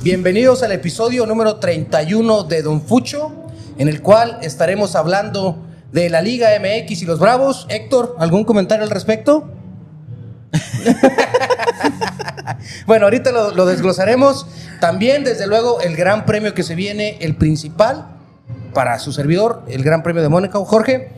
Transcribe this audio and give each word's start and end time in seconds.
Bienvenidos 0.00 0.62
al 0.62 0.70
episodio 0.70 1.26
número 1.26 1.56
31 1.56 2.44
de 2.44 2.62
Don 2.62 2.80
Fucho, 2.80 3.32
en 3.78 3.88
el 3.88 4.00
cual 4.00 4.38
estaremos 4.42 4.94
hablando 4.94 5.58
de 5.90 6.08
la 6.08 6.22
Liga 6.22 6.50
MX 6.60 7.02
y 7.02 7.04
los 7.04 7.18
Bravos. 7.18 7.66
Héctor, 7.68 8.14
¿algún 8.20 8.44
comentario 8.44 8.84
al 8.84 8.90
respecto? 8.90 9.50
bueno, 12.86 13.06
ahorita 13.06 13.32
lo, 13.32 13.50
lo 13.50 13.66
desglosaremos. 13.66 14.46
También, 14.80 15.24
desde 15.24 15.48
luego, 15.48 15.80
el 15.80 15.96
gran 15.96 16.26
premio 16.26 16.54
que 16.54 16.62
se 16.62 16.76
viene, 16.76 17.18
el 17.20 17.34
principal, 17.34 18.06
para 18.72 19.00
su 19.00 19.12
servidor, 19.12 19.64
el 19.66 19.82
Gran 19.82 20.04
Premio 20.04 20.22
de 20.22 20.28
Mónaco. 20.28 20.64
Jorge. 20.64 21.10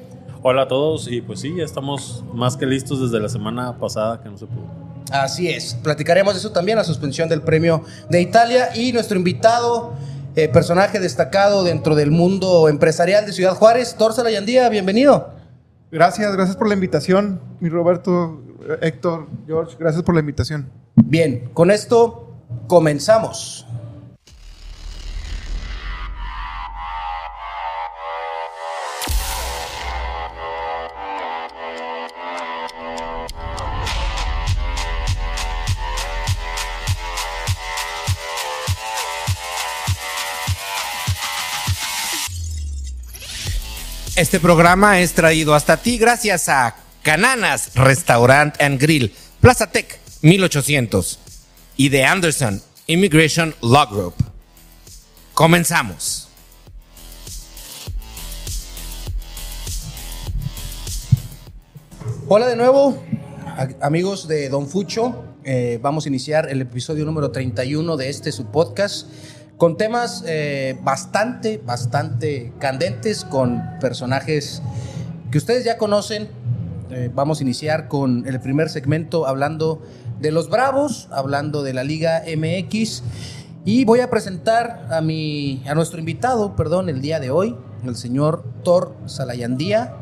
Hola 0.43 0.63
a 0.63 0.69
todos 0.69 1.07
y 1.13 1.21
pues 1.21 1.41
sí, 1.41 1.55
ya 1.55 1.65
estamos 1.65 2.25
más 2.33 2.57
que 2.57 2.65
listos 2.65 3.03
desde 3.03 3.21
la 3.21 3.29
semana 3.29 3.77
pasada 3.77 4.23
que 4.23 4.31
no 4.31 4.39
se 4.39 4.47
pudo. 4.47 4.90
Así 5.11 5.49
es, 5.49 5.75
platicaremos 5.75 6.35
de 6.35 6.41
eso 6.41 6.53
también, 6.53 6.79
la 6.79 6.85
suspensión 6.85 7.29
del 7.29 7.43
premio 7.43 7.85
de 8.09 8.21
Italia 8.21 8.71
y 8.75 8.93
nuestro 8.93 9.17
invitado, 9.17 9.95
eh, 10.37 10.49
personaje 10.49 11.01
destacado 11.01 11.65
dentro 11.65 11.95
del 11.97 12.11
mundo 12.11 12.69
empresarial 12.69 13.27
de 13.27 13.33
Ciudad 13.33 13.55
Juárez, 13.55 13.97
Torza 13.97 14.23
Layandía, 14.23 14.69
bienvenido. 14.69 15.31
Gracias, 15.91 16.33
gracias 16.33 16.57
por 16.57 16.69
la 16.69 16.75
invitación, 16.75 17.41
mi 17.59 17.69
Roberto, 17.69 18.41
Héctor, 18.81 19.27
George, 19.47 19.77
gracias 19.79 20.03
por 20.05 20.15
la 20.15 20.21
invitación. 20.21 20.71
Bien, 20.95 21.51
con 21.53 21.71
esto 21.71 22.35
comenzamos. 22.69 23.67
Este 44.21 44.39
programa 44.39 45.01
es 45.01 45.15
traído 45.15 45.55
hasta 45.55 45.79
ti 45.79 45.97
gracias 45.97 46.51
a 46.51 46.77
Cananas 47.03 47.75
Restaurant 47.75 48.55
and 48.61 48.79
Grill, 48.79 49.15
Plaza 49.41 49.67
Tech 49.69 49.99
1800 50.21 51.19
y 51.79 51.89
de 51.89 52.05
Anderson 52.05 52.61
Immigration 52.87 53.55
Law 53.63 53.89
Group. 53.89 54.13
Comenzamos. 55.33 56.29
Hola 62.29 62.47
de 62.47 62.57
nuevo, 62.57 63.03
amigos 63.81 64.29
de 64.29 64.51
Don 64.51 64.69
Fucho. 64.69 65.25
Eh, 65.45 65.79
vamos 65.81 66.05
a 66.05 66.11
iniciar 66.11 66.51
el 66.51 66.61
episodio 66.61 67.07
número 67.07 67.31
31 67.31 67.97
de 67.97 68.11
este 68.11 68.33
su 68.33 68.45
podcast 68.51 69.09
con 69.61 69.77
temas 69.77 70.25
eh, 70.27 70.79
bastante, 70.83 71.59
bastante 71.59 72.51
candentes, 72.59 73.27
con 73.27 73.63
personajes 73.79 74.63
que 75.31 75.37
ustedes 75.37 75.67
ya 75.67 75.77
conocen. 75.77 76.31
Eh, 76.91 77.11
vamos 77.15 77.41
a 77.41 77.43
iniciar 77.43 77.87
con 77.87 78.27
el 78.27 78.41
primer 78.41 78.71
segmento 78.71 79.27
hablando 79.27 79.83
de 80.19 80.31
los 80.31 80.49
Bravos, 80.49 81.09
hablando 81.13 81.63
de 81.63 81.75
la 81.75 81.85
Liga 81.85 82.23
MX. 82.27 83.03
Y 83.67 83.85
voy 83.85 84.01
a 84.01 84.09
presentar 84.09 84.87
a, 84.91 85.03
mi, 85.03 85.63
a 85.69 85.75
nuestro 85.75 85.99
invitado, 85.99 86.57
perdón, 86.57 86.89
el 86.89 87.03
día 87.03 87.21
de 87.21 87.31
hoy, 87.31 87.55
el 87.85 87.97
señor 87.97 88.43
Thor 88.65 88.97
Salayandía, 89.05 89.93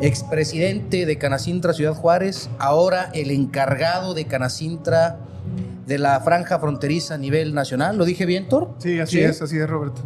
expresidente 0.00 1.06
de 1.06 1.18
Canacintra 1.18 1.72
Ciudad 1.72 1.94
Juárez, 1.94 2.50
ahora 2.58 3.12
el 3.14 3.30
encargado 3.30 4.12
de 4.12 4.24
Canacintra 4.24 5.20
de 5.86 5.98
la 5.98 6.20
franja 6.20 6.58
fronteriza 6.58 7.14
a 7.14 7.18
nivel 7.18 7.54
nacional. 7.54 7.96
¿Lo 7.96 8.04
dije 8.04 8.26
bien, 8.26 8.48
Thor? 8.48 8.74
Sí, 8.78 8.98
así 9.00 9.20
es, 9.20 9.42
así 9.42 9.58
es, 9.58 9.68
Roberto. 9.68 10.02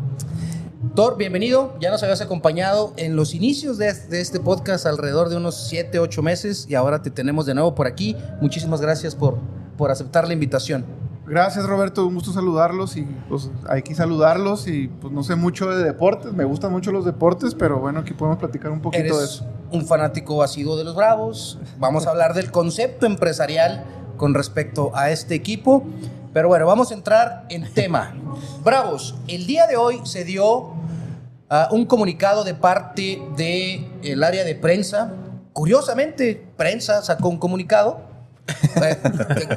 Thor, 0.95 1.17
bienvenido. 1.17 1.77
Ya 1.81 1.91
nos 1.91 2.03
habías 2.03 2.21
acompañado 2.21 2.95
en 2.97 3.17
los 3.17 3.35
inicios 3.35 3.77
de, 3.77 3.93
de 3.93 4.21
este 4.21 4.41
podcast 4.41 4.87
alrededor 4.87 5.29
de 5.29 5.37
unos 5.37 5.69
7, 5.69 5.99
8 5.99 6.23
meses 6.23 6.67
y 6.69 6.75
ahora 6.75 7.03
te 7.03 7.11
tenemos 7.11 7.45
de 7.47 7.55
nuevo 7.55 7.75
por 7.75 7.87
aquí. 7.87 8.17
Muchísimas 8.41 8.81
gracias 8.81 9.15
por, 9.15 9.39
por 9.77 9.91
aceptar 9.91 10.27
la 10.27 10.33
invitación. 10.33 10.85
Gracias, 11.27 11.67
Roberto, 11.67 12.07
un 12.07 12.15
gusto 12.15 12.33
saludarlos 12.33 12.97
y 12.97 13.03
pues 13.29 13.51
hay 13.69 13.83
que 13.83 13.97
saludarlos 13.97 14.69
y 14.69 14.87
pues 14.87 15.13
no 15.13 15.25
sé 15.25 15.35
mucho 15.35 15.69
de 15.71 15.83
deportes, 15.83 16.33
me 16.33 16.45
gustan 16.45 16.71
mucho 16.71 16.93
los 16.93 17.05
deportes, 17.05 17.57
pero 17.57 17.81
bueno, 17.81 17.99
aquí 18.01 18.15
podemos 18.15 18.39
platicar 18.39 18.71
un 18.71 18.81
poquito 18.81 19.19
de 19.19 19.25
eso. 19.25 19.45
un 19.73 19.85
fanático 19.85 20.41
asiduo 20.41 20.77
de 20.77 20.85
los 20.85 20.95
Bravos. 20.95 21.59
Vamos 21.79 22.07
a 22.07 22.11
hablar 22.11 22.33
del 22.33 22.53
concepto 22.53 23.07
empresarial 23.07 23.85
con 24.17 24.35
respecto 24.35 24.93
a 24.95 25.11
este 25.11 25.35
equipo. 25.35 25.85
Pero 26.33 26.49
bueno, 26.49 26.67
vamos 26.67 26.91
a 26.91 26.95
entrar 26.95 27.47
en 27.49 27.73
tema. 27.73 28.15
Bravos, 28.63 29.15
el 29.27 29.47
día 29.47 29.67
de 29.67 29.77
hoy 29.77 30.01
se 30.05 30.25
dio 30.25 30.75
ah, 31.49 31.69
un 31.71 31.87
comunicado 31.87 32.45
de 32.45 32.55
parte 32.55 33.23
del 33.37 34.23
área 34.23 34.45
de 34.45 34.55
prensa. 34.55 35.13
Curiosamente, 35.53 36.47
prensa 36.57 37.03
sacó 37.03 37.29
un 37.29 37.39
comunicado. 37.39 38.01
Eh, 38.77 38.97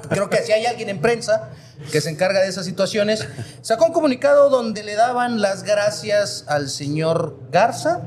Creo 0.09 0.29
que 0.29 0.37
si 0.37 0.51
hay 0.51 0.65
alguien 0.65 0.89
en 0.89 0.99
prensa 0.99 1.49
que 1.91 2.01
se 2.01 2.09
encarga 2.09 2.39
de 2.39 2.47
esas 2.47 2.65
situaciones, 2.65 3.27
sacó 3.61 3.85
un 3.85 3.93
comunicado 3.93 4.49
donde 4.49 4.83
le 4.83 4.95
daban 4.95 5.41
las 5.41 5.63
gracias 5.63 6.45
al 6.47 6.69
señor 6.69 7.37
Garza, 7.51 8.03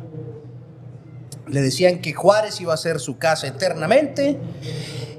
le 1.47 1.61
decían 1.61 2.01
que 2.01 2.13
Juárez 2.15 2.61
iba 2.61 2.73
a 2.73 2.77
ser 2.77 3.01
su 3.01 3.19
casa 3.19 3.47
eternamente. 3.47 4.39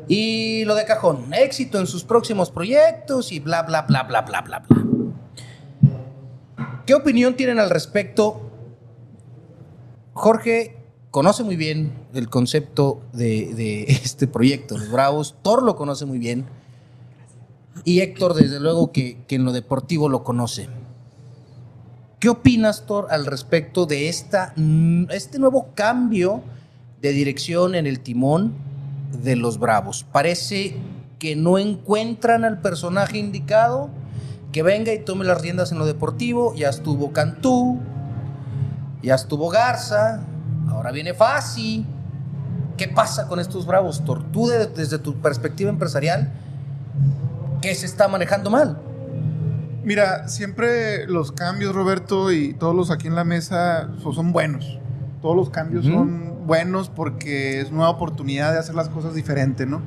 Y 0.08 0.66
lo 0.66 0.76
de 0.76 0.86
cajón, 0.86 1.34
éxito 1.34 1.80
en 1.80 1.88
sus 1.88 2.04
próximos 2.04 2.52
proyectos 2.52 3.32
y 3.32 3.40
bla, 3.40 3.64
bla, 3.64 3.84
bla, 3.84 4.04
bla, 4.04 4.22
bla, 4.22 4.42
bla, 4.42 4.60
bla. 4.60 4.84
¿Qué 6.86 6.94
opinión 6.94 7.36
tienen 7.36 7.60
al 7.60 7.70
respecto? 7.70 8.42
Jorge 10.14 10.76
conoce 11.12 11.44
muy 11.44 11.56
bien 11.56 11.94
el 12.14 12.30
concepto 12.30 13.02
de, 13.14 13.86
este 13.88 14.28
proyecto, 14.28 14.78
los 14.78 14.92
Bravos. 14.92 15.36
Thor 15.42 15.64
lo 15.64 15.76
conoce 15.76 16.06
muy 16.06 16.20
bien. 16.20 16.46
Y 17.86 18.02
Héctor, 18.02 18.34
desde 18.34 18.60
luego, 18.60 18.92
que, 18.92 19.24
que 19.28 19.36
en 19.36 19.46
lo 19.46 19.52
deportivo 19.52 20.10
lo 20.10 20.24
conoce. 20.24 20.68
¿Qué 22.20 22.30
opinas, 22.30 22.86
Thor, 22.86 23.08
al 23.10 23.26
respecto 23.26 23.86
de 23.86 24.10
esta, 24.10 24.54
este 25.10 25.40
nuevo 25.40 25.70
cambio 25.76 26.42
de 27.02 27.12
dirección 27.12 27.76
en 27.76 27.86
el 27.86 28.00
timón 28.00 28.54
de 29.22 29.36
los 29.36 29.60
Bravos? 29.60 30.06
Parece 30.12 30.76
que 31.20 31.36
no 31.36 31.58
encuentran 31.58 32.44
al 32.44 32.60
personaje 32.60 33.18
indicado 33.18 33.90
que 34.52 34.62
venga 34.64 34.94
y 34.94 35.00
tome 35.00 35.26
las 35.26 35.42
riendas 35.42 35.72
en 35.72 35.80
lo 35.80 35.86
deportivo. 35.86 36.54
Ya 36.56 36.70
estuvo 36.70 37.12
Cantú, 37.12 37.80
ya 39.02 39.16
estuvo 39.16 39.50
Garza, 39.50 40.22
ahora 40.70 40.92
viene 40.92 41.14
Fassi. 41.14 41.86
¿Qué 42.78 42.88
pasa 42.88 43.28
con 43.28 43.40
estos 43.40 43.66
Bravos, 43.66 44.04
Thor? 44.04 44.24
Tú, 44.32 44.48
de- 44.48 44.68
desde 44.68 44.98
tu 45.00 45.16
perspectiva 45.16 45.70
empresarial, 45.70 46.32
¿qué 47.62 47.74
se 47.76 47.86
está 47.86 48.08
manejando 48.08 48.50
mal? 48.50 48.78
Mira, 49.84 50.28
siempre 50.28 51.06
los 51.08 51.32
cambios, 51.32 51.76
Roberto, 51.76 52.32
y 52.32 52.54
todos 52.54 52.76
los 52.76 52.90
aquí 52.90 53.08
en 53.08 53.16
la 53.16 53.24
mesa 53.24 53.90
so- 54.02 54.14
son 54.14 54.32
buenos. 54.32 54.80
Todos 55.22 55.36
los 55.36 55.50
cambios 55.50 55.86
son 55.86 56.33
buenos 56.46 56.90
porque 56.90 57.62
es 57.62 57.72
nueva 57.72 57.90
oportunidad 57.90 58.52
de 58.54 58.60
hacer 58.60 58.76
las 58.76 58.90
cosas 58.90 59.14
diferente, 59.16 59.66
¿no? 59.66 59.82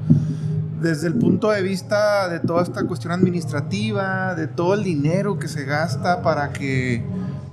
Desde 0.81 1.07
el 1.09 1.15
punto 1.15 1.51
de 1.51 1.63
vista 1.63 2.29
de 2.29 2.39
toda 2.41 2.63
esta 2.63 2.85
cuestión 2.87 3.13
administrativa, 3.13 4.35
de 4.35 4.47
todo 4.47 4.75
el 4.75 4.85
dinero 4.85 5.39
que 5.39 5.49
se 5.49 5.65
gasta 5.65 6.23
para 6.23 6.53
que 6.53 7.03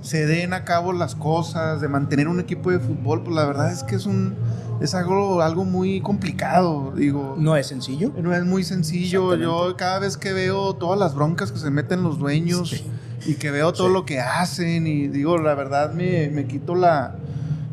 se 0.02 0.26
den 0.26 0.52
a 0.52 0.64
cabo 0.64 0.92
las 0.92 1.14
cosas, 1.14 1.80
de 1.80 1.88
mantener 1.88 2.28
un 2.28 2.38
equipo 2.40 2.70
de 2.70 2.78
fútbol, 2.78 3.22
pues 3.22 3.34
la 3.34 3.46
verdad 3.46 3.72
es 3.72 3.82
que 3.82 3.94
es 3.96 4.04
un 4.06 4.34
es 4.80 4.94
algo, 4.94 5.40
algo 5.40 5.64
muy 5.64 6.00
complicado, 6.00 6.92
digo. 6.96 7.36
No 7.38 7.56
es 7.56 7.68
sencillo. 7.68 8.12
No 8.20 8.34
es 8.34 8.44
muy 8.44 8.64
sencillo. 8.64 9.34
Yo 9.36 9.76
cada 9.78 10.00
vez 10.00 10.16
que 10.18 10.32
veo 10.32 10.74
todas 10.74 10.98
las 10.98 11.14
broncas 11.14 11.52
que 11.52 11.58
se 11.58 11.70
meten 11.70 12.02
los 12.02 12.18
dueños 12.18 12.70
Sí. 12.70 12.84
y 13.24 13.34
que 13.36 13.50
veo 13.52 13.72
todo 13.72 13.86
Sí. 13.86 13.92
lo 13.94 14.04
que 14.04 14.20
hacen 14.20 14.86
y 14.86 15.06
digo, 15.08 15.38
la 15.38 15.54
verdad 15.54 15.94
me, 15.94 16.28
me 16.28 16.46
quito 16.46 16.74
la, 16.74 17.14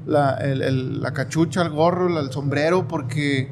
la, 0.06 0.32
el- 0.36 0.62
el- 0.62 1.02
la 1.02 1.12
cachucha, 1.14 1.62
el 1.62 1.70
gorro, 1.70 2.20
el 2.20 2.32
sombrero 2.32 2.88
porque 2.88 3.50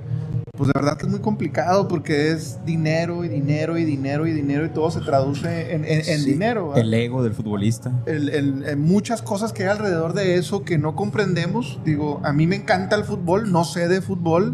pues 0.58 0.70
la 0.74 0.82
verdad 0.82 0.98
que 0.98 1.06
es 1.06 1.10
muy 1.12 1.22
complicado 1.22 1.88
porque 1.88 2.32
es 2.32 2.60
dinero 2.66 3.24
y 3.24 3.30
dinero 3.30 3.78
y 3.78 3.86
dinero 3.86 4.28
y 4.28 4.34
dinero 4.34 4.66
y 4.66 4.70
todo 4.70 4.92
se 4.92 5.00
traduce 5.00 5.74
en, 5.74 5.86
en- 5.86 6.26
dinero. 6.26 6.70
¿verdad? 6.70 6.84
El 6.84 6.94
ego 6.94 7.24
del 7.24 7.34
futbolista. 7.34 7.92
el- 8.06 8.28
el- 8.30 8.66
en 8.68 8.82
muchas 8.82 9.22
cosas 9.22 9.54
que 9.54 9.64
hay 9.64 9.70
alrededor 9.70 10.14
de 10.14 10.36
eso 10.36 10.64
que 10.66 10.78
no 10.78 10.96
comprendemos. 10.98 11.80
Digo, 11.86 12.20
a 12.26 12.34
mí 12.34 12.46
me 12.46 12.58
encanta 12.58 12.98
el 12.98 13.06
fútbol, 13.06 13.52
no 13.54 13.64
sé 13.64 13.88
de 13.88 14.02
fútbol. 14.02 14.54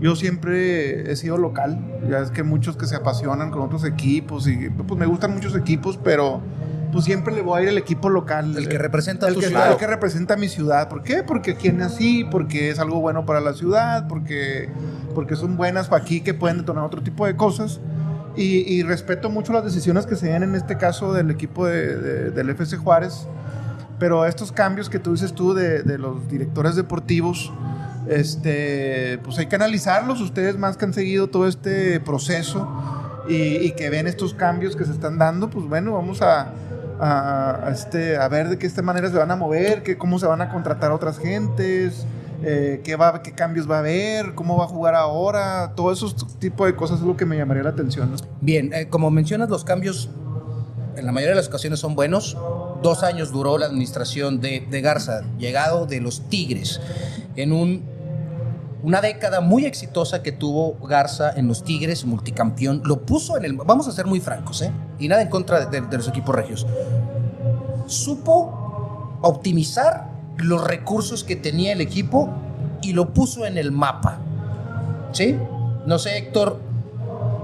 Yo 0.00 0.16
siempre 0.16 1.10
he 1.12 1.16
sido 1.16 1.36
local. 1.36 1.78
Ya 2.10 2.20
es 2.20 2.30
que 2.30 2.42
muchos 2.42 2.76
que 2.76 2.86
se 2.86 2.96
apasionan 2.96 3.50
con 3.50 3.60
otros 3.62 3.84
equipos 3.84 4.48
y 4.48 4.70
pues 4.70 4.98
me 4.98 5.06
gustan 5.06 5.32
muchos 5.34 5.54
equipos, 5.56 5.98
pero 6.02 6.40
pues 6.94 7.04
siempre 7.04 7.34
le 7.34 7.42
voy 7.42 7.60
a 7.60 7.62
ir 7.64 7.68
al 7.68 7.76
equipo 7.76 8.08
local. 8.08 8.56
El 8.56 8.68
que 8.70 8.78
representa 8.78 9.26
a 9.26 9.28
el 9.28 9.34
tu 9.34 9.40
que, 9.40 9.48
ciudad. 9.48 9.70
el 9.72 9.76
que 9.76 9.86
representa 9.86 10.32
a 10.34 10.36
mi 10.38 10.48
ciudad. 10.48 10.88
¿Por 10.88 11.02
qué? 11.02 11.22
Porque 11.22 11.50
aquí 11.50 11.70
nací, 11.70 12.24
porque 12.30 12.70
es 12.70 12.78
algo 12.78 13.00
bueno 13.00 13.26
para 13.26 13.40
la 13.40 13.52
ciudad, 13.52 14.06
porque, 14.08 14.70
porque 15.14 15.36
son 15.36 15.56
buenas 15.58 15.88
para 15.88 16.02
aquí 16.02 16.22
que 16.22 16.32
pueden 16.32 16.56
detonar 16.58 16.84
otro 16.84 17.02
tipo 17.02 17.26
de 17.26 17.36
cosas. 17.36 17.80
Y, 18.36 18.60
y 18.72 18.82
respeto 18.82 19.28
mucho 19.28 19.52
las 19.52 19.64
decisiones 19.64 20.06
que 20.06 20.16
se 20.16 20.28
den 20.28 20.42
en 20.42 20.54
este 20.54 20.76
caso 20.78 21.12
del 21.12 21.30
equipo 21.30 21.66
de- 21.66 21.96
de- 21.96 22.30
del 22.30 22.48
FC 22.50 22.76
Juárez. 22.78 23.26
Pero 23.98 24.24
estos 24.26 24.50
cambios 24.50 24.88
que 24.90 24.98
tú 24.98 25.12
dices 25.12 25.34
tú 25.34 25.54
de, 25.54 25.82
de 25.82 25.98
los 25.98 26.28
directores 26.28 26.74
deportivos, 26.74 27.52
este, 28.08 29.18
pues 29.22 29.38
hay 29.38 29.46
que 29.46 29.56
analizarlos. 29.56 30.20
Ustedes 30.20 30.58
más 30.58 30.76
que 30.76 30.84
han 30.84 30.94
seguido 30.94 31.28
todo 31.28 31.46
este 31.46 32.00
proceso 32.00 32.68
y, 33.28 33.34
y 33.34 33.72
que 33.72 33.90
ven 33.90 34.06
estos 34.06 34.34
cambios 34.34 34.76
que 34.76 34.84
se 34.84 34.92
están 34.92 35.18
dando, 35.18 35.48
pues 35.50 35.66
bueno, 35.66 35.92
vamos 35.94 36.20
a, 36.22 36.52
a, 37.00 37.70
este, 37.72 38.16
a 38.16 38.28
ver 38.28 38.48
de 38.48 38.58
qué 38.58 38.66
esta 38.66 38.82
manera 38.82 39.08
se 39.10 39.16
van 39.16 39.30
a 39.30 39.36
mover, 39.36 39.82
que, 39.82 39.98
cómo 39.98 40.18
se 40.18 40.26
van 40.26 40.40
a 40.40 40.50
contratar 40.50 40.90
a 40.90 40.94
otras 40.94 41.18
gentes, 41.18 42.06
eh, 42.42 42.80
qué, 42.84 42.96
va, 42.96 43.22
qué 43.22 43.32
cambios 43.32 43.70
va 43.70 43.76
a 43.76 43.78
haber, 43.80 44.34
cómo 44.34 44.56
va 44.56 44.64
a 44.64 44.68
jugar 44.68 44.94
ahora, 44.94 45.72
todo 45.74 45.92
esos 45.92 46.38
tipo 46.38 46.66
de 46.66 46.76
cosas 46.76 47.00
es 47.00 47.06
lo 47.06 47.16
que 47.16 47.26
me 47.26 47.36
llamaría 47.36 47.62
la 47.62 47.70
atención. 47.70 48.14
Bien, 48.40 48.72
eh, 48.72 48.88
como 48.88 49.10
mencionas, 49.10 49.48
los 49.48 49.64
cambios 49.64 50.10
en 50.96 51.06
la 51.06 51.12
mayoría 51.12 51.30
de 51.30 51.40
las 51.40 51.48
ocasiones 51.48 51.80
son 51.80 51.94
buenos. 51.94 52.36
Dos 52.82 53.02
años 53.02 53.32
duró 53.32 53.58
la 53.58 53.66
administración 53.66 54.40
de, 54.40 54.66
de 54.70 54.80
Garza, 54.80 55.22
llegado 55.38 55.86
de 55.86 56.00
los 56.00 56.28
Tigres, 56.28 56.80
en 57.36 57.52
un, 57.52 57.82
una 58.84 59.00
década 59.00 59.40
muy 59.40 59.64
exitosa 59.64 60.22
que 60.22 60.30
tuvo 60.30 60.74
Garza 60.86 61.32
en 61.34 61.48
los 61.48 61.64
Tigres, 61.64 62.04
multicampeón. 62.04 62.82
Lo 62.84 63.00
puso 63.00 63.36
en 63.36 63.44
el... 63.46 63.54
Vamos 63.54 63.88
a 63.88 63.92
ser 63.92 64.04
muy 64.06 64.20
francos, 64.20 64.60
¿eh? 64.62 64.70
Y 64.98 65.08
nada 65.08 65.22
en 65.22 65.28
contra 65.28 65.64
de, 65.66 65.80
de- 65.80 65.86
de 65.86 65.96
los 65.96 66.06
equipos 66.06 66.34
regios. 66.34 66.66
Supo 67.86 69.18
optimizar 69.22 70.08
los 70.36 70.62
recursos 70.64 71.24
que 71.24 71.36
tenía 71.36 71.72
el 71.72 71.80
equipo 71.80 72.28
y 72.82 72.92
lo 72.92 73.12
puso 73.12 73.46
en 73.46 73.56
el 73.58 73.72
mapa. 73.72 74.18
¿Sí? 75.12 75.36
No 75.86 75.98
sé, 75.98 76.18
Héctor, 76.18 76.60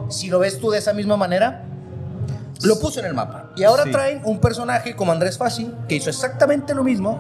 si 0.09 0.29
lo 0.29 0.39
ves 0.39 0.59
tú 0.59 0.71
de 0.71 0.79
esa 0.79 0.93
misma 0.93 1.17
manera, 1.17 1.65
lo 2.63 2.79
puso 2.79 3.01
en 3.01 3.07
el 3.07 3.15
mapa. 3.15 3.51
Y 3.57 3.65
ahora 3.65 3.85
Sí. 3.85 3.91
traen 3.93 4.21
un 4.25 4.39
personaje 4.41 4.95
como 4.97 5.13
Andrés 5.13 5.39
Fassi, 5.39 5.73
que 5.89 5.97
hizo 5.97 6.11
exactamente 6.11 6.75
lo 6.75 6.85
mismo, 6.85 7.19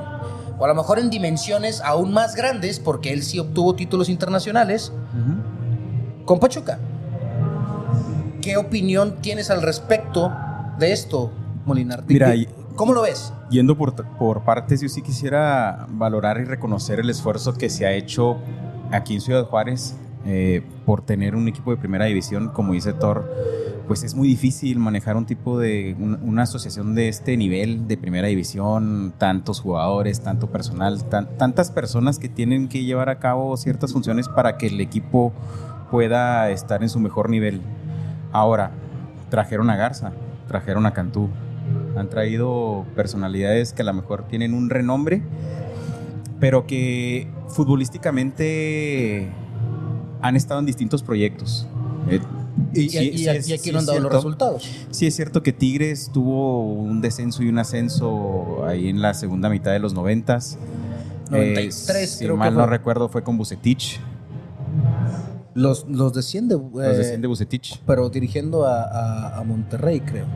o 0.60 0.64
a 0.66 0.68
lo 0.68 0.74
mejor 0.74 0.98
en 0.98 1.08
dimensiones 1.08 1.80
aún 1.80 2.12
más 2.12 2.36
grandes, 2.36 2.78
porque 2.78 3.14
él 3.14 3.22
sí 3.22 3.38
obtuvo 3.38 3.74
títulos 3.74 4.10
internacionales, 4.10 4.92
con 6.26 6.38
Pachuca. 6.38 6.78
¿Qué 8.42 8.58
opinión 8.58 9.16
tienes 9.22 9.50
al 9.50 9.62
respecto 9.62 10.30
de 10.78 10.92
esto, 10.92 11.32
Molinar? 11.64 12.04
Mira, 12.06 12.34
¿Cómo 12.76 12.92
lo 12.92 13.02
ves? 13.02 13.32
Yendo 13.50 13.76
por, 13.76 13.94
por 14.16 14.44
partes, 14.44 14.80
yo 14.80 14.88
sí 14.88 15.02
quisiera 15.02 15.86
valorar 15.88 16.38
y 16.40 16.44
reconocer 16.44 17.00
el 17.00 17.10
esfuerzo 17.10 17.54
que 17.54 17.68
se 17.68 17.86
ha 17.86 17.92
hecho 17.92 18.38
aquí 18.90 19.14
en 19.14 19.20
Ciudad 19.20 19.44
Juárez 19.46 19.96
eh, 20.26 20.62
por 20.84 21.02
tener 21.02 21.34
un 21.34 21.48
equipo 21.48 21.70
de 21.70 21.76
primera 21.76 22.04
división, 22.06 22.48
como 22.48 22.72
dice 22.74 22.92
Thor, 22.92 23.24
pues 23.86 24.04
es 24.04 24.14
muy 24.14 24.28
difícil 24.28 24.78
manejar 24.78 25.16
un 25.16 25.26
tipo 25.26 25.58
de, 25.58 25.96
un- 25.98 26.18
una 26.22 26.42
asociación 26.42 26.94
de 26.94 27.08
este 27.08 27.36
nivel 27.36 27.88
de 27.88 27.96
primera 27.96 28.28
división, 28.28 29.12
tantos 29.18 29.60
jugadores, 29.60 30.20
tanto 30.20 30.48
personal, 30.48 31.02
tan- 31.08 31.36
tantas 31.38 31.70
personas 31.70 32.18
que 32.18 32.28
tienen 32.28 32.68
que 32.68 32.84
llevar 32.84 33.08
a 33.08 33.18
cabo 33.18 33.56
ciertas 33.56 33.92
funciones 33.92 34.28
para 34.28 34.58
que 34.58 34.66
el 34.68 34.80
equipo 34.80 35.32
pueda 35.90 36.50
estar 36.50 36.82
en 36.82 36.88
su 36.88 37.00
mejor 37.00 37.30
nivel. 37.30 37.60
Ahora, 38.30 38.70
trajeron 39.30 39.70
a 39.70 39.76
Garza, 39.76 40.12
trajeron 40.46 40.86
a 40.86 40.92
Cantú, 40.92 41.28
han 41.96 42.08
traído 42.08 42.84
personalidades 42.94 43.72
que 43.72 43.82
a 43.82 43.86
lo 43.86 43.94
mejor 43.94 44.24
tienen 44.28 44.54
un 44.54 44.70
renombre, 44.70 45.22
pero 46.38 46.66
que 46.66 47.28
futbolísticamente 47.48 49.28
han 50.22 50.36
estado 50.36 50.60
en 50.60 50.66
distintos 50.66 51.02
proyectos. 51.02 51.66
Eh, 52.08 52.20
Y, 52.74 52.88
sí- 52.90 52.98
y- 52.98 53.08
y 53.14 53.18
sí 53.18 53.28
aquí 53.28 53.38
es- 53.38 53.60
aquí 53.60 53.68
sí 53.68 53.72
no 53.72 53.78
han 53.78 53.86
dado 53.86 54.00
los 54.00 54.12
resultados. 54.12 54.68
Sí 54.90 55.06
es 55.06 55.14
cierto 55.16 55.42
que 55.42 55.52
Tigres 55.52 56.10
tuvo 56.12 56.62
un 56.72 57.00
descenso 57.00 57.42
y 57.42 57.48
un 57.48 57.58
ascenso 57.58 58.64
ahí 58.66 58.88
en 58.88 59.00
la 59.00 59.14
segunda 59.14 59.48
mitad 59.48 59.72
de 59.72 59.78
los 59.78 59.94
noventas. 59.94 60.58
93 61.30 62.10
si 62.10 62.24
creo 62.24 62.34
que 62.34 62.38
mal 62.38 62.54
no 62.54 62.66
recuerdo 62.66 63.08
fue 63.08 63.22
con 63.22 63.38
Bucetich. 63.38 64.00
Los, 65.54 65.86
los 65.88 66.12
desciende, 66.14 66.54
Los 66.56 66.84
eh, 66.84 66.96
desciende 66.96 67.26
Bucetich. 67.26 67.80
pero 67.86 68.08
dirigiendo 68.08 68.66
a, 68.66 68.82
a- 68.84 69.38
a 69.40 69.44
Monterrey, 69.44 70.00
creo. 70.00 70.26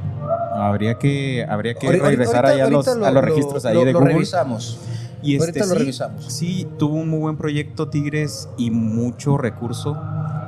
Habría 0.54 0.98
que, 0.98 1.44
habría 1.48 1.74
que 1.74 1.88
regresar 1.88 2.44
ahorita- 2.46 2.52
allá 2.54 2.64
a 2.66 2.70
los, 2.70 2.88
a 2.88 2.94
lo- 2.96 3.10
los 3.12 3.24
registros 3.24 3.64
ahí 3.64 3.74
lo- 3.74 3.84
de 3.84 3.92
lo 3.92 3.98
Google. 4.00 4.14
revisamos. 4.14 4.78
Y 5.24 5.36
este, 5.36 5.46
Ahorita 5.60 5.66
lo 5.66 5.72
sí, 5.72 5.78
revisamos. 5.78 6.24
Sí, 6.32 6.66
tuvo 6.78 6.96
un 6.96 7.08
muy 7.08 7.18
buen 7.20 7.36
proyecto 7.36 7.88
Tigres 7.88 8.48
y 8.58 8.70
mucho 8.70 9.38
recurso, 9.38 9.96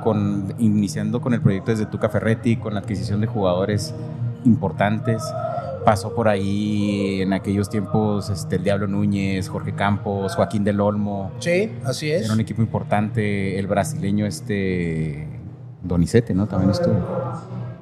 con, 0.03 0.53
iniciando 0.59 1.19
con 1.19 1.33
el 1.33 1.41
proyecto 1.41 1.71
desde 1.71 1.85
Tuca 1.87 2.09
Ferretti, 2.09 2.57
con 2.57 2.73
la 2.75 2.81
adquisición 2.81 3.19
de 3.21 3.27
jugadores 3.27 3.93
importantes. 4.45 5.23
Pasó 5.83 6.13
por 6.13 6.27
ahí 6.27 7.21
en 7.21 7.33
aquellos 7.33 7.69
tiempos 7.69 8.29
este, 8.29 8.57
el 8.57 8.63
Diablo 8.63 8.87
Núñez, 8.87 9.47
Jorge 9.49 9.73
Campos, 9.73 10.35
Joaquín 10.35 10.63
del 10.63 10.81
Olmo. 10.81 11.31
Sí, 11.39 11.71
así 11.85 12.11
es. 12.11 12.25
Era 12.25 12.33
un 12.33 12.39
equipo 12.41 12.61
importante. 12.61 13.57
El 13.57 13.67
brasileño 13.67 14.25
este 14.25 15.27
Donizete, 15.83 16.33
¿no? 16.33 16.47
También 16.47 16.71
estuvo. 16.71 16.95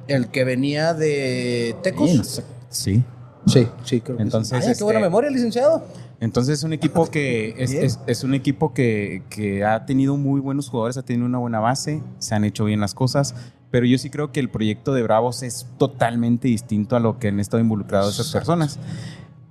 El 0.06 0.28
que 0.28 0.44
venía 0.44 0.94
de 0.94 1.74
Tecos. 1.82 2.08
Sí, 2.10 2.16
no 2.16 2.24
sé. 2.24 2.44
Sí. 2.68 3.04
Sí, 3.46 3.68
sí, 3.84 4.00
creo 4.00 4.16
que 4.16 4.22
Entonces, 4.24 4.58
sí. 4.64 4.70
Ay, 4.70 4.76
qué 4.76 4.84
buena 4.84 4.98
este- 5.00 5.08
memoria, 5.08 5.30
licenciado. 5.30 5.84
Entonces 6.20 6.58
es 6.58 6.64
un 6.64 6.72
equipo 6.72 7.10
que 7.10 7.54
es, 7.58 7.72
Bien. 7.72 7.84
es- 7.84 8.00
es 8.06 8.24
un 8.24 8.34
equipo 8.34 8.72
que, 8.72 9.22
que 9.28 9.64
ha 9.64 9.84
tenido 9.84 10.16
muy 10.16 10.40
buenos 10.40 10.68
jugadores, 10.70 10.96
ha 10.96 11.02
tenido 11.02 11.26
una 11.26 11.38
buena 11.38 11.60
base, 11.60 12.02
se 12.18 12.34
han 12.34 12.44
hecho 12.44 12.64
bien 12.64 12.80
las 12.80 12.94
cosas, 12.94 13.34
pero 13.70 13.84
yo 13.84 13.98
sí 13.98 14.08
creo 14.08 14.32
que 14.32 14.40
el 14.40 14.48
proyecto 14.48 14.94
de 14.94 15.02
Bravos 15.02 15.42
es 15.42 15.66
totalmente 15.78 16.48
distinto 16.48 16.96
a 16.96 17.00
lo 17.00 17.18
que 17.18 17.28
han 17.28 17.40
estado 17.40 17.60
involucrados 17.62 18.14
esas 18.14 18.32
personas. 18.32 18.78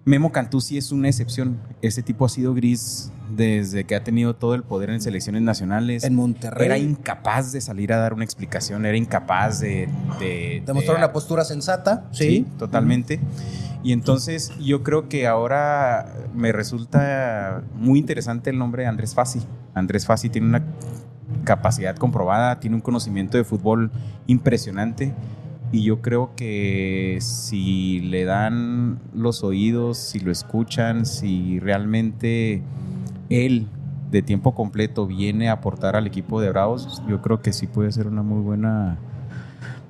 Memo 0.05 0.31
Cantú 0.31 0.61
sí 0.61 0.77
es 0.77 0.91
una 0.91 1.07
excepción. 1.07 1.57
Ese 1.81 2.03
tipo 2.03 2.25
ha 2.25 2.29
sido 2.29 2.53
gris 2.53 3.11
desde 3.35 3.85
que 3.85 3.95
ha 3.95 4.03
tenido 4.03 4.35
todo 4.35 4.53
el 4.53 4.61
poder 4.61 4.91
en 4.91 5.01
selecciones 5.01 5.41
nacionales. 5.41 6.03
En 6.03 6.13
Monterrey. 6.13 6.65
Era 6.67 6.77
incapaz 6.77 7.51
de 7.51 7.59
salir 7.59 7.91
a 7.91 7.97
dar 7.97 8.13
una 8.13 8.23
explicación, 8.23 8.85
era 8.85 8.95
incapaz 8.97 9.59
de... 9.59 9.89
de 10.19 10.61
Demostrar 10.65 10.97
de- 10.97 11.03
una 11.03 11.11
postura 11.11 11.43
sensata. 11.43 12.05
Sí. 12.11 12.23
Sí, 12.27 12.45
totalmente. 12.59 13.19
Y 13.83 13.93
entonces 13.93 14.51
yo 14.59 14.83
creo 14.83 15.09
que 15.09 15.25
ahora 15.25 16.13
me 16.35 16.51
resulta 16.51 17.63
muy 17.75 17.97
interesante 17.97 18.51
el 18.51 18.59
nombre 18.59 18.83
de 18.83 18.89
Andrés 18.89 19.15
Fassi. 19.15 19.41
Andrés 19.73 20.05
Fassi 20.05 20.29
tiene 20.29 20.47
una 20.47 20.63
capacidad 21.43 21.95
comprobada, 21.95 22.59
tiene 22.59 22.75
un 22.75 22.81
conocimiento 22.81 23.37
de 23.37 23.43
fútbol 23.43 23.91
impresionante. 24.27 25.13
Y 25.75 25.83
yo 25.83 26.01
creo 26.01 26.31
que 26.37 27.17
si 27.19 27.99
le 27.99 28.23
dan 28.23 28.99
los 29.13 29.43
oídos, 29.43 29.97
si 29.97 30.21
lo 30.21 30.31
escuchan, 30.31 31.05
si 31.05 31.59
realmente 31.59 32.61
él 33.29 33.67
de 34.09 34.21
tiempo 34.21 34.55
completo 34.55 35.05
viene 35.05 35.49
a 35.49 35.53
aportar 35.53 35.97
al 35.97 36.07
equipo 36.07 36.39
de 36.39 36.49
Bravos, 36.49 37.03
yo 37.09 37.21
creo 37.21 37.41
que 37.41 37.51
sí 37.51 37.67
puede 37.67 37.91
ser 37.91 38.07
una 38.07 38.23
muy 38.23 38.41
buena 38.41 38.97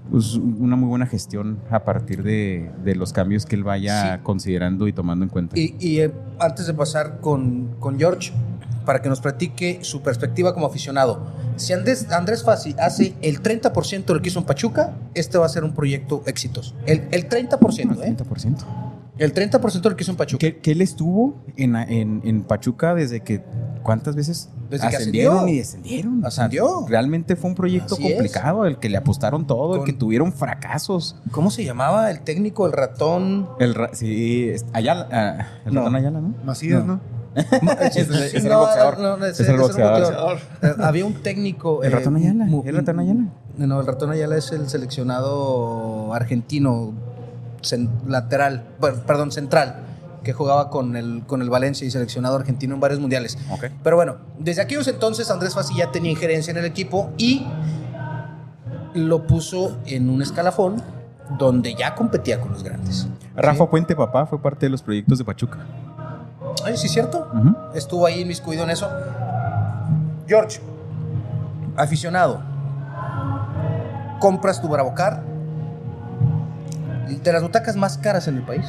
pues, 0.09 0.33
una 0.35 0.75
muy 0.75 0.87
buena 0.89 1.05
gestión 1.05 1.59
a 1.69 1.83
partir 1.83 2.23
de, 2.23 2.71
de 2.83 2.95
los 2.95 3.13
cambios 3.13 3.45
que 3.45 3.55
él 3.55 3.63
vaya 3.63 4.15
Sí. 4.15 4.21
considerando 4.23 4.87
y 4.87 4.93
tomando 4.93 5.23
en 5.25 5.29
cuenta. 5.29 5.59
Y, 5.59 5.75
y, 5.79 5.99
eh, 5.99 6.11
antes 6.39 6.65
de 6.65 6.73
pasar 6.73 7.19
con, 7.21 7.75
con 7.79 7.99
George, 7.99 8.31
para 8.85 9.01
que 9.01 9.09
nos 9.09 9.19
platique 9.21 9.79
su 9.81 10.01
perspectiva 10.01 10.53
como 10.53 10.65
aficionado. 10.67 11.19
Si 11.57 11.73
Andrés, 11.73 12.11
Andrés 12.11 12.43
Fassi 12.43 12.75
hace 12.79 13.13
el 13.21 13.41
30% 13.41 14.05
de 14.05 14.13
lo 14.13 14.21
que 14.21 14.29
hizo 14.29 14.39
en 14.39 14.45
Pachuca, 14.45 14.93
este 15.13 15.37
va 15.37 15.45
a 15.45 15.49
ser 15.49 15.63
un 15.63 15.73
proyecto 15.73 16.23
exitoso. 16.25 16.75
El, 16.85 17.07
el 17.11 17.27
30%, 17.29 18.03
¿eh? 18.03 18.15
30%. 18.17 18.65
El 19.17 19.33
30% 19.33 19.81
de 19.81 19.89
lo 19.89 19.95
que 19.95 20.03
hizo 20.03 20.11
en 20.11 20.17
Pachuca. 20.17 20.39
¿Qué, 20.39 20.57
qué 20.57 20.71
él 20.73 20.81
estuvo 20.81 21.35
en, 21.55 21.75
en, 21.77 22.21
en 22.25 22.43
Pachuca 22.43 22.93
desde 22.93 23.21
que 23.21 23.41
cuántas 23.81 24.13
veces 24.13 24.49
Desde 24.69 24.89
que 24.89 24.95
ascendieron 24.97 25.35
ascendió. 25.35 25.55
y 25.55 25.57
descendieron? 25.59 26.17
O 26.25 26.31
sea, 26.31 26.45
Ascendió. 26.45 26.85
realmente 26.89 27.37
fue 27.37 27.49
un 27.51 27.55
proyecto 27.55 27.95
Así 27.95 28.07
es. 28.07 28.13
complicado, 28.15 28.65
el 28.65 28.77
que 28.77 28.89
le 28.89 28.97
apostaron 28.97 29.47
todo, 29.47 29.77
el 29.77 29.83
que 29.85 29.93
tuvieron 29.93 30.33
fracasos. 30.33 31.15
¿Cómo 31.31 31.49
se 31.49 31.63
llamaba 31.63 32.11
el 32.11 32.19
técnico, 32.21 32.65
el 32.65 32.73
ratón? 32.73 33.47
El, 33.59 33.73
ra- 33.75 33.91
sí, 33.93 34.51
Ayala, 34.73 35.07
ah, 35.11 35.47
el 35.65 35.73
No. 35.73 35.81
ratón 35.81 35.95
Ayala, 35.95 36.19
¿no? 36.19 36.33
Macías, 36.43 36.83
¿no? 36.85 36.99
Es 37.81 37.95
el- 37.97 38.13
es 38.15 38.33
el 38.35 38.47
No, 38.49 38.59
boxeador. 38.59 38.99
no, 38.99 39.17
no, 39.17 39.25
Es 39.25 39.39
el 39.41 39.57
boxeador. 39.57 40.37
Eh, 40.61 40.73
Había 40.79 41.05
un 41.05 41.13
técnico. 41.15 41.83
El 41.83 41.91
eh, 41.91 41.95
ratón 41.95 42.15
Ayala. 42.15 42.47
El 42.65 42.75
ratón 42.75 42.99
Ayala. 42.99 43.25
No, 43.57 43.79
el 43.81 43.85
ratón 43.87 44.11
Ayala 44.11 44.37
es 44.37 44.51
el 44.51 44.67
seleccionado 44.69 46.13
argentino 46.13 46.93
lateral, 48.07 48.63
perdón, 49.07 49.31
central, 49.31 49.77
que 50.23 50.33
jugaba 50.33 50.69
con 50.69 50.95
el, 50.95 51.23
con 51.25 51.41
el 51.41 51.49
Valencia 51.49 51.85
y 51.87 51.91
seleccionado 51.91 52.35
argentino 52.35 52.75
en 52.75 52.79
varios 52.79 52.99
mundiales. 52.99 53.37
Pero 53.83 53.95
bueno, 53.95 54.17
desde 54.39 54.61
aquellos 54.61 54.87
entonces 54.87 55.29
Andrés 55.31 55.53
Fassi 55.55 55.75
ya 55.75 55.91
tenía 55.91 56.11
injerencia 56.11 56.51
en 56.51 56.57
el 56.57 56.65
equipo 56.65 57.11
y 57.17 57.45
lo 58.93 59.27
puso 59.27 59.77
en 59.85 60.09
un 60.09 60.21
escalafón 60.21 60.81
donde 61.37 61.73
ya 61.75 61.95
competía 61.95 62.39
con 62.39 62.51
los 62.51 62.63
grandes. 62.63 63.07
Rafa 63.35 63.63
Sí. 63.65 63.69
Puente 63.69 63.95
Papá 63.95 64.25
fue 64.25 64.39
parte 64.41 64.67
de 64.67 64.69
los 64.69 64.81
proyectos 64.81 65.17
de 65.17 65.25
Pachuca. 65.25 65.57
Ay, 66.63 66.77
sí, 66.77 66.87
cierto. 66.87 67.27
Estuvo 67.73 68.05
ahí 68.05 68.21
inmiscuido 68.21 68.63
en 68.63 68.69
eso. 68.71 68.89
George, 70.27 70.59
aficionado, 71.75 72.39
compras 74.19 74.61
tu 74.61 74.67
Bravocar, 74.67 75.21
De 77.23 77.31
las 77.33 77.41
butacas 77.43 77.75
más 77.75 77.97
caras 77.97 78.27
en 78.27 78.37
el 78.37 78.43
país. 78.43 78.65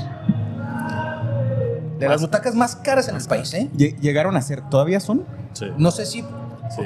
De 1.98 2.08
las 2.08 2.20
butacas 2.20 2.54
más 2.54 2.76
caras 2.76 3.08
en 3.08 3.16
el 3.16 3.24
país, 3.24 3.52
¿eh? 3.54 3.70
Lle- 3.74 3.98
¿Llegaron 4.00 4.36
a 4.36 4.42
ser? 4.42 4.60
¿Todavía 4.68 5.00
son? 5.00 5.24
Sí. 5.54 5.66
No 5.78 5.90
sé 5.90 6.04
si 6.04 6.20
sí. 6.20 6.26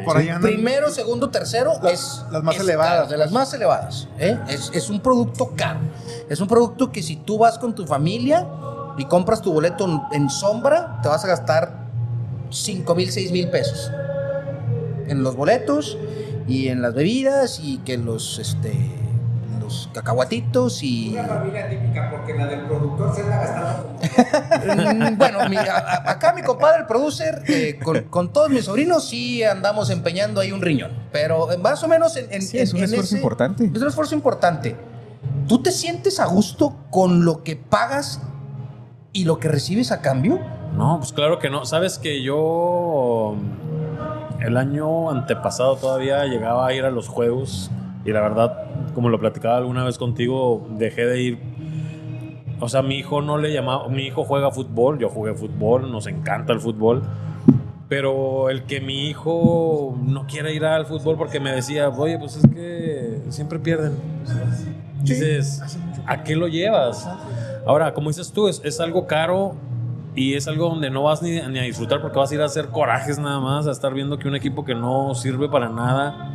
Por 0.04 0.16
ahí 0.16 0.28
andan. 0.28 0.42
primero, 0.52 0.88
segundo, 0.90 1.30
tercero 1.30 1.72
Las- 1.82 1.92
es 1.92 2.24
las 2.30 2.42
más 2.44 2.54
es 2.56 2.60
elevadas. 2.60 2.94
caro, 2.94 3.08
de 3.08 3.16
las 3.16 3.32
más 3.32 3.52
elevadas. 3.54 4.08
¿eh? 4.18 4.38
Es, 4.48 4.70
es 4.72 4.88
un 4.90 5.00
producto 5.00 5.52
caro. 5.56 5.80
Es 6.28 6.40
un 6.40 6.46
producto 6.46 6.92
que 6.92 7.02
si 7.02 7.16
tú 7.16 7.38
vas 7.38 7.58
con 7.58 7.74
tu 7.74 7.84
familia 7.86 8.46
y 9.00 9.06
compras 9.06 9.40
tu 9.40 9.52
boleto 9.52 10.06
en, 10.12 10.28
sombra, 10.28 11.00
te 11.02 11.08
vas 11.08 11.24
a 11.24 11.28
gastar 11.28 11.86
5 12.50 12.94
mil, 12.94 13.10
6 13.10 13.32
mil 13.32 13.48
pesos. 13.48 13.90
En 15.08 15.22
los 15.22 15.34
boletos 15.36 15.96
y 16.46 16.68
en 16.68 16.82
las 16.82 16.94
bebidas 16.94 17.60
y 17.62 17.78
que 17.78 17.96
los, 17.96 18.38
este, 18.38 18.72
los 19.60 19.88
cacahuatitos 19.94 20.82
y... 20.82 21.14
Una 21.14 21.24
familia 21.24 21.68
típica, 21.68 22.10
porque 22.10 22.34
la 22.34 22.46
del 22.46 22.60
productor 22.66 23.14
se 23.16 23.22
la 23.24 23.36
gastaba 23.38 23.84
bueno, 25.16 25.48
mi- 25.48 25.56
a- 25.56 25.62
a- 25.78 26.10
acá 26.10 26.32
mi 26.34 26.42
compadre, 26.42 26.80
el 26.80 26.86
producer, 26.86 27.42
eh, 27.48 27.78
con, 27.82 28.02
con 28.04 28.32
todos 28.32 28.50
mis 28.50 28.64
sobrinos, 28.66 29.08
sí 29.08 29.42
andamos 29.44 29.90
empeñando 29.90 30.40
ahí 30.40 30.52
un 30.52 30.60
riñón. 30.60 30.90
Pero 31.12 31.48
más 31.62 31.82
o 31.82 31.88
menos 31.88 32.16
en, 32.16 32.32
en- 32.32 32.42
Sí, 32.42 32.58
es 32.58 32.72
un 32.72 32.78
en 32.80 32.84
esfuerzo 32.84 33.16
importante. 33.16 33.70
Es 33.74 33.80
un 33.80 33.88
esfuerzo 33.88 34.14
importante. 34.14 34.76
¿Tú 35.48 35.62
te 35.62 35.72
sientes 35.72 36.20
a 36.20 36.26
gusto 36.26 36.76
con 36.90 37.24
lo 37.24 37.42
que 37.42 37.56
pagas 37.56 38.20
y 39.12 39.24
lo 39.24 39.38
que 39.38 39.48
recibes 39.48 39.92
a 39.92 40.00
cambio? 40.00 40.38
No, 40.76 40.98
pues 40.98 41.12
claro 41.12 41.38
que 41.38 41.50
no. 41.50 41.64
Sabes 41.64 41.98
que 41.98 42.22
yo 42.22 43.36
el 44.40 44.56
año 44.56 45.10
antepasado 45.10 45.76
todavía 45.76 46.24
llegaba 46.26 46.66
a 46.66 46.72
ir 46.72 46.84
a 46.84 46.90
los 46.90 47.08
juegos 47.08 47.70
y 48.04 48.12
la 48.12 48.20
verdad, 48.20 48.70
como 48.94 49.08
lo 49.08 49.18
platicaba 49.18 49.58
alguna 49.58 49.84
vez 49.84 49.98
contigo, 49.98 50.66
dejé 50.70 51.06
de 51.06 51.22
ir. 51.22 51.38
O 52.60 52.68
sea, 52.68 52.82
mi 52.82 52.96
hijo 52.96 53.22
no 53.22 53.38
le 53.38 53.52
llamaba, 53.52 53.88
mi 53.88 54.02
hijo 54.02 54.24
juega 54.24 54.50
fútbol, 54.50 54.98
yo 54.98 55.08
jugué 55.08 55.34
fútbol, 55.34 55.90
nos 55.90 56.06
encanta 56.06 56.52
el 56.52 56.60
fútbol. 56.60 57.02
Pero 57.88 58.50
el 58.50 58.64
que 58.64 58.80
mi 58.80 59.08
hijo 59.08 59.98
no 60.00 60.26
quiera 60.26 60.52
ir 60.52 60.64
al 60.64 60.86
fútbol 60.86 61.16
porque 61.16 61.40
me 61.40 61.50
decía, 61.52 61.88
oye, 61.88 62.18
pues 62.18 62.36
es 62.36 62.46
que 62.46 63.20
siempre 63.30 63.58
pierden. 63.58 63.96
Dices, 65.02 65.60
¿a 66.06 66.22
qué 66.22 66.36
lo 66.36 66.46
llevas? 66.46 67.08
Ahora, 67.70 67.94
como 67.94 68.08
dices 68.08 68.32
tú, 68.32 68.48
es, 68.48 68.60
es 68.64 68.80
algo 68.80 69.06
caro 69.06 69.54
y 70.16 70.34
es 70.34 70.48
algo 70.48 70.70
donde 70.70 70.90
no 70.90 71.04
vas 71.04 71.22
ni, 71.22 71.40
ni 71.40 71.58
a 71.60 71.62
disfrutar 71.62 72.02
porque 72.02 72.18
vas 72.18 72.28
a 72.32 72.34
ir 72.34 72.40
a 72.40 72.46
hacer 72.46 72.66
corajes 72.66 73.20
nada 73.20 73.38
más, 73.38 73.68
a 73.68 73.70
estar 73.70 73.94
viendo 73.94 74.18
que 74.18 74.26
un 74.26 74.34
equipo 74.34 74.64
que 74.64 74.74
no 74.74 75.14
sirve 75.14 75.48
para 75.48 75.68
nada. 75.68 76.32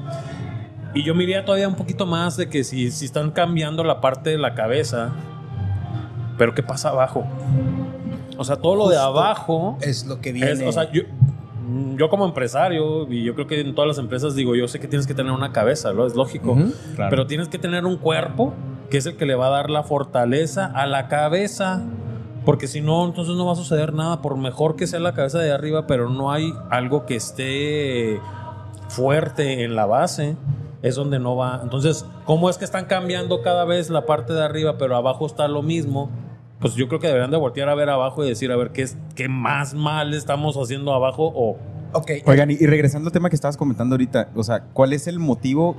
Y 0.94 1.04
yo 1.04 1.13
miraría 1.13 1.44
todavía 1.44 1.68
un 1.68 1.75
poquito 1.75 2.06
más 2.06 2.38
de 2.38 2.48
que 2.48 2.63
si, 2.63 2.89
si 2.89 3.04
están 3.04 3.32
cambiando 3.32 3.84
la 3.84 4.00
parte 4.00 4.30
de 4.30 4.38
la 4.38 4.56
cabeza, 4.56 5.12
pero 6.38 6.56
¿qué 6.56 6.63
pasa 6.63 6.92
abajo? 6.92 7.27
O 8.38 8.46
sea, 8.46 8.56
todo 8.56 8.77
lo 8.77 8.88
de 8.88 8.98
abajo... 8.98 9.77
Es 9.82 10.06
lo 10.06 10.22
que 10.22 10.32
viene. 10.32 10.51
Es, 10.51 10.62
o 10.62 10.72
sea, 10.72 10.89
yo, 10.89 11.01
yo 11.98 12.10
como 12.10 12.25
empresario, 12.25 13.12
y 13.12 13.25
yo 13.25 13.36
creo 13.36 13.48
que 13.48 13.60
en 13.60 13.75
todas 13.75 13.89
las 13.89 13.98
empresas 13.98 14.36
digo, 14.36 14.56
yo 14.56 14.70
sé 14.70 14.80
que 14.80 14.88
tienes 14.88 15.06
que 15.06 15.13
tener 15.13 15.34
una 15.34 15.51
cabeza, 15.51 15.92
¿no? 15.92 16.08
Es 16.08 16.15
lógico. 16.15 16.56
Claro. 16.96 17.10
Pero 17.10 17.27
tienes 17.27 17.50
que 17.50 17.58
tener 17.58 17.86
un 17.86 17.98
cuerpo 17.98 18.54
que 18.89 18.98
es 18.98 19.06
el 19.06 19.18
que 19.18 19.25
le 19.25 19.36
va 19.36 19.48
a 19.48 19.51
dar 19.51 19.70
la 19.70 19.84
fortaleza 19.84 20.65
a 20.65 20.86
la 20.86 21.08
cabeza. 21.08 21.84
Porque 22.46 22.68
si 22.68 22.82
no, 22.82 23.06
entonces 23.06 23.36
no 23.36 23.46
va 23.46 23.54
a 23.54 23.56
suceder 23.56 23.94
nada. 23.94 24.22
Por 24.22 24.38
mejor 24.38 24.75
que 24.75 24.88
sea 24.88 25.00
la 25.00 25.13
cabeza 25.13 25.39
de 25.39 25.51
arriba, 25.51 25.88
pero 25.88 26.10
no 26.10 26.32
hay 26.32 26.54
algo 26.70 27.06
que 27.06 27.15
esté 27.15 28.20
fuerte 28.88 29.63
en 29.63 29.75
la 29.75 29.86
base, 29.86 30.38
es 30.84 30.96
donde 30.96 31.20
no 31.20 31.36
va. 31.36 31.60
Entonces, 31.63 32.06
¿cómo 32.25 32.50
es 32.50 32.58
que 32.58 32.65
están 32.65 32.86
cambiando 32.86 33.42
cada 33.42 33.65
vez 33.65 33.89
la 33.89 34.06
parte 34.06 34.34
de 34.34 34.44
arriba, 34.44 34.77
pero 34.77 34.96
abajo 34.96 35.25
está 35.25 35.48
lo 35.48 35.63
mismo? 35.63 36.12
Pues 36.60 36.75
yo 36.75 36.88
creo 36.88 37.00
que 37.00 37.08
deberían 37.08 37.32
de 37.32 37.38
voltear 37.38 37.68
a 37.70 37.75
ver 37.75 37.89
abajo 37.89 38.24
y 38.24 38.30
decir, 38.30 38.51
a 38.51 38.56
ver, 38.56 38.72
¿qué, 38.72 38.84
es, 38.84 38.98
qué 39.15 39.27
más 39.27 39.74
mal 39.74 40.13
estamos 40.13 40.56
haciendo 40.56 40.94
abajo? 40.94 41.32
O 41.36 41.58
Ok. 41.96 42.12
Oigan, 42.25 42.51
y, 42.51 42.56
y 42.56 42.65
regresando 42.65 43.08
al 43.08 43.13
tema 43.13 43.30
que 43.30 43.38
estabas 43.38 43.56
comentando 43.56 43.96
ahorita, 43.96 44.30
o 44.36 44.44
sea, 44.44 44.65
¿cuál 44.74 44.92
es 44.92 45.08
el 45.08 45.18
motivo, 45.18 45.77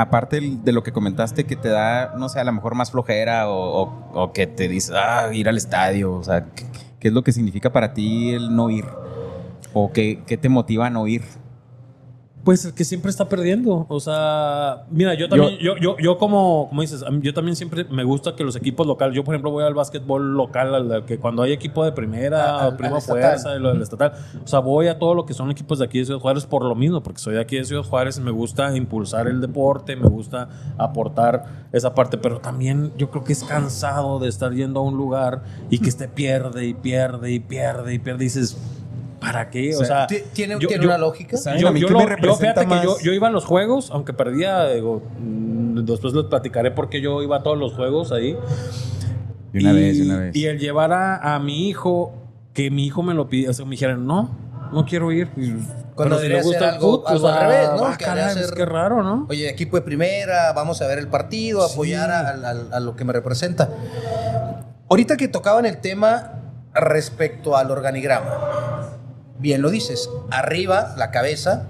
aparte 0.00 0.40
de 0.40 0.72
lo 0.72 0.82
que 0.82 0.92
comentaste, 0.92 1.44
que 1.44 1.56
te 1.56 1.68
da, 1.68 2.14
no 2.16 2.28
sé, 2.28 2.40
a 2.40 2.44
lo 2.44 2.52
mejor 2.52 2.74
más 2.74 2.90
flojera 2.90 3.48
o, 3.48 4.32
que 4.32 4.46
te 4.46 4.68
dice, 4.68 4.92
ah, 4.96 5.30
ir 5.32 5.48
al 5.48 5.56
estadio? 5.56 6.12
O 6.12 6.22
sea, 6.22 6.46
¿qué, 6.54 6.64
qué 6.98 7.08
es 7.08 7.14
lo 7.14 7.22
que 7.22 7.32
significa 7.32 7.72
para 7.72 7.92
ti 7.94 8.30
el 8.30 8.54
no 8.54 8.70
ir? 8.70 8.84
¿O 9.72 9.92
qué, 9.92 10.22
qué 10.26 10.36
te 10.36 10.48
motiva 10.48 10.86
a 10.86 10.90
no 10.90 11.06
ir? 11.06 11.22
Pues 12.42 12.64
el 12.64 12.72
que 12.72 12.84
siempre 12.84 13.10
está 13.10 13.28
perdiendo. 13.28 13.84
O 13.90 14.00
sea, 14.00 14.84
mira, 14.90 15.12
yo 15.14 15.28
también, 15.28 15.58
yo, 15.58 15.76
yo, 15.76 15.96
yo 15.98 16.16
como, 16.16 16.68
como 16.70 16.80
dices, 16.80 17.04
yo 17.20 17.34
también 17.34 17.54
siempre 17.54 17.84
me 17.84 18.02
gusta 18.02 18.34
que 18.34 18.44
los 18.44 18.56
equipos 18.56 18.86
locales, 18.86 19.14
yo 19.14 19.22
por 19.24 19.34
ejemplo 19.34 19.50
voy 19.50 19.62
al 19.64 19.74
básquetbol 19.74 20.34
local, 20.34 20.74
al, 20.74 20.90
al 20.90 21.04
que 21.04 21.18
cuando 21.18 21.42
hay 21.42 21.52
equipo 21.52 21.84
de 21.84 21.92
primera, 21.92 22.60
al- 22.64 22.76
prima 22.76 22.96
al 22.96 23.02
fuerza, 23.02 23.54
y 23.56 23.58
lo 23.60 23.68
del 23.72 23.82
estatal. 23.82 24.12
O 24.42 24.46
sea, 24.48 24.60
voy 24.60 24.86
a 24.88 24.98
todo 24.98 25.14
lo 25.14 25.26
que 25.26 25.34
son 25.34 25.50
equipos 25.50 25.80
de 25.80 25.84
aquí 25.84 25.98
de 25.98 26.06
Ciudad 26.06 26.20
Juárez 26.20 26.46
por 26.46 26.64
lo 26.64 26.74
mismo, 26.74 27.02
porque 27.02 27.18
soy 27.20 27.34
de 27.34 27.40
aquí 27.40 27.56
de 27.56 27.64
Ciudad 27.66 27.82
Juárez, 27.82 28.18
me 28.20 28.30
gusta 28.30 28.74
impulsar 28.74 29.28
el 29.28 29.40
deporte, 29.42 29.94
me 29.96 30.08
gusta 30.08 30.48
aportar 30.78 31.66
esa 31.72 31.94
parte, 31.94 32.16
pero 32.18 32.38
también 32.40 32.92
yo 32.96 33.10
creo 33.10 33.22
que 33.22 33.32
es 33.34 33.44
cansado 33.44 34.18
de 34.18 34.28
estar 34.28 34.52
yendo 34.52 34.80
a 34.80 34.82
un 34.82 34.96
lugar 34.96 35.42
y 35.68 35.78
que 35.78 35.88
esté 35.88 36.08
pierde 36.08 36.66
y 36.66 36.74
pierde 36.74 37.30
y 37.32 37.38
pierde 37.40 37.92
y 37.94 37.98
pierde. 37.98 38.24
Y 38.24 38.26
dices, 38.28 38.56
¿para 39.20 39.50
qué? 39.50 39.76
O 39.76 39.84
sea, 39.84 40.06
Ti- 40.06 40.22
¿Tiene, 40.32 40.54
yo- 40.58 40.66
tiene 40.68 40.82
yo- 40.84 40.88
una 40.88 40.98
lógica? 40.98 41.36
¿Saben 41.36 41.60
yo, 41.60 41.68
a 41.68 41.70
mí 41.72 41.80
yo 41.80 41.86
qué 41.88 41.92
lo- 41.92 41.98
me 42.00 42.16
fíjate 42.36 42.66
que 42.66 42.82
yo, 43.04 43.12
iba 43.12 43.28
a 43.28 43.30
los 43.30 43.44
juegos, 43.44 43.90
aunque 43.92 44.12
perdía, 44.12 44.66
digo, 44.68 45.02
mm, 45.18 45.84
después 45.84 46.12
les 46.14 46.24
platicaré 46.24 46.70
por 46.70 46.88
qué 46.88 47.00
yo 47.00 47.22
iba 47.22 47.36
a 47.36 47.42
todos 47.42 47.58
los 47.58 47.74
juegos 47.74 48.12
ahí. 48.12 48.36
De 49.52 49.60
una 49.60 49.72
y, 49.72 49.74
vez, 49.76 50.00
una 50.00 50.18
vez. 50.18 50.36
Y 50.36 50.46
el 50.46 50.58
llevar 50.58 50.92
a, 50.92 51.34
a 51.34 51.38
mi 51.40 51.68
hijo, 51.68 52.12
que 52.54 52.70
mi 52.70 52.86
hijo 52.86 53.02
me 53.02 53.14
lo 53.14 53.28
pidiera, 53.28 53.50
o 53.50 53.54
sea, 53.54 53.64
me 53.64 53.72
dijeran, 53.72 54.06
no, 54.06 54.30
no 54.72 54.84
quiero 54.84 55.10
ir. 55.12 55.28
Y- 55.36 55.54
Cuando 55.94 56.16
pero 56.16 56.16
si 56.16 56.28
debería 56.28 56.36
le 56.38 56.42
gusta 56.44 56.58
ser 56.60 56.68
el 56.68 56.74
algo- 56.76 56.90
fútbol, 56.98 57.12
algo 57.12 57.26
o 57.26 57.30
sea, 57.30 57.40
al 57.40 57.46
revés, 57.50 57.68
¿no? 57.76 57.84
ah, 57.86 57.96
Que 57.98 58.04
caray, 58.04 58.34
ser- 58.34 58.54
qué 58.54 58.64
raro, 58.64 59.02
¿no? 59.02 59.26
Oye, 59.28 59.50
equipo 59.50 59.76
de 59.76 59.82
primera, 59.82 60.52
vamos 60.54 60.80
a 60.80 60.86
ver 60.86 60.98
el 60.98 61.08
partido, 61.08 61.62
apoyar 61.64 62.10
a, 62.10 62.20
a- 62.30 62.76
a 62.76 62.80
lo 62.80 62.96
que 62.96 63.04
me 63.04 63.12
representa. 63.12 63.68
Ahorita 64.88 65.16
que 65.16 65.28
tocaban 65.28 65.66
el 65.66 65.78
tema 65.80 66.32
respecto 66.74 67.56
al 67.56 67.70
organigrama, 67.70 68.30
bien 69.40 69.62
lo 69.62 69.70
dices, 69.70 70.08
arriba 70.30 70.94
la 70.96 71.10
cabeza, 71.10 71.66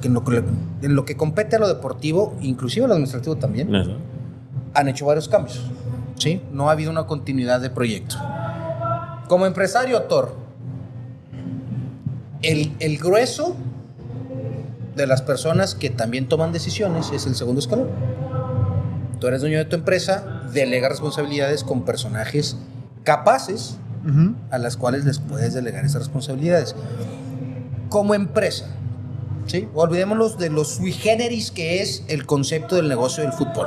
que 0.00 0.08
en 0.08 0.14
lo 0.14 0.24
que, 0.24 0.42
en 0.82 0.94
lo 0.94 1.04
que 1.04 1.16
compete 1.16 1.56
a 1.56 1.58
lo 1.58 1.68
deportivo, 1.68 2.36
inclusive 2.40 2.84
a 2.84 2.88
lo 2.88 2.94
administrativo 2.94 3.36
también, 3.36 3.70
han 4.74 4.88
hecho 4.88 5.06
varios 5.06 5.28
cambios. 5.28 5.62
¿sí? 6.16 6.42
No 6.52 6.68
ha 6.68 6.72
habido 6.72 6.90
una 6.90 7.06
continuidad 7.06 7.60
de 7.60 7.70
proyecto. 7.70 8.16
Como 9.28 9.46
empresario, 9.46 10.02
Thor, 10.02 10.34
el, 12.42 12.72
el 12.80 12.98
grueso 12.98 13.56
de 14.94 15.06
las 15.06 15.22
personas 15.22 15.74
que 15.74 15.90
también 15.90 16.28
toman 16.28 16.52
decisiones 16.52 17.10
es 17.12 17.26
el 17.26 17.34
segundo 17.34 17.60
escalón. 17.60 17.88
Tú 19.20 19.26
eres 19.26 19.40
dueño 19.40 19.58
de 19.58 19.64
tu 19.64 19.76
empresa, 19.76 20.42
delega 20.52 20.88
responsabilidades 20.88 21.64
con 21.64 21.84
personajes 21.84 22.56
capaces 23.04 23.78
A 24.50 24.58
las 24.58 24.76
cuales 24.76 25.04
les 25.04 25.18
puedes 25.18 25.52
delegar 25.54 25.84
esas 25.84 26.02
responsabilidades. 26.02 26.74
Como 27.88 28.14
empresa, 28.14 28.66
¿sí? 29.46 29.68
olvidémonos 29.74 30.38
de 30.38 30.50
lo 30.50 30.64
sui 30.64 30.92
generis 30.92 31.50
que 31.50 31.82
es 31.82 32.04
el 32.08 32.24
concepto 32.26 32.76
del 32.76 32.88
negocio 32.88 33.22
del 33.24 33.32
fútbol. 33.32 33.66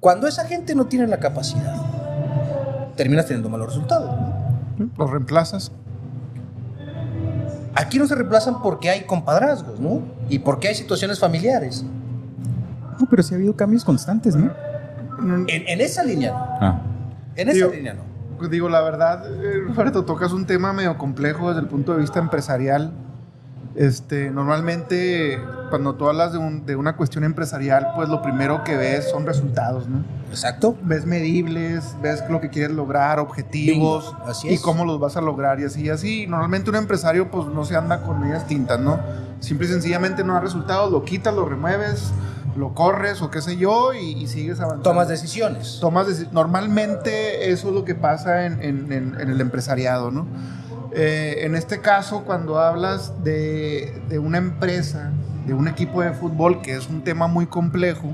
Cuando 0.00 0.26
esa 0.26 0.44
gente 0.46 0.74
no 0.74 0.86
tiene 0.86 1.06
la 1.06 1.18
capacidad, 1.18 1.74
terminas 2.96 3.26
teniendo 3.26 3.48
malos 3.48 3.68
resultados. 3.68 4.10
¿no? 4.78 4.90
Los 4.96 5.10
reemplazas. 5.10 5.70
Aquí 7.74 7.98
no 7.98 8.06
se 8.06 8.14
reemplazan 8.14 8.60
porque 8.62 8.90
hay 8.90 9.02
compadrazgos, 9.04 9.80
¿no? 9.80 10.00
Y 10.28 10.40
porque 10.40 10.68
hay 10.68 10.74
situaciones 10.74 11.18
familiares. 11.18 11.84
No, 13.00 13.06
pero 13.08 13.22
sí 13.22 13.34
ha 13.34 13.36
habido 13.38 13.56
cambios 13.56 13.84
constantes, 13.84 14.36
¿no? 14.36 14.50
En, 15.20 15.46
en 15.68 15.80
esa 15.80 16.02
línea 16.02 16.32
no. 16.32 16.38
Ah. 16.60 16.82
En 17.36 17.48
esa 17.48 17.56
Digo- 17.56 17.70
línea 17.70 17.94
no. 17.94 18.02
Digo, 18.50 18.68
la 18.68 18.80
verdad, 18.82 19.24
eh, 19.42 19.62
Roberto, 19.68 20.04
tocas 20.04 20.32
un 20.32 20.46
tema 20.46 20.72
medio 20.72 20.96
complejo 20.98 21.48
desde 21.48 21.60
el 21.62 21.68
punto 21.68 21.92
de 21.92 21.98
vista 22.00 22.18
empresarial. 22.18 22.92
Este, 23.74 24.30
normalmente, 24.30 25.40
cuando 25.70 25.94
tú 25.94 26.06
hablas 26.06 26.32
de, 26.32 26.38
un- 26.38 26.66
de 26.66 26.76
una 26.76 26.94
cuestión 26.96 27.24
empresarial, 27.24 27.88
pues 27.96 28.08
lo 28.10 28.20
primero 28.20 28.62
que 28.64 28.76
ves 28.76 29.08
son 29.10 29.24
resultados, 29.24 29.88
¿no? 29.88 30.04
Exacto. 30.28 30.76
Ves 30.82 31.06
medibles, 31.06 31.96
ves 32.02 32.22
lo 32.28 32.40
que 32.40 32.50
quieres 32.50 32.76
lograr, 32.76 33.18
objetivos, 33.18 34.14
así 34.26 34.48
y 34.50 34.58
cómo 34.58 34.84
los 34.84 35.00
vas 35.00 35.16
a 35.16 35.22
lograr 35.22 35.58
y 35.60 35.64
así 35.64 35.84
y 35.84 35.88
así. 35.88 36.26
Normalmente 36.26 36.68
un 36.68 36.76
empresario 36.76 37.30
pues 37.30 37.46
no 37.46 37.64
se 37.64 37.74
anda 37.76 38.02
con 38.02 38.20
medias 38.20 38.46
tintas, 38.46 38.78
¿no? 38.78 38.98
Simple 39.40 39.66
y 39.66 39.70
sencillamente 39.70 40.22
no 40.22 40.34
da 40.34 40.40
resultados, 40.40 40.92
lo 40.92 41.02
quitas, 41.04 41.34
lo 41.34 41.46
remueves, 41.48 42.12
lo 42.56 42.74
corres 42.74 43.22
o 43.22 43.30
qué 43.30 43.40
sé 43.40 43.56
yo 43.56 43.92
y, 43.94 44.12
y 44.12 44.26
sigues 44.26 44.58
avanzando. 44.60 44.82
Tomas 44.82 45.08
decisiones. 45.08 45.78
Tomas 45.80 46.06
deci- 46.06 46.30
Normalmente 46.32 47.50
eso 47.50 47.68
es 47.68 47.74
lo 47.74 47.84
que 47.84 47.94
pasa 47.94 48.44
en, 48.46 48.62
en- 48.62 48.92
en- 48.92 49.20
en 49.20 49.30
el 49.30 49.40
empresariado, 49.40 50.10
¿no? 50.10 50.26
Eh, 50.94 51.44
en 51.46 51.54
este 51.54 51.80
caso, 51.80 52.24
cuando 52.24 52.58
hablas 52.58 53.24
de, 53.24 54.02
de 54.08 54.18
una 54.18 54.38
empresa, 54.38 55.10
de 55.46 55.54
un 55.54 55.66
equipo 55.68 56.02
de 56.02 56.12
fútbol, 56.12 56.60
que 56.60 56.76
es 56.76 56.88
un 56.88 57.02
tema 57.02 57.26
muy 57.26 57.46
complejo, 57.46 58.08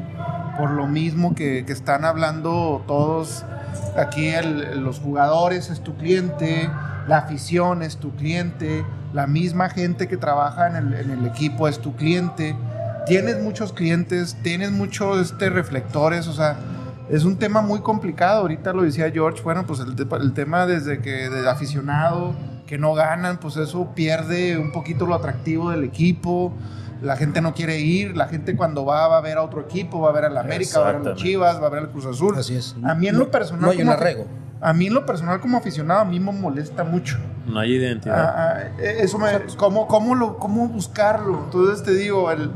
por 0.57 0.71
lo 0.71 0.87
mismo 0.87 1.35
que, 1.35 1.65
que 1.67 1.73
están 1.73 2.05
hablando 2.05 2.83
todos 2.87 3.45
aquí, 3.97 4.29
el- 4.29 4.81
los 4.85 5.01
jugadores 5.01 5.71
es 5.71 5.81
tu 5.81 5.97
cliente, 5.97 6.71
la 7.09 7.19
afición 7.19 7.83
es 7.83 7.97
tu 7.97 8.15
cliente, 8.15 8.85
la 9.13 9.27
misma 9.27 9.71
gente 9.71 10.07
que 10.07 10.17
trabaja 10.17 10.69
en 10.69 10.77
el, 10.77 10.95
en 10.95 11.11
el 11.11 11.27
equipo 11.27 11.67
es 11.67 11.79
tu 11.81 11.97
cliente. 11.97 12.55
Tienes 13.09 13.41
muchos 13.43 13.73
clientes, 13.73 14.37
tienes 14.43 14.71
muchos 14.71 15.19
este, 15.31 15.51
reflectores, 15.51 16.27
o 16.29 16.33
sea, 16.33 16.57
es 17.11 17.25
un 17.25 17.37
tema 17.37 17.63
muy 17.63 17.81
complicado. 17.81 18.41
Ahorita 18.43 18.73
lo 18.73 18.83
decía 18.83 19.11
George, 19.11 19.43
bueno, 19.43 19.65
pues 19.67 19.81
el, 19.81 19.95
el 20.21 20.33
tema 20.35 20.67
desde 20.67 21.01
que 21.01 21.31
de 21.31 21.49
aficionado, 21.49 22.35
que 22.67 22.77
no 22.79 22.95
ganan, 22.95 23.39
pues 23.41 23.57
eso 23.57 23.93
pierde 23.95 24.59
un 24.59 24.73
poquito 24.73 25.07
lo 25.07 25.15
atractivo 25.15 25.71
del 25.71 25.85
equipo. 25.85 26.53
La 27.01 27.17
gente 27.17 27.41
no 27.41 27.55
quiere 27.55 27.79
ir, 27.79 28.17
la 28.17 28.27
gente 28.27 28.57
cuando 28.57 28.85
va 28.85 29.07
va 29.07 29.19
a 29.19 29.21
ver 29.21 29.39
a 29.39 29.43
otro 29.43 29.61
equipo, 29.61 30.01
va 30.01 30.11
a 30.11 30.13
ver 30.13 30.25
al 30.25 30.37
América, 30.37 30.81
va 30.81 30.89
a 30.89 30.93
ver 30.93 31.01
a 31.01 31.05
los. 31.11 31.19
Chivas, 31.23 31.63
va 31.63 31.67
a 31.69 31.71
ver 31.71 31.81
al 31.85 31.91
Cruz 31.91 32.07
Azul. 32.07 32.35
Así 32.37 32.57
es. 32.57 32.75
A 32.83 32.95
mí 32.97 33.07
en 33.07 33.17
lo 33.17 33.25
No- 33.27 33.31
personal 33.31 33.63
No 33.63 33.71
hay 33.71 33.81
un 33.83 33.89
arrego. 33.89 34.27
A 34.61 34.73
mí 34.73 34.87
en 34.89 34.95
lo 34.95 35.07
personal 35.07 35.41
como 35.41 35.57
aficionado 35.59 36.01
a 36.01 36.05
mí 36.05 36.19
me 36.19 36.33
molesta 36.33 36.83
mucho. 36.85 37.17
No 37.47 37.61
hay 37.61 37.75
identidad. 37.77 38.19
Ah, 38.19 38.55
ah, 38.59 38.63
eh, 38.81 38.97
eso 39.01 39.19
me, 39.19 39.29
¿cómo, 39.57 39.87
cómo, 39.87 40.15
lo, 40.15 40.37
¿Cómo 40.39 40.67
buscarlo? 40.69 41.43
Entonces 41.45 41.85
te 41.85 41.93
digo, 41.95 42.31
el- 42.31 42.51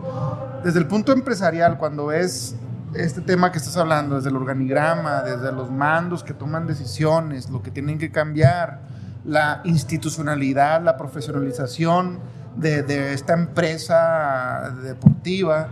desde 0.65 0.79
el 0.81 0.87
punto 0.87 1.13
empresarial, 1.13 1.79
cuando 1.79 2.07
ves 2.07 2.57
este 2.95 3.21
tema 3.21 3.53
que 3.53 3.59
estás 3.59 3.77
hablando, 3.77 4.17
desde 4.17 4.31
el 4.31 4.37
organigrama, 4.37 5.23
desde 5.23 5.51
los 5.53 5.71
mandos 5.71 6.23
que 6.25 6.35
toman 6.35 6.67
decisiones, 6.67 7.49
lo 7.51 7.63
que 7.63 7.71
tienen 7.71 7.99
que 7.99 8.11
cambiar, 8.11 8.81
la 9.25 9.61
institucionalidad, 9.65 10.83
la 10.83 10.97
profesionalización 10.97 12.19
de, 12.57 12.83
de 12.83 13.13
esta 13.15 13.33
empresa 13.35 14.75
deportiva, 14.83 15.69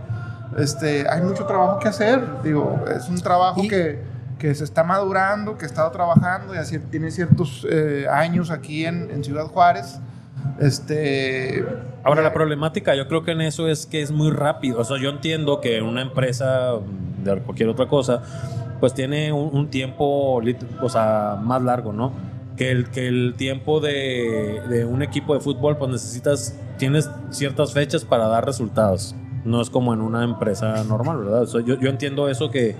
este, 0.57 1.07
hay 1.09 1.21
mucho 1.21 1.45
trabajo 1.45 1.79
que 1.79 1.89
hacer. 1.89 2.21
Digo, 2.43 2.83
es 2.95 3.07
un 3.09 3.19
trabajo 3.21 3.61
Y- 3.63 3.67
que, 3.67 4.03
que 4.41 4.55
se 4.55 4.63
está 4.63 4.83
madurando, 4.83 5.55
que 5.55 5.65
he 5.65 5.67
estado 5.67 5.91
trabajando 5.91 6.55
y 6.55 6.57
así 6.57 6.79
tiene 6.79 7.11
ciertos 7.11 7.65
eh, 7.69 8.07
años 8.09 8.49
aquí 8.49 8.87
en, 8.87 9.23
Ciudad 9.23 9.45
Juárez. 9.45 9.99
Este, 10.59 11.63
Ahora, 12.03 12.23
la 12.23 12.33
problemática 12.33 12.95
yo 12.95 13.07
creo 13.07 13.23
que 13.23 13.33
en 13.33 13.41
eso 13.41 13.67
es 13.67 13.85
que 13.85 14.01
es 14.01 14.09
muy 14.09 14.31
rápido. 14.31 14.79
O 14.79 14.83
sea, 14.83 14.99
yo 14.99 15.11
entiendo 15.11 15.61
que 15.61 15.83
una 15.83 16.01
empresa 16.01 16.71
de 17.23 17.39
cualquier 17.41 17.69
otra 17.69 17.87
cosa, 17.87 18.23
pues 18.79 18.95
tiene 18.95 19.31
un, 19.31 19.69
tiempo 19.69 20.41
o 20.81 20.89
sea, 20.89 21.37
más 21.39 21.61
largo, 21.61 21.93
¿no? 21.93 22.11
Que 22.57 22.71
el, 22.71 22.89
que 22.89 23.07
el 23.07 23.35
tiempo 23.37 23.79
de, 23.79 24.87
un 24.89 25.03
equipo 25.03 25.35
de 25.35 25.39
fútbol, 25.39 25.77
pues 25.77 25.91
necesitas, 25.91 26.59
tienes 26.79 27.11
ciertas 27.29 27.73
fechas 27.73 28.05
para 28.05 28.27
dar 28.27 28.43
resultados. 28.43 29.15
No 29.45 29.61
es 29.61 29.69
como 29.69 29.93
en 29.93 30.01
una 30.01 30.23
empresa 30.23 30.83
normal, 30.83 31.19
¿verdad? 31.19 31.43
O 31.43 31.47
sea, 31.47 31.61
yo 31.61 31.89
entiendo 31.89 32.27
eso 32.27 32.49
que, 32.49 32.75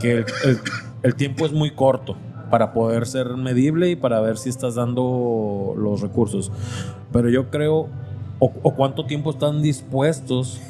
que 0.00 0.12
el, 0.18 0.24
el- 0.44 0.60
el 1.02 1.14
tiempo 1.14 1.46
es 1.46 1.52
muy 1.52 1.70
corto 1.70 2.16
para 2.50 2.72
poder 2.74 3.06
ser 3.06 3.28
medible 3.36 3.88
y 3.90 3.96
para 3.96 4.20
ver 4.20 4.36
si 4.36 4.48
estás 4.50 4.74
dando 4.74 5.74
los 5.78 6.00
recursos. 6.02 6.50
Pero 7.12 7.30
yo 7.30 7.48
creo, 7.48 7.88
o, 8.38 8.52
o 8.62 8.74
cuánto 8.74 9.06
tiempo 9.06 9.30
están 9.30 9.62
dispuestos 9.62 10.60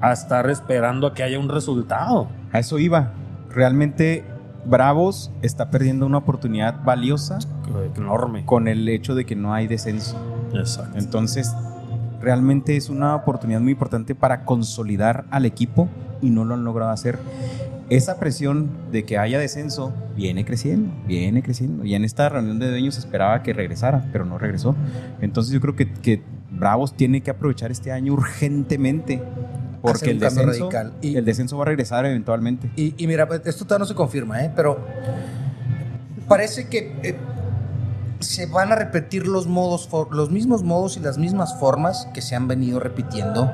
a 0.00 0.12
estar 0.12 0.48
esperando 0.48 1.06
a 1.06 1.12
que 1.12 1.22
haya 1.22 1.38
un 1.38 1.48
resultado. 1.50 2.28
A 2.52 2.60
eso 2.60 2.78
iba. 2.78 3.12
Realmente 3.50 4.24
Bravos 4.64 5.30
está 5.42 5.68
perdiendo 5.70 6.06
una 6.06 6.18
oportunidad 6.18 6.82
valiosa 6.84 7.38
Enorme. 7.96 8.46
con 8.46 8.68
el 8.68 8.88
hecho 8.88 9.14
de 9.14 9.26
que 9.26 9.36
no 9.36 9.52
hay 9.52 9.66
descenso. 9.66 10.16
Exacto. 10.54 10.96
Entonces, 10.98 11.54
realmente 12.22 12.76
es 12.76 12.88
una 12.88 13.14
oportunidad 13.16 13.60
muy 13.60 13.72
importante 13.72 14.14
para 14.14 14.44
consolidar 14.46 15.24
al 15.30 15.44
equipo 15.44 15.88
y 16.22 16.30
no 16.30 16.44
lo 16.46 16.54
han 16.54 16.64
logrado 16.64 16.90
hacer. 16.90 17.18
Esa 17.90 18.18
presión 18.18 18.70
de 18.92 19.04
que 19.04 19.18
haya 19.18 19.38
descenso 19.38 19.92
viene 20.16 20.44
creciendo, 20.44 20.92
viene 21.06 21.42
creciendo. 21.42 21.84
Y 21.84 21.94
en 21.94 22.04
esta 22.04 22.28
reunión 22.28 22.58
de 22.58 22.70
dueños 22.70 22.96
esperaba 22.96 23.42
que 23.42 23.52
regresara, 23.52 24.08
pero 24.12 24.24
no 24.24 24.38
regresó. 24.38 24.74
Entonces 25.20 25.52
yo 25.52 25.60
creo 25.60 25.76
que, 25.76 25.92
que 25.92 26.22
Bravos 26.50 26.94
tiene 26.96 27.20
que 27.20 27.30
aprovechar 27.30 27.70
este 27.70 27.92
año 27.92 28.12
urgentemente. 28.14 29.22
Porque 29.82 30.12
el 30.12 30.18
descenso, 30.20 30.46
radical. 30.46 30.92
Y- 31.02 31.16
el 31.16 31.24
descenso 31.26 31.58
va 31.58 31.64
a 31.64 31.66
regresar 31.66 32.06
eventualmente. 32.06 32.70
Y, 32.76 32.94
y 32.96 33.06
mira, 33.06 33.28
esto 33.44 33.64
todavía 33.64 33.80
no 33.80 33.86
se 33.86 33.94
confirma, 33.94 34.42
¿eh? 34.42 34.50
pero 34.56 34.78
parece 36.26 36.68
que 36.68 36.96
eh, 37.02 37.16
se 38.20 38.46
van 38.46 38.72
a 38.72 38.76
repetir 38.76 39.26
los 39.26 39.46
modos, 39.46 39.88
los 40.10 40.30
mismos 40.30 40.62
modos 40.62 40.96
y 40.96 41.00
las 41.00 41.18
mismas 41.18 41.58
formas 41.60 42.08
que 42.14 42.22
se 42.22 42.34
han 42.34 42.48
venido 42.48 42.80
repitiendo 42.80 43.52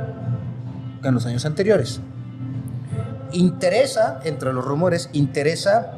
en 1.03 1.15
los 1.15 1.27
años 1.27 1.45
anteriores. 1.47 2.01
Interesa, 3.33 4.21
entre 4.25 4.53
los 4.53 4.65
rumores, 4.65 5.11
interesa. 5.13 5.93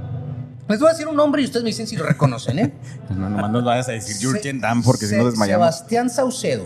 Les 0.68 0.78
voy 0.78 0.88
a 0.88 0.92
decir 0.92 1.08
un 1.08 1.16
nombre 1.16 1.42
y 1.42 1.44
ustedes 1.44 1.64
me 1.64 1.70
dicen 1.70 1.86
si 1.86 1.96
lo 1.96 2.04
reconocen, 2.04 2.58
¿eh? 2.58 2.72
No, 3.10 3.28
nomás 3.28 3.50
nos 3.50 3.64
vayas 3.64 3.88
a 3.88 3.92
decir 3.92 4.16
Jurgen 4.24 4.60
Damm 4.60 4.82
porque 4.82 5.06
si 5.06 5.10
Se- 5.12 5.18
no 5.18 5.26
desmayamos. 5.26 5.66
Sebastián 5.74 6.08
Saucedo. 6.10 6.64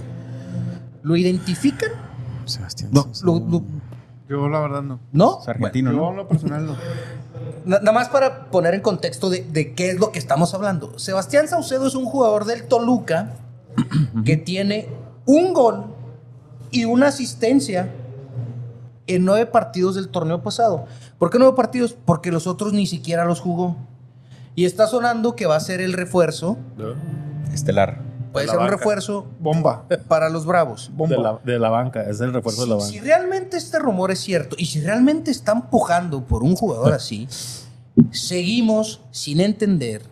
¿Lo 1.03 1.17
identifican? 1.17 1.91
Sebastián. 2.45 2.91
No, 2.93 3.11
lo- 3.23 3.41
lo- 3.41 3.63
yo 4.29 4.49
la 4.49 4.59
verdad 4.61 4.83
no. 4.83 4.99
¿No? 5.13 5.39
Es 5.41 5.49
argentino, 5.49 5.93
Yo 5.93 5.99
¿no? 5.99 6.13
lo 6.13 6.29
personal 6.29 6.67
no. 6.67 6.77
Na- 7.65 7.79
Nada 7.79 7.93
más 7.93 8.09
para 8.09 8.47
poner 8.51 8.75
en 8.75 8.81
contexto 8.81 9.31
de, 9.31 9.43
de 9.43 9.73
qué 9.75 9.91
es 9.91 9.99
lo 10.01 10.11
que 10.13 10.19
estamos 10.19 10.53
hablando. 10.55 10.99
Sebastián 10.99 11.47
Saucedo 11.49 11.87
es 11.87 11.95
un 11.95 12.05
jugador 12.07 12.45
del 12.45 12.65
Toluca 12.65 13.31
que 14.25 14.37
tiene 14.37 14.89
un 15.27 15.53
gol 15.55 15.87
y 16.73 16.85
una 16.87 17.09
asistencia 17.09 17.89
en 19.07 19.25
nueve 19.25 19.47
partidos 19.47 19.95
del 19.95 20.09
torneo 20.09 20.42
pasado. 20.42 20.87
¿Por 21.19 21.31
qué 21.31 21.38
nueve 21.38 21.55
partidos? 21.57 21.97
Porque 22.05 22.31
los 22.33 22.47
otros 22.47 22.73
ni 22.73 22.87
siquiera 22.87 23.25
los 23.25 23.40
jugó. 23.40 23.77
Y 24.55 24.64
está 24.64 24.87
sonando 24.87 25.37
que 25.37 25.47
va 25.47 25.57
a 25.57 25.61
ser 25.61 25.81
el 25.81 25.92
refuerzo. 25.92 26.57
Estelar. 27.53 28.01
Puede 28.33 28.47
ser 28.49 28.57
un 28.59 28.64
banca. 28.64 28.77
refuerzo 28.77 29.27
Bomba. 29.40 29.85
para 30.09 30.29
los 30.29 30.45
Bravos. 30.45 30.90
Bomba. 30.95 31.16
De 31.16 31.23
la, 31.23 31.40
de 31.45 31.59
la 31.59 31.71
banca, 31.71 32.03
es 32.03 32.21
el 32.21 32.33
refuerzo 32.35 32.66
de 32.66 32.75
la 32.75 32.81
Si, 32.81 32.92
si 32.92 32.99
banca. 32.99 33.07
realmente 33.07 33.57
este 33.57 33.79
rumor 33.79 34.11
es 34.11 34.21
cierto 34.21 34.57
y 34.59 34.66
si 34.66 34.81
realmente 34.83 35.31
están 35.31 35.71
pujando 35.71 36.25
por 36.25 36.42
un 36.42 36.55
jugador 36.55 36.92
así, 36.95 37.29
seguimos 38.11 39.01
sin 39.11 39.40
entender 39.40 40.03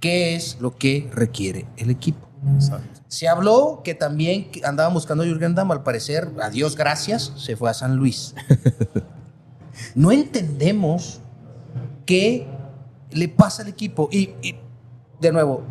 qué 0.00 0.34
es 0.34 0.58
lo 0.60 0.76
que 0.76 1.10
requiere 1.12 1.66
el 1.76 1.90
equipo. 1.90 2.26
Exacto. 2.54 2.95
Se 3.08 3.28
habló 3.28 3.82
que 3.84 3.94
también 3.94 4.50
andaban 4.64 4.92
buscando 4.92 5.22
a 5.22 5.26
Jürgen 5.26 5.54
Damm, 5.54 5.70
al 5.70 5.82
parecer, 5.82 6.30
a 6.42 6.50
Dios 6.50 6.76
gracias, 6.76 7.32
se 7.36 7.56
fue 7.56 7.70
a 7.70 7.74
San 7.74 7.96
Luis. 7.96 8.34
No 9.94 10.10
entendemos 10.10 11.20
qué 12.06 12.46
le 13.10 13.28
pasa 13.28 13.62
al 13.62 13.68
equipo. 13.68 14.08
Y, 14.10 14.30
y, 14.42 14.56
de 15.20 15.32
nuevo, 15.32 15.62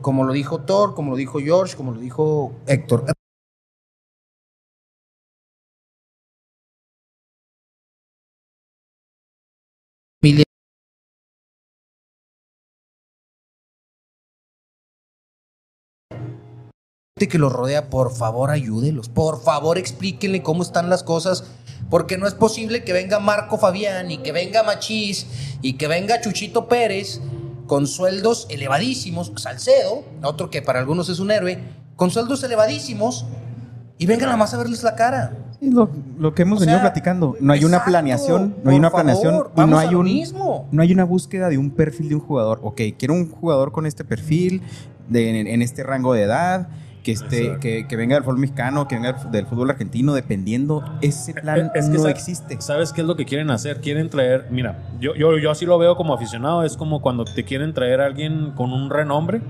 como 0.00 0.24
lo 0.24 0.32
dijo 0.32 0.60
Thor, 0.60 0.94
como 0.94 1.10
lo 1.10 1.16
dijo 1.16 1.40
George, 1.40 1.76
como 1.76 1.92
lo 1.92 2.00
dijo 2.00 2.52
Héctor, 2.66 3.04
que 17.28 17.38
los 17.38 17.52
rodea, 17.52 17.90
por 17.90 18.14
favor 18.14 18.50
ayúdelos, 18.50 19.08
por 19.08 19.42
favor 19.42 19.78
explíquenle 19.78 20.42
cómo 20.42 20.62
están 20.62 20.90
las 20.90 21.02
cosas, 21.02 21.44
porque 21.88 22.18
no 22.18 22.26
es 22.26 22.34
posible 22.34 22.84
que 22.84 22.92
venga 22.92 23.18
Marco 23.18 23.58
Fabián 23.58 24.10
y 24.10 24.18
que 24.18 24.32
venga 24.32 24.62
Machís 24.62 25.26
y 25.62 25.74
que 25.74 25.88
venga 25.88 26.20
Chuchito 26.20 26.68
Pérez 26.68 27.20
con 27.66 27.86
sueldos 27.86 28.46
elevadísimos, 28.50 29.32
Salcedo, 29.36 30.04
otro 30.22 30.50
que 30.50 30.62
para 30.62 30.80
algunos 30.80 31.08
es 31.08 31.18
un 31.20 31.30
héroe, 31.30 31.58
con 31.96 32.10
sueldos 32.10 32.42
elevadísimos 32.42 33.26
y 33.98 34.06
vengan 34.06 34.26
nada 34.26 34.36
más 34.36 34.54
a 34.54 34.58
verles 34.58 34.82
la 34.82 34.96
cara. 34.96 35.36
Sí, 35.60 35.70
lo, 35.70 35.90
lo 36.18 36.34
que 36.34 36.42
hemos 36.42 36.56
O 36.56 36.60
venido 36.60 36.78
sea, 36.78 36.84
platicando. 36.84 37.36
No 37.38 37.52
hay 37.52 37.64
una 37.64 37.84
planeación, 37.84 38.56
no 38.64 38.70
hay 38.70 38.78
una 38.78 38.90
favor, 38.90 39.04
planeación 39.04 39.46
y 39.56 39.60
no 39.70 39.78
hay 39.78 39.94
un 39.94 40.04
mismo. 40.04 40.68
no 40.72 40.82
hay 40.82 40.92
una 40.92 41.04
búsqueda 41.04 41.50
de 41.50 41.58
un 41.58 41.70
perfil 41.70 42.08
de 42.08 42.14
un 42.14 42.22
jugador. 42.22 42.60
Ok, 42.62 42.80
quiero 42.98 43.12
un 43.12 43.30
jugador 43.30 43.70
con 43.70 43.84
este 43.84 44.02
perfil, 44.04 44.62
de, 45.08 45.40
en, 45.40 45.46
en 45.46 45.60
este 45.60 45.82
rango 45.82 46.14
de 46.14 46.22
edad, 46.22 46.68
que, 47.02 47.12
esté, 47.12 47.58
que, 47.60 47.86
que 47.86 47.96
venga 47.96 48.14
del 48.14 48.24
fútbol 48.24 48.38
mexicano, 48.38 48.88
que 48.88 48.96
venga 48.96 49.12
del, 49.12 49.46
fútbol 49.46 49.70
argentino, 49.70 50.14
dependiendo. 50.14 50.84
Ese 51.00 51.34
plan 51.34 51.70
Es 51.74 51.88
que 51.88 51.98
no 51.98 52.08
existe. 52.08 52.60
¿Sabes 52.60 52.92
qué 52.92 53.00
es 53.00 53.06
lo 53.06 53.16
que 53.16 53.24
quieren 53.24 53.50
hacer? 53.50 53.80
Quieren 53.80 54.10
traer, 54.10 54.46
mira, 54.50 54.78
yo, 54.98 55.14
yo, 55.14 55.38
yo 55.38 55.50
así 55.50 55.66
lo 55.66 55.78
veo 55.78 55.96
como 55.96 56.14
aficionado, 56.14 56.64
es 56.64 56.76
como 56.76 57.00
cuando 57.00 57.24
te 57.24 57.44
quieren 57.44 57.72
traer 57.74 58.00
a 58.00 58.06
alguien 58.06 58.52
con 58.52 58.72
un 58.72 58.90
renombre 58.90 59.40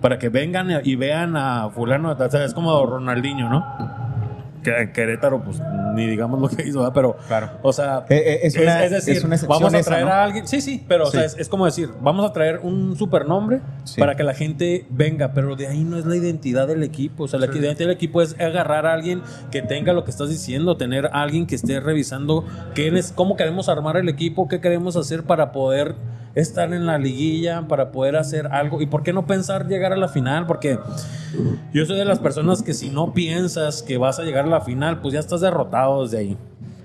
para 0.00 0.18
que 0.18 0.28
vengan 0.28 0.80
y 0.84 0.96
vean 0.96 1.36
a 1.36 1.70
fulano, 1.70 2.12
o 2.12 2.30
sea, 2.30 2.44
es 2.44 2.54
como 2.54 2.86
Ronaldinho, 2.86 3.48
¿no? 3.48 4.07
Que- 4.62 4.90
Querétaro, 4.92 5.42
pues 5.42 5.60
ni 5.94 6.06
digamos 6.06 6.40
lo 6.40 6.48
que 6.48 6.66
hizo, 6.66 6.78
¿verdad? 6.80 6.92
pero, 6.94 7.16
Claro. 7.28 7.50
o 7.62 7.72
sea, 7.72 8.04
Eh, 8.08 8.16
eh, 8.16 8.40
es 8.44 8.56
una- 8.56 8.76
decir, 8.80 9.16
es 9.16 9.24
una 9.24 9.34
excepción 9.36 9.60
vamos 9.60 9.74
a 9.74 9.78
esa, 9.78 9.90
traer 9.90 10.06
¿no? 10.06 10.12
a 10.12 10.22
alguien, 10.24 10.46
sí, 10.48 10.60
sí, 10.60 10.84
pero 10.88 11.04
o 11.04 11.10
sea, 11.10 11.24
es, 11.24 11.36
es 11.38 11.48
como 11.48 11.64
decir, 11.66 11.90
vamos 12.00 12.28
a 12.28 12.32
traer 12.32 12.60
un 12.62 12.96
supernombre 12.96 13.60
Sí. 13.84 14.00
para 14.00 14.16
que 14.16 14.22
la 14.22 14.34
gente 14.34 14.86
venga, 14.90 15.32
pero 15.32 15.56
de 15.56 15.66
ahí 15.68 15.84
no 15.84 15.98
es 15.98 16.06
la 16.06 16.16
identidad 16.16 16.66
del 16.68 16.82
equipo, 16.82 17.24
o 17.24 17.28
sea, 17.28 17.38
la 17.38 17.46
identidad 17.46 17.76
del 17.76 17.90
equipo 17.90 18.22
es 18.22 18.38
agarrar 18.40 18.86
a 18.86 18.92
alguien 18.92 19.22
que 19.50 19.62
tenga 19.62 19.92
lo 19.92 20.04
que 20.04 20.10
estás 20.10 20.28
diciendo, 20.28 20.76
tener 20.76 21.06
a 21.06 21.22
alguien 21.22 21.46
que 21.46 21.54
esté 21.54 21.80
revisando 21.80 22.44
qué 22.74 22.88
es, 22.88 23.12
cómo 23.12 23.36
queremos 23.36 23.68
armar 23.68 23.96
el 23.96 24.08
equipo, 24.08 24.48
qué 24.48 24.60
queremos 24.60 24.96
hacer 24.96 25.22
para 25.24 25.52
poder 25.52 25.94
estar 26.38 26.72
en 26.72 26.86
la 26.86 26.98
liguilla, 26.98 27.66
para 27.68 27.90
poder 27.90 28.16
hacer 28.16 28.46
algo, 28.48 28.80
y 28.80 28.86
por 28.86 29.02
qué 29.02 29.12
no 29.12 29.26
pensar 29.26 29.66
llegar 29.66 29.92
a 29.92 29.96
la 29.96 30.08
final, 30.08 30.46
porque 30.46 30.78
yo 31.72 31.84
soy 31.86 31.96
de 31.96 32.04
las 32.04 32.18
personas 32.18 32.62
que 32.62 32.74
si 32.74 32.90
no 32.90 33.12
piensas 33.12 33.82
que 33.82 33.98
vas 33.98 34.18
a 34.18 34.22
llegar 34.22 34.44
a 34.44 34.48
la 34.48 34.60
final, 34.60 35.00
pues 35.00 35.14
ya 35.14 35.20
estás 35.20 35.40
derrotado 35.40 36.02
desde 36.02 36.18
ahí. 36.18 36.38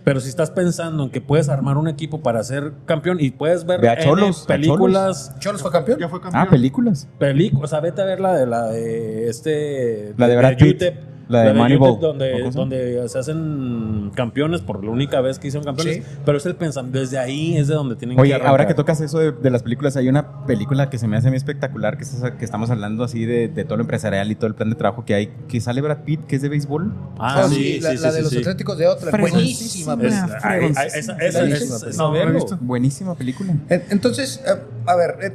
Pero 0.03 0.19
si 0.19 0.27
estás 0.27 0.51
pensando 0.51 1.03
en 1.03 1.09
que 1.09 1.21
puedes 1.21 1.47
armar 1.47 1.77
un 1.77 1.87
equipo 1.87 2.21
para 2.21 2.43
ser 2.43 2.73
campeón 2.85 3.21
y 3.21 3.31
puedes 3.31 3.65
ver 3.65 3.79
Ve 3.79 3.87
a 3.87 3.97
Cholos, 3.97 4.43
a 4.43 4.47
películas, 4.47 5.33
¿Cholos 5.39 5.61
fue 5.61 5.71
campeón? 5.71 5.97
Ya 5.97 6.09
fue 6.09 6.19
campeón. 6.19 6.43
Ah, 6.45 6.49
películas. 6.49 7.07
películas, 7.17 7.63
o 7.63 7.67
sea, 7.67 7.79
vete 7.79 8.01
a 8.01 8.05
ver 8.05 8.19
la 8.19 8.33
de 8.33 8.45
la 8.45 8.65
de 8.67 9.29
este 9.29 10.13
La 10.17 10.27
de 10.27 10.35
Brad 10.35 10.57
Pitt, 10.57 10.83
La 11.33 11.41
de 11.43 11.53
Moneyball, 11.53 11.91
UTEP, 11.91 12.03
¿o 12.03 12.07
donde, 12.07 12.51
donde 12.51 13.09
se 13.09 13.19
hacen 13.19 14.11
campeones 14.15 14.61
por 14.61 14.83
la 14.83 14.91
única 14.91 15.21
vez 15.21 15.39
que 15.39 15.47
hicieron 15.47 15.65
campeones, 15.65 15.97
Sí. 15.97 16.03
pero 16.25 16.37
es 16.37 16.45
el 16.45 16.55
pensamiento, 16.55 16.99
desde 16.99 17.17
ahí 17.17 17.57
es 17.57 17.67
de 17.67 17.73
donde 17.75 17.95
tienen 17.95 18.19
Oye, 18.19 18.29
que 18.29 18.35
arrancar. 18.35 18.51
ahora 18.51 18.67
que 18.67 18.73
tocas 18.73 19.01
eso 19.01 19.19
de, 19.19 19.31
de 19.31 19.49
las 19.49 19.63
películas, 19.63 19.97
hay 19.97 20.07
una 20.09 20.45
película 20.45 20.89
que 20.89 20.97
se 20.97 21.07
me 21.07 21.17
hace 21.17 21.27
muy 21.29 21.37
espectacular, 21.37 21.97
que, 21.97 22.03
estás- 22.03 22.31
que 22.31 22.45
estamos 22.45 22.69
hablando 22.69 23.03
así 23.03 23.25
de, 23.25 23.47
de 23.47 23.65
todo 23.65 23.77
lo 23.77 23.81
empresarial 23.83 24.31
y 24.31 24.35
todo 24.35 24.47
el 24.47 24.55
plan 24.55 24.69
de 24.69 24.75
trabajo 24.75 25.03
que 25.05 25.13
hay, 25.15 25.31
que 25.47 25.59
sale 25.61 25.81
Brad 25.81 25.99
Pitt, 26.05 26.25
que 26.25 26.35
es 26.37 26.41
de 26.41 26.49
béisbol. 26.49 26.91
Ah, 27.19 27.41
Ah, 27.43 27.47
sí, 27.49 27.79
la, 27.81 27.91
sí, 27.91 27.97
la 27.97 28.11
de 28.11 28.17
sí, 28.17 28.23
los 28.23 28.29
sí. 28.31 28.37
Atléticos 28.39 28.77
de 28.77 28.87
Otra. 28.87 29.11
Buenísima. 29.17 29.93
Es- 29.93 29.99
película. 29.99 30.39
Buenísima 30.43 30.83
es- 30.85 30.95
es 30.95 31.07
película. 31.35 31.79
No, 31.97 32.07
no 32.07 32.13
la 32.13 32.21
he 32.21 32.25
novelo. 32.25 32.33
visto. 32.33 32.57
Buenísima 32.61 33.15
película. 33.15 33.53
En- 33.69 33.83
Entonces, 33.89 34.41
eh, 34.45 34.51
a 34.85 34.95
ver, 34.95 35.15
eh, 35.21 35.31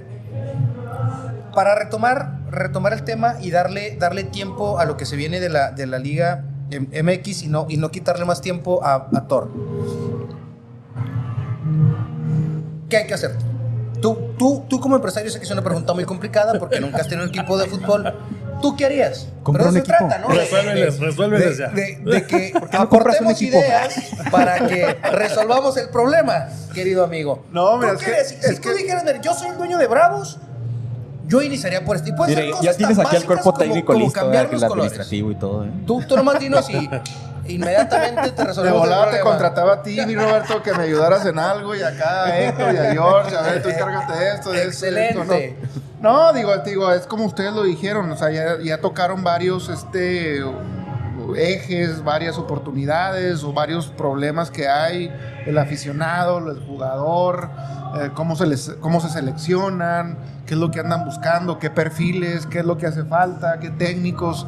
para 1.59 1.75
retomar, 1.75 2.39
retomar 2.53 2.93
el 2.93 3.03
tema 3.03 3.35
y 3.41 3.51
darle, 3.51 3.97
darle 3.99 4.23
tiempo 4.23 4.79
a 4.79 4.85
lo 4.85 4.97
que 4.97 5.05
se 5.07 5.17
viene 5.17 5.41
de 5.41 5.49
la, 5.49 5.73
de 5.73 5.89
la 5.89 5.99
Liga 5.99 6.45
MX 6.71 7.43
y 7.43 7.49
no, 7.49 7.67
y 7.69 7.79
no 7.79 7.91
quitarle 7.91 8.25
más 8.25 8.41
tiempo 8.41 8.81
a, 8.85 9.09
a 9.13 9.27
Thor. 9.27 9.51
¿Qué 12.89 12.97
hay 12.99 13.07
que 13.09 13.15
hacer? 13.15 13.33
Tú, 14.01 14.17
tú, 14.39 14.65
tú 14.69 14.79
como 14.79 14.95
empresario, 14.95 15.33
sé 15.33 15.41
que 15.41 15.47
es 15.47 15.51
una 15.51 15.63
pregunta 15.65 15.93
muy 15.95 16.05
complicada 16.05 16.57
porque 16.61 16.79
nunca 16.79 16.99
has 16.99 17.09
tenido 17.09 17.25
un 17.25 17.31
equipo 17.31 17.59
de 17.59 17.67
fútbol. 17.67 18.15
¿Tú 18.63 18.77
qué 18.77 18.85
harías? 18.85 19.27
Pero 19.45 19.65
de 19.65 19.71
un 19.71 19.77
eso 19.77 19.85
se 19.87 19.93
equipo. 19.93 19.97
trata, 20.09 20.19
¿no? 20.19 20.29
De- 20.29 20.35
Resuélveles, 20.41 21.01
de- 21.01 21.07
resuélveles 21.07 21.59
de- 21.59 21.65
ya. 21.65 21.69
De, 21.71 22.01
de 22.05 22.23
que 22.29 22.53
qué 22.53 22.61
no 22.73 22.83
aportemos 22.83 23.43
ideas 23.43 23.95
para 24.31 24.65
que 24.69 24.97
resolvamos 25.13 25.77
el 25.77 25.89
problema, 25.89 26.51
querido 26.73 27.03
amigo. 27.03 27.45
No, 27.51 27.77
mira, 27.79 27.95
¿Tú 27.95 27.99
es 27.99 28.05
que-? 28.05 28.25
Si, 28.25 28.35
es 28.37 28.47
si 28.47 28.55
tú 28.63 28.69
que- 28.69 28.77
dijeras, 28.77 29.03
mira, 29.05 29.21
yo 29.21 29.35
soy 29.35 29.49
el 29.49 29.57
dueño 29.59 29.79
de 29.79 29.89
Bravos, 29.89 30.39
yo 31.29 31.41
iniciaría 31.43 31.85
por 31.85 31.97
este. 31.97 32.11
Y 32.11 32.13
puede 32.15 32.31
Mira, 32.31 32.41
ser 32.43 32.51
ya 32.51 32.57
cosas 32.59 32.77
tienes 32.79 32.97
tan 32.97 33.07
aquí 33.07 33.17
el 33.17 33.23
básicas 33.23 33.27
cuerpo 33.27 33.45
como- 33.53 33.59
técnico 33.59 33.93
como 33.93 34.05
listo, 34.05 34.21
cambiar 34.21 34.45
el 34.47 34.51
colores. 34.51 34.73
administrativo 34.73 35.31
y 35.31 35.35
todo. 35.37 35.65
¿eh? 35.65 35.71
Tú, 35.87 36.03
tú 36.09 36.17
nomás 36.17 36.41
dinos 36.41 36.69
y 36.71 36.91
inmediatamente 37.55 38.31
te 38.33 38.43
De 38.43 38.45
resolvemos 38.49 38.83
el 38.83 38.89
volada 38.89 39.05
te 39.05 39.11
problema. 39.19 39.31
contrataba 39.31 39.73
a 39.75 39.83
ti, 39.83 39.99
mi 40.07 40.15
Roberto, 40.15 40.63
que 40.63 40.73
me 40.75 40.83
ayudaras 40.85 41.25
en 41.27 41.39
algo, 41.39 41.75
y 41.75 41.83
acá 41.83 42.25
a 42.25 42.39
Héctor 42.41 42.75
y 42.75 42.77
a 42.79 42.93
George, 42.93 43.37
a 43.37 43.43
ver, 43.43 43.63
tú 43.63 43.69
encárgate 43.69 44.13
de 44.19 44.35
esto, 44.35 44.51
de 44.51 44.65
esto, 44.69 44.87
de 44.87 45.07
esto, 45.09 45.23
Excelente. 45.23 45.57
¿no? 46.01 46.27
No, 46.27 46.33
digo, 46.33 46.57
digo, 46.59 46.93
es 46.93 47.07
como 47.07 47.25
ustedes 47.25 47.53
lo 47.53 47.63
dijeron, 47.65 48.11
o 48.13 48.17
sea, 48.17 48.31
ya, 48.31 48.59
ya 48.63 48.81
tocaron 48.81 49.25
varios 49.25 49.69
este 49.69 50.43
ejes, 51.37 52.03
varias 52.05 52.39
oportunidades 52.39 53.45
o 53.45 53.53
varios 53.53 53.89
problemas 53.89 54.51
que 54.51 54.69
hay, 54.69 55.13
el 55.47 55.59
aficionado, 55.59 56.39
el 56.51 56.61
jugador, 56.61 57.51
eh, 58.01 58.11
cómo, 58.15 58.37
se 58.37 58.47
les, 58.47 58.77
cómo 58.81 59.01
se 59.01 59.09
seleccionan, 59.09 60.19
qué 60.47 60.55
es 60.55 60.61
lo 60.61 60.71
que 60.71 60.81
andan 60.81 61.05
buscando, 61.05 61.59
qué 61.59 61.71
perfiles, 61.71 62.47
qué 62.47 62.61
es 62.61 62.65
lo 62.65 62.77
que 62.79 62.87
hace 62.87 63.05
falta, 63.05 63.59
qué 63.61 63.71
técnicos. 63.71 64.47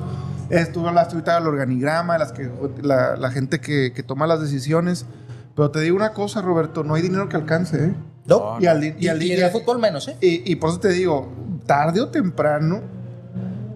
Estuve 0.49 0.89
hablaste 0.89 1.15
ahorita 1.15 1.35
del 1.35 1.47
organigrama, 1.47 2.19
las 2.19 2.33
que, 2.33 2.51
la, 2.83 3.17
la 3.17 3.31
gente 3.31 3.61
que, 3.61 3.93
que 3.95 4.03
toma 4.03 4.27
las 4.27 4.41
decisiones. 4.41 5.07
Pero 5.55 5.71
te 5.71 5.81
digo 5.81 5.97
una 5.97 6.13
cosa, 6.13 6.43
Roberto, 6.43 6.85
no 6.85 6.95
hay 6.95 7.03
dinero 7.03 7.29
que 7.29 7.37
alcance, 7.37 7.85
¿eh? 7.85 7.95
No. 8.27 8.57
Y 8.61 8.67
al 8.67 8.83
Y, 8.83 8.97
y 8.99 9.09
al 9.09 9.23
y 9.23 9.33
en 9.33 9.45
el 9.45 9.51
fútbol 9.51 9.79
menos, 9.79 10.09
¿eh? 10.09 10.17
y, 10.21 10.51
y 10.51 10.57
por 10.57 10.71
eso 10.71 10.81
te 10.81 10.91
digo, 10.91 11.29
tarde 11.67 12.01
o 12.01 12.09
temprano, 12.09 12.81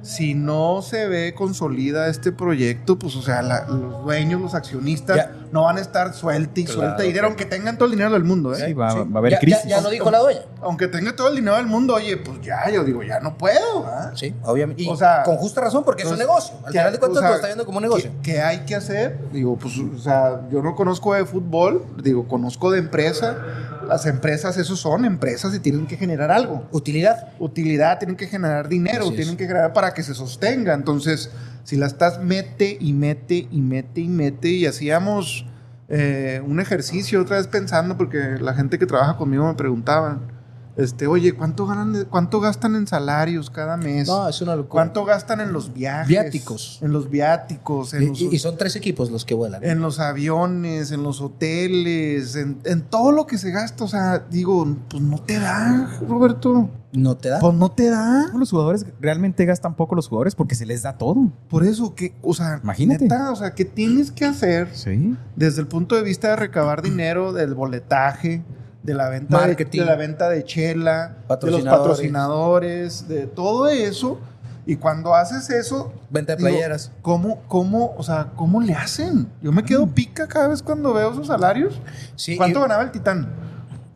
si 0.05 0.35
no 0.35 0.83
se 0.83 1.09
ve 1.09 1.35
consolida 1.35 2.09
este 2.09 2.31
proyecto, 2.31 2.99
pues, 2.99 3.17
o 3.17 3.23
sea, 3.23 3.41
la- 3.43 3.65
los 3.67 4.05
dueños, 4.05 4.41
los 4.41 4.55
accionistas, 4.55 5.17
Ya. 5.17 5.33
no 5.51 5.63
van 5.63 5.79
a 5.79 5.81
estar 5.81 6.13
suelta 6.13 6.61
y 6.61 6.65
Claro, 6.65 6.81
suelta 6.81 7.03
dinero, 7.03 7.27
aunque 7.27 7.47
tengan 7.47 7.77
todo 7.79 7.87
el 7.87 7.93
dinero 7.93 8.11
del 8.13 8.23
mundo, 8.25 8.53
¿eh? 8.55 8.63
Sí, 8.67 8.75
va, 8.75 8.91
Sí. 8.91 8.99
va 8.99 9.15
a 9.15 9.19
haber 9.19 9.33
Ya- 9.33 9.39
crisis. 9.39 9.63
Ya, 9.65 9.69
ya 9.77 9.81
lo 9.81 9.89
dijo 9.89 10.11
la 10.11 10.19
dueña. 10.19 10.43
Aunque 10.61 10.89
tenga 10.89 11.17
todo 11.17 11.29
el 11.31 11.37
dinero 11.37 11.57
del 11.57 11.67
mundo, 11.67 11.95
oye, 11.95 12.17
pues 12.19 12.39
ya, 12.43 12.69
yo 12.71 12.85
digo, 12.85 13.03
ya 13.03 13.19
no 13.21 13.37
puedo, 13.39 13.87
¿ah? 13.87 14.13
Sí, 14.15 14.35
obviamente. 14.45 14.83
Y 14.83 14.89
O 14.91 14.97
sea, 14.97 15.23
con 15.25 15.37
justa 15.39 15.63
razón, 15.63 15.85
porque 15.85 16.03
es 16.03 16.11
un 16.11 16.19
negocio. 16.19 16.55
Al 16.59 16.73
¿qué- 16.73 16.79
final 16.79 16.93
de 16.93 16.99
cuentas 16.99 17.19
o 17.19 17.21
sea, 17.21 17.29
lo 17.31 17.35
está 17.37 17.47
viendo 17.49 17.65
como 17.65 17.79
un 17.79 17.83
negocio. 17.85 18.11
¿qué, 18.23 18.33
qué 18.35 18.43
hay 18.43 18.59
que 18.67 18.75
hacer? 18.75 19.19
Digo, 19.33 19.57
pues, 19.57 19.75
o 19.79 19.99
sea, 19.99 20.43
yo 20.51 20.63
no 20.63 20.75
conozco 20.77 21.15
de 21.15 21.25
fútbol, 21.25 21.85
digo, 22.03 22.29
conozco 22.29 22.71
de 22.71 22.79
empresa. 22.81 23.39
Las 23.87 24.07
empresas, 24.07 24.57
esos 24.57 24.81
son 24.81 25.05
empresas 25.05 25.55
y 25.55 25.61
tienen 25.61 25.87
que 25.87 25.97
generar 25.97 26.31
algo. 26.31 26.67
Utilidad. 26.73 27.29
Utilidad, 27.39 27.99
tienen 27.99 28.17
que 28.17 28.27
generar 28.27 28.69
dinero, 28.69 29.05
Así 29.05 29.11
es. 29.11 29.17
tienen 29.17 29.37
que 29.37 29.47
generar 29.47 29.73
para 29.73 29.95
que 29.95 30.03
se 30.03 30.15
sostenga. 30.15 30.75
Entonces, 30.75 31.31
si 31.65 31.77
la 31.77 31.87
estás 31.87 32.21
mete 32.23 32.77
y 32.81 32.93
mete 32.93 33.49
y 33.51 33.61
mete 33.61 34.01
y 34.01 34.09
mete 34.09 34.49
y 34.49 34.67
hacíamos 34.67 35.47
eh, 35.89 36.43
un 36.47 36.61
ejercicio 36.61 37.21
otra 37.23 37.37
vez 37.37 37.47
pensando, 37.47 37.97
porque 37.97 38.37
la 38.41 38.55
gente 38.55 38.79
que 38.79 38.87
trabaja 38.87 39.17
conmigo 39.17 39.47
me 39.47 39.55
preguntaban, 39.55 40.34
este, 40.77 41.07
oye, 41.07 41.35
¿cuánto 41.35 41.67
ganan, 41.67 42.07
cuánto 42.11 42.41
gastan 42.41 42.75
en 42.77 42.87
salarios 42.87 43.49
cada 43.51 43.77
mes? 43.77 44.09
No, 44.09 44.29
es 44.29 44.41
una 44.43 44.57
locura. 44.57 44.71
¿Cuánto 44.85 45.05
gastan 45.05 45.41
en 45.41 45.53
los 45.53 45.73
viajes? 45.73 46.09
Viáticos. 46.09 46.79
En 46.83 46.93
los 46.93 47.09
viáticos, 47.11 47.95
en, 47.95 48.03
Y, 48.03 48.07
los, 48.09 48.21
y- 48.21 48.29
y 48.35 48.39
son 48.39 48.57
tres 48.57 48.75
equipos 48.77 49.11
los 49.11 49.25
que 49.25 49.35
vuelan. 49.35 49.63
en 49.65 49.81
los 49.81 50.01
aviones, 50.01 50.91
en 50.91 51.03
los 51.03 51.21
hoteles, 51.21 52.37
en, 52.37 52.59
en 52.65 52.83
todo 52.83 53.13
lo 53.13 53.27
que 53.27 53.39
se 53.39 53.51
gasta. 53.51 53.85
O 53.85 53.89
sea, 53.89 54.25
digo, 54.31 54.67
pues 54.89 55.03
no 55.03 55.19
te 55.19 55.39
da, 55.39 55.99
Roberto. 56.09 56.69
¿No 56.93 57.17
te 57.17 57.29
da? 57.29 57.41
Pues 57.41 57.55
no 57.55 57.73
te 57.73 57.91
da. 57.91 58.31
Los 58.37 58.51
jugadores 58.51 58.87
realmente 59.01 59.45
gastan 59.45 59.75
poco 59.75 59.97
los 59.97 60.07
jugadores 60.09 60.35
porque 60.37 60.55
se 60.55 60.65
les 60.65 60.83
da 60.83 60.97
todo. 60.97 61.29
Por 61.49 61.65
eso, 61.65 61.95
que, 61.95 62.15
o 62.23 62.35
sea, 62.35 62.61
Imagínate. 62.63 63.05
neta, 63.05 63.33
o 63.33 63.37
sea, 63.37 63.53
¿qué 63.55 63.65
tienes 63.65 64.13
que 64.13 64.25
hacer 64.25 64.69
Sí. 64.73 65.17
desde 65.35 65.61
el 65.61 65.67
punto 65.67 65.97
de 65.97 66.03
vista 66.03 66.29
de 66.29 66.37
recabar 66.37 66.83
dinero, 66.83 67.33
del 67.33 67.55
boletaje, 67.55 68.45
de 68.85 68.95
la 68.95 69.09
venta, 69.09 69.41
de, 69.41 69.47
Marketing. 69.49 69.81
de 69.81 69.85
la 69.87 69.97
venta 69.97 70.29
de 70.29 70.45
chela, 70.45 71.09
de 71.09 71.51
los 71.51 71.63
Patrocinadores. 71.65 73.09
de 73.09 73.27
todo 73.27 73.67
eso? 73.69 74.21
Y 74.67 74.77
cuando 74.77 75.15
haces 75.15 75.51
eso, 75.51 75.93
Venta 76.09 76.33
de 76.33 76.39
Digo, 76.39 76.49
playeras. 76.51 76.91
¿Cómo, 77.03 77.43
cómo, 77.49 77.95
o 77.99 78.03
sea, 78.03 78.29
cómo 78.37 78.61
le 78.63 78.73
hacen? 78.75 79.29
Yo 79.43 79.53
me 79.53 79.63
quedo 79.65 79.87
pica 79.87 80.27
cada 80.27 80.49
vez 80.49 80.63
cuando 80.63 80.95
veo 80.95 81.13
sus 81.15 81.27
salarios. 81.27 81.81
Sí, 82.17 82.37
¿Cuánto 82.37 82.61
y- 82.61 82.63
ganaba 82.63 82.83
el 82.83 82.91
Titán? 82.91 83.29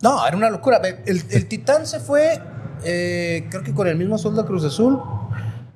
No, 0.03 0.27
era 0.27 0.37
una 0.37 0.51
locura. 0.51 0.77
El, 1.07 1.23
el 1.31 1.49
Titán 1.49 1.87
se 1.87 2.01
fue, 2.01 2.41
eh, 2.85 3.47
creo 3.51 3.63
que 3.63 3.73
con 3.73 3.87
el 3.89 3.97
mismo 3.97 4.19
sueldo 4.19 4.43
de 4.43 4.47
Cruz 4.49 4.65
Azul. 4.65 5.01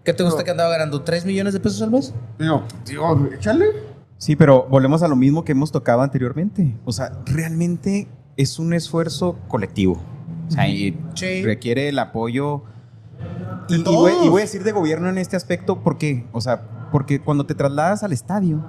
¿Qué 0.05 0.12
te 0.12 0.25
gusta 0.25 0.40
No. 0.40 0.44
que 0.44 0.51
andaba 0.51 0.70
ganando? 0.70 1.05
¿3 1.05 1.25
millones 1.25 1.55
de 1.55 1.61
pesos 1.61 1.81
al 1.81 1.90
mes? 1.90 2.12
Digo, 2.38 2.64
digo, 2.85 3.29
échale. 3.35 3.66
Sí, 4.18 4.37
pero 4.37 4.66
volvemos 4.68 5.03
a 5.03 5.09
lo 5.09 5.16
mismo 5.16 5.44
que 5.44 5.53
hemos 5.53 5.72
tocado 5.72 6.03
anteriormente. 6.03 6.77
O 6.85 6.92
sea, 6.92 7.12
realmente 7.25 8.09
es 8.37 8.59
un 8.59 8.73
esfuerzo 8.75 9.38
colectivo. 9.49 10.01
O 10.49 10.51
sea, 10.53 10.68
y 10.68 10.99
Sí. 11.14 11.42
requiere 11.45 11.88
el 11.88 11.99
apoyo. 11.99 12.64
De 13.68 13.77
Y, 13.77 13.81
y 13.81 13.85
voy, 13.85 14.12
y 14.25 14.29
voy 14.29 14.40
a 14.42 14.45
decir 14.45 14.64
de 14.64 14.73
gobierno 14.73 15.09
en 15.09 15.18
este 15.18 15.37
aspecto, 15.37 15.81
¿por 15.83 15.97
qué? 15.99 16.27
O 16.33 16.40
sea, 16.40 16.62
porque 16.90 17.21
cuando 17.21 17.47
te 17.47 17.55
trasladas 17.55 18.03
al 18.03 18.12
estadio, 18.12 18.62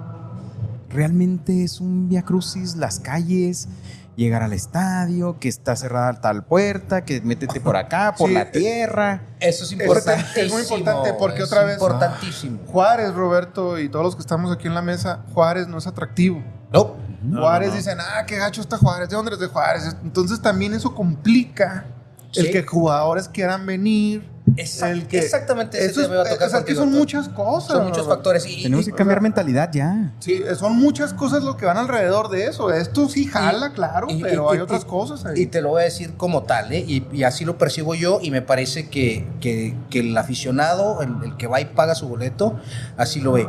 realmente 0.90 1.64
es 1.64 1.80
un 1.80 2.08
via 2.08 2.22
crucis, 2.22 2.76
las 2.76 3.00
calles, 3.00 3.68
llegar 4.16 4.42
al 4.44 4.52
estadio, 4.52 5.38
que 5.40 5.48
está 5.48 5.74
cerrada 5.74 6.20
tal 6.20 6.44
puerta, 6.44 7.04
que 7.04 7.20
métete 7.20 7.60
por 7.60 7.76
acá, 7.76 8.14
por 8.18 8.28
Sí, 8.28 8.34
la 8.34 8.42
eh, 8.42 8.50
tierra. 8.52 9.22
Eso 9.40 9.64
es 9.64 9.72
importantísimo. 9.72 10.44
es 10.46 10.52
muy 10.52 10.62
importante 10.62 11.12
porque 11.18 11.38
es 11.42 11.44
otra 11.46 11.64
vez- 11.64 11.74
Importantísimo. 11.74 12.60
Juárez, 12.66 13.12
Roberto, 13.14 13.78
y 13.80 13.88
todos 13.88 14.04
los 14.04 14.14
que 14.14 14.20
estamos 14.20 14.52
aquí 14.52 14.68
en 14.68 14.74
la 14.74 14.82
mesa, 14.82 15.24
Juárez 15.34 15.66
no 15.66 15.78
es 15.78 15.86
atractivo. 15.86 16.42
No. 16.72 16.94
No, 17.24 17.40
Juárez 17.40 17.70
no, 17.70 17.76
dicen, 17.76 17.98
ah, 18.00 18.24
qué 18.26 18.36
gacho 18.36 18.60
está 18.60 18.76
Juárez, 18.78 19.08
¿de 19.08 19.16
dónde 19.16 19.30
eres 19.30 19.40
de 19.40 19.46
Juárez? 19.48 19.96
Entonces 20.02 20.40
también 20.40 20.74
eso 20.74 20.94
complica 20.94 21.86
el 22.34 22.50
que 22.50 22.62
jugadores 22.64 23.28
quieran 23.28 23.64
venir. 23.66 24.32
Exact- 24.56 24.90
el 24.90 25.06
que, 25.06 25.18
exactamente 25.20 25.82
eso 25.82 26.02
es, 26.02 26.06
o 26.08 26.48
sea, 26.50 26.58
es 26.58 26.64
que 26.66 26.74
son 26.74 26.92
muchas 26.92 27.30
cosas. 27.30 27.78
Son 27.78 27.86
muchos 27.86 28.06
factores. 28.06 28.44
Y, 28.46 28.64
Tenemos 28.64 28.84
que 28.84 28.92
cambiar 28.92 29.16
o 29.18 29.20
sea, 29.20 29.22
mentalidad 29.22 29.70
ya. 29.72 30.12
Sí, 30.20 30.42
son 30.58 30.76
muchas 30.76 31.14
cosas 31.14 31.42
lo 31.44 31.56
que 31.56 31.64
van 31.64 31.78
alrededor 31.78 32.28
de 32.28 32.44
eso. 32.48 32.70
Esto 32.70 33.08
sí 33.08 33.24
jala, 33.24 33.72
claro, 33.72 34.06
y- 34.10 34.20
pero 34.20 34.48
y- 34.50 34.52
hay 34.52 34.58
y- 34.58 34.60
otras 34.62 34.82
y- 34.82 34.86
cosas 34.86 35.24
ahí. 35.24 35.40
Y 35.42 35.46
te 35.46 35.62
lo 35.62 35.70
voy 35.70 35.80
a 35.80 35.84
decir 35.86 36.14
como 36.18 36.42
tal, 36.42 36.70
¿eh? 36.74 36.84
y, 36.86 37.06
y 37.10 37.22
así 37.22 37.46
lo 37.46 37.56
percibo 37.56 37.94
yo, 37.94 38.18
y 38.20 38.30
me 38.30 38.42
parece 38.42 38.90
que, 38.90 39.26
que- 39.40 39.74
que 39.88 40.00
el 40.00 40.16
aficionado, 40.18 41.00
el, 41.00 41.14
el 41.24 41.36
que 41.38 41.46
va 41.46 41.62
y 41.62 41.64
paga 41.64 41.94
su 41.94 42.06
boleto, 42.06 42.60
así 42.98 43.20
lo 43.20 43.32
ve. 43.32 43.48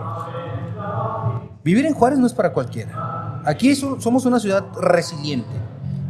Vivir 1.64 1.86
en 1.88 1.94
Juárez 1.94 2.20
no 2.20 2.28
es 2.28 2.34
para 2.34 2.54
cualquiera. 2.54 3.05
Aquí 3.45 3.75
so- 3.75 3.99
somos 4.01 4.25
una 4.25 4.39
ciudad 4.39 4.65
resiliente. 4.79 5.49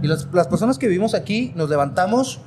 Y 0.01 0.07
las, 0.07 0.27
las 0.33 0.47
personas 0.47 0.77
que 0.77 0.87
vivimos 0.87 1.13
aquí 1.13 1.51
nos 1.55 1.69
levantamos 1.69 2.39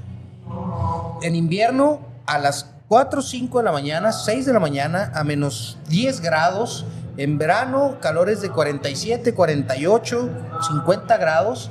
en 1.23 1.35
invierno 1.35 2.01
a 2.27 2.39
las 2.39 2.71
4 2.89 3.21
o 3.21 3.23
5 3.23 3.59
de 3.59 3.65
la 3.65 3.73
mañana, 3.73 4.13
6 4.13 4.47
de 4.47 4.53
la 4.53 4.61
mañana, 4.61 5.13
a 5.15 5.25
menos 5.25 5.79
10 5.89 6.21
grados. 6.21 6.87
En 7.17 7.37
verano, 7.37 7.97
calores 8.01 8.41
de 8.41 8.51
47, 8.51 9.35
48, 9.35 10.31
50 10.69 11.17
grados. 11.17 11.71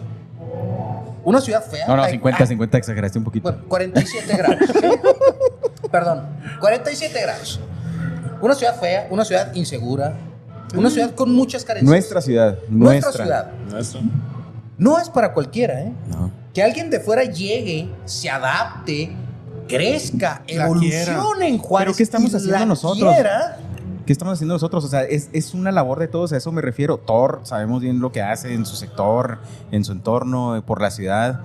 Una 1.23 1.39
ciudad 1.41 1.63
fea. 1.63 1.87
No, 1.87 1.95
no, 1.95 2.03
Ay, 2.03 2.11
50, 2.13 2.43
ay, 2.43 2.47
50, 2.47 2.77
exageraste 2.77 3.17
un 3.17 3.23
poquito. 3.25 3.43
bueno, 3.49 3.65
47 3.67 4.37
grados. 4.37 4.57
¿sí? 4.73 4.87
Perdón, 5.91 6.23
47 6.59 7.21
grados. 7.21 7.59
Una 8.41 8.55
ciudad 8.55 8.77
fea, 8.79 9.07
una 9.09 9.23
ciudad 9.25 9.53
insegura, 9.55 10.13
una 10.75 10.89
ciudad 10.89 11.15
con 11.15 11.33
muchas 11.33 11.63
carencias. 11.63 11.89
nuestra 11.89 12.21
ciudad, 12.21 12.57
Nuestra 12.69 13.11
nuestra. 13.11 13.23
ciudad. 13.23 13.79
Eso. 13.79 13.99
No 14.77 14.99
es 14.99 15.09
para 15.09 15.33
cualquiera, 15.33 15.81
¿eh? 15.81 15.93
No. 16.09 16.31
Que 16.53 16.61
alguien 16.63 16.89
de 16.89 16.99
fuera 16.99 17.23
llegue, 17.23 17.89
se 18.05 18.29
adapte, 18.29 19.11
crezca, 19.67 20.43
La 20.47 20.65
evolucione 20.65 21.47
en 21.47 21.57
Juárez. 21.57 21.85
¿Pero 21.87 21.97
qué 21.97 22.03
estamos 22.03 22.33
haciendo 22.33 22.65
nosotros? 22.65 23.13
quiera. 23.13 23.57
¿Qué 24.05 24.13
estamos 24.13 24.35
haciendo 24.35 24.53
nosotros? 24.55 24.85
O 24.85 24.87
sea, 24.87 25.03
es, 25.03 25.29
es 25.33 25.53
una 25.53 25.71
labor 25.71 25.99
de 25.99 26.07
todos, 26.07 26.31
a 26.31 26.37
eso 26.37 26.51
me 26.51 26.61
refiero. 26.61 26.97
Thor, 26.97 27.41
sabemos 27.43 27.81
bien 27.81 27.99
lo 27.99 28.11
que 28.11 28.21
hace 28.21 28.53
en 28.53 28.65
su 28.65 28.75
sector, 28.77 29.39
en 29.71 29.83
su 29.83 29.91
entorno, 29.91 30.63
por 30.65 30.81
la 30.81 30.91
ciudad, 30.91 31.41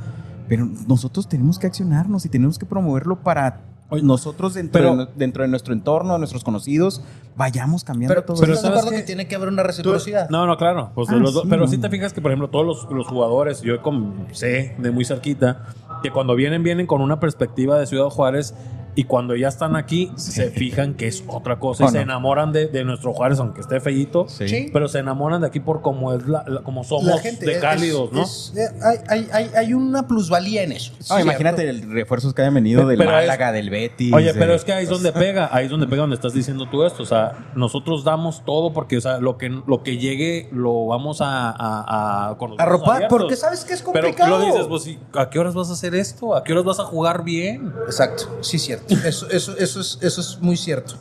pero 0.48 0.66
nosotros 0.86 1.28
tenemos 1.28 1.58
que 1.58 1.66
accionarnos 1.66 2.24
y 2.24 2.28
tenemos 2.28 2.58
que 2.58 2.66
promoverlo 2.66 3.18
para 3.20 3.60
nosotros 4.02 4.54
dentro, 4.54 4.80
pero- 4.80 4.96
de, 4.96 5.08
dentro 5.16 5.42
de 5.42 5.48
nuestro 5.48 5.74
entorno, 5.74 6.16
nuestros 6.18 6.44
conocidos, 6.44 7.02
vayamos 7.36 7.84
cambiando 7.84 8.14
Pero, 8.14 8.24
todo 8.24 8.36
pero 8.40 8.54
¿sabes 8.54 8.58
¿estás 8.58 8.72
de 8.72 8.78
acuerdo 8.80 8.96
que 8.98 9.06
tiene 9.06 9.28
que 9.28 9.34
haber 9.34 9.48
una 9.48 9.62
reciprocidad? 9.62 10.28
No, 10.30 10.46
no, 10.46 10.56
claro. 10.56 10.90
Pues 10.94 11.08
de 11.08 11.16
Ah, 11.16 11.18
los 11.18 11.34
dos- 11.34 11.42
sí, 11.42 11.48
pero 11.50 11.62
no. 11.62 11.68
sí 11.68 11.78
te 11.78 11.90
fijas 11.90 12.12
que, 12.12 12.20
por 12.22 12.30
ejemplo, 12.30 12.48
todos 12.48 12.64
los, 12.64 12.90
los 12.90 13.06
jugadores, 13.06 13.60
yo 13.62 13.82
como 13.82 14.26
sé 14.32 14.74
de 14.78 14.90
muy 14.90 15.04
cerquita, 15.04 15.66
que 16.02 16.10
cuando 16.10 16.34
vienen, 16.34 16.62
vienen 16.62 16.86
con 16.86 17.00
una 17.00 17.20
perspectiva 17.20 17.78
de 17.78 17.86
Ciudad 17.86 18.08
Juárez 18.08 18.54
y 18.94 19.04
cuando 19.04 19.34
ya 19.36 19.48
están 19.48 19.76
aquí, 19.76 20.12
se 20.16 20.50
fijan 20.50 20.94
que 20.94 21.06
es 21.08 21.24
otra 21.26 21.58
cosa 21.58 21.84
y 21.84 21.86
¿O 21.86 21.90
se 21.90 22.00
enamoran 22.00 22.52
de, 22.52 22.66
de 22.66 22.84
nuestro 22.84 23.12
Juárez, 23.12 23.38
aunque 23.40 23.60
esté 23.62 23.80
feíto. 23.80 24.26
Sí. 24.28 24.68
Pero 24.72 24.88
se 24.88 24.98
enamoran 24.98 25.40
de 25.40 25.46
aquí 25.46 25.60
por 25.60 25.80
cómo 25.82 26.12
es 26.12 26.26
la, 26.26 26.44
la- 26.46 26.62
como 26.62 26.84
somos 26.84 27.04
La 27.06 27.18
gente 27.18 27.46
de 27.46 27.52
es- 27.52 27.58
cálidos, 27.58 28.12
¿no? 28.12 28.22
es- 28.22 28.52
eh, 28.56 28.68
hay, 28.82 28.98
hay- 29.08 29.28
hay- 29.32 29.50
hay 29.56 29.74
una 29.74 30.06
plusvalía 30.06 30.62
en 30.62 30.72
eso. 30.72 30.92
Ah, 31.10 31.20
imagínate 31.20 31.68
el 31.68 31.90
refuerzos 31.90 32.34
que 32.34 32.42
hayan 32.42 32.54
venido 32.54 32.86
del 32.86 32.98
Pero 32.98 33.10
es- 33.10 33.16
Málaga, 33.16 33.52
del 33.52 33.70
Betis. 33.70 34.12
Oye, 34.12 34.32
de- 34.32 34.38
pero 34.38 34.54
es 34.54 34.64
que 34.64 34.72
ahí 34.72 34.84
es 34.84 34.90
donde 34.90 35.12
pega, 35.12 35.48
ahí 35.52 35.64
es 35.64 35.70
donde 35.70 35.86
pega 35.86 36.00
donde 36.02 36.16
estás 36.16 36.34
diciendo 36.34 36.68
tú 36.70 36.84
esto. 36.84 37.02
O 37.02 37.06
sea, 37.06 37.46
nosotros 37.54 38.04
damos 38.04 38.44
todo 38.44 38.72
porque, 38.72 38.96
o 38.98 39.00
sea, 39.00 39.18
lo 39.18 39.38
que, 39.38 39.48
lo 39.48 39.82
que 39.82 39.98
llegue 39.98 40.48
lo 40.52 40.86
vamos 40.86 41.20
a, 41.20 41.50
a, 41.50 42.30
a, 42.30 42.36
con 42.38 42.50
los 42.50 42.60
abiertos. 42.60 43.08
porque 43.08 43.36
sabes 43.36 43.64
que 43.64 43.74
es 43.74 43.80
Pero 43.82 43.92
complicado. 43.92 44.36
tú 44.36 44.38
lo 44.40 44.44
dices, 44.46 44.66
pues, 44.68 44.82
sí, 44.82 44.98
¿a 45.14 45.30
qué 45.30 45.38
horas 45.38 45.54
vas 45.54 45.70
a 45.70 45.72
hacer 45.72 45.94
esto? 45.94 46.34
¿A 46.34 46.44
qué 46.44 46.52
horas 46.52 46.64
vas 46.64 46.80
a 46.80 46.84
jugar 46.84 47.24
bien? 47.24 47.72
Exacto, 47.86 48.38
sí, 48.42 48.58
cierto. 48.58 48.81
Eso, 48.88 49.28
eso, 49.30 49.56
eso, 49.56 49.80
es, 49.80 49.98
eso 50.00 50.20
es 50.20 50.38
muy 50.40 50.56
cierto. 50.56 50.94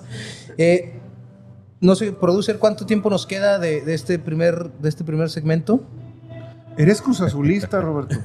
Eh, 0.57 0.99
no 1.79 1.95
sé, 1.95 2.11
producer, 2.11 2.57
¿cuánto 2.59 2.85
tiempo 2.85 3.09
nos 3.09 3.25
queda 3.25 3.57
de, 3.59 3.81
de 3.81 3.93
este, 3.93 4.19
primer, 4.19 4.71
de 4.73 4.89
este 4.89 5.03
primer 5.03 5.29
segmento? 5.29 5.81
Eres 6.77 7.01
Cruz 7.01 7.19
Azulista, 7.21 7.81
Roberto. 7.81 8.15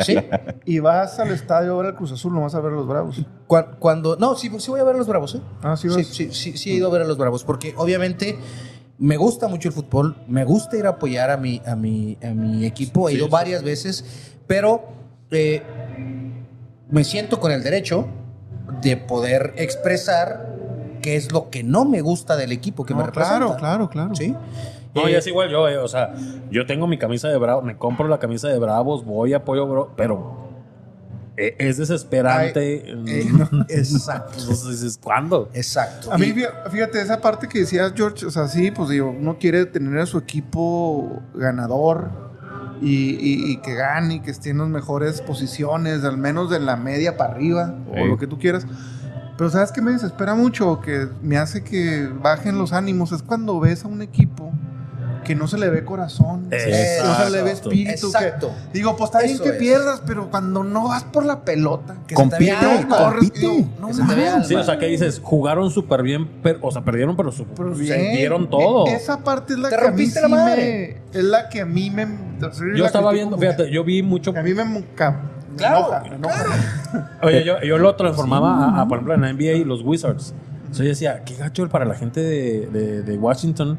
Sí. 0.00 0.16
Y 0.64 0.78
vas 0.78 1.18
al 1.18 1.30
estadio 1.32 1.74
a 1.74 1.76
ver 1.78 1.86
al 1.86 1.94
Cruz 1.96 2.12
Azul, 2.12 2.32
no 2.34 2.42
vas 2.42 2.54
a 2.54 2.60
ver 2.60 2.72
a 2.72 2.76
los 2.76 2.86
Bravos. 2.86 3.22
Cu- 3.46 3.56
Cuando, 3.78 4.16
no, 4.16 4.36
sí, 4.36 4.50
sí 4.58 4.70
voy 4.70 4.80
a 4.80 4.84
ver 4.84 4.94
a 4.94 4.98
los 4.98 5.06
Bravos, 5.06 5.34
¿eh? 5.34 5.40
Ah, 5.62 5.76
sí, 5.76 5.88
Sí, 5.88 5.96
vas. 5.96 6.06
sí, 6.06 6.28
sí, 6.32 6.56
sí 6.56 6.70
he 6.70 6.74
ido 6.74 6.88
a 6.88 6.90
ver 6.92 7.02
a 7.02 7.06
los 7.06 7.18
Bravos, 7.18 7.42
porque 7.44 7.74
obviamente 7.76 8.38
me 8.98 9.16
gusta 9.16 9.48
mucho 9.48 9.68
el 9.68 9.74
fútbol, 9.74 10.16
me 10.28 10.44
gusta 10.44 10.76
ir 10.76 10.86
a 10.86 10.90
apoyar 10.90 11.30
a 11.30 11.36
mi, 11.36 11.60
a 11.66 11.74
mi, 11.76 12.16
a 12.22 12.28
mi 12.34 12.64
equipo, 12.64 13.08
he 13.08 13.14
ido 13.14 13.26
sí. 13.26 13.32
varias 13.32 13.62
veces, 13.62 14.04
pero 14.46 14.84
eh, 15.30 15.62
me 16.90 17.04
siento 17.04 17.40
con 17.40 17.50
el 17.52 17.62
derecho 17.62 18.06
de 18.80 18.96
poder 18.96 19.54
expresar 19.56 20.54
qué 21.02 21.16
es 21.16 21.32
lo 21.32 21.50
que 21.50 21.62
no 21.62 21.84
me 21.84 22.00
gusta 22.00 22.36
del 22.36 22.52
equipo 22.52 22.84
que 22.84 22.94
me 22.94 23.02
representa. 23.04 23.38
claro, 23.38 23.56
claro, 23.56 23.88
claro. 23.90 24.14
¿Sí? 24.14 24.34
No, 24.94 25.06
Eh, 25.08 25.12
y 25.12 25.14
es 25.14 25.26
igual 25.26 25.50
yo, 25.50 25.68
eh, 25.68 25.76
o 25.78 25.88
sea, 25.88 26.14
yo 26.50 26.64
tengo 26.66 26.86
mi 26.86 26.98
camisa 26.98 27.28
de 27.28 27.36
Bravos, 27.36 27.62
me 27.64 27.76
compro 27.76 28.08
la 28.08 28.18
camisa 28.18 28.48
de 28.48 28.58
Bravos, 28.58 29.04
voy, 29.04 29.34
apoyo, 29.34 29.66
bro, 29.66 29.92
pero 29.96 30.46
eh, 31.36 31.54
es 31.58 31.76
desesperante. 31.76 32.82
eh, 33.06 33.28
exacto. 33.68 34.32
Entonces 34.38 34.68
dices, 34.80 34.98
¿cuándo? 35.02 35.50
Exacto. 35.52 36.10
A 36.12 36.16
mí, 36.18 36.34
fíjate, 36.70 37.00
esa 37.00 37.20
parte 37.20 37.46
que 37.46 37.60
decías, 37.60 37.92
George, 37.94 38.24
o 38.24 38.30
sea, 38.30 38.48
sí, 38.48 38.70
pues 38.70 38.88
digo, 38.88 39.10
uno 39.10 39.36
quiere 39.38 39.66
tener 39.66 39.98
a 40.00 40.06
su 40.06 40.16
equipo 40.18 41.20
ganador 41.34 42.25
y, 42.82 43.10
y- 43.14 43.52
y 43.52 43.56
que 43.58 43.74
gane 43.74 44.14
y 44.16 44.20
que 44.20 44.30
esté 44.30 44.50
en 44.50 44.58
las 44.58 44.68
mejores 44.68 45.20
posiciones, 45.22 46.04
al 46.04 46.16
menos 46.18 46.50
de 46.50 46.60
la 46.60 46.76
media 46.76 47.16
para 47.16 47.32
arriba, 47.34 47.74
Sí. 47.94 48.00
o 48.00 48.06
lo 48.06 48.16
que 48.18 48.26
tú 48.26 48.38
quieras. 48.38 48.66
Pero 49.38 49.50
¿sabes 49.50 49.70
qué 49.72 49.82
me 49.82 49.92
desespera 49.92 50.34
mucho? 50.34 50.80
Que 50.80 51.08
me 51.22 51.36
hace 51.36 51.62
que 51.62 52.08
bajen 52.22 52.56
los 52.58 52.72
ánimos. 52.72 53.12
Es 53.12 53.22
cuando 53.22 53.60
ves 53.60 53.84
a 53.84 53.88
un 53.88 54.00
equipo 54.02 54.50
que 55.26 55.34
no 55.34 55.48
se 55.48 55.58
le 55.58 55.68
ve 55.68 55.84
corazón, 55.84 56.44
no 56.44 56.56
se 56.58 57.30
le 57.30 57.42
ve 57.42 57.50
Exacto. 57.50 57.70
espíritu. 57.70 58.12
que- 58.12 58.18
Exacto. 58.18 58.50
digo, 58.72 58.96
pues 58.96 59.08
está 59.10 59.22
bien 59.22 59.38
que 59.38 59.48
es. 59.50 59.54
pierdas, 59.56 60.02
pero 60.06 60.30
cuando 60.30 60.62
no 60.64 60.88
vas 60.88 61.04
por 61.04 61.26
la 61.26 61.40
pelota, 61.44 61.96
Que 62.06 62.14
se 62.16 62.26
te 62.28 62.38
vea 62.38 62.60
alma. 62.60 62.96
corres, 62.96 63.24
compite. 63.30 63.40
digo, 63.40 63.68
no 63.80 63.92
se 63.92 64.02
te 64.04 64.14
vea. 64.14 64.44
Sí, 64.44 64.54
o 64.54 64.62
sea, 64.64 64.78
que 64.78 64.86
dices, 64.86 65.20
jugaron 65.22 65.70
súper 65.70 66.02
bien, 66.02 66.28
pero, 66.42 66.60
o 66.62 66.70
sea, 66.70 66.82
perdieron, 66.82 67.16
pero, 67.16 67.30
Pero 67.56 67.74
bien. 67.74 67.94
se 67.94 67.98
dieron 68.16 68.48
todo. 68.48 68.86
E- 68.86 68.94
Esa 68.94 69.18
parte 69.24 69.54
es 69.54 69.58
la 69.58 69.68
Te 69.70 69.76
que 69.76 69.86
a 69.86 69.90
mí 69.90 70.06
la 70.22 70.28
madre. 70.28 71.00
me- 71.12 71.18
es 71.18 71.24
la 71.24 71.48
que 71.48 71.60
a 71.62 71.66
mí 71.66 71.90
me. 71.90 72.06
Yo 72.76 72.86
estaba 72.86 73.12
viendo, 73.12 73.36
fíjate, 73.36 73.70
yo 73.70 73.82
vi 73.84 74.02
mucho. 74.02 74.32
A 74.36 74.42
mí 74.42 74.54
me, 74.54 74.64
Claro, 75.56 75.88
enoja. 76.14 76.44
Oye, 77.22 77.42
yo, 77.44 77.60
yo 77.62 77.78
lo 77.78 77.94
transformaba 77.96 78.66
a, 78.76 78.82
a, 78.82 78.88
por 78.88 78.98
ejemplo, 78.98 79.14
en 79.14 79.22
la 79.22 79.30
NBA 79.32 79.52
y 79.54 79.64
los 79.64 79.82
Wizards. 79.82 80.34
O 80.70 80.74
sea, 80.74 80.84
yo 80.84 80.90
decía, 80.90 81.22
qué 81.24 81.34
gacho 81.34 81.66
para 81.68 81.84
la 81.86 81.94
gente 81.94 82.20
de, 82.20 82.66
de- 82.66 83.02
de 83.02 83.18
Washington 83.18 83.78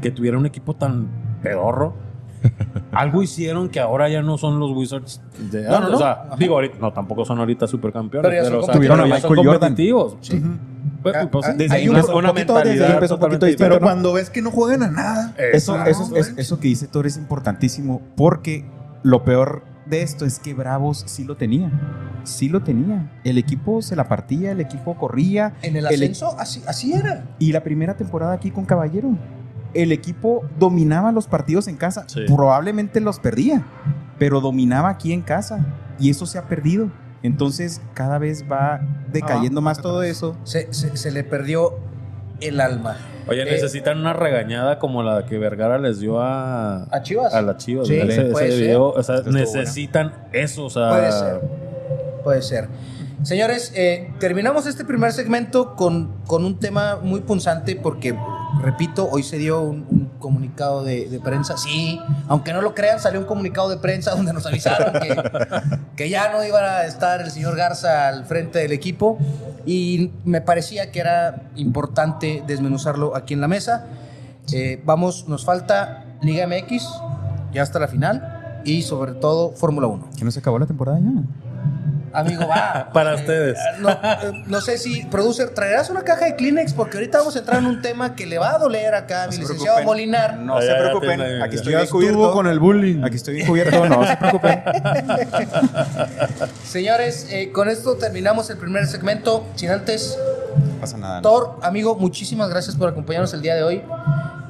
que 0.00 0.10
tuviera 0.10 0.38
un 0.38 0.46
equipo 0.46 0.74
tan 0.74 1.08
pedorro. 1.42 1.94
Algo 2.92 3.22
hicieron 3.22 3.68
que 3.68 3.80
ahora 3.80 4.08
ya 4.08 4.22
no 4.22 4.38
son 4.38 4.58
los 4.58 4.70
Wizards 4.72 5.20
de 5.50 5.62
No, 5.64 5.80
no, 5.80 5.88
no. 5.90 5.96
O 5.96 5.98
sea, 5.98 6.12
Ajá. 6.12 6.36
digo, 6.38 6.54
ahorita, 6.54 6.76
no, 6.80 6.92
tampoco 6.92 7.24
son 7.24 7.38
ahorita 7.38 7.66
supercampeones. 7.66 8.28
Pero 8.30 8.42
ya 8.42 8.48
son 8.48 8.50
Pero, 8.50 8.62
o 8.62 8.64
sea, 8.64 8.72
competitivos. 8.72 8.96
pero 8.98 9.14
ya 9.14 9.20
son 9.20 9.28
Tuvieron 9.34 9.58
competitivos. 9.60 10.16
Sí. 10.20 10.42
Pues, 11.02 11.16
Ah, 11.16 11.28
pues, 11.30 11.46
sí, 11.46 11.52
desde 11.56 11.74
ahí 11.76 11.88
una, 11.88 11.98
empezó 12.00 12.16
una 12.16 12.28
un 12.30 12.34
poquito, 12.34 12.52
desde 12.54 12.60
ahí 12.70 12.74
mentalidad 12.76 12.94
empezó 12.96 13.14
un 13.14 13.20
poquito 13.20 13.38
totalmente 13.38 13.46
distinto, 13.46 13.64
Pero 13.68 13.80
¿no? 13.80 13.86
cuando 13.86 14.12
ves 14.14 14.30
que 14.30 14.42
no 14.42 14.50
juegan 14.50 14.82
a 14.82 14.90
nada. 14.90 15.34
Eso, 15.52 15.74
Ah, 15.74 15.84
eso, 15.86 16.08
no, 16.10 16.16
es- 16.16 16.34
eso 16.36 16.60
que 16.60 16.68
dice 16.68 16.88
Thor 16.88 17.06
es 17.06 17.16
importantísimo 17.16 18.00
porque 18.16 18.64
lo 19.02 19.24
peor 19.24 19.62
de 19.86 20.02
esto 20.02 20.24
es 20.26 20.38
que 20.38 20.52
Bravos 20.54 21.02
sí 21.06 21.24
lo 21.24 21.36
tenía. 21.36 21.70
Sí 22.24 22.48
lo 22.50 22.60
tenía. 22.62 23.10
El 23.24 23.38
equipo 23.38 23.80
se 23.82 23.96
la 23.96 24.08
partía, 24.08 24.52
el 24.52 24.60
equipo 24.60 24.94
corría. 24.96 25.54
En 25.62 25.76
el 25.76 25.86
El- 25.86 25.94
ascenso, 25.94 26.38
así, 26.38 26.62
así 26.66 26.92
era. 26.92 27.24
Y 27.38 27.52
la 27.52 27.62
primera 27.62 27.94
temporada 27.96 28.32
aquí 28.34 28.50
con 28.50 28.64
Caballero, 28.66 29.10
el 29.74 29.92
equipo 29.92 30.42
dominaba 30.58 31.12
los 31.12 31.26
partidos 31.26 31.68
en 31.68 31.76
casa. 31.76 32.04
Sí. 32.08 32.22
Probablemente 32.26 33.00
los 33.00 33.18
perdía, 33.18 33.62
pero 34.18 34.40
dominaba 34.40 34.88
aquí 34.88 35.12
en 35.12 35.22
casa. 35.22 35.64
Y 35.98 36.10
eso 36.10 36.26
se 36.26 36.38
ha 36.38 36.48
perdido. 36.48 36.90
Entonces 37.22 37.82
cada 37.94 38.18
vez 38.18 38.44
va 38.50 38.80
decayendo 39.12 39.60
Ah, 39.60 39.64
más 39.64 39.82
todo 39.82 40.02
eso. 40.02 40.36
Se, 40.44 40.72
se- 40.72 40.96
se 40.96 41.10
le 41.10 41.22
perdió 41.24 41.74
el 42.40 42.60
alma. 42.60 42.96
Oye, 43.28 43.42
Eh, 43.42 43.50
necesitan 43.50 43.98
una 43.98 44.14
regañada 44.14 44.78
como 44.78 45.02
la 45.02 45.26
que 45.26 45.36
Vergara 45.36 45.78
les 45.78 46.00
dio 46.00 46.20
a, 46.20 46.84
¿A 46.90 47.02
Chivas? 47.02 47.34
a 47.34 47.42
las 47.42 47.58
Chivas. 47.58 47.86
Sí, 47.86 47.94
ese, 47.96 48.22
puede 48.32 48.46
ese 48.48 48.56
ser. 48.56 48.64
video, 48.66 48.88
o 48.90 49.02
sea, 49.02 49.16
necesitan 49.26 50.12
eso, 50.32 50.64
o 50.64 50.70
sea, 50.70 50.88
Puede 50.90 51.12
ser. 51.12 51.40
Puede 52.24 52.42
ser. 52.42 52.68
Señores, 53.22 53.72
eh, 53.76 54.10
terminamos 54.18 54.66
este 54.66 54.86
primer 54.86 55.12
segmento 55.12 55.76
con, 55.76 56.14
con 56.26 56.42
un 56.46 56.58
tema 56.58 56.96
muy 57.02 57.20
punzante 57.20 57.76
porque, 57.76 58.16
repito, 58.62 59.08
hoy 59.10 59.22
se 59.22 59.38
dio 59.38 59.60
un, 59.60 59.86
un 59.90 60.10
comunicado 60.18 60.84
de, 60.84 61.08
de 61.08 61.20
prensa. 61.20 61.56
Sí, 61.56 62.00
aunque 62.28 62.52
no 62.52 62.60
lo 62.62 62.74
crean, 62.74 63.00
salió 63.00 63.20
un 63.20 63.26
comunicado 63.26 63.68
de 63.68 63.76
prensa 63.78 64.12
donde 64.12 64.32
nos 64.32 64.46
avisaron 64.46 64.92
que, 65.00 65.16
que 65.96 66.10
ya 66.10 66.30
no 66.32 66.44
iba 66.44 66.60
a 66.60 66.86
estar 66.86 67.20
el 67.20 67.30
señor 67.30 67.56
Garza 67.56 68.08
al 68.08 68.24
frente 68.24 68.58
del 68.58 68.72
equipo 68.72 69.18
y 69.66 70.12
me 70.24 70.40
parecía 70.40 70.90
que 70.90 71.00
era 71.00 71.42
importante 71.56 72.42
desmenuzarlo 72.46 73.16
aquí 73.16 73.34
en 73.34 73.40
la 73.40 73.48
mesa. 73.48 73.86
Eh, 74.52 74.82
vamos, 74.84 75.28
nos 75.28 75.44
falta 75.44 76.04
Liga 76.22 76.46
MX, 76.46 76.88
ya 77.52 77.62
hasta 77.62 77.78
la 77.78 77.88
final 77.88 78.62
y 78.64 78.82
sobre 78.82 79.12
todo 79.12 79.52
Fórmula 79.52 79.86
1. 79.86 80.10
Que 80.16 80.24
no 80.24 80.30
se 80.30 80.40
acabó 80.40 80.58
la 80.58 80.66
temporada 80.66 80.98
ya. 80.98 81.10
Amigo, 82.12 82.48
va. 82.48 82.90
Para 82.92 83.12
Eh, 83.12 83.14
ustedes. 83.14 83.56
No, 83.78 83.88
eh, 83.90 84.42
no 84.46 84.60
sé 84.60 84.78
si, 84.78 85.04
producer, 85.04 85.50
traerás 85.50 85.90
una 85.90 86.02
caja 86.02 86.24
de 86.24 86.34
Kleenex 86.34 86.72
porque 86.74 86.96
ahorita 86.96 87.18
vamos 87.18 87.36
a 87.36 87.38
entrar 87.38 87.58
en 87.60 87.66
un 87.66 87.80
tema 87.82 88.16
que 88.16 88.26
le 88.26 88.38
va 88.38 88.54
a 88.54 88.58
doler 88.58 88.94
acá 88.96 89.24
a 89.24 89.28
mi 89.28 89.36
licenciado 89.36 89.76
preocupen. 89.76 89.84
Molinar. 89.86 90.36
No 90.38 90.60
se 90.60 90.66
ya, 90.66 90.72
ya, 90.72 90.78
preocupen. 90.80 91.42
Aquí 91.42 91.54
estoy 91.56 91.72
Ya 91.72 91.78
bien 91.78 91.90
cubierto. 91.90 92.32
con 92.32 92.48
el 92.48 92.58
bullying. 92.58 93.04
Aquí 93.04 93.14
estoy 93.14 93.34
bien 93.36 93.46
cubierto. 93.46 93.88
No 93.88 94.04
se 94.04 94.16
preocupen. 94.16 94.60
Señores, 96.64 97.26
eh, 97.30 97.50
con 97.52 97.68
esto 97.68 97.96
terminamos 97.96 98.50
el 98.50 98.56
primer 98.56 98.86
segmento. 98.86 99.46
Sin 99.54 99.70
antes, 99.70 100.18
No 100.74 100.80
pasa 100.80 100.96
nada. 100.98 101.16
¿no? 101.16 101.22
Thor, 101.22 101.58
amigo, 101.62 101.94
muchísimas 101.96 102.48
gracias 102.50 102.76
por 102.76 102.88
acompañarnos 102.88 103.32
el 103.34 103.42
día 103.42 103.54
de 103.54 103.62
hoy. 103.62 103.82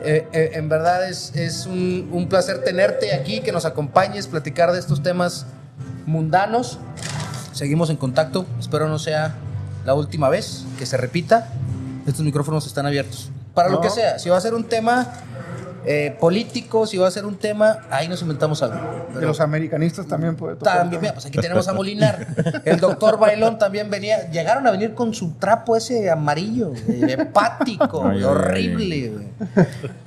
Eh, 0.03 0.27
eh, 0.33 0.51
en 0.55 0.68
verdad 0.70 1.07
es, 1.09 1.35
es 1.37 1.66
un, 1.66 2.09
un 2.11 2.27
placer 2.29 2.62
tenerte 2.64 3.14
aquí, 3.14 3.40
que 3.40 3.53
nos 3.53 3.66
acompañes, 3.66 4.27
platicar 4.29 4.73
de 4.73 4.79
estos 4.79 5.03
temas 5.03 5.44
mundanos. 6.06 6.78
Seguimos 7.52 7.90
en 7.90 7.96
contacto. 7.96 8.46
Espero 8.58 8.88
no 8.88 8.98
sea 8.98 9.34
la 9.84 9.94
última 9.94 10.28
vez 10.28 10.64
que 10.78 10.86
se 10.86 10.96
repita. 10.96 11.48
Estos 12.06 12.24
micrófonos 12.24 12.66
están 12.66 12.86
abiertos. 12.86 13.30
Para 13.54 13.68
lo 13.68 13.80
que 13.80 13.90
sea. 13.90 14.18
Si 14.18 14.28
va 14.28 14.36
a 14.36 14.40
ser 14.40 14.54
un 14.54 14.64
tema 14.64 15.06
eh, 15.84 16.16
político, 16.20 16.86
si 16.86 16.96
va 16.98 17.08
a 17.08 17.10
ser 17.10 17.24
un 17.26 17.36
tema, 17.36 17.78
ahí 17.90 18.08
nos 18.08 18.22
inventamos 18.22 18.62
algo. 18.62 18.76
De 18.76 19.14
Pero 19.14 19.28
los 19.28 19.40
americanistas 19.40 20.06
también 20.06 20.36
puede 20.36 20.56
tocar. 20.56 20.78
también, 20.78 21.00
mira, 21.00 21.14
pues 21.14 21.26
aquí 21.26 21.38
tenemos 21.38 21.66
a 21.68 21.72
Molinar. 21.72 22.26
El 22.64 22.80
doctor 22.80 23.18
Bailón 23.18 23.58
también 23.58 23.90
venía. 23.90 24.30
Llegaron 24.30 24.66
a 24.66 24.70
venir 24.70 24.94
con 24.94 25.14
su 25.14 25.32
trapo 25.34 25.76
ese 25.76 26.10
amarillo, 26.10 26.72
güey, 26.86 27.10
hepático, 27.12 28.04
Ay, 28.06 28.18
ay, 28.18 28.24
horrible. 28.24 29.08
güey. 29.08 29.28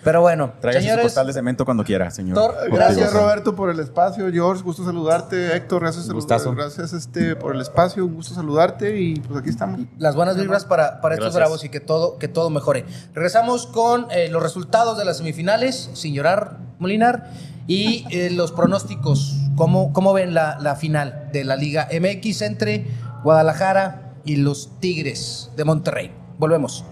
Pero 0.04 0.22
bueno, 0.22 0.54
Traiga 0.62 0.80
su 0.80 0.86
señores, 0.86 1.06
postal 1.06 1.28
de 1.28 1.34
cemento 1.34 1.66
cuando 1.66 1.84
quiera, 1.84 2.12
señor. 2.12 2.56
Gracias. 2.72 3.14
Roberto 3.14 3.56
por 3.56 3.70
el 3.70 3.80
espacio, 3.80 4.32
George, 4.32 4.64
gusto 4.64 4.84
saludarte, 4.86 5.56
Héctor, 5.56 5.82
gracias, 5.82 6.10
Gustazo. 6.10 6.54
gracias 6.54 6.94
este, 6.94 7.36
por 7.36 7.56
el 7.56 7.62
espacio, 7.62 8.06
un 8.06 8.16
gusto 8.16 8.34
saludarte 8.36 9.00
y 9.00 9.20
pues 9.20 9.40
aquí 9.40 9.50
estamos. 9.50 9.82
las 9.98 10.16
buenas 10.16 10.38
vibras 10.38 10.66
para, 10.66 11.00
para 11.02 11.16
estos 11.16 11.28
Gracias. 11.34 11.40
bravos 11.42 11.64
y 11.64 11.70
que 11.70 11.80
todo, 11.80 12.18
que 12.18 12.28
todo 12.28 12.50
mejore. 12.50 12.86
Regresamos 13.14 13.68
con 13.68 14.08
eh, 14.12 14.28
los 14.30 14.44
resultados 14.44 14.98
de 14.98 15.06
las 15.06 15.18
semifinales, 15.18 15.63
sin 15.72 16.14
llorar, 16.14 16.58
Molinar, 16.80 17.32
y 17.68 18.06
eh, 18.12 18.30
los 18.30 18.52
pronósticos. 18.52 19.38
¿Cómo, 19.56 19.94
cómo 19.94 20.14
ven 20.14 20.34
la, 20.34 20.58
la 20.60 20.76
final 20.76 21.30
de 21.32 21.44
la 21.44 21.56
Liga 21.56 21.88
MX 21.92 22.42
entre 22.42 22.88
Guadalajara 23.24 24.16
y 24.26 24.38
los 24.38 24.80
Tigres 24.80 25.52
de 25.56 25.64
Monterrey? 25.64 26.12
Volvemos. 26.38 26.84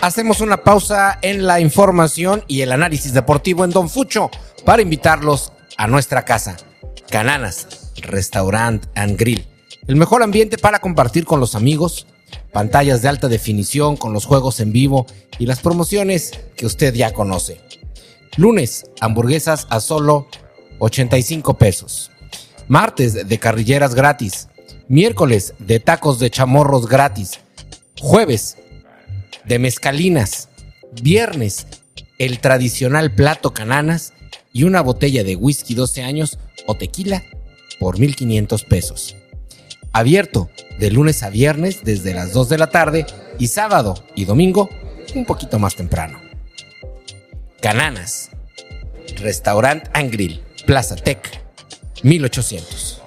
Hacemos 0.00 0.42
una 0.42 0.58
pausa 0.58 1.18
en 1.22 1.46
la 1.46 1.60
información 1.60 2.44
y 2.46 2.60
el 2.60 2.72
análisis 2.72 3.14
deportivo 3.14 3.64
en 3.64 3.70
Don 3.70 3.88
Fucho 3.88 4.30
para 4.64 4.82
invitarlos 4.82 5.52
a 5.76 5.86
nuestra 5.86 6.24
casa. 6.24 6.56
Cananas, 7.10 7.92
Restaurant 7.96 8.84
and 8.94 9.18
Grill. 9.18 9.46
El 9.86 9.96
mejor 9.96 10.22
ambiente 10.22 10.56
para 10.58 10.80
compartir 10.80 11.24
con 11.24 11.40
los 11.40 11.54
amigos, 11.54 12.06
pantallas 12.52 13.02
de 13.02 13.08
alta 13.08 13.28
definición 13.28 13.96
con 13.96 14.12
los 14.12 14.24
juegos 14.24 14.60
en 14.60 14.72
vivo 14.72 15.06
y 15.38 15.46
las 15.46 15.60
promociones 15.60 16.32
que 16.56 16.66
usted 16.66 16.94
ya 16.94 17.12
conoce. 17.12 17.60
Lunes, 18.36 18.84
hamburguesas 19.00 19.66
a 19.70 19.80
solo 19.80 20.26
85 20.78 21.54
pesos. 21.58 22.10
Martes, 22.66 23.28
de 23.28 23.38
carrilleras 23.38 23.94
gratis. 23.94 24.48
Miércoles, 24.88 25.54
de 25.58 25.80
tacos 25.80 26.18
de 26.18 26.30
chamorros 26.30 26.88
gratis. 26.88 27.40
Jueves, 28.00 28.56
de 29.44 29.58
mezcalinas. 29.58 30.48
Viernes, 31.02 31.66
el 32.18 32.40
tradicional 32.40 33.14
plato 33.14 33.52
cananas 33.52 34.12
y 34.54 34.62
una 34.62 34.80
botella 34.80 35.22
de 35.22 35.36
whisky 35.36 35.74
12 35.74 36.02
años 36.02 36.38
o 36.66 36.76
tequila 36.76 37.22
por 37.78 37.98
1.500 37.98 38.64
pesos. 38.66 39.16
Abierto 39.92 40.48
de 40.78 40.90
lunes 40.90 41.22
a 41.22 41.28
viernes 41.28 41.84
desde 41.84 42.14
las 42.14 42.32
2 42.32 42.48
de 42.48 42.58
la 42.58 42.70
tarde 42.70 43.04
y 43.38 43.48
sábado 43.48 44.02
y 44.14 44.24
domingo 44.24 44.70
un 45.14 45.26
poquito 45.26 45.58
más 45.58 45.76
temprano. 45.76 46.18
Cananas. 47.60 48.30
Restaurant 49.18 49.84
and 49.92 50.10
Grill. 50.10 50.42
Plaza 50.66 50.96
Tech. 50.96 51.20
1800. 52.02 53.03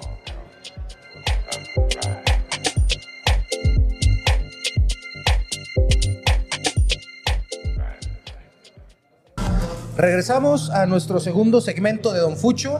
Regresamos 9.98 10.70
a 10.70 10.86
nuestro 10.86 11.18
segundo 11.18 11.60
segmento 11.60 12.12
de 12.12 12.20
Don 12.20 12.36
Fucho. 12.36 12.78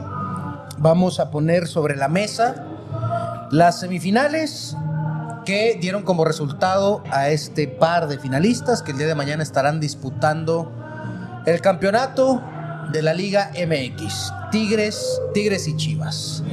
Vamos 0.78 1.18
a 1.18 1.32
poner 1.32 1.66
sobre 1.66 1.96
la 1.96 2.06
mesa 2.06 2.64
las 3.50 3.80
semifinales 3.80 4.76
que 5.44 5.76
dieron 5.80 6.04
como 6.04 6.24
resultado 6.24 7.02
a 7.10 7.30
este 7.30 7.66
par 7.66 8.06
de 8.06 8.20
finalistas 8.20 8.82
que 8.82 8.92
el 8.92 8.98
día 8.98 9.08
de 9.08 9.16
mañana 9.16 9.42
estarán 9.42 9.80
disputando 9.80 10.70
el 11.44 11.60
campeonato 11.60 12.40
de 12.92 13.02
la 13.02 13.14
Liga 13.14 13.50
MX. 13.52 14.32
Tigres, 14.52 15.20
Tigres 15.34 15.66
y 15.66 15.76
Chivas. 15.76 16.44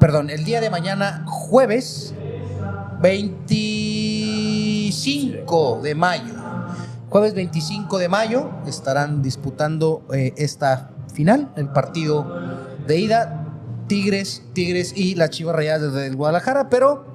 Perdón, 0.00 0.30
el 0.30 0.42
día 0.42 0.60
de 0.60 0.70
mañana, 0.70 1.22
jueves 1.24 2.12
25 3.00 5.82
de 5.84 5.94
mayo. 5.94 6.37
Jueves 7.10 7.32
25 7.32 7.96
de 7.96 8.08
mayo 8.10 8.50
estarán 8.66 9.22
disputando 9.22 10.06
eh, 10.12 10.34
esta 10.36 10.90
final, 11.14 11.50
el 11.56 11.68
partido 11.70 12.26
de 12.86 12.98
ida. 12.98 13.44
Tigres, 13.86 14.42
Tigres 14.52 14.92
y 14.94 15.14
las 15.14 15.30
Chivas 15.30 15.56
Rayadas 15.56 15.94
desde 15.94 16.06
el 16.06 16.16
Guadalajara, 16.16 16.68
pero 16.68 17.06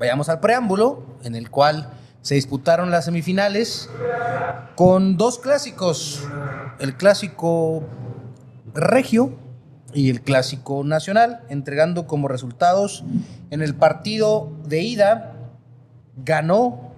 vayamos 0.00 0.28
al 0.28 0.40
preámbulo 0.40 1.04
en 1.22 1.36
el 1.36 1.50
cual 1.50 1.92
se 2.20 2.34
disputaron 2.34 2.90
las 2.90 3.04
semifinales 3.04 3.88
con 4.74 5.16
dos 5.16 5.38
clásicos, 5.38 6.26
el 6.80 6.96
clásico 6.96 7.84
regio 8.74 9.38
y 9.92 10.10
el 10.10 10.22
clásico 10.22 10.82
nacional, 10.82 11.44
entregando 11.48 12.08
como 12.08 12.26
resultados 12.26 13.04
en 13.50 13.62
el 13.62 13.76
partido 13.76 14.50
de 14.66 14.80
ida 14.82 15.36
ganó 16.16 16.93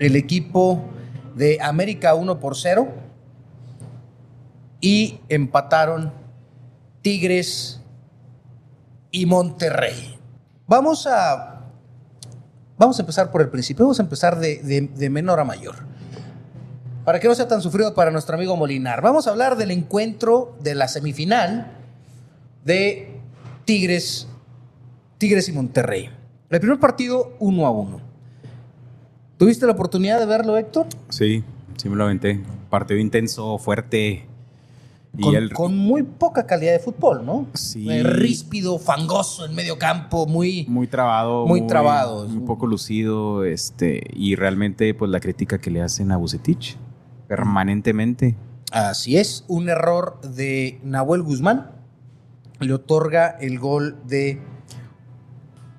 el 0.00 0.16
equipo 0.16 0.82
de 1.36 1.58
América 1.60 2.14
1 2.14 2.40
por 2.40 2.56
0 2.56 2.88
y 4.80 5.20
empataron 5.28 6.12
Tigres 7.02 7.80
y 9.12 9.26
Monterrey. 9.26 10.18
Vamos 10.66 11.06
a, 11.06 11.60
vamos 12.78 12.98
a 12.98 13.02
empezar 13.02 13.30
por 13.30 13.42
el 13.42 13.50
principio, 13.50 13.84
vamos 13.84 14.00
a 14.00 14.02
empezar 14.02 14.38
de, 14.38 15.10
menor 15.10 15.38
a 15.38 15.44
mayor. 15.44 15.76
Para 17.04 17.20
que 17.20 17.28
no 17.28 17.34
sea 17.34 17.48
tan 17.48 17.60
sufrido 17.60 17.94
para 17.94 18.10
nuestro 18.10 18.36
amigo 18.36 18.56
Molinar, 18.56 19.02
vamos 19.02 19.26
a 19.26 19.30
hablar 19.30 19.56
del 19.56 19.70
encuentro 19.70 20.56
de 20.60 20.74
la 20.74 20.88
semifinal 20.88 21.72
de 22.64 23.20
Tigres, 23.66 24.28
Tigres 25.18 25.48
y 25.48 25.52
Monterrey. 25.52 26.10
El 26.48 26.60
primer 26.60 26.78
partido 26.78 27.34
1 27.38 27.66
a 27.66 27.70
1. 27.70 28.09
¿Tuviste 29.40 29.64
la 29.64 29.72
oportunidad 29.72 30.18
de 30.18 30.26
verlo, 30.26 30.58
Héctor? 30.58 30.86
Sí, 31.08 31.42
sí 31.78 31.88
me 31.88 31.96
lo 31.96 32.04
aventé. 32.04 32.42
Partido 32.68 33.00
intenso, 33.00 33.56
fuerte. 33.56 34.26
Y 35.16 35.22
Con, 35.22 35.34
el, 35.34 35.52
con 35.54 35.78
muy 35.78 36.02
poca 36.02 36.44
calidad 36.44 36.72
de 36.72 36.78
fútbol, 36.78 37.24
¿no? 37.24 37.46
Sí. 37.54 37.90
Eh, 37.90 38.02
ríspido, 38.02 38.78
fangoso 38.78 39.46
en 39.46 39.54
medio 39.54 39.78
campo, 39.78 40.26
muy... 40.26 40.66
muy 40.68 40.88
trabado. 40.88 41.46
Muy 41.46 41.66
trabado. 41.66 42.26
Un 42.26 42.44
poco 42.44 42.66
lucido. 42.66 43.46
Este, 43.46 44.02
y 44.12 44.34
realmente, 44.34 44.92
pues 44.92 45.10
la 45.10 45.20
crítica 45.20 45.56
que 45.56 45.70
le 45.70 45.80
hacen 45.80 46.12
a 46.12 46.18
Bucetich 46.18 46.76
permanentemente. 47.26 48.36
Así 48.72 49.16
es, 49.16 49.46
un 49.48 49.70
error 49.70 50.20
de 50.20 50.80
Nahuel 50.84 51.22
Guzmán 51.22 51.70
le 52.58 52.74
otorga 52.74 53.38
el 53.40 53.58
gol 53.58 53.96
de 54.06 54.38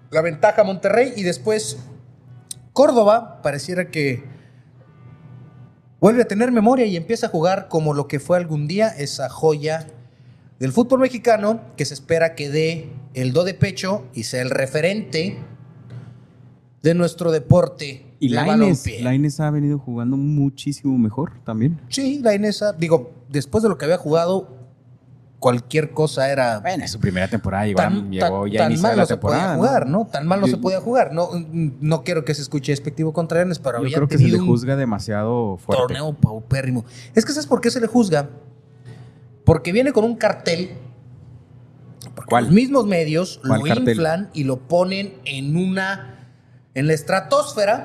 la 0.10 0.24
ventaja 0.24 0.62
a 0.62 0.64
Monterrey 0.64 1.14
y 1.16 1.22
después 1.22 1.78
Córdoba 2.74 3.42
pareciera 3.42 3.90
que 3.92 4.24
vuelve 6.00 6.22
a 6.24 6.28
tener 6.28 6.52
memoria 6.52 6.86
y 6.86 6.96
empieza 6.96 7.28
a 7.28 7.30
jugar 7.30 7.68
como 7.70 7.94
lo 7.94 8.08
que 8.08 8.20
fue 8.20 8.38
algún 8.38 8.68
día 8.68 8.88
esa 8.88 9.30
joya 9.30 9.88
del 10.60 10.72
fútbol 10.72 11.00
mexicano 11.00 11.62
que 11.76 11.86
se 11.86 11.94
espera 11.94 12.36
que 12.36 12.50
dé 12.50 12.90
el 13.14 13.34
do 13.34 13.44
de 13.44 13.54
pecho 13.54 14.06
y 14.14 14.24
sea 14.24 14.42
el 14.42 14.50
referente 14.50 15.38
de 16.82 16.94
nuestro 16.94 17.32
deporte. 17.32 18.06
Y 18.20 18.30
Laines. 18.30 18.86
Laines 19.02 19.40
ha 19.40 19.50
venido 19.50 19.80
jugando 19.80 20.18
muchísimo 20.18 20.98
mejor 20.98 21.34
también. 21.44 21.80
Sí, 21.90 22.20
la 22.22 22.36
Inesa, 22.36 22.74
digo, 22.74 23.12
después 23.30 23.64
de 23.64 23.70
lo 23.70 23.78
que 23.78 23.86
había 23.86 23.98
jugado, 23.98 24.61
cualquier 25.42 25.90
cosa 25.92 26.32
era 26.32 26.60
Bueno, 26.60 26.86
es 26.86 26.92
su 26.92 27.00
primera 27.00 27.28
temporada. 27.28 27.66
Llegó, 27.66 27.78
tan, 27.78 28.12
llegó 28.12 28.44
tan- 28.44 28.52
ya 28.52 28.60
tan 28.70 28.80
mal 28.80 28.96
la 28.96 29.02
no 29.04 29.08
se 29.08 29.18
podía 29.18 29.56
jugar, 29.56 29.88
¿no? 29.88 30.06
Tan 30.06 30.28
mal 30.28 30.40
no 30.40 30.46
Yo- 30.48 30.52
se 30.56 30.58
podía 30.62 30.80
jugar. 30.80 31.12
No, 31.14 31.30
no 31.52 32.04
quiero 32.04 32.24
que 32.24 32.36
se 32.36 32.44
escuche 32.44 32.72
despectivo 32.72 33.12
contra 33.12 33.40
Leones, 33.40 33.58
pero 33.58 33.80
Yo 33.80 33.82
había 33.86 33.96
creo 33.98 34.08
que 34.08 34.20
se 34.20 34.28
le 34.28 34.38
juzga 34.38 34.76
demasiado 34.76 35.58
fuerte. 35.58 35.82
torneo 35.82 36.14
paupérrimo. 36.14 36.86
Es 37.16 37.26
que 37.26 37.34
¿sabes 37.34 37.48
por 37.48 37.60
qué 37.60 37.72
se 37.72 37.82
le 37.82 37.88
juzga? 37.88 38.30
Porque 39.44 39.72
viene 39.72 39.92
con 39.92 40.04
un 40.06 40.16
cartel. 40.16 40.72
Los 42.30 42.52
mismos 42.52 42.86
medios 42.86 43.40
lo 43.44 43.66
inflan 43.66 44.30
y 44.34 44.44
lo 44.44 44.60
ponen 44.60 45.14
en 45.26 45.58
una. 45.58 46.08
en 46.74 46.88
la 46.88 46.94
estratosfera 46.94 47.84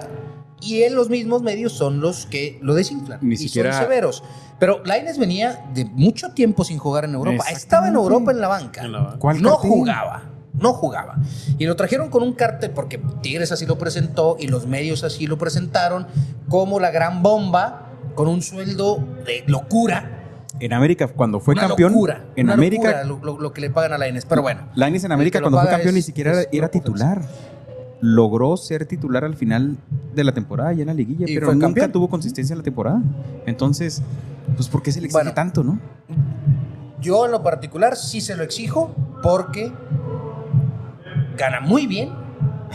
y 0.61 0.83
en 0.83 0.95
los 0.95 1.09
mismos 1.11 1.43
medios 1.43 1.73
son 1.73 2.01
los 2.01 2.27
que 2.27 2.59
lo 2.63 2.75
desinflan 2.75 3.19
Ni 3.23 3.35
y 3.35 3.39
siquiera- 3.39 3.73
son 3.73 3.83
severos. 3.83 4.25
Pero 4.59 4.83
Laines 4.85 5.19
venía 5.19 5.67
de 5.75 5.85
mucho 5.85 6.31
tiempo 6.33 6.65
sin 6.65 6.79
jugar 6.79 7.05
en 7.05 7.15
Europa. 7.15 7.45
Estaba 7.51 7.89
en 7.89 7.95
Europa 7.95 8.31
en 8.33 8.41
la 8.41 8.49
banca. 8.49 8.83
En 8.83 8.93
la 8.93 8.99
banca. 9.01 9.19
¿Cuál 9.19 9.43
no 9.43 9.57
jugaba. 9.57 10.23
No 10.55 10.73
jugaba. 10.73 11.17
Y 11.59 11.67
lo 11.67 11.77
trajeron 11.77 12.09
con 12.09 12.23
un 12.23 12.33
cartel 12.33 12.71
porque 12.71 12.99
Tigres 13.23 13.53
así 13.53 13.67
lo 13.67 13.77
presentó 13.77 14.37
y 14.41 14.47
los 14.49 14.67
medios 14.67 15.05
así 15.05 15.27
lo 15.27 15.37
presentaron 15.37 16.07
como 16.49 16.81
la 16.81 16.91
gran 16.91 17.23
bomba 17.23 17.91
con 18.15 18.29
un 18.29 18.41
sueldo 18.41 18.97
de 19.27 19.45
locura. 19.47 20.13
En 20.59 20.73
América, 20.73 21.07
cuando 21.09 21.39
fue 21.39 21.53
Una 21.53 21.67
campeón, 21.69 21.93
locura, 21.93 22.25
en 22.35 22.47
una 22.47 22.55
América, 22.55 23.05
locura 23.05 23.05
lo, 23.05 23.35
lo- 23.35 23.39
lo 23.43 23.53
que 23.53 23.61
le 23.61 23.69
pagan 23.69 23.93
a 23.93 23.99
Laines. 23.99 24.25
Pero 24.25 24.41
bueno. 24.41 24.63
Lainez 24.75 25.05
en 25.05 25.13
América 25.13 25.39
cuando 25.43 25.61
fue 25.61 25.69
campeón 25.69 25.95
ni 25.95 26.01
siquiera 26.01 26.41
es 26.41 26.49
era 26.51 26.71
titular. 26.71 27.21
Logró 28.01 28.57
ser 28.57 28.85
titular 28.87 29.25
al 29.25 29.35
final 29.37 29.77
de 30.15 30.25
la 30.25 30.33
temporada 30.33 30.73
ya 30.73 30.83
en 30.83 30.89
la 30.89 30.95
liguilla, 30.95 31.27
Y 31.29 31.35
pero 31.35 31.53
nunca 31.53 31.67
campeón. 31.67 31.93
tuvo 31.93 32.09
consistencia 32.09 32.53
en 32.55 32.59
la 32.59 32.65
temporada. 32.65 33.03
Entonces, 33.47 34.03
pues 34.55 34.69
¿por 34.69 34.83
qué 34.83 34.93
se 34.93 35.01
le 35.01 35.07
exige 35.07 35.19
Bueno. 35.23 35.35
tanto, 35.35 35.65
no? 35.65 35.79
Yo 37.01 37.25
en 37.27 37.33
lo 37.33 37.43
particular 37.43 37.97
sí 37.97 38.21
se 38.21 38.37
lo 38.37 38.43
exijo 38.43 38.95
porque 39.23 39.73
gana 41.37 41.61
muy 41.61 41.87
bien, 41.87 42.11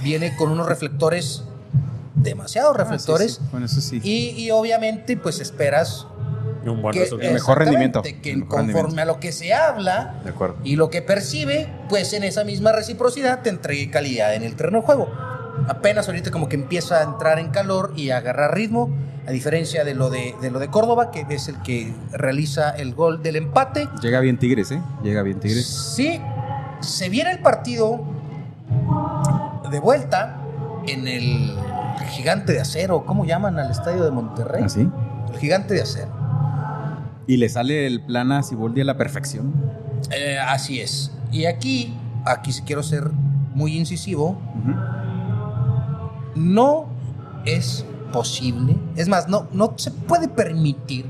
viene 0.04 0.36
con 0.38 0.52
unos 0.52 0.68
reflectores, 0.68 1.44
demasiados 2.16 2.76
reflectores, 2.78 3.34
Ah, 3.34 3.40
sí, 3.40 3.44
sí. 3.44 3.50
Bueno, 3.52 3.66
eso 3.66 3.82
sí. 3.82 4.00
y, 4.04 4.30
y 4.44 4.52
obviamente 4.52 5.18
pues 5.18 5.40
esperas 5.40 6.08
un 6.70 6.82
buen 6.82 6.94
que, 6.94 7.02
resultado. 7.02 7.30
El 7.30 7.34
mejor 7.36 7.58
rendimiento, 7.60 8.02
que 8.02 8.36
mejor 8.36 8.48
conforme 8.48 8.74
rendimiento. 8.74 9.02
a 9.02 9.06
lo 9.06 9.20
que 9.20 9.32
se 9.32 9.54
habla 9.54 10.16
De 10.24 10.30
acuerdo. 10.32 10.58
y 10.64 10.76
lo 10.76 10.90
que 10.90 11.02
percibe, 11.02 11.68
pues 11.90 12.14
en 12.14 12.24
esa 12.24 12.44
misma 12.44 12.72
reciprocidad 12.72 13.42
te 13.42 13.50
entregue 13.50 13.90
calidad 13.90 14.36
en 14.36 14.44
el 14.44 14.56
terreno 14.56 14.80
de 14.80 14.86
juego. 14.86 15.10
Apenas 15.68 16.08
ahorita 16.08 16.32
como 16.32 16.50
que 16.50 16.56
empieza 16.56 17.00
a 17.00 17.04
entrar 17.04 17.38
en 17.40 17.50
calor 17.50 17.94
y 17.96 18.10
a 18.10 18.18
agarrar 18.18 18.56
ritmo, 18.56 18.90
a 19.28 19.32
diferencia 19.32 19.84
de 19.84 19.94
lo 19.94 20.10
de, 20.10 20.34
de 20.42 20.50
lo 20.50 20.60
de 20.60 20.70
Córdoba, 20.70 21.12
que 21.12 21.26
es 21.30 21.48
el 21.48 21.62
que 21.62 21.94
realiza 22.12 22.72
el 22.72 22.96
gol 22.96 23.22
del 23.22 23.36
empate. 23.36 23.88
Llega 24.02 24.20
bien 24.20 24.40
Tigres, 24.40 24.72
¿eh? 24.72 24.82
Llega 25.04 25.22
bien 25.22 25.40
Tigres. 25.40 25.68
Sí, 25.96 26.20
se 26.80 27.10
viene 27.10 27.32
el 27.32 27.40
partido 27.40 28.02
de 29.70 29.80
vuelta 29.80 30.38
en 30.88 31.08
el 31.08 31.56
Gigante 32.10 32.54
de 32.54 32.62
Acero. 32.62 33.06
¿Cómo 33.06 33.26
llaman 33.26 33.60
al 33.60 33.70
estadio 33.72 34.04
de 34.04 34.12
Monterrey? 34.12 34.64
¿Así? 34.64 34.90
El 35.32 35.40
Gigante 35.40 35.76
de 35.76 35.82
Acero. 35.84 36.12
Y 37.28 37.38
le 37.38 37.50
sale 37.50 37.88
el 37.88 38.02
plan 38.02 38.32
a 38.32 38.44
Siboldi 38.44 38.82
a 38.82 38.86
la 38.86 38.98
perfección. 38.98 39.54
Eh, 40.12 40.38
así 40.40 40.80
es. 40.80 41.12
Y 41.32 41.46
aquí, 41.46 41.94
aquí 42.26 42.52
quiero 42.66 42.84
ser 42.84 43.12
muy 43.54 43.78
incisivo. 43.78 44.38
No 46.36 46.88
es 47.46 47.86
posible, 48.12 48.76
es 48.96 49.08
más, 49.08 49.28
no, 49.28 49.48
no 49.54 49.74
se 49.78 49.92
puede 49.92 50.28
permitir 50.28 51.06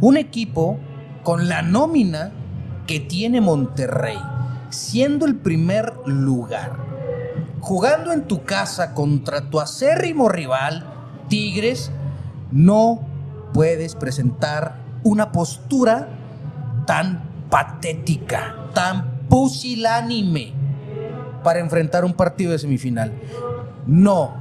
un 0.00 0.16
equipo 0.16 0.78
con 1.22 1.48
la 1.48 1.62
nómina 1.62 2.32
que 2.86 3.00
tiene 3.00 3.40
Monterrey, 3.40 4.18
siendo 4.70 5.26
el 5.26 5.36
primer 5.36 5.92
lugar, 6.06 6.76
jugando 7.60 8.12
en 8.12 8.26
tu 8.26 8.44
casa 8.44 8.94
contra 8.94 9.50
tu 9.50 9.60
acérrimo 9.60 10.28
rival, 10.28 10.86
Tigres, 11.28 11.90
no 12.52 13.00
puedes 13.52 13.94
presentar 13.94 14.83
una 15.04 15.30
postura 15.30 16.08
tan 16.86 17.22
patética, 17.50 18.54
tan 18.74 19.20
pusilánime 19.28 20.52
para 21.42 21.60
enfrentar 21.60 22.04
un 22.04 22.14
partido 22.14 22.52
de 22.52 22.58
semifinal. 22.58 23.12
No, 23.86 24.34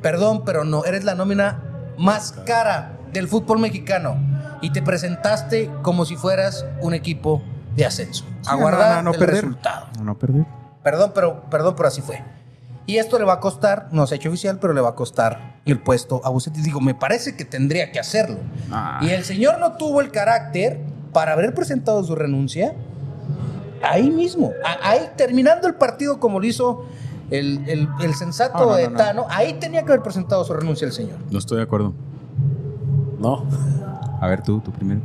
perdón, 0.00 0.44
pero 0.44 0.64
no, 0.64 0.84
eres 0.84 1.04
la 1.04 1.14
nómina 1.14 1.62
más 1.98 2.32
cara 2.32 2.92
del 3.12 3.28
fútbol 3.28 3.58
mexicano 3.58 4.16
y 4.62 4.70
te 4.70 4.80
presentaste 4.80 5.70
como 5.82 6.04
si 6.04 6.16
fueras 6.16 6.64
un 6.80 6.94
equipo 6.94 7.42
de 7.76 7.84
ascenso. 7.84 8.24
Sí, 8.42 8.48
Aguardar 8.48 8.90
no, 8.90 8.96
no, 8.96 9.02
no 9.02 9.12
el 9.12 9.18
perder. 9.18 9.44
resultado. 9.44 9.86
No 10.02 10.16
perder. 10.18 10.46
Perdón, 10.82 11.12
pero 11.14 11.42
perdón, 11.50 11.74
pero 11.76 11.88
así 11.88 12.00
fue. 12.00 12.22
Y 12.92 12.98
esto 12.98 13.18
le 13.18 13.24
va 13.24 13.34
a 13.34 13.40
costar, 13.40 13.88
no 13.90 14.06
se 14.06 14.14
ha 14.14 14.16
hecho 14.16 14.28
oficial, 14.28 14.58
pero 14.60 14.74
le 14.74 14.82
va 14.82 14.90
a 14.90 14.94
costar 14.94 15.54
el 15.64 15.80
puesto 15.80 16.20
a 16.24 16.28
Bucetich. 16.28 16.62
Digo, 16.62 16.78
me 16.80 16.94
parece 16.94 17.34
que 17.36 17.46
tendría 17.46 17.90
que 17.90 17.98
hacerlo. 17.98 18.36
Ah. 18.70 18.98
Y 19.00 19.08
el 19.08 19.24
señor 19.24 19.58
no 19.60 19.72
tuvo 19.78 20.02
el 20.02 20.10
carácter 20.10 20.78
para 21.14 21.32
haber 21.32 21.54
presentado 21.54 22.04
su 22.04 22.14
renuncia 22.14 22.74
ahí 23.82 24.10
mismo, 24.10 24.52
ahí 24.82 25.08
terminando 25.16 25.66
el 25.68 25.74
partido 25.74 26.20
como 26.20 26.38
lo 26.38 26.46
hizo 26.46 26.84
el, 27.30 27.64
el- 27.66 27.88
el 28.02 28.14
sensato 28.14 28.58
Ah, 28.58 28.60
no, 28.60 28.66
no, 28.72 28.74
de 28.76 28.88
no. 28.90 28.96
Tano, 28.98 29.26
ahí 29.30 29.54
tenía 29.54 29.82
que 29.84 29.92
haber 29.92 30.02
presentado 30.02 30.44
su 30.44 30.52
renuncia 30.52 30.86
el 30.86 30.92
señor. 30.92 31.16
No 31.30 31.38
estoy 31.38 31.56
de 31.56 31.62
acuerdo. 31.64 31.94
No, 33.18 33.44
A 34.20 34.26
ver, 34.26 34.42
tú, 34.42 34.60
tú 34.60 34.70
primero. 34.70 35.00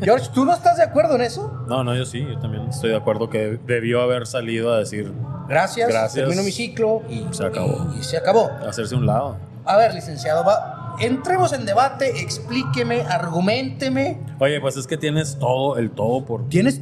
George, 0.00 0.28
¿tú 0.34 0.44
no 0.44 0.52
estás 0.54 0.76
de 0.76 0.82
acuerdo 0.84 1.14
en 1.16 1.22
eso? 1.22 1.64
no, 1.68 1.82
no, 1.84 1.94
yo 1.94 2.04
sí, 2.04 2.24
yo 2.26 2.38
también 2.38 2.68
estoy 2.68 2.90
de 2.90 2.96
acuerdo 2.96 3.28
que 3.30 3.58
debió 3.66 4.00
haber 4.02 4.26
salido 4.26 4.72
a 4.72 4.78
decir, 4.78 5.12
Gracias, 5.48 5.88
Gracias. 5.88 6.14
termino 6.14 6.42
mi 6.42 6.52
ciclo 6.52 7.02
y 7.08 7.24
Se 7.32 7.44
acabó. 7.46 7.88
Y, 7.96 8.00
y 8.00 8.02
se 8.02 8.16
acabó. 8.18 8.50
hacerse 8.68 8.94
un 8.94 9.06
lado. 9.06 9.36
A 9.64 9.76
ver, 9.76 9.94
licenciado, 9.94 10.44
va, 10.44 10.96
entremos 11.00 11.52
en 11.52 11.64
debate, 11.66 12.20
explíqueme, 12.20 13.02
argumenteme. 13.02 14.20
Oye, 14.38 14.60
pues 14.60 14.76
es 14.76 14.86
que 14.86 14.96
tienes 14.96 15.38
todo, 15.38 15.76
el 15.78 15.90
todo 15.90 16.24
por... 16.24 16.48
¿Tienes 16.48 16.80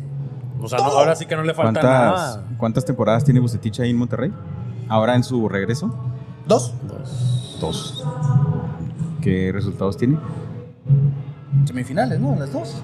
O 0.60 0.68
sea, 0.68 0.78
no- 0.78 0.84
ahora 0.86 1.14
sí 1.16 1.26
que 1.26 1.36
no 1.36 1.42
le 1.42 1.54
falta 1.54 1.80
¿Cuántas, 1.80 1.84
nada. 2.36 2.44
¿Cuántas 2.58 2.84
temporadas 2.84 3.24
tiene 3.24 3.40
Bucetich 3.40 3.80
ahí 3.80 3.90
en 3.90 3.96
Monterrey? 3.98 4.32
Ahora 4.88 5.14
en 5.16 5.24
su 5.24 5.48
regreso. 5.48 5.94
dos? 6.46 6.72
Dos. 7.60 8.04
¿Qué 9.20 9.50
resultados 9.52 9.96
tiene? 9.96 10.18
Semifinales, 11.66 12.20
¿no? 12.20 12.36
Las 12.36 12.52
dos. 12.52 12.76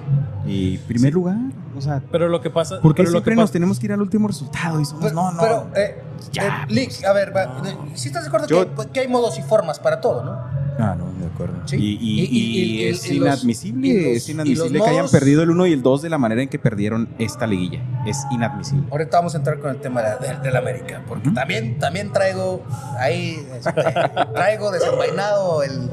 Y 0.47 0.79
primer 0.79 1.13
lugar. 1.15 1.37
O 1.77 1.81
sea, 1.81 2.03
Pero 2.11 2.29
lo 2.29 2.41
que 2.41 2.51
pasa... 2.51 2.81
¿por 2.81 2.93
qué 2.95 3.03
pero 3.03 3.11
lo 3.11 3.19
siempre 3.19 3.35
que 3.35 3.41
nos 3.41 3.51
tenemos 3.53 3.79
que 3.79 3.87
ir 3.87 3.93
al 3.93 4.03
último 4.03 4.29
resultado? 4.29 4.81
Y 4.81 4.85
somos, 4.85 5.05
Pero, 5.05 5.15
no, 5.15 5.33
no. 5.33 5.41
pero, 5.41 5.69
eh, 5.77 6.03
Ya, 6.33 6.65
eh, 6.69 6.73
Lix, 6.73 7.05
a 7.05 7.13
ver, 7.13 7.35
va, 7.35 7.45
eh, 7.67 7.77
si 7.95 8.09
estás 8.09 8.23
de 8.25 8.29
acuerdo 8.29 8.47
Yo- 8.49 8.75
que, 8.75 8.89
que 8.89 9.01
hay 9.01 9.09
modos 9.09 9.39
y 9.39 9.43
formas 9.43 9.79
para 9.79 10.01
todo, 10.01 10.23
¿no? 10.25 10.33
Ah, 10.79 10.97
no, 10.99 11.05
de 11.21 11.27
acuerdo. 11.27 11.55
Sí. 11.67 11.77
Y, 11.77 11.81
y- 11.81 12.21
Y- 12.21 12.25
y- 12.25 12.81
y 12.81 12.83
y- 12.83 12.89
es 12.89 13.11
inadmisible, 13.11 13.89
los- 13.95 14.17
es 14.17 14.29
inadmisible 14.29 14.69
y 14.69 14.73
los 14.79 14.85
que 14.85 14.91
hayan 14.91 15.09
perdido 15.09 15.43
el 15.43 15.51
1 15.51 15.67
y 15.67 15.73
el 15.73 15.83
2 15.83 16.03
de 16.03 16.11
la 16.11 16.19
manera 16.19 16.43
en 16.43 16.49
que 16.49 16.59
perdieron 16.59 17.09
esta 17.19 17.47
liguilla. 17.47 17.81
Es 18.07 18.19
inadmisible. 18.31 18.87
Ahorita 18.91 19.19
vamos 19.19 19.35
a 19.35 19.39
entrar 19.39 19.59
con 19.61 19.71
el 19.71 19.77
tema 19.81 20.03
de, 20.03 20.27
de- 20.29 20.37
del 20.41 20.57
América, 20.57 21.03
porque 21.07 21.31
también, 21.31 21.79
también 21.79 22.13
traigo 22.13 22.63
ahí, 22.99 23.47
este, 23.55 23.73
traigo 24.35 24.71
desenvainado 24.71 25.63
el, 25.63 25.91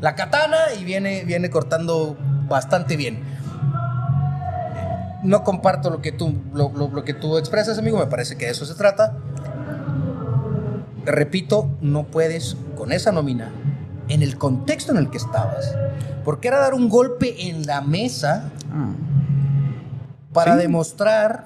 la 0.00 0.14
katana 0.14 0.56
y 0.78 0.84
viene, 0.84 1.24
viene 1.24 1.50
cortando 1.50 2.16
bastante 2.48 2.96
bien. 2.96 3.20
No 5.22 5.42
comparto 5.42 5.90
lo 5.90 6.00
que 6.00 6.12
tú, 6.12 6.34
lo, 6.54 6.70
lo- 6.70 6.88
lo 6.88 7.04
que 7.04 7.12
tú 7.14 7.38
expresas, 7.38 7.78
amigo, 7.78 7.98
me 7.98 8.06
parece 8.06 8.36
que 8.36 8.46
de 8.46 8.52
eso 8.52 8.64
se 8.64 8.74
trata. 8.74 9.16
Repito, 11.04 11.70
no 11.80 12.04
puedes 12.04 12.56
con 12.76 12.92
esa 12.92 13.12
nómina, 13.12 13.50
en 14.08 14.22
el 14.22 14.36
contexto 14.38 14.92
en 14.92 14.98
el 14.98 15.10
que 15.10 15.16
estabas, 15.16 15.74
porque 16.24 16.48
era 16.48 16.58
dar 16.58 16.74
un 16.74 16.88
golpe 16.88 17.48
en 17.48 17.66
la 17.66 17.80
mesa 17.80 18.50
Ah. 18.72 18.90
para 20.32 20.54
Sí. 20.54 20.60
demostrar 20.60 21.44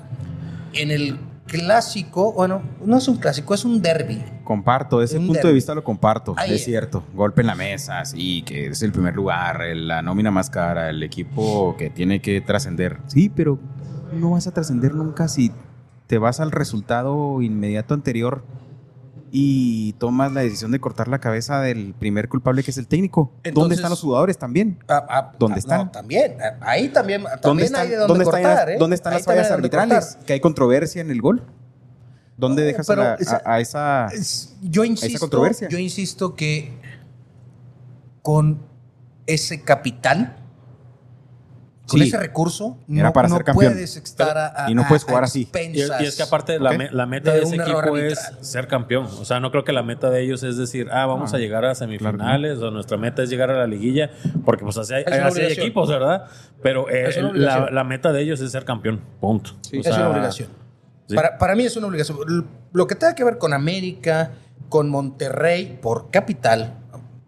en 0.72 0.90
el 0.90 1.18
clásico, 1.46 2.32
bueno, 2.32 2.62
no 2.84 2.98
es 2.98 3.08
un 3.08 3.16
clásico, 3.16 3.54
es 3.54 3.64
un 3.64 3.80
derby. 3.82 4.22
Comparto, 4.52 5.00
ese 5.00 5.16
Un 5.16 5.28
punto 5.28 5.46
de 5.46 5.54
vista 5.54 5.74
lo 5.74 5.82
comparto. 5.82 6.34
Ahí. 6.36 6.56
Es 6.56 6.64
cierto. 6.64 7.02
Golpe 7.14 7.40
en 7.40 7.46
la 7.46 7.54
mesa, 7.54 8.04
sí, 8.04 8.42
que 8.42 8.66
es 8.66 8.82
el 8.82 8.92
primer 8.92 9.14
lugar, 9.14 9.62
la 9.74 10.02
nómina 10.02 10.30
más 10.30 10.50
cara, 10.50 10.90
el 10.90 11.02
equipo 11.02 11.74
que 11.78 11.88
tiene 11.88 12.20
que 12.20 12.42
trascender. 12.42 12.98
Sí, 13.06 13.30
pero 13.34 13.58
no 14.12 14.32
vas 14.32 14.46
a 14.46 14.52
trascender 14.52 14.94
nunca 14.94 15.28
si 15.28 15.52
te 16.06 16.18
vas 16.18 16.38
al 16.38 16.50
resultado 16.50 17.40
inmediato 17.40 17.94
anterior 17.94 18.44
y 19.30 19.94
tomas 19.94 20.30
la 20.34 20.42
decisión 20.42 20.70
de 20.70 20.80
cortar 20.80 21.08
la 21.08 21.18
cabeza 21.18 21.62
del 21.62 21.94
primer 21.94 22.28
culpable 22.28 22.62
que 22.62 22.72
es 22.72 22.76
el 22.76 22.86
técnico. 22.86 23.32
¿Dónde 23.54 23.76
están 23.76 23.88
los 23.88 24.02
jugadores 24.02 24.36
también? 24.36 24.80
Ah, 24.86 25.06
ah, 25.08 25.32
¿Dónde 25.38 25.54
ah, 25.54 25.58
están? 25.60 25.86
no, 25.86 25.90
también, 25.90 26.36
ah, 26.42 26.58
ahí 26.60 26.90
también, 26.90 27.22
¿Dónde 27.22 27.40
también 27.40 27.66
están, 27.68 27.80
hay 27.80 27.88
de 27.88 27.96
dónde, 27.96 28.08
dónde 28.08 28.24
están 28.24 28.42
cortar, 28.42 28.70
¿eh? 28.70 28.76
dónde 28.78 28.96
están 28.96 29.12
Ahí 29.14 29.18
las 29.20 29.24
fallas 29.24 29.48
dónde 29.48 29.54
arbitrales? 29.54 30.18
Que 30.26 30.34
hay 30.34 30.40
controversia 30.40 31.00
en 31.00 31.10
el 31.10 31.22
gol. 31.22 31.42
¿Dónde 32.42 32.62
No, 32.62 32.66
dejas 32.66 32.86
pero 32.88 33.02
a, 33.02 33.04
la- 33.04 33.14
esa- 33.14 33.40
a- 33.44 33.54
a 33.54 33.60
esa... 33.60 34.06
Es- 34.12 34.56
Yo 34.62 34.82
insisto, 34.84 35.20
controversia. 35.20 35.68
yo 35.68 35.78
insisto 35.78 36.34
que 36.34 36.72
con 38.20 38.60
ese 39.28 39.62
capital, 39.62 40.34
con 41.86 42.00
Sí. 42.00 42.08
ese 42.08 42.16
recurso, 42.18 42.78
Era 42.88 43.04
no, 43.04 43.12
para 43.12 43.28
no 43.28 43.36
ser 43.36 43.44
campeón. 43.44 43.74
puedes 43.74 43.96
estar 43.96 44.36
a, 44.36 44.64
a- 44.66 44.70
Y 44.70 44.74
no 44.74 44.84
puedes 44.88 45.04
a 45.04 45.06
jugar 45.06 45.22
así. 45.22 45.48
Y, 45.72 45.80
es 46.04 46.16
que 46.16 46.22
aparte 46.24 46.58
la, 46.58 46.70
Ok. 46.70 46.78
me- 46.78 46.90
la 46.90 47.06
meta 47.06 47.30
de 47.32 47.38
de 47.38 47.42
ese 47.44 47.54
equipo 47.54 47.96
es 47.96 48.18
arbitral. 48.18 48.44
ser 48.44 48.66
campeón. 48.66 49.04
O 49.06 49.24
sea, 49.24 49.38
no 49.38 49.52
creo 49.52 49.62
que 49.64 49.72
la 49.72 49.84
meta 49.84 50.10
de 50.10 50.22
ellos 50.22 50.42
es 50.42 50.56
decir, 50.56 50.88
ah, 50.90 51.06
vamos 51.06 51.32
Ah, 51.32 51.36
a 51.36 51.38
llegar 51.38 51.64
a 51.64 51.76
semifinales 51.76 52.58
o 52.58 52.72
nuestra 52.72 52.96
meta 52.96 53.22
es 53.22 53.30
llegar 53.30 53.50
a 53.50 53.56
la 53.56 53.68
liguilla, 53.68 54.10
porque 54.44 54.64
pues 54.64 54.78
así 54.78 54.94
hay, 54.94 55.04
así 55.04 55.40
hay 55.42 55.52
equipos, 55.52 55.88
¿verdad? 55.88 56.24
Pero 56.60 56.88
eh, 56.90 57.22
la, 57.34 57.84
meta 57.84 58.12
de 58.12 58.22
ellos 58.22 58.40
es 58.40 58.50
ser 58.50 58.64
campeón, 58.64 59.00
punto. 59.20 59.52
O 59.52 59.76
es 59.78 59.86
una 59.86 60.08
obligación. 60.08 60.48
Sí. 61.12 61.16
Para, 61.16 61.38
para 61.38 61.54
mí 61.54 61.64
es 61.64 61.76
una 61.76 61.86
obligación. 61.86 62.18
Lo 62.72 62.86
que 62.86 62.94
tenga 62.94 63.14
que 63.14 63.24
ver 63.24 63.38
con 63.38 63.52
América, 63.52 64.32
con 64.68 64.88
Monterrey 64.90 65.78
por 65.80 66.10
capital. 66.10 66.78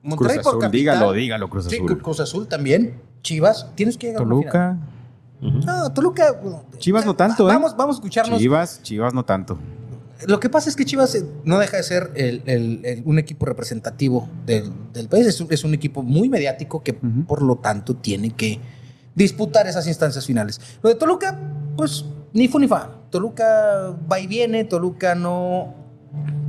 Monterrey 0.02 0.38
Cruz 0.38 0.46
Azul, 0.48 0.70
dígalo, 0.70 1.12
dígalo, 1.12 1.48
Cruz 1.48 1.66
Sí, 1.66 1.76
Azul. 1.76 2.02
Cruz 2.02 2.20
Azul 2.20 2.46
también. 2.48 3.00
Chivas, 3.22 3.68
tienes 3.74 3.96
que 3.96 4.08
llegar 4.08 4.22
a 4.22 4.26
una 4.26 4.36
final. 4.36 4.52
Toluca. 4.52 4.78
No, 5.66 5.92
Toluca. 5.92 6.40
Chivas 6.78 7.06
no 7.06 7.14
tanto, 7.16 7.48
¿eh? 7.48 7.52
Vamos, 7.52 7.76
vamos 7.76 7.96
a 7.96 7.98
escucharnos. 7.98 8.38
Chivas, 8.38 8.82
Chivas 8.82 9.14
no 9.14 9.24
tanto. 9.24 9.58
Lo 10.26 10.40
que 10.40 10.48
pasa 10.48 10.68
es 10.70 10.76
que 10.76 10.84
Chivas 10.84 11.14
eh, 11.16 11.26
no 11.44 11.58
deja 11.58 11.76
de 11.76 11.82
ser 11.82 12.10
el- 12.14 12.42
el- 12.46 12.80
el- 12.84 13.02
un 13.04 13.18
equipo 13.18 13.44
representativo 13.46 14.28
del, 14.46 14.70
del 14.92 15.08
país. 15.08 15.26
Es 15.26 15.40
un, 15.40 15.48
es 15.50 15.64
un 15.64 15.74
equipo 15.74 16.02
muy 16.02 16.28
mediático 16.28 16.82
que, 16.82 16.94
por 16.94 17.42
lo 17.42 17.56
tanto, 17.56 17.94
tiene 17.96 18.30
que 18.30 18.58
disputar 19.14 19.66
esas 19.66 19.86
instancias 19.86 20.24
finales. 20.24 20.60
Lo 20.82 20.88
de 20.88 20.94
Toluca, 20.96 21.38
pues, 21.76 22.04
ni 22.32 22.48
fu 22.48 22.58
ni 22.58 22.68
fa. 22.68 22.90
Toluca 23.18 23.94
va 24.10 24.18
y 24.18 24.26
viene. 24.26 24.64
Toluca 24.64 25.14
no. 25.14 25.72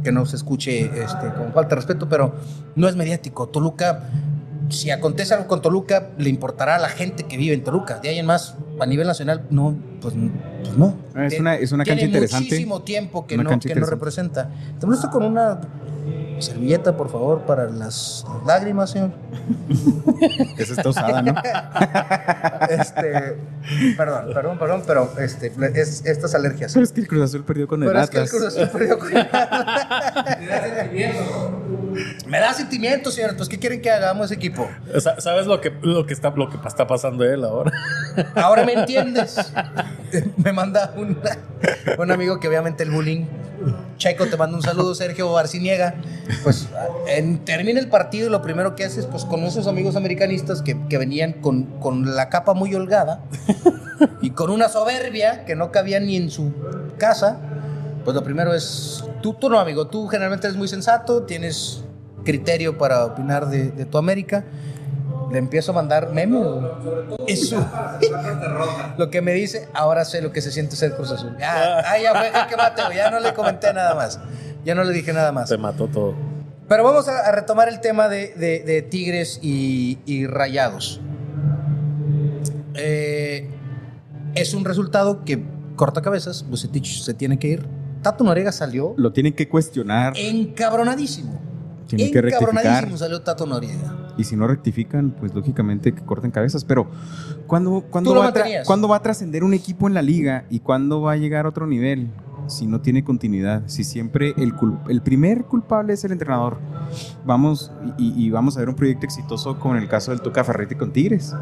Que 0.03 0.11
no 0.11 0.25
se 0.25 0.35
escuche 0.35 0.81
este, 0.85 1.27
con 1.37 1.53
falta 1.53 1.69
de 1.69 1.75
respeto, 1.75 2.09
pero 2.09 2.33
no 2.75 2.87
es 2.87 2.95
mediático. 2.95 3.47
Toluca, 3.47 4.03
si 4.69 4.89
acontece 4.89 5.33
algo 5.35 5.47
con 5.47 5.61
Toluca, 5.61 6.09
le 6.17 6.29
importará 6.29 6.75
a 6.75 6.79
la 6.79 6.89
gente 6.89 7.23
que 7.23 7.37
vive 7.37 7.53
en 7.53 7.63
Toluca. 7.63 7.99
De 7.99 8.09
ahí 8.09 8.17
en 8.19 8.25
más, 8.25 8.55
a 8.79 8.85
nivel 8.87 9.05
nacional, 9.07 9.43
no, 9.51 9.75
pues, 10.01 10.15
pues 10.63 10.77
no. 10.77 10.95
Es 11.23 11.33
Tie- 11.33 11.39
una- 11.39 11.55
es 11.55 11.71
una 11.71 11.83
cancha 11.83 11.97
tiene 11.99 12.13
interesante. 12.13 12.45
muchísimo 12.49 12.81
tiempo 12.81 13.25
que, 13.27 13.35
Una 13.35 13.43
no, 13.45 13.49
cancha 13.51 13.69
que 13.69 13.79
no 13.79 13.85
representa. 13.85 14.49
Te 14.79 14.85
molesto 14.87 15.09
con 15.11 15.23
una 15.23 15.59
servilleta, 16.39 16.97
por 16.97 17.09
favor, 17.09 17.41
para 17.41 17.69
las 17.69 18.25
lágrimas, 18.45 18.91
señor. 18.91 19.11
Esa 20.57 20.73
está 20.73 20.89
usada, 20.89 21.21
¿no? 21.21 21.35
Este, 22.69 23.37
perdón, 23.97 24.31
perdón, 24.33 24.57
perdón, 24.57 24.83
pero 24.87 25.11
este, 25.19 25.51
es, 25.75 26.05
estas 26.05 26.33
alergias. 26.35 26.73
Pero 26.73 26.83
es 26.83 26.91
que 26.91 27.01
el 27.01 27.07
Cruz 27.07 27.23
Azul 27.23 27.43
perdió 27.43 27.67
con 27.67 27.81
el 27.83 27.89
Pero 27.89 28.01
es 28.01 28.09
que 28.09 28.17
el 28.17 28.23
Atlas. 28.23 28.41
Cruz 28.41 28.55
Azul 28.55 28.69
perdió 28.69 28.99
con- 28.99 29.11
Me 32.27 32.39
da 32.39 32.53
sentimiento, 32.53 33.11
señor. 33.11 33.35
Pues, 33.37 33.49
¿qué 33.49 33.59
quieren 33.59 33.81
que 33.81 33.91
hagamos 33.91 34.25
ese 34.25 34.35
equipo? 34.35 34.67
Sa- 34.99 35.19
¿Sabes 35.19 35.47
lo 35.47 35.61
que, 35.61 35.71
lo 35.81 36.05
que, 36.05 36.13
está, 36.13 36.29
lo 36.31 36.49
que 36.49 36.57
está 36.67 36.87
pasando 36.87 37.23
él 37.23 37.43
ahora? 37.43 37.71
Ahora 38.35 38.65
me 38.65 38.73
entiendes. 38.73 39.37
me 40.37 40.51
manda 40.51 40.93
un, 40.97 41.17
un 41.97 42.11
amigo 42.11 42.39
que 42.39 42.47
obviamente 42.47 42.83
el 42.83 42.91
bullying. 42.91 43.25
Checo, 43.97 44.25
te 44.25 44.37
mando 44.37 44.57
un 44.57 44.63
saludo, 44.63 44.93
Sergio 44.95 45.37
Arciniega. 45.37 45.95
Pues 46.43 46.67
en, 47.07 47.43
termina 47.45 47.79
el 47.79 47.87
partido 47.87 48.27
y 48.27 48.29
lo 48.29 48.41
primero 48.41 48.75
que 48.75 48.85
haces, 48.85 49.05
pues 49.05 49.25
con 49.25 49.43
esos 49.43 49.67
amigos 49.67 49.95
americanistas 49.95 50.61
que, 50.61 50.77
que 50.87 50.97
venían 50.97 51.33
con, 51.33 51.63
con 51.79 52.15
la 52.15 52.29
capa 52.29 52.53
muy 52.53 52.73
holgada 52.75 53.23
y 54.21 54.31
con 54.31 54.49
una 54.49 54.69
soberbia 54.69 55.45
que 55.45 55.55
no 55.55 55.71
cabía 55.71 55.99
ni 55.99 56.17
en 56.17 56.29
su 56.29 56.53
casa, 56.97 57.39
pues 58.03 58.15
lo 58.15 58.23
primero 58.23 58.53
es, 58.53 59.03
tú, 59.21 59.33
tú 59.33 59.49
no, 59.49 59.59
amigo, 59.59 59.87
tú 59.87 60.07
generalmente 60.07 60.47
eres 60.47 60.57
muy 60.57 60.67
sensato, 60.67 61.23
tienes 61.23 61.83
criterio 62.23 62.77
para 62.77 63.05
opinar 63.05 63.47
de, 63.47 63.71
de 63.71 63.85
tu 63.85 63.97
América. 63.97 64.43
Le 65.31 65.39
empiezo 65.39 65.71
a 65.71 65.75
mandar 65.75 66.11
memes. 66.13 66.41
Eso. 67.27 67.65
lo 68.97 69.09
que 69.09 69.21
me 69.21 69.33
dice, 69.33 69.67
ahora 69.73 70.05
sé 70.05 70.21
lo 70.21 70.31
que 70.31 70.41
se 70.41 70.51
siente 70.51 70.75
ser 70.75 70.95
Cruz 70.95 71.11
Azul. 71.11 71.35
Ya, 71.39 71.79
ah, 71.79 71.97
ya 71.99 72.11
fue, 72.13 72.31
que 72.49 72.55
mate, 72.55 72.83
güey, 72.85 72.97
ya 72.97 73.09
no 73.11 73.19
le 73.19 73.33
comenté 73.33 73.73
nada 73.73 73.95
más. 73.95 74.19
Ya 74.63 74.75
no 74.75 74.83
le 74.83 74.93
dije 74.93 75.11
nada 75.13 75.31
más. 75.31 75.49
Se 75.49 75.57
mató 75.57 75.87
todo. 75.87 76.13
Pero 76.67 76.83
vamos 76.83 77.07
a, 77.07 77.19
a 77.27 77.31
retomar 77.31 77.69
el 77.69 77.79
tema 77.81 78.07
de, 78.07 78.33
de- 78.35 78.59
de 78.63 78.81
Tigres 78.81 79.39
y, 79.41 79.99
y 80.05 80.25
Rayados. 80.27 81.01
Eh, 82.75 83.49
es 84.35 84.53
un 84.53 84.65
resultado 84.65 85.23
que 85.23 85.43
corta 85.75 86.01
cabezas. 86.01 86.45
Bucetich 86.47 87.01
se 87.01 87.13
tiene 87.13 87.39
que 87.39 87.47
ir. 87.47 87.67
Tato 88.01 88.23
Noriega 88.23 88.51
salió 88.51 88.93
Lo 88.97 89.11
tienen 89.13 89.33
que 89.33 89.47
cuestionar. 89.49 90.13
encabronadísimo. 90.15 91.39
Tienen 91.87 92.11
que 92.11 92.21
rectificar. 92.21 92.97
Salió 92.97 93.21
Tato 93.21 93.45
Noriega. 93.45 94.13
Y 94.17 94.23
si 94.23 94.35
no 94.35 94.47
rectifican, 94.47 95.11
pues 95.11 95.33
lógicamente 95.35 95.91
que 95.93 96.01
corten 96.03 96.31
cabezas. 96.31 96.63
Pero, 96.65 96.87
¿cuándo, 97.47 97.83
cuándo 97.89 98.11
va, 98.15 98.27
a. 98.27 98.33
¿cuándo 98.65 98.87
va 98.87 98.95
a 98.97 99.01
trascender 99.01 99.43
un 99.43 99.53
equipo 99.53 99.87
en 99.87 99.93
la 99.93 100.01
liga? 100.01 100.45
¿Y 100.49 100.59
cuándo 100.59 101.01
va 101.01 101.13
a 101.13 101.17
llegar 101.17 101.45
a 101.45 101.49
otro 101.49 101.67
nivel? 101.67 102.09
Si 102.47 102.67
no 102.67 102.79
tiene 102.79 103.03
continuidad. 103.03 103.63
Si 103.65 103.83
siempre 103.83 104.33
el, 104.37 104.53
cul- 104.55 104.79
el 104.87 105.01
primer 105.01 105.45
culpable 105.45 105.93
es 105.93 106.03
el 106.05 106.11
entrenador. 106.11 106.57
Vamos 107.25 107.71
y, 107.97 108.13
y 108.23 108.29
vamos 108.29 108.55
a 108.55 108.59
ver 108.59 108.69
un 108.69 108.75
proyecto 108.75 109.05
exitoso 109.05 109.59
como 109.59 109.75
en 109.75 109.81
el 109.81 109.89
caso 109.89 110.11
del 110.11 110.21
Tuca 110.21 110.43
Ferretti 110.43 110.75
con 110.75 110.91
Tigres. 110.93 111.33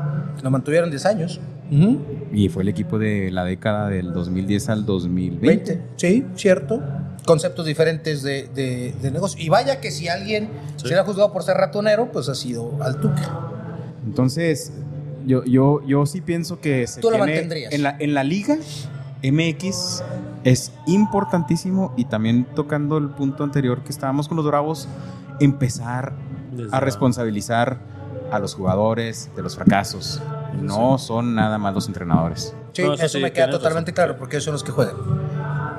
Lo 0.42 0.50
mantuvieron 0.50 0.90
10 0.90 1.06
años. 1.06 1.42
Y 2.32 2.50
fue 2.50 2.64
el 2.64 2.70
equipo 2.70 2.98
de 3.00 3.32
la 3.32 3.44
década 3.44 3.90
del 3.90 4.14
2010 4.14 4.70
al 4.70 4.86
2020. 4.86 5.46
20. 5.48 5.82
Sí, 5.98 6.26
cierto. 6.36 6.82
Conceptos 7.26 7.66
diferentes 7.66 8.22
de, 8.24 8.48
de- 8.54 8.94
de 9.02 9.12
negocio. 9.12 9.42
Y 9.42 9.50
vaya 9.50 9.80
que 9.80 9.92
si 9.92 10.08
alguien 10.10 10.50
Sí. 10.78 10.88
se 10.88 10.94
era 10.94 11.04
juzgado 11.04 11.32
por 11.32 11.44
ser 11.44 11.56
ratonero, 11.58 12.12
pues 12.12 12.28
ha 12.30 12.36
sido 12.36 12.72
al 12.82 13.00
Tuca. 13.00 13.32
Entonces, 14.06 14.74
yo, 15.26 15.44
yo, 15.46 15.82
yo 15.88 16.06
sí 16.06 16.20
pienso 16.22 16.60
que 16.60 16.86
se 16.88 17.00
Tú 17.02 17.10
lo 17.10 17.16
tiene- 17.18 17.32
mantendrías. 17.34 17.72
En 17.74 17.84
la, 17.84 17.96
en 18.00 18.14
la 18.14 18.24
liga 18.24 18.58
MX 19.24 20.04
es 20.44 20.74
importantísimo 20.86 21.94
y 21.96 22.06
también 22.06 22.46
tocando 22.56 22.98
el 22.98 23.10
punto 23.10 23.44
anterior 23.46 23.84
que 23.84 23.92
estábamos 23.92 24.28
con 24.28 24.36
los 24.38 24.46
Bravos, 24.46 24.88
empezar 25.40 26.14
Desde 26.52 26.76
a 26.76 26.80
responsabilizar 26.82 27.80
a 28.32 28.40
los 28.40 28.54
jugadores 28.56 29.30
de 29.36 29.42
los 29.44 29.56
fracasos. 29.56 30.22
No 30.62 30.98
son 30.98 31.36
nada 31.36 31.58
más 31.58 31.74
los 31.74 31.88
entrenadores. 31.88 32.54
Sí, 32.74 32.82
No, 32.84 32.94
eso, 32.94 33.08
sí, 33.08 33.20
me 33.22 33.32
queda 33.32 33.50
totalmente 33.50 33.92
razón. 33.92 33.96
claro, 34.08 34.20
porque 34.20 34.36
ellos 34.36 34.44
son 34.46 34.54
los 34.54 34.64
que 34.64 34.72
juegan. 34.72 34.96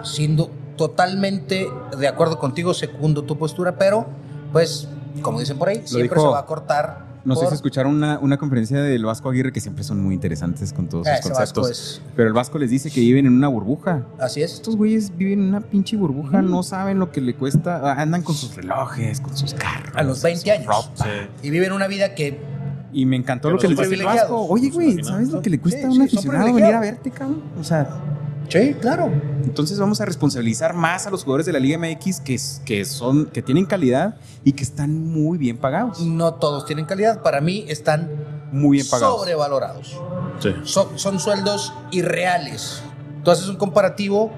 Siendo 0.03 0.51
totalmente 0.77 1.69
de 1.99 2.09
acuerdo 2.09 2.39
contigo, 2.39 2.75
secundo 2.75 3.23
tu 3.25 3.37
postura, 3.39 3.77
pero 3.77 4.07
pues, 4.53 4.89
como 5.23 5.41
dicen 5.41 5.59
por 5.59 5.69
ahí, 5.69 5.83
siempre 5.85 6.03
dijo- 6.17 6.21
se 6.21 6.29
va 6.29 6.39
a 6.41 6.47
cortar. 6.47 7.05
No 7.25 7.35
sé 7.37 7.41
por- 7.41 7.49
si 7.49 7.55
escucharon 7.55 7.95
una, 7.95 8.19
una 8.19 8.37
conferencia 8.37 8.83
del 8.83 9.03
Vasco 9.07 9.31
Aguirre 9.31 9.51
que 9.51 9.61
siempre 9.61 9.83
son 9.83 9.99
muy 10.03 10.15
interesantes 10.15 10.75
con 10.75 10.89
todos 10.89 11.07
Ah, 11.07 11.17
sus 11.23 11.31
Vasco 11.31 11.63
conceptos. 11.63 11.71
es- 11.71 12.03
Pero 12.15 12.29
el 12.29 12.35
Vasco 12.35 12.59
les 12.59 12.69
dice 12.69 12.91
que 12.91 13.01
viven 13.01 13.25
en 13.25 13.33
una 13.33 13.49
burbuja. 13.49 14.03
Así 14.19 14.43
es. 14.43 14.53
Estos 14.53 14.77
güeyes 14.77 15.17
viven 15.17 15.41
en 15.41 15.47
una 15.49 15.61
pinche 15.63 15.97
burbuja, 15.97 16.43
no 16.43 16.63
saben 16.63 16.99
lo 16.99 17.11
que 17.11 17.23
le 17.23 17.35
cuesta, 17.35 17.95
andan 17.95 18.21
con 18.21 18.35
sus 18.35 18.55
relojes, 18.55 19.21
con 19.23 19.35
sus 19.37 19.55
carros. 19.55 19.91
A 19.97 20.03
los 20.03 20.23
20 20.23 20.45
con 20.55 20.65
su 20.65 20.71
años. 20.71 20.89
ropa. 20.99 21.11
Y 21.43 21.49
viven 21.49 21.73
una 21.73 21.87
vida 21.87 22.15
que 22.15 22.39
Y 22.93 23.07
me 23.07 23.17
encantó 23.17 23.49
Que 23.49 23.53
lo 23.55 23.59
que 23.59 23.69
les 23.69 23.79
dice 23.79 23.95
el. 23.95 24.05
Vasco. 24.05 24.47
Oye, 24.47 24.69
güey. 24.71 25.03
¿sabes 25.03 25.31
lo 25.31 25.41
que 25.41 25.49
le 25.51 25.59
cuesta 25.59 25.81
Sí, 25.81 25.85
a 25.85 25.89
un 25.89 25.93
sí, 25.95 25.99
son 26.01 26.07
aficionado 26.07 26.45
venir 26.55 26.75
a 26.75 26.81
verte, 26.81 27.11
cabrón? 27.11 27.43
O 27.59 27.65
sea, 27.65 27.89
Sí, 28.49 28.75
claro. 28.81 29.11
entonces 29.43 29.79
vamos 29.79 30.01
a 30.01 30.05
responsabilizar 30.05 30.75
más 30.75 31.07
a 31.07 31.11
los 31.11 31.25
jugadores 31.25 31.47
de 31.47 31.53
la 31.53 31.59
Liga 31.59 31.79
MX 31.79 32.21
que, 32.21 32.39
que 32.65 32.85
son, 32.85 33.27
que 33.27 33.43
tienen 33.43 33.67
calidad 33.67 34.17
y 34.45 34.53
que 34.53 34.63
están 34.63 35.05
muy 35.07 35.39
bien 35.39 35.57
pagados. 35.57 36.01
No 36.01 36.35
todos 36.35 36.67
tienen 36.67 36.85
calidad. 36.85 37.23
Para 37.23 37.41
mí 37.41 37.65
están 37.69 38.11
Muy 38.53 38.79
bien 38.79 38.89
pagados. 38.89 39.15
Sí. 39.15 39.21
sobrevalorados. 39.21 40.01
Son, 40.65 40.99
son 40.99 41.19
sueldos 41.21 41.73
irreales. 41.91 42.83
Tú 43.23 43.31
haces 43.31 43.49
un 43.49 43.57
comparativo, 43.57 44.31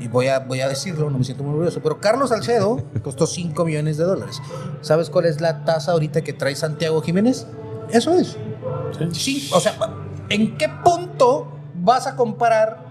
y 0.00 0.08
voy 0.08 0.28
a, 0.28 0.38
voy 0.38 0.60
a 0.60 0.68
decirlo, 0.68 1.10
no 1.10 1.18
me 1.18 1.24
siento 1.24 1.42
muy 1.42 1.52
orgulloso, 1.52 1.80
pero 1.82 2.00
Carlos 2.00 2.30
Salcedo 2.30 2.82
costó 3.02 3.26
5 3.26 3.64
millones 3.64 3.96
de 3.98 4.04
dólares. 4.04 4.40
¿Sabes 4.80 5.10
cuál 5.10 5.26
es 5.26 5.40
la 5.40 5.64
tasa 5.64 5.92
ahorita 5.92 6.22
que 6.22 6.32
trae 6.32 6.54
Santiago 6.56 7.02
Jiménez? 7.02 7.46
Eso 7.90 8.14
es. 8.14 8.36
Sí. 8.96 9.08
Sí, 9.12 9.50
o 9.52 9.60
sea, 9.60 9.76
¿en 10.28 10.56
qué 10.56 10.68
punto 10.84 11.52
vas 11.82 12.06
a 12.06 12.16
comparar 12.16 12.89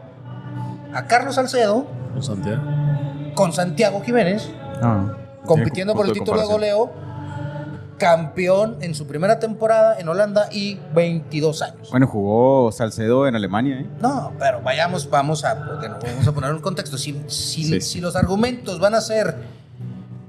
a 0.94 1.06
Carlos 1.08 1.36
Salcedo 1.36 1.86
Con 2.14 2.24
Santiago. 2.24 2.62
con 3.36 3.54
Santiago 3.54 4.02
Jiménez 4.02 4.50
Ah, 4.82 5.14
compitiendo 5.46 5.94
por 5.94 6.06
el 6.06 6.14
de 6.14 6.20
título 6.20 6.40
de 6.40 6.46
comparación. 6.48 6.78
goleo? 6.80 7.10
Campeón 7.98 8.78
en 8.80 8.96
su 8.96 9.08
primera 9.08 9.40
temporada 9.40 10.00
en 10.00 10.08
Holanda 10.08 10.48
y 10.54 10.80
22 10.96 11.62
años. 11.62 11.90
Bueno, 11.92 12.08
jugó 12.08 12.72
Salcedo 12.72 13.28
en 13.28 13.36
Alemania, 13.36 13.82
¿eh? 13.82 13.90
No, 14.02 14.32
pero 14.40 14.62
vayamos, 14.62 15.10
vamos 15.10 15.44
a, 15.44 15.66
porque 15.66 15.90
vamos 15.90 16.26
a 16.26 16.32
poner 16.32 16.54
un 16.54 16.62
contexto. 16.62 16.98
Si, 16.98 17.12
si, 17.28 17.64
Sí. 17.66 17.82
si 17.82 18.00
los 18.00 18.16
argumentos 18.16 18.80
van 18.80 18.96
a 18.96 19.02
ser 19.02 19.36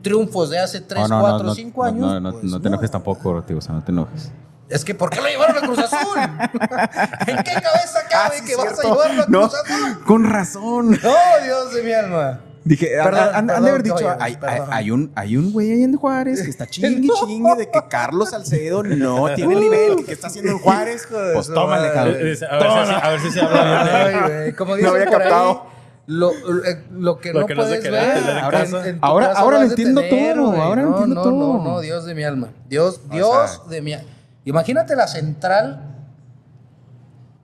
triunfos 0.03 0.51
de 0.51 0.59
hace 0.59 0.81
3, 0.81 1.09
No, 1.09 1.17
no, 1.17 1.21
4, 1.21 1.39
no, 1.39 1.45
no, 1.45 1.55
5 1.55 1.83
no, 1.83 1.89
años. 1.89 2.01
No, 2.01 2.21
no, 2.21 2.33
pues 2.33 2.45
no 2.45 2.61
te 2.61 2.67
enojes 2.69 2.91
tampoco, 2.91 3.41
tío, 3.43 3.59
o 3.59 3.61
sea, 3.61 3.77
no 3.77 3.85
te 3.85 3.93
enojes. 3.93 4.33
Es 4.71 4.85
que, 4.85 4.95
¿por 4.95 5.11
qué 5.11 5.21
lo 5.21 5.27
llevaron 5.29 5.57
a 5.59 5.61
Cruz 5.67 5.79
Azul? 5.81 6.17
¿En 6.19 7.37
qué 7.39 7.53
cabeza 7.55 8.01
cabe 8.11 8.37
Ah, 8.37 8.39
sí, 8.39 8.45
que 8.45 8.57
vas 8.57 8.79
a 8.79 8.83
llevarlo 8.83 9.23
a 9.23 9.27
No, 9.29 9.49
Cruz 9.49 9.55
Azul? 9.55 10.05
Con 10.05 10.25
razón. 10.25 10.91
No, 11.03 11.45
Dios 11.45 11.75
de 11.75 11.83
mi 11.83 11.93
alma. 11.93 12.41
Dije, 12.63 13.01
han- 13.01 13.11
Perdón, 13.11 13.29
han, 13.35 13.47
de 13.47 13.71
haber 13.71 13.83
dicho, 13.83 14.17
hay, 14.21 14.37
hay, 14.43 14.61
hay 14.71 14.91
un, 14.91 15.11
hay 15.15 15.37
un 15.39 15.51
güey 15.51 15.73
ahí 15.73 15.83
en 15.83 15.97
Juárez 15.97 16.43
que 16.43 16.51
está 16.51 16.67
chingue 16.67 17.09
chingue 17.27 17.57
de 17.57 17.71
que 17.71 17.81
Carlos 17.89 18.31
Salcedo 18.31 18.83
no 18.83 19.35
tiene 19.35 19.55
el 19.55 19.61
nivel 19.61 19.97
que, 19.97 20.05
que 20.05 20.13
está 20.13 20.27
haciendo 20.27 20.53
en 20.53 20.59
Juárez. 20.59 21.09
Pues 21.11 21.47
su 21.47 21.55
tómale, 21.55 21.91
cabrón. 21.93 22.15
A 22.15 22.19
ver, 22.19 22.37
si, 22.37 22.45
así- 22.45 22.95
a 23.03 23.09
ver 23.11 23.21
si 23.21 23.31
se 23.33 23.41
habla 23.41 23.65
bien. 23.65 24.19
Ay, 24.25 24.31
güey, 24.31 24.53
como 24.53 24.71
No 24.73 24.77
dicen 24.77 24.93
había 24.93 25.05
por 25.07 25.19
captado. 25.19 25.51
ahí, 25.51 25.59
lo, 26.07 26.31
eh, 26.33 26.85
lo 26.93 27.19
que 27.19 27.33
Lo 27.33 27.41
no 27.41 27.47
que 27.47 27.55
no 27.55 27.63
puedes 27.63 27.83
ver, 27.83 27.95
en 28.19 28.25
ahora, 28.45 28.63
en 28.65 28.99
Ahora- 29.01 29.59
lo 29.59 29.63
entiendo 29.63 30.01
tener, 30.03 30.37
todo, 30.37 30.61
ahora 30.63 30.83
no, 30.83 30.89
entiendo 30.91 31.15
no, 31.15 31.23
todo. 31.23 31.33
No, 31.59 31.65
no, 31.65 31.81
Dios 31.81 32.05
de 32.05 32.15
mi 32.15 32.25
alma. 32.25 32.49
Dios, 32.69 33.01
O 33.09 33.15
Dios 33.15 33.51
sea- 33.53 33.71
de 33.71 33.81
mi 33.81 33.95
alma. 33.95 34.09
Imagínate 34.45 34.97
la 34.97 35.07
central, 35.07 35.83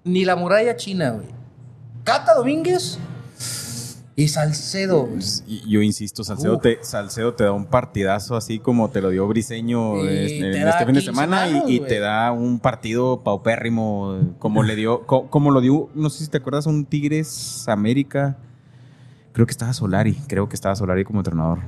ni 0.05 0.25
la 0.25 0.37
muralla 0.37 0.77
china, 0.77 1.11
güey. 1.11 1.27
Cata 2.05 2.35
Domínguez 2.35 2.99
Y 4.15 4.29
Salcedo. 4.29 5.09
Y 5.47 5.69
yo 5.69 5.83
insisto, 5.83 6.25
Salcedo 6.25 6.59
te, 6.59 6.79
Salcedo 6.83 7.35
te 7.35 7.45
da 7.45 7.53
un 7.53 7.67
partidazo 7.67 8.35
así 8.37 8.59
como 8.61 8.89
te 8.91 9.03
lo 9.03 9.11
dio 9.11 9.27
Briseño 9.29 10.03
Y 10.05 10.09
este, 10.09 10.39
en 10.63 10.69
este 10.69 10.87
fin 10.87 10.95
de 10.95 11.01
15 11.01 11.05
semana 11.05 11.49
y- 11.49 11.53
manos, 11.55 11.71
y, 11.71 11.79
güey. 11.79 11.89
te 11.91 11.99
da 11.99 12.33
un 12.33 12.59
partido 12.61 13.23
paupérrimo 13.23 14.19
como 14.39 14.63
le 14.63 14.75
dio, 14.77 15.05
co- 15.07 15.29
como 15.29 15.51
lo 15.51 15.61
dio, 15.61 15.91
no 15.95 16.09
sé 16.09 16.25
si 16.25 16.31
te 16.31 16.39
acuerdas, 16.39 16.65
un 16.67 16.87
Tigres 16.87 17.69
América. 17.69 18.39
Creo 19.33 19.45
que 19.45 19.51
estaba 19.53 19.75
Solari, 19.75 20.15
creo 20.29 20.49
que 20.49 20.55
estaba 20.55 20.75
Solari 20.77 21.05
como 21.05 21.19
entrenador. 21.21 21.59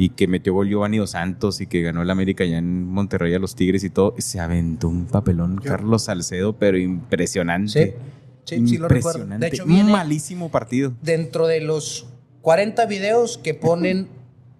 Y 0.00 0.10
que 0.10 0.28
metió 0.28 0.54
gol 0.54 0.68
Giovanni 0.68 0.96
Dos 0.98 1.10
Santos 1.10 1.60
y 1.60 1.66
que 1.66 1.82
ganó 1.82 2.00
el 2.02 2.10
América 2.10 2.44
ya 2.44 2.56
en 2.58 2.84
Monterrey 2.84 3.34
a 3.34 3.38
los 3.40 3.54
Tigres 3.56 3.82
y 3.84 3.90
todo. 3.90 4.14
Se 4.18 4.38
aventó 4.40 4.88
un 4.88 5.06
papelón 5.06 5.56
Carlos 5.62 6.04
Salcedo, 6.04 6.52
pero 6.56 6.78
impresionante. 6.78 7.96
Sí, 8.44 8.56
sí, 8.60 8.66
sí 8.68 8.78
lo 8.78 8.88
recuerdo. 8.88 9.18
impresionante. 9.24 9.46
De 9.46 9.52
hecho, 9.56 9.64
un 9.64 9.90
malísimo 9.90 10.50
partido. 10.50 10.92
dentro 11.02 11.46
de 11.48 11.60
los 11.60 12.06
40 12.42 12.86
videos 12.86 13.38
que 13.38 13.54
ponen 13.54 14.08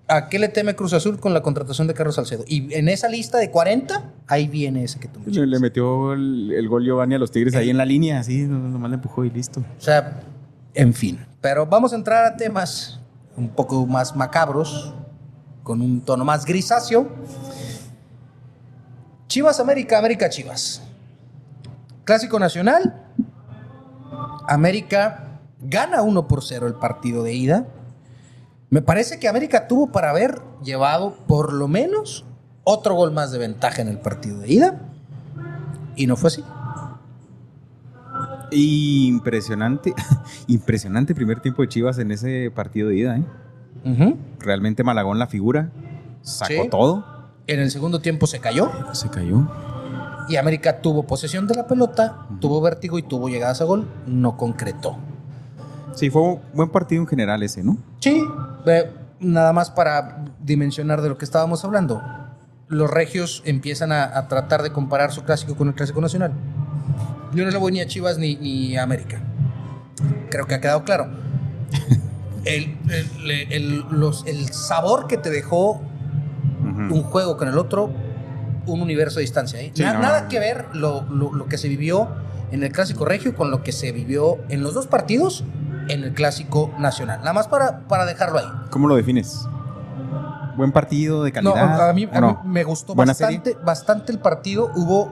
a 0.08 0.28
qué 0.28 0.38
le 0.38 0.48
teme 0.48 0.74
Cruz 0.74 0.92
Azul 0.94 1.20
con 1.20 1.34
la 1.34 1.42
contratación 1.42 1.86
de 1.86 1.94
Carlos 1.94 2.16
Salcedo. 2.16 2.42
Y 2.48 2.72
en 2.74 2.88
esa 2.88 3.08
lista 3.08 3.38
de 3.38 3.50
40, 3.50 4.10
ahí 4.26 4.48
viene 4.48 4.82
ese 4.84 4.98
que 4.98 5.06
tú 5.06 5.20
Le, 5.20 5.26
mencionas. 5.26 5.50
le 5.50 5.60
metió 5.60 6.12
el, 6.14 6.50
el 6.52 6.68
gol 6.68 6.84
Giovanni 6.84 7.14
a 7.14 7.18
los 7.18 7.30
Tigres 7.30 7.54
ahí 7.54 7.70
en 7.70 7.76
la 7.76 7.84
línea, 7.84 8.18
así, 8.18 8.42
no- 8.44 8.58
nomás 8.58 8.90
le 8.90 8.94
empujó 8.96 9.24
y 9.24 9.30
listo. 9.30 9.60
O 9.60 9.80
sea, 9.80 10.20
en 10.74 10.94
fin. 10.94 11.18
Pero 11.40 11.66
vamos 11.66 11.92
a 11.92 11.96
entrar 11.96 12.24
a 12.24 12.36
temas 12.36 12.98
un 13.36 13.48
poco 13.50 13.86
más 13.86 14.16
macabros, 14.16 14.94
con 15.68 15.82
un 15.82 16.00
tono 16.00 16.24
más 16.24 16.46
grisáceo. 16.46 17.06
Chivas 19.26 19.60
América, 19.60 19.98
América 19.98 20.30
Chivas. 20.30 20.80
Clásico 22.04 22.40
Nacional. 22.40 23.04
América 24.48 25.42
gana 25.60 26.00
1 26.00 26.26
por 26.26 26.42
0 26.42 26.68
el 26.68 26.72
partido 26.72 27.22
de 27.22 27.34
ida. 27.34 27.66
Me 28.70 28.80
parece 28.80 29.18
que 29.18 29.28
América 29.28 29.68
tuvo 29.68 29.92
para 29.92 30.08
haber 30.08 30.40
llevado 30.64 31.14
por 31.26 31.52
lo 31.52 31.68
menos 31.68 32.24
otro 32.64 32.94
gol 32.94 33.12
más 33.12 33.30
de 33.30 33.36
ventaja 33.36 33.82
en 33.82 33.88
el 33.88 33.98
partido 33.98 34.38
de 34.38 34.50
ida. 34.50 34.80
Y 35.96 36.06
no 36.06 36.16
fue 36.16 36.28
así. 36.28 36.44
Impresionante, 38.52 39.92
impresionante 40.46 41.14
primer 41.14 41.40
tiempo 41.40 41.60
de 41.60 41.68
Chivas 41.68 41.98
en 41.98 42.10
ese 42.10 42.50
partido 42.50 42.88
de 42.88 42.96
ida, 42.96 43.18
¿eh? 43.18 43.24
Realmente 44.40 44.84
Malagón 44.84 45.18
la 45.18 45.26
figura, 45.26 45.70
sacó 46.22 46.52
Sí. 46.62 46.68
todo, 46.70 47.04
En 47.46 47.60
el 47.60 47.70
segundo 47.70 48.00
tiempo 48.00 48.26
se 48.26 48.40
cayó. 48.40 48.70
se 48.92 49.08
cayó. 49.08 49.48
Y 50.28 50.36
América 50.36 50.80
tuvo 50.82 51.04
posesión 51.04 51.46
de 51.46 51.54
la 51.54 51.66
pelota, 51.66 52.26
tuvo 52.40 52.60
vértigo 52.60 52.98
y 52.98 53.02
tuvo 53.02 53.28
llegadas 53.30 53.60
a 53.62 53.64
gol, 53.64 53.88
no 54.06 54.36
concretó. 54.36 54.98
Sí, 55.94 56.10
fue 56.10 56.20
un 56.22 56.40
buen 56.52 56.68
partido 56.68 57.00
en 57.00 57.08
general 57.08 57.42
ese, 57.42 57.62
¿no? 57.64 57.78
Sí, 58.00 58.22
eh, 58.66 58.90
nada 59.20 59.52
más 59.54 59.70
para 59.70 60.24
dimensionar 60.40 61.00
de 61.00 61.08
lo 61.08 61.16
que 61.16 61.24
estábamos 61.24 61.64
hablando. 61.64 62.02
Los 62.68 62.90
regios 62.90 63.42
empiezan 63.46 63.90
a, 63.92 64.04
a 64.04 64.28
tratar 64.28 64.62
de 64.62 64.70
comparar 64.70 65.10
su 65.12 65.22
clásico 65.24 65.56
con 65.56 65.68
el 65.68 65.74
clásico 65.74 66.00
nacional. 66.02 66.32
Yo 67.34 67.44
no 67.44 67.50
le 67.50 67.56
voy 67.56 67.72
ni 67.72 67.80
a 67.80 67.86
Chivas 67.86 68.18
ni, 68.18 68.36
ni 68.36 68.76
a 68.76 68.82
América. 68.82 69.20
Creo 70.30 70.46
que 70.46 70.54
ha 70.54 70.60
quedado 70.60 70.84
claro. 70.84 71.08
El, 72.48 72.76
el- 72.90 73.52
el- 73.52 73.84
los- 73.90 74.26
el 74.26 74.48
sabor 74.52 75.06
que 75.06 75.16
te 75.18 75.30
dejó 75.30 75.80
un 76.90 77.02
juego 77.02 77.36
con 77.36 77.48
el 77.48 77.58
otro, 77.58 77.90
un 78.66 78.80
universo 78.80 79.16
de 79.16 79.22
distancia. 79.22 79.60
¿eh? 79.60 79.70
Sí, 79.74 79.82
Na- 79.82 79.94
no, 79.94 80.00
nada 80.00 80.22
no. 80.22 80.28
que 80.28 80.38
ver 80.38 80.66
lo, 80.72 81.02
lo- 81.10 81.32
lo 81.32 81.46
que 81.46 81.58
se 81.58 81.68
vivió 81.68 82.08
en 82.50 82.62
el 82.62 82.72
Clásico 82.72 83.04
Regio 83.04 83.34
con 83.34 83.50
lo 83.50 83.62
que 83.62 83.72
se 83.72 83.92
vivió 83.92 84.38
en 84.48 84.62
los 84.62 84.74
dos 84.74 84.86
partidos 84.86 85.44
en 85.88 86.04
el 86.04 86.12
Clásico 86.14 86.70
Nacional. 86.78 87.18
Nada 87.20 87.32
más 87.32 87.48
para, 87.48 87.80
para 87.88 88.04
dejarlo 88.06 88.38
ahí. 88.38 88.46
¿Cómo 88.70 88.88
lo 88.88 88.94
defines? 88.96 89.46
¿Buen 90.56 90.72
partido 90.72 91.22
de 91.24 91.30
No, 91.42 91.52
calidad? 91.54 91.88
a 91.90 91.92
mí, 91.92 92.06
¿O 92.06 92.10
a 92.16 92.20
mí 92.20 92.26
no? 92.26 92.42
me 92.44 92.64
gustó 92.64 92.94
¿Buena 92.94 93.12
bastante, 93.12 93.56
bastante 93.64 94.12
el 94.12 94.18
partido. 94.18 94.70
Hubo 94.74 95.10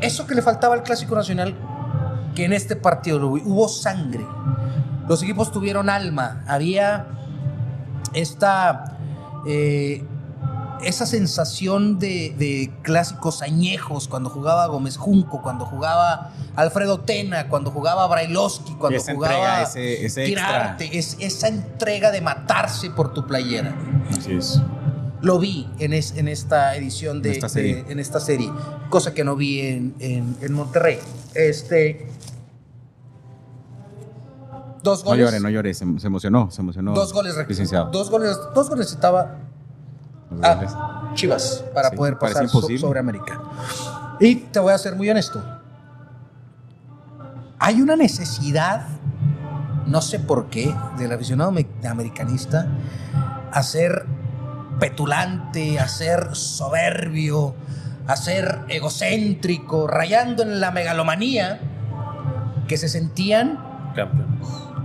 eso 0.00 0.26
que 0.26 0.34
le 0.34 0.42
faltaba 0.42 0.74
al 0.74 0.82
Clásico 0.82 1.14
Nacional, 1.14 1.54
que 2.34 2.44
en 2.44 2.52
este 2.52 2.74
partido 2.76 3.18
lo 3.18 3.28
hubo. 3.28 3.36
Hubo 3.44 3.68
sangre. 3.68 4.24
Los 5.08 5.22
equipos 5.22 5.50
tuvieron 5.52 5.90
alma. 5.90 6.44
Había 6.46 7.06
esta. 8.14 8.96
eh, 9.46 10.04
esa 10.84 11.06
sensación 11.06 12.00
de, 12.00 12.34
de 12.36 12.72
clásicos 12.82 13.40
añejos 13.42 14.08
cuando 14.08 14.28
jugaba 14.30 14.66
Gómez 14.66 14.96
Junco, 14.96 15.40
cuando 15.40 15.64
jugaba 15.64 16.32
Alfredo 16.56 16.98
Tena, 16.98 17.46
cuando 17.46 17.70
jugaba 17.70 18.04
Brailovsky, 18.08 18.72
cuando 18.74 18.98
Esa 18.98 19.14
jugaba 19.14 19.34
entrega, 19.34 19.62
ese- 19.62 20.04
ese 20.04 20.24
extra. 20.26 20.76
es, 20.80 21.16
esa 21.20 21.46
entrega 21.46 22.10
de 22.10 22.20
matarse 22.20 22.90
por 22.90 23.14
tu 23.14 23.24
playera. 23.28 23.76
Así 24.10 24.32
es. 24.32 24.60
Lo 25.20 25.38
vi 25.38 25.68
en, 25.78 25.92
es- 25.92 26.16
en 26.16 26.26
esta 26.26 26.74
edición 26.74 27.22
de, 27.22 27.28
En 27.28 27.34
esta 27.36 27.48
serie. 27.48 27.84
de- 27.84 27.92
en 27.92 28.00
esta 28.00 28.18
serie, 28.18 28.50
cosa 28.90 29.14
que 29.14 29.22
no 29.22 29.36
vi 29.36 29.60
en, 29.60 29.94
en- 30.00 30.36
en 30.40 30.52
Monterrey. 30.52 30.98
Este. 31.36 32.08
Dos 34.82 35.00
No 35.04 35.10
goles. 35.10 35.26
llore, 35.26 35.40
no 35.40 35.48
llore, 35.48 35.74
se, 35.74 35.86
se 35.98 36.06
emocionó, 36.06 36.50
se 36.50 36.60
emocionó. 36.60 36.92
Dos 36.94 37.12
goles, 37.12 37.34
licenciado. 37.48 37.90
Dos 37.90 38.10
goles, 38.10 38.36
dos 38.54 38.68
goles 38.68 38.86
necesitaba 38.86 39.36
a. 40.42 41.12
Chivas 41.14 41.64
para 41.74 41.90
Sí, 41.90 41.96
poder 41.96 42.18
pasar 42.18 42.48
so- 42.48 42.62
sobre 42.78 42.98
América. 43.00 43.40
Y 44.18 44.36
te 44.36 44.58
voy 44.60 44.72
a 44.72 44.78
ser 44.78 44.96
muy 44.96 45.08
honesto. 45.10 45.42
Hay 47.58 47.80
una 47.80 47.96
necesidad, 47.96 48.86
no 49.86 50.00
sé 50.02 50.18
por 50.18 50.46
qué, 50.46 50.74
del 50.98 51.12
aficionado 51.12 51.52
me- 51.52 51.66
americanista 51.88 52.66
a 53.52 53.62
ser 53.62 54.06
petulante, 54.80 55.78
a 55.78 55.86
ser 55.86 56.34
soberbio, 56.34 57.54
a 58.08 58.16
ser 58.16 58.62
egocéntrico, 58.68 59.86
rayando 59.86 60.42
en 60.42 60.60
la 60.60 60.70
megalomanía, 60.72 61.60
que 62.66 62.76
se 62.78 62.88
sentían 62.88 63.60
Campeón. 63.94 64.26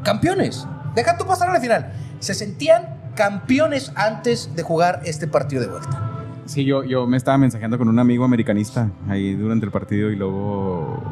Campeones. 0.08 0.66
Deja 0.96 1.18
tú 1.18 1.26
pasar 1.26 1.50
a 1.50 1.54
la 1.54 1.60
final. 1.60 1.92
Se 2.20 2.34
sentían 2.34 3.12
campeones 3.14 3.92
antes 3.96 4.56
de 4.56 4.64
jugar 4.64 5.02
este 5.04 5.28
partido 5.28 5.62
de 5.62 5.68
vuelta. 5.68 6.24
Sí, 6.46 6.64
yo, 6.64 6.86
yo 6.86 7.06
me 7.08 7.18
estaba 7.18 7.38
mensajeando 7.38 7.78
con 7.78 7.90
un 7.90 8.00
amigo 8.00 8.24
americanista 8.24 8.90
ahí 9.10 9.34
durante 9.34 9.66
el 9.66 9.72
partido 9.74 10.10
y 10.10 10.16
luego 10.16 11.04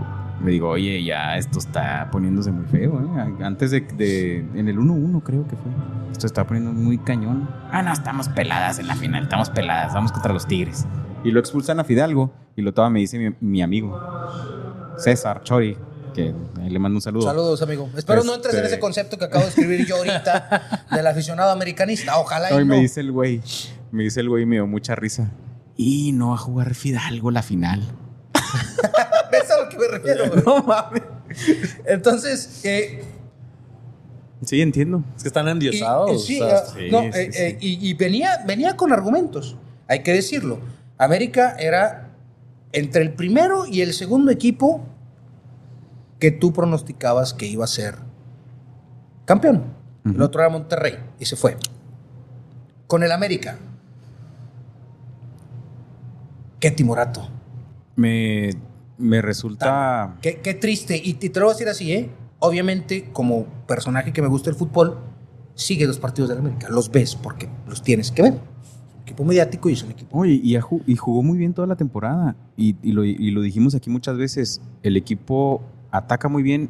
me 0.41 0.51
digo, 0.51 0.69
oye, 0.69 1.03
ya 1.03 1.35
esto 1.35 1.59
está 1.59 2.09
poniéndose 2.09 2.53
muy 2.53 2.65
feo, 2.67 3.01
¿eh? 3.01 3.43
Antes 3.43 3.71
de, 3.71 4.45
en 4.55 4.69
el 4.69 4.77
1-1 4.77 5.21
creo 5.23 5.45
que 5.45 5.57
fue. 5.57 5.71
Esto 6.13 6.25
está 6.25 6.47
poniendo 6.47 6.71
muy 6.71 6.97
cañón. 6.97 7.49
Ah, 7.73 7.81
no, 7.81 7.91
estamos 7.91 8.29
peladas 8.29 8.79
en 8.79 8.87
la 8.87 8.95
final, 8.95 9.23
estamos 9.23 9.49
peladas, 9.49 9.93
vamos 9.93 10.13
contra 10.13 10.31
los 10.31 10.47
Tigres. 10.47 10.87
Y 11.25 11.31
lo 11.31 11.41
expulsan 11.41 11.81
a 11.81 11.83
Fidalgo 11.83 12.31
y 12.55 12.61
lo 12.61 12.73
toma, 12.73 12.91
me 12.91 12.99
dice 13.01 13.19
mi, 13.19 13.35
mi 13.41 13.61
amigo, 13.61 13.99
César 14.95 15.43
Chori, 15.43 15.77
que 16.16 16.34
ahí 16.61 16.70
le 16.70 16.80
mando 16.80 16.97
un 16.97 17.01
saludo. 17.01 17.24
Saludos, 17.24 17.61
amigo. 17.61 17.89
Espero 17.95 18.24
no 18.24 18.34
entres 18.36 18.53
en 18.55 18.61
Este- 18.61 18.74
ese 18.76 18.80
concepto 18.80 19.18
que 19.18 19.26
acabo 19.26 19.43
de 19.43 19.49
escribir 19.49 19.86
yo 19.86 19.97
ahorita 19.97 20.86
del 20.91 21.05
aficionado 21.07 21.51
americanista. 21.51 22.18
Ojalá 22.20 22.49
y 22.51 22.53
Hoy 22.55 22.66
no. 22.66 22.74
me 22.76 22.80
dice 22.82 23.01
el 23.01 23.11
güey, 23.11 23.41
me 23.91 24.03
dice 24.03 24.22
el 24.22 24.30
güey 24.30 24.43
y 24.43 24.45
me 24.45 24.55
dio 24.55 24.68
mucha 24.68 24.95
risa. 24.95 25.32
Y 25.78 26.11
no 26.13 26.30
va 26.30 26.36
a 26.36 26.38
jugar 26.38 26.74
Fidalgo 26.74 27.32
la 27.32 27.41
final. 27.43 27.84
¿Ves 29.32 29.51
a 29.51 29.63
lo 29.63 29.70
que 29.70 29.78
me 29.78 29.88
refiero? 29.88 30.30
güey? 30.30 30.41
No 30.45 30.63
mames. 30.63 31.03
Entonces, 31.86 32.61
eh, 32.63 33.03
Sí, 34.43 34.61
entiendo. 34.61 35.03
Es 35.16 35.24
que 35.24 35.30
están 35.30 35.47
y- 35.47 35.51
endiosados. 35.51 36.11
y 36.11 36.20
sí, 36.36 36.41
o 36.41 36.47
sea, 36.47 36.57
ah, 36.59 36.74
sí, 36.78 36.91
no, 36.91 37.01
sí, 37.01 37.07
eh, 37.13 37.30
sí. 37.32 37.41
eh, 37.41 37.57
y, 37.59 37.89
y 37.89 37.93
venía, 37.95 38.43
venía 38.45 38.76
con 38.78 38.93
argumentos, 38.93 39.55
hay 39.88 40.03
que 40.03 40.13
decirlo. 40.13 40.59
América 40.97 41.55
era 41.59 42.11
entre 42.72 43.01
el 43.01 43.13
primero 43.13 43.66
y 43.66 43.82
el 43.82 43.93
segundo 43.93 44.32
equipo 44.32 44.86
que 46.26 46.32
tú 46.32 46.51
pronosticabas 46.53 47.36
que 47.36 47.45
iba 47.45 47.63
a 47.65 47.67
ser 47.67 47.97
campeón. 49.26 49.65
El 50.05 50.19
otro 50.23 50.41
era 50.41 50.49
Monterrey 50.49 50.95
y 51.19 51.26
se 51.26 51.36
fue. 51.36 51.55
Con 52.88 53.03
el 53.03 53.11
América. 53.11 53.59
Qué 56.59 56.71
timorato. 56.71 57.30
Me, 57.95 58.49
me 58.97 59.21
resulta. 59.21 60.17
Qué, 60.19 60.39
qué 60.41 60.55
triste. 60.55 60.99
Y 61.03 61.13
te, 61.13 61.30
te 61.30 61.39
lo 61.39 61.45
voy 61.45 61.51
a 61.51 61.53
decir 61.53 61.69
así, 61.69 61.93
¿eh? 61.93 62.09
Obviamente, 62.39 63.11
como 63.13 63.45
personaje 63.67 64.11
que 64.11 64.23
me 64.23 64.28
gusta 64.28 64.49
el 64.49 64.55
fútbol, 64.55 64.97
sigue 65.53 65.86
los 65.86 65.99
partidos 65.99 66.30
de 66.30 66.34
la 66.38 66.41
América. 66.41 66.69
Los 66.71 66.89
ves 66.89 67.15
porque 67.15 67.47
los 67.67 67.84
tienes 67.84 68.09
que 68.09 68.23
ver. 68.23 68.34
Es 68.34 68.95
un 68.95 69.01
equipo 69.03 69.23
mediático 69.26 69.69
y 69.69 69.73
es 69.73 69.84
un 69.84 69.91
equipo. 69.91 70.17
Oye, 70.17 70.41
y, 70.43 70.95
jugó 70.95 71.21
muy 71.21 71.38
bien 71.38 71.53
toda 71.53 71.67
la 71.67 71.76
temporada. 71.76 72.36
Y, 72.57 72.78
y 72.82 72.93
lo, 72.93 73.05
y 73.05 73.30
lo 73.30 73.41
dijimos 73.43 73.76
aquí 73.76 73.91
muchas 73.91 74.17
veces. 74.17 74.59
El 74.82 74.97
equipo 74.97 75.61
ataca 75.97 76.27
muy 76.29 76.43
bien 76.43 76.69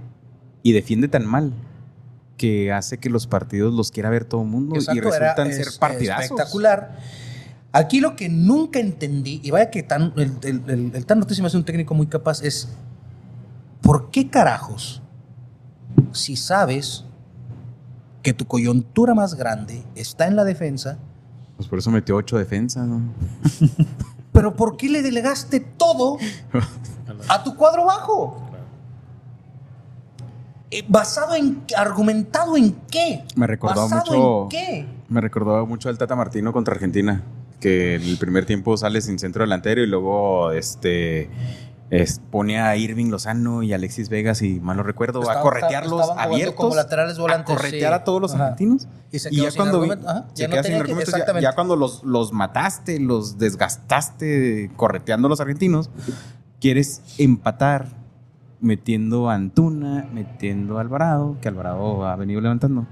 y 0.63 0.71
defiende 0.71 1.07
tan 1.07 1.25
mal 1.25 1.53
que 2.37 2.71
hace 2.73 2.97
que 2.97 3.09
los 3.09 3.27
partidos 3.27 3.73
los 3.73 3.91
quiera 3.91 4.09
ver 4.09 4.25
todo 4.25 4.41
el 4.41 4.47
mundo 4.47 4.75
y 4.75 4.97
era- 4.97 5.09
resultan 5.09 5.47
es- 5.47 5.55
ser 5.57 5.67
partidazos. 5.79 6.23
Espectacular. 6.25 6.97
Aquí 7.71 7.99
lo 7.99 8.15
que 8.15 8.29
nunca 8.29 8.79
entendí, 8.79 9.41
y 9.43 9.51
vaya 9.51 9.69
que 9.69 9.83
tan, 9.83 10.13
el, 10.15 10.31
el, 10.43 10.61
el- 10.69 10.91
el 10.95 11.05
tan 11.05 11.19
notísimo 11.19 11.47
es 11.47 11.53
un 11.55 11.63
técnico 11.65 11.93
muy 11.93 12.07
capaz, 12.07 12.41
es 12.41 12.69
¿por 13.81 14.11
qué 14.11 14.29
carajos, 14.29 15.01
si 16.11 16.35
sabes 16.35 17.03
que 18.23 18.33
tu 18.33 18.45
coyuntura 18.45 19.13
más 19.13 19.35
grande 19.35 19.83
está 19.95 20.25
en 20.27 20.35
la 20.35 20.43
defensa, 20.43 20.97
Pues 21.57 21.67
por 21.69 21.79
eso 21.79 21.91
metió 21.91 22.15
ocho 22.15 22.37
defensas. 22.37 22.85
¿no? 22.87 23.01
pero 24.33 24.55
¿por 24.55 24.75
qué 24.77 24.89
le 24.89 25.01
delegaste 25.01 25.59
todo 25.59 26.17
a 27.29 27.43
tu 27.43 27.55
cuadro 27.55 27.85
bajo? 27.85 28.44
Eh, 30.71 30.83
¿Basado 30.87 31.35
en, 31.35 31.61
argumentado 31.77 32.57
en 32.57 32.73
qué? 32.91 33.23
Me 33.35 33.47
recordó 33.47 33.81
¿Basado 33.83 34.03
mucho- 34.11 34.43
en 34.43 34.49
qué? 34.49 34.85
Me 35.09 35.21
recordó 35.21 35.65
mucho 35.65 35.89
al 35.89 35.97
Tata 35.97 36.15
Martino 36.15 36.51
contra 36.53 36.73
Argentina, 36.73 37.21
que 37.59 37.95
en 37.95 38.01
el 38.03 38.17
primer 38.17 38.45
tiempo 38.45 38.75
sale 38.75 39.01
sin 39.01 39.19
centro 39.19 39.43
delantero 39.43 39.81
y 39.81 39.87
luego 39.87 40.51
este 40.51 41.29
es- 41.91 42.19
pone 42.31 42.59
a 42.59 42.75
Irving 42.75 43.11
Lozano 43.11 43.61
y 43.61 43.71
Alexis 43.71 44.09
Vegas 44.09 44.41
y 44.41 44.59
mal 44.59 44.75
no 44.77 44.81
recuerdo 44.83 45.29
a 45.29 45.39
corretearlos 45.39 46.09
abiertos 46.17 46.55
como 46.55 46.75
laterales 46.75 47.19
volantes, 47.19 47.53
a 47.53 47.57
corretear 47.57 47.93
sí. 47.93 47.95
a 47.95 48.03
todos 48.03 48.19
los 48.21 48.33
Ajá. 48.33 48.45
argentinos 48.45 48.87
Y 49.11 49.19
se 49.19 49.29
y 49.31 49.41
ya 49.43 49.51
cuando 49.55 49.79
vi- 49.81 49.91
argumento. 49.91 50.09
Ajá, 50.09 50.25
se 50.33 50.41
ya 50.41 50.47
no 50.47 50.51
queda 50.53 50.63
sin 50.63 50.71
tenía 50.71 50.77
que- 50.77 50.81
argumentos, 50.81 51.11
ya- 51.13 51.17
exactamente. 51.17 51.43
ya, 51.43 51.53
cuando 51.53 51.75
los, 51.75 52.03
los 52.03 52.33
mataste 52.33 52.99
los 52.99 53.37
desgastaste 53.37 54.71
correteando 54.75 55.27
a 55.27 55.29
los 55.29 55.39
argentinos 55.39 55.91
quieres 56.59 57.01
empatar 57.19 58.03
metiendo 58.61 59.29
a 59.29 59.35
Antuna 59.35 60.07
metiendo 60.13 60.77
a 60.77 60.81
Alvarado 60.81 61.37
que 61.41 61.47
Alvarado 61.47 62.05
ha 62.05 62.15
venido 62.15 62.41
levantando 62.41 62.85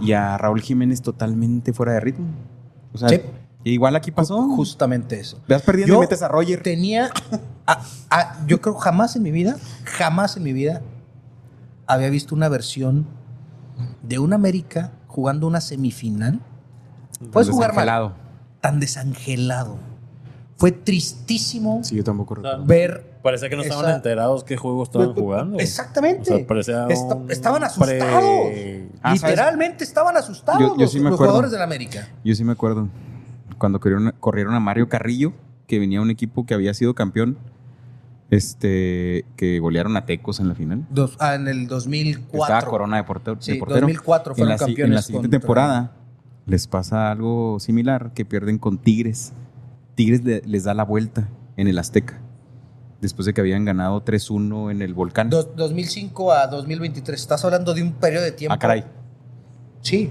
y 0.00 0.12
a 0.12 0.36
Raúl 0.38 0.60
Jiménez 0.60 1.02
totalmente 1.02 1.72
fuera 1.72 1.92
de 1.92 2.00
ritmo 2.00 2.26
o 2.92 2.98
sea 2.98 3.08
Sí. 3.08 3.20
igual 3.64 3.96
aquí 3.96 4.10
pasó 4.10 4.42
Justamente 4.48 5.18
eso. 5.20 5.40
Vas 5.48 5.62
perdiendo 5.62 5.94
Yo 5.94 5.98
y 5.98 6.00
metes 6.02 6.22
a 6.22 6.28
Roger. 6.28 6.62
Tenía. 6.62 7.10
a- 7.66 7.80
a- 8.10 8.46
yo 8.46 8.60
creo 8.60 8.74
jamás 8.76 9.14
en 9.16 9.22
mi 9.22 9.30
vida, 9.30 9.56
jamás 9.84 10.36
en 10.36 10.42
mi 10.44 10.52
vida 10.52 10.80
había 11.86 12.08
visto 12.10 12.34
una 12.34 12.48
versión 12.48 13.06
de 14.02 14.18
un 14.18 14.32
América 14.32 14.92
jugando 15.06 15.46
una 15.46 15.60
semifinal. 15.60 16.40
Puedes 17.32 17.50
jugar 17.50 17.70
mal. 17.74 17.84
Desangelado. 17.84 18.12
Tan 18.60 18.80
desangelado. 18.80 19.76
Fue 20.56 20.72
tristísimo 20.72 21.80
Sí, 21.84 21.96
yo 21.96 22.04
tampoco 22.04 22.36
recuerdo. 22.36 22.64
ver. 22.64 23.07
Parecía 23.22 23.48
que 23.48 23.56
no 23.56 23.62
estaban 23.62 23.84
Esa- 23.86 23.96
enterados 23.96 24.44
qué 24.44 24.56
juego 24.56 24.82
estaban 24.84 25.12
jugando. 25.14 25.58
Exactamente. 25.58 26.32
O 26.32 26.36
sea, 26.38 26.46
parecía 26.46 26.86
Esta- 26.88 27.14
un 27.16 27.30
estaban 27.30 27.64
asustados. 27.64 27.98
pre- 28.50 28.88
Ah, 29.02 29.16
¿sabes? 29.16 29.22
Literalmente 29.36 29.84
estaban 29.84 30.16
asustados 30.16 30.60
Yo- 30.60 30.74
yo 30.76 30.82
los, 30.82 30.92
sí 30.92 30.98
los 31.00 31.16
jugadores 31.16 31.50
del 31.50 31.62
América. 31.62 32.08
Yo 32.24 32.34
sí 32.34 32.44
me 32.44 32.52
acuerdo. 32.52 32.88
Cuando 33.58 33.80
corrieron, 33.80 34.14
corrieron 34.20 34.54
a 34.54 34.60
Mario 34.60 34.88
Carrillo, 34.88 35.32
que 35.66 35.78
venía 35.78 36.00
un 36.00 36.10
equipo 36.10 36.46
que 36.46 36.54
había 36.54 36.72
sido 36.74 36.94
campeón, 36.94 37.36
este, 38.30 39.24
que 39.36 39.58
golearon 39.58 39.96
a 39.96 40.04
Tecos 40.06 40.38
en 40.40 40.48
la 40.48 40.54
final. 40.54 40.86
Dos- 40.90 41.16
ah, 41.18 41.34
en 41.34 41.48
el 41.48 41.66
2004. 41.66 42.54
Estaba 42.54 42.70
Corona 42.70 42.96
de 42.98 43.04
portero. 43.04 43.36
de 43.36 43.42
Sí, 43.42 43.54
portero. 43.54 43.80
2004 43.80 44.32
en 44.32 44.36
fueron 44.36 44.50
la, 44.50 44.58
si- 44.58 44.64
campeones 44.66 44.88
En 44.90 44.94
la 44.94 45.02
siguiente 45.02 45.26
contra- 45.28 45.40
temporada 45.40 45.92
les 46.46 46.66
pasa 46.66 47.10
algo 47.10 47.58
similar, 47.60 48.12
que 48.14 48.24
pierden 48.24 48.58
con 48.58 48.78
Tigres. 48.78 49.32
Tigres 49.94 50.24
le- 50.24 50.42
les 50.46 50.64
da 50.64 50.74
la 50.74 50.84
vuelta 50.84 51.28
en 51.56 51.68
el 51.68 51.78
Azteca, 51.78 52.20
después 53.00 53.26
de 53.26 53.34
que 53.34 53.40
habían 53.40 53.64
ganado 53.64 54.02
3-1 54.04 54.70
en 54.70 54.82
el 54.82 54.94
Volcán. 54.94 55.30
Dos- 55.30 55.48
2005 55.56 56.32
a 56.32 56.46
2023. 56.48 57.20
Estás 57.20 57.44
hablando 57.44 57.74
de 57.74 57.82
un 57.82 57.92
periodo 57.92 58.24
de 58.24 58.32
tiempo. 58.32 58.54
ah, 58.54 58.58
caray, 58.58 58.84
Sí, 59.82 60.10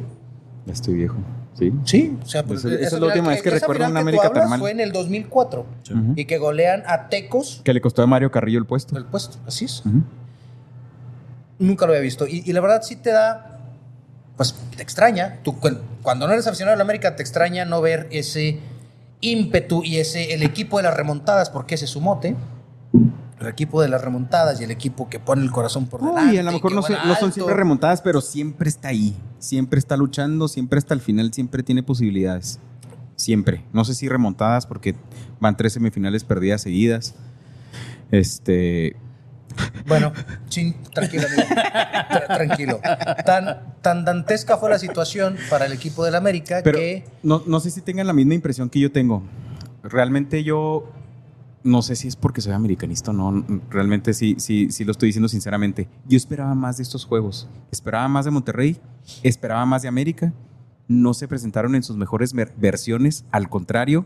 ya 0.66 0.74
estoy 0.74 0.94
viejo. 0.96 1.16
Sí. 1.58 1.74
sí. 1.86 2.18
O 2.24 2.26
sea, 2.28 2.44
Pues 2.44 2.60
esa 2.64 2.76
es 2.76 2.88
esa 2.88 3.00
la 3.00 3.08
última 3.08 3.30
vez 3.30 3.42
que 3.42 3.50
esa 3.50 3.58
recuerdo 3.60 3.86
que 3.88 3.92
tú 3.92 3.98
América 3.98 4.32
tan 4.32 4.50
mal. 4.50 4.60
Fue 4.60 4.70
en 4.72 4.80
el 4.80 4.92
2004. 4.92 5.62
Ujú. 5.92 6.14
Y 6.16 6.26
que 6.26 6.38
golean 6.38 6.84
a 6.86 7.10
Tecos 7.10 7.62
Que 7.64 7.74
le 7.74 7.82
costó 7.82 8.04
a 8.04 8.08
Mario 8.08 8.30
Carrillo 8.32 8.60
el 8.60 8.66
puesto. 8.66 8.96
el 8.96 9.06
puesto. 9.06 9.38
Así 9.48 9.66
es. 9.66 9.82
Nunca 11.60 11.86
lo 11.88 11.92
había 11.94 12.02
visto. 12.04 12.28
Y, 12.28 12.44
y 12.46 12.54
la 12.54 12.62
verdad 12.62 12.82
sí 12.84 12.96
te 12.96 13.12
da. 13.12 13.60
Pues 14.36 14.54
te 14.76 14.84
extraña. 14.84 15.40
Tú, 15.44 15.56
cuando 16.04 16.28
no 16.28 16.34
eres 16.34 16.46
aficionado 16.46 16.76
a 16.76 16.78
la 16.78 16.84
América, 16.84 17.16
te 17.16 17.24
extraña 17.24 17.66
no 17.66 17.82
ver 17.82 18.08
ese 18.12 18.60
ímpetu 19.22 19.84
y 19.84 19.98
ese 19.98 20.36
el 20.36 20.44
equipo 20.44 20.78
de 20.78 20.84
las 20.84 20.96
remontadas, 20.96 21.50
porque 21.50 21.74
ese 21.74 21.86
es 21.86 21.92
su 21.92 22.02
mote. 22.02 22.36
El 23.40 23.48
equipo 23.48 23.82
de 23.82 23.88
las 23.88 24.02
remontadas 24.02 24.60
y 24.62 24.64
el 24.64 24.72
equipo 24.72 25.10
que 25.10 25.20
pone 25.20 25.44
el 25.44 25.52
corazón 25.52 25.86
por 25.86 26.02
delante. 26.02 26.32
Uy, 26.32 26.38
a 26.40 26.44
lo 26.44 26.52
mejor 26.52 26.72
no, 26.74 26.82
son- 26.82 26.94
no 26.96 27.02
son 27.16 27.26
alto. 27.26 27.32
siempre 27.32 27.56
remontadas, 27.56 28.02
pero 28.02 28.20
siempre 28.22 28.68
está 28.70 28.88
ahí. 28.88 29.16
Siempre 29.38 29.78
está 29.80 29.96
luchando, 29.96 30.48
siempre 30.48 30.80
hasta 30.80 30.94
el 30.96 31.02
final, 31.02 31.32
siempre 31.34 31.62
tiene 31.62 31.84
posibilidades. 31.84 32.60
Siempre. 33.16 33.64
No 33.74 33.86
sé 33.86 33.94
si 33.94 34.08
remontadas 34.10 34.66
porque 34.66 34.96
van 35.40 35.56
tres 35.58 35.74
semifinales 35.74 36.24
perdidas 36.24 36.62
seguidas. 36.62 37.14
Este. 38.12 38.96
Bueno, 39.88 40.14
sin, 40.50 40.74
tranquilo, 40.94 41.24
amigo. 41.28 41.44
Tra- 41.50 42.28
tranquilo. 42.38 42.80
Tan, 43.26 43.74
tan 43.82 44.06
dantesca 44.06 44.58
fue 44.58 44.70
la 44.70 44.78
situación 44.80 45.36
para 45.50 45.66
el 45.66 45.74
equipo 45.74 46.06
del 46.06 46.16
América 46.16 46.62
Pero 46.64 46.78
que 46.78 47.06
no, 47.24 47.42
no 47.48 47.60
sé 47.60 47.72
si 47.72 47.82
tengan 47.82 48.06
la 48.08 48.14
misma 48.14 48.34
impresión 48.36 48.70
que 48.70 48.80
yo 48.80 48.92
tengo. 48.92 49.24
Realmente 49.84 50.44
yo. 50.44 50.92
No 51.68 51.82
sé 51.82 51.98
si 51.98 52.08
es 52.08 52.16
porque 52.16 52.40
soy 52.40 52.54
americanista 52.54 53.12
o 53.12 53.14
no. 53.14 53.46
Realmente 53.70 54.14
sí, 54.14 54.36
sí, 54.40 54.72
sí 54.72 54.86
lo 54.86 54.94
estoy 54.94 55.08
diciendo 55.08 55.28
sinceramente. 55.28 55.90
Yo 56.08 56.16
esperaba 56.16 56.56
más 56.56 56.78
de 56.78 56.84
estos 56.84 57.04
juegos. 57.04 57.50
Esperaba 57.72 58.08
más 58.08 58.24
de 58.24 58.32
Monterrey. 58.32 58.78
Esperaba 59.22 59.66
más 59.66 59.82
de 59.82 59.90
América. 59.90 60.34
No 60.88 61.14
se 61.14 61.28
presentaron 61.28 61.76
en 61.76 61.84
sus 61.84 61.98
mejores 61.98 62.34
versiones. 62.34 63.26
Al 63.32 63.50
contrario, 63.50 64.06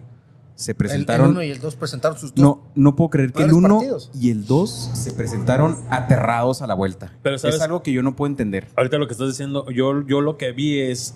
se 0.55 0.71
el, 0.71 0.77
presentaron. 0.77 1.29
1 1.29 1.43
y 1.43 1.51
el 1.51 1.59
2 1.59 1.75
presentaron 1.75 2.17
sus 2.17 2.33
dos. 2.33 2.43
No, 2.43 2.63
no 2.73 2.95
puedo 2.95 3.11
creer 3.11 3.31
que 3.31 3.43
el 3.43 3.49
peores 3.49 3.65
1 3.65 3.77
partidos. 3.77 4.11
y 4.15 4.31
el 4.31 4.47
2 4.47 4.91
se 4.93 5.11
presentaron 5.13 5.77
aterrados 5.91 6.63
a 6.63 6.67
la 6.67 6.73
vuelta. 6.73 7.13
Pero, 7.21 7.37
¿sabes? 7.37 7.57
es 7.57 7.61
algo 7.61 7.83
que 7.83 7.91
yo 7.91 8.01
no 8.01 8.15
puedo 8.15 8.31
entender. 8.31 8.69
Ahorita 8.75 8.97
lo 8.97 9.05
que 9.05 9.13
estás 9.13 9.27
diciendo, 9.27 9.69
yo, 9.69 10.01
yo 10.07 10.21
lo 10.21 10.37
que 10.37 10.51
vi 10.51 10.79
es, 10.79 11.15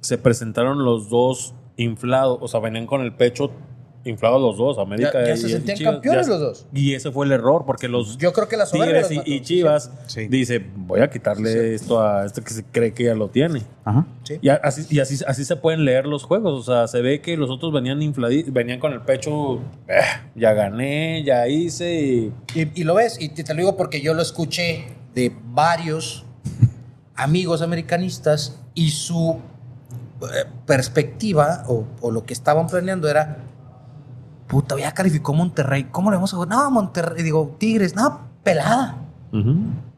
se 0.00 0.16
presentaron 0.16 0.84
los 0.84 1.10
dos 1.10 1.54
inflados, 1.76 2.38
o 2.40 2.46
sea, 2.46 2.60
venían 2.60 2.86
con 2.86 3.00
el 3.00 3.14
pecho 3.14 3.50
inflados 4.04 4.40
los 4.40 4.56
dos, 4.56 4.78
América 4.78 5.12
Ya- 5.14 5.26
ya 5.28 5.34
y- 5.34 5.36
se 5.36 5.46
y 5.46 5.50
sentían 5.52 5.76
Chivas, 5.78 5.92
campeones 5.94 6.26
ya- 6.26 6.32
los 6.32 6.40
dos. 6.40 6.66
Y 6.72 6.94
ese 6.94 7.10
fue 7.12 7.26
el 7.26 7.32
error, 7.32 7.64
porque 7.66 7.88
los 7.88 8.18
Yo 8.18 8.32
creo 8.32 8.48
que 8.48 8.56
la 8.56 8.66
soberbia 8.66 9.06
Tigres 9.06 9.26
y, 9.26 9.40
Chivas 9.42 9.90
Sí. 10.06 10.26
dice, 10.28 10.64
voy 10.76 11.00
a 11.00 11.08
quitarle 11.10 11.74
esto 11.74 12.00
a 12.02 12.24
este 12.26 12.42
que 12.42 12.52
se 12.52 12.64
cree 12.64 12.92
que 12.92 13.04
ya 13.04 13.14
lo 13.14 13.28
tiene. 13.28 13.62
Ajá. 13.84 14.06
Sí. 14.24 14.38
Y, 14.42 14.48
así, 14.48 14.86
y 14.90 14.98
así, 15.00 15.22
así 15.26 15.44
se 15.44 15.56
pueden 15.56 15.84
leer 15.84 16.06
los 16.06 16.24
juegos. 16.24 16.60
O 16.60 16.62
sea, 16.72 16.88
se 16.88 17.00
ve 17.00 17.20
que 17.20 17.36
los 17.36 17.50
otros 17.50 17.72
venían 17.72 18.02
infladitos, 18.02 18.52
venían 18.52 18.80
con 18.80 18.92
el 18.92 19.02
pecho, 19.02 19.60
"Eh, 19.88 20.00
ya 20.34 20.52
gané, 20.52 21.22
ya 21.24 21.46
hice. 21.48 21.94
Y, 22.02 22.32
Y, 22.54 22.72
y 22.74 22.84
lo 22.84 22.94
ves, 22.94 23.18
y 23.20 23.28
te, 23.28 23.44
te 23.44 23.54
lo 23.54 23.58
digo 23.58 23.76
porque 23.76 24.00
yo 24.00 24.14
lo 24.14 24.22
escuché 24.22 24.86
de 25.14 25.32
varios 25.52 26.24
amigos 27.14 27.62
americanistas 27.62 28.58
y 28.74 28.90
su 28.90 29.38
eh, 30.22 30.44
perspectiva 30.66 31.64
o, 31.68 31.84
o 32.00 32.10
lo 32.10 32.24
que 32.24 32.32
estaban 32.32 32.66
planeando 32.68 33.08
era, 33.08 33.38
puta, 34.52 34.76
ya 34.78 34.92
calificó 34.92 35.32
Monterrey, 35.32 35.84
¿cómo 35.90 36.10
le 36.10 36.16
vamos 36.18 36.32
a 36.32 36.36
jugar? 36.36 36.50
No, 36.50 36.70
Monterrey, 36.70 37.22
digo, 37.24 37.56
Tigres, 37.58 37.96
no, 37.96 38.20
pelada, 38.44 38.98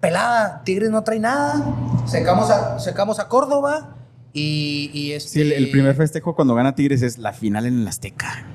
pelada, 0.00 0.62
Tigres 0.64 0.90
no 0.90 1.02
trae 1.02 1.18
nada, 1.18 1.60
secamos 2.06 2.48
a, 2.50 2.78
secamos 2.78 3.18
a 3.18 3.26
Córdoba 3.28 3.96
y, 4.32 4.90
y 4.94 5.10
este... 5.12 5.28
Sí, 5.30 5.40
el, 5.40 5.52
el 5.52 5.70
primer 5.72 5.96
festejo 5.96 6.36
cuando 6.36 6.54
gana 6.54 6.74
Tigres 6.76 7.02
es 7.02 7.18
la 7.18 7.32
final 7.32 7.66
en 7.66 7.80
el 7.80 7.88
Azteca. 7.88 8.46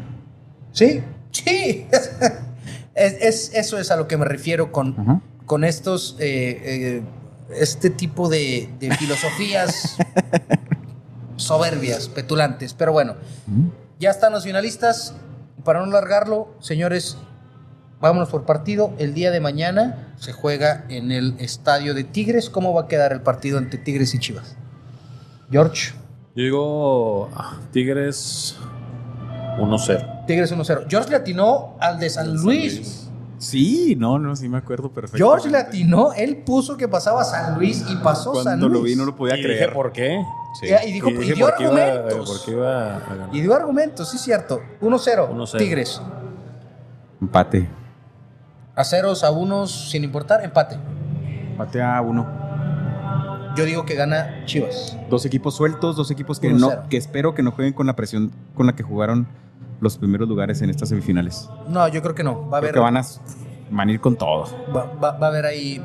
Sí, 0.72 1.04
sí. 1.32 1.86
es, 2.95 3.14
es- 3.22 3.52
eso 3.54 3.78
es 3.78 3.91
a 3.91 3.97
lo 3.97 4.08
que 4.08 4.16
me 4.16 4.24
refiero 4.26 4.72
con, 4.72 5.22
con 5.45 5.64
estos, 5.66 6.16
eh, 6.20 6.62
eh, 6.64 7.04
este 7.58 7.89
tipo 7.89 8.30
de, 8.30 8.70
de 8.80 8.95
filosofías 8.97 9.97
soberbias, 11.36 12.08
petulantes. 12.10 12.74
Pero 12.74 12.91
bueno, 12.93 13.16
ya 14.00 14.12
están 14.12 14.32
los 14.34 14.43
finalistas. 14.43 15.16
Para 15.64 15.80
no 15.80 15.88
largarlo, 15.88 16.49
señores, 16.60 17.18
vámonos 17.99 18.30
por 18.30 18.45
partido. 18.45 18.93
El 18.97 19.14
día 19.14 19.32
de 19.32 19.39
mañana 19.39 20.14
se 20.18 20.32
juega 20.32 20.86
en 20.89 21.12
el 21.12 21.36
estadio 21.39 21.93
de 21.93 22.03
Tigres. 22.03 22.49
¿Cómo 22.49 22.74
va 22.74 22.84
a 22.84 22.88
quedar 22.88 23.12
el 23.12 23.22
partido 23.22 23.57
entre 23.57 23.80
Tigres 23.80 24.14
y 24.14 24.20
Chivas? 24.20 24.55
George, 25.51 25.93
yo 26.36 26.43
digo, 26.43 27.30
ah, 27.36 27.60
Tigres 27.72 28.55
1-0. 29.57 30.26
Tigres 30.26 30.55
1-0. 30.55 30.86
George 30.88 31.10
le 31.10 31.16
atinó 31.18 31.76
al 31.80 31.99
de 31.99 32.10
San 32.10 32.36
Luis. 32.36 33.09
Sí, 33.40 33.96
no, 33.98 34.20
no, 34.20 34.36
sí 34.36 34.48
me 34.50 34.58
acuerdo 34.58 34.92
perfecto. 34.92 35.18
George 35.18 35.50
le 35.50 35.58
atinó, 35.58 36.12
él 36.14 36.38
puso 36.46 36.76
que 36.78 36.88
pasaba 36.88 37.24
San 37.24 37.58
Luis 37.58 37.86
y 37.90 37.96
pasó 37.98 38.36
San 38.36 38.44
Cuando 38.44 38.68
Luis. 38.68 38.80
lo 38.82 38.84
vi 38.86 38.96
no 38.96 39.06
lo 39.06 39.16
podía 39.16 39.38
Y 39.38 39.42
creer. 39.44 39.60
dije, 39.62 39.72
¿por 39.74 39.92
qué? 39.94 40.22
Sí. 40.60 40.68
Y 40.88 40.92
dijo, 40.92 41.10
y, 41.10 41.14
dije, 41.18 41.34
dio 41.36 41.46
¿por 41.46 41.56
qué 41.56 41.64
iba- 41.64 41.72
argumentos. 41.84 42.30
por 42.30 42.46
qué 42.46 42.52
iba 42.52 42.96
a 42.98 43.00
ganar? 43.00 43.30
Y 43.32 43.42
dio 43.42 43.56
argumentos, 43.56 44.10
sí, 44.10 44.18
cierto. 44.18 44.60
1-0, 44.82 45.30
1-0. 45.32 45.58
Tigres. 45.58 46.02
Empate. 47.22 47.70
A 48.76 48.84
ceros, 48.84 49.24
a 49.24 49.32
unos, 49.32 49.90
sin 49.90 50.04
importar, 50.04 50.44
empate. 50.44 50.78
Empate 51.52 51.82
a 51.82 52.02
uno. 52.02 52.28
Yo 53.56 53.66
digo 53.66 53.86
que 53.86 53.96
gana 53.96 54.44
Chivas. 54.46 54.98
Dos 55.10 55.26
equipos 55.26 55.56
sueltos, 55.56 55.96
dos 55.96 56.12
equipos 56.12 56.40
que 56.40 56.50
1-0. 56.50 56.58
no, 56.60 56.90
que 56.90 56.98
espero 56.98 57.34
que 57.34 57.42
no 57.44 57.52
jueguen 57.52 57.74
con 57.74 57.88
la 57.88 57.96
presión 57.96 58.32
con 58.54 58.68
la 58.68 58.76
que 58.76 58.84
jugaron 58.84 59.28
los 59.82 59.97
primeros 59.97 60.27
lugares 60.27 60.61
en 60.61 60.69
estas 60.69 60.89
semifinales. 60.89 61.49
No, 61.67 61.88
yo 61.88 62.01
creo 62.01 62.15
que 62.15 62.23
no. 62.23 62.49
Va 62.49 62.57
a 62.57 62.61
Creo 62.61 62.69
haber, 62.69 62.73
que 62.73 62.80
van 62.80 62.97
a, 62.97 63.01
van 63.71 63.89
a 63.89 63.91
ir 63.91 63.99
con 64.01 64.15
todo. 64.15 64.45
va, 64.75 64.86
va- 65.01 65.11
va 65.17 65.27
a 65.27 65.30
haber 65.30 65.45
ahí 65.45 65.82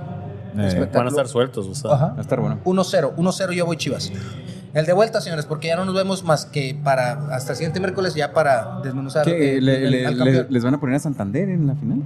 Eh, 0.56 0.88
Van 0.94 1.06
a 1.06 1.08
estar 1.08 1.26
sueltos, 1.26 1.66
o 1.66 1.74
sea. 1.74 1.92
Ajá. 1.94 2.06
va 2.10 2.18
a 2.18 2.20
estar 2.20 2.38
bueno. 2.38 2.60
1-0, 2.64 3.14
1-0 3.16 3.52
yo 3.54 3.66
voy 3.66 3.76
Chivas. 3.76 4.12
El 4.72 4.86
de 4.86 4.92
vuelta, 4.92 5.20
señores, 5.20 5.46
porque 5.46 5.66
ya 5.68 5.76
no 5.76 5.84
nos 5.84 5.94
vemos 5.96 6.22
más 6.24 6.46
que 6.46 6.78
para 6.84 7.34
hasta 7.34 7.52
el 7.52 7.56
siguiente 7.56 7.80
miércoles 7.80 8.14
ya 8.14 8.32
para 8.32 8.80
desmenuzar 8.82 9.24
¿Qué, 9.24 9.56
eh, 9.56 9.60
le- 9.60 9.84
el- 9.84 9.90
le- 9.90 10.06
al 10.06 10.12
le- 10.12 10.18
campeón. 10.24 10.46
¿Les 10.50 10.64
van 10.64 10.74
a 10.74 10.80
poner 10.80 10.94
a 10.96 10.98
Santander 11.00 11.48
en 11.48 11.66
la 11.66 11.74
final? 11.74 12.02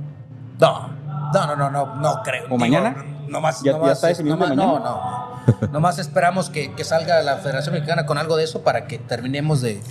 No, 0.61 0.89
no, 1.35 1.47
no, 1.47 1.57
no, 1.57 1.71
no, 1.71 1.95
no 1.97 2.23
creo. 2.25 2.45
¿O 2.51 2.57
mañana? 2.57 2.97
No 3.29 3.41
más, 3.43 3.63
¿Ya- 3.63 3.73
no 3.73 3.79
ya 3.81 3.85
más, 3.85 3.93
está 3.93 4.09
definido 4.09 4.37
nomás- 4.37 4.49
mañana? 4.57 4.73
No, 4.73 4.79
no. 4.79 5.28
Nomás 5.73 5.99
esperamos 5.99 6.51
que, 6.51 6.75
que 6.75 6.85
salga 6.85 7.23
la 7.23 7.37
Federación 7.39 7.75
Mexicana 7.75 8.07
con 8.07 8.19
algo 8.19 8.37
de 8.37 8.45
eso 8.45 8.63
para 8.63 8.87
que 8.87 8.99
terminemos 8.99 9.61
de 9.61 9.83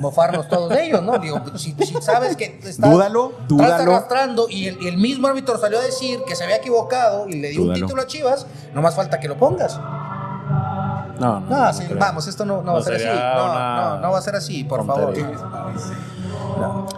mofarnos 0.00 0.48
todos 0.48 0.70
de 0.70 0.84
ellos, 0.86 1.02
¿no? 1.02 1.18
Digo, 1.18 1.40
si, 1.56 1.72
si 1.72 1.94
sabes 2.02 2.36
que 2.36 2.58
estás, 2.62 2.90
Dúdalo, 2.90 3.30
estás 3.32 3.48
dúdalo. 3.48 3.94
arrastrando 3.96 4.46
y 4.48 4.68
el, 4.68 4.82
y 4.82 4.88
el 4.88 4.96
mismo 4.96 5.28
árbitro 5.28 5.58
salió 5.58 5.78
a 5.78 5.82
decir 5.82 6.20
que 6.26 6.34
se 6.36 6.44
había 6.44 6.56
equivocado 6.56 7.28
y 7.28 7.34
le 7.40 7.50
dio 7.50 7.62
un 7.62 7.74
título 7.74 8.02
a 8.02 8.06
Chivas, 8.06 8.46
nomás 8.74 8.94
falta 8.94 9.20
que 9.20 9.28
lo 9.28 9.36
pongas. 9.36 9.78
No, 9.78 11.40
no. 11.40 11.40
No, 11.40 11.48
no 11.66 11.72
sí, 11.72 11.84
creo. 11.86 11.98
vamos, 11.98 12.26
esto 12.26 12.44
no, 12.44 12.62
no 12.62 12.72
va 12.74 12.80
a 12.80 12.82
ser 12.82 12.94
así. 12.96 13.04
No, 13.06 13.44
una 13.44 13.76
no, 13.76 14.00
no 14.00 14.10
va 14.12 14.18
a 14.18 14.22
ser 14.22 14.34
así, 14.36 14.64
por 14.64 14.84
favor. 14.84 15.14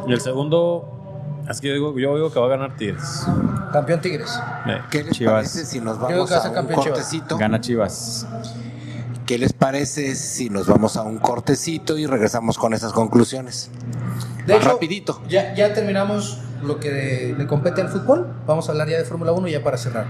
Y 0.07 0.13
el 0.13 0.21
segundo, 0.21 0.96
es 1.49 1.61
que 1.61 1.69
yo 1.69 1.75
digo, 1.75 1.99
yo 1.99 2.15
digo 2.17 2.33
que 2.33 2.39
va 2.41 2.47
a 2.47 2.51
ganar 2.51 2.77
Tigres. 2.77 3.27
Campeón 3.73 4.01
Tigres. 4.01 4.39
¿Qué 4.91 5.05
les 5.05 5.13
Chivas. 5.13 5.35
parece 5.35 5.65
si 5.65 5.81
nos 5.81 5.99
vamos 5.99 6.33
a 6.33 6.39
a 6.39 6.49
un 6.49 6.55
campeón 6.55 6.81
Chivas. 6.81 6.99
cortecito? 6.99 7.39
Gana 7.39 7.61
Chivas. 7.61 8.27
¿Qué 9.27 9.39
les 9.39 9.53
parece 9.53 10.15
si 10.15 10.51
nos 10.51 10.67
vamos 10.69 10.97
a 10.97 11.03
un 11.03 11.19
cortecito 11.19 11.99
y 11.99 12.07
regresamos 12.07 12.59
con 12.59 12.75
esas 12.75 12.93
conclusiones? 12.93 13.71
De 14.47 14.55
Más 14.55 14.63
hecho, 14.63 14.73
rapidito. 14.75 15.21
Ya, 15.29 15.53
ya 15.55 15.75
terminamos 15.75 16.41
lo 16.63 16.79
que 16.79 17.35
le 17.37 17.47
compete 17.47 17.81
al 17.81 17.89
fútbol. 17.89 18.29
Vamos 18.47 18.69
a 18.69 18.73
hablar 18.73 18.89
ya 18.89 18.99
de 18.99 19.05
Fórmula 19.05 19.33
1 19.33 19.49
ya 19.49 19.65
para 19.65 19.77
cerrar. 19.79 20.07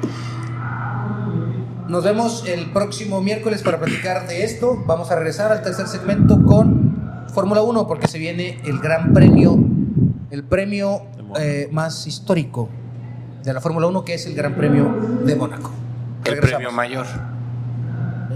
Nos 1.88 2.04
vemos 2.04 2.44
el 2.46 2.72
próximo 2.72 3.22
miércoles 3.22 3.62
para 3.62 3.78
platicar 3.78 4.26
de 4.26 4.44
esto. 4.44 4.82
Vamos 4.86 5.10
a 5.10 5.16
regresar 5.16 5.50
al 5.52 5.62
tercer 5.62 5.86
segmento 5.86 6.42
con 6.42 7.24
Fórmula 7.32 7.62
1 7.62 7.86
porque 7.86 8.08
se 8.08 8.18
viene 8.18 8.60
el 8.64 8.80
gran 8.80 9.12
premio, 9.12 9.56
el 10.30 10.44
premio. 10.44 11.02
Eh, 11.38 11.68
más 11.72 12.06
histórico 12.06 12.68
de 13.42 13.52
la 13.52 13.60
Fórmula 13.60 13.86
1 13.86 14.04
que 14.04 14.14
es 14.14 14.26
el 14.26 14.34
Gran 14.34 14.54
Premio 14.54 14.84
de 15.24 15.36
Mónaco. 15.36 15.70
El 16.24 16.32
Regresamos. 16.32 16.56
premio 16.64 16.72
mayor. 16.72 17.06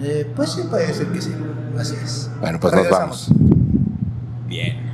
Eh, 0.03 0.31
pues 0.37 0.53
sí, 0.53 0.63
puede 0.69 0.93
ser 0.95 1.09
que 1.09 1.21
sí. 1.21 1.35
Así 1.79 1.95
es. 2.03 2.31
Bueno, 2.41 2.59
pues 2.61 2.75
nos 2.75 2.89
vamos. 2.91 3.29
Bien. 4.47 4.90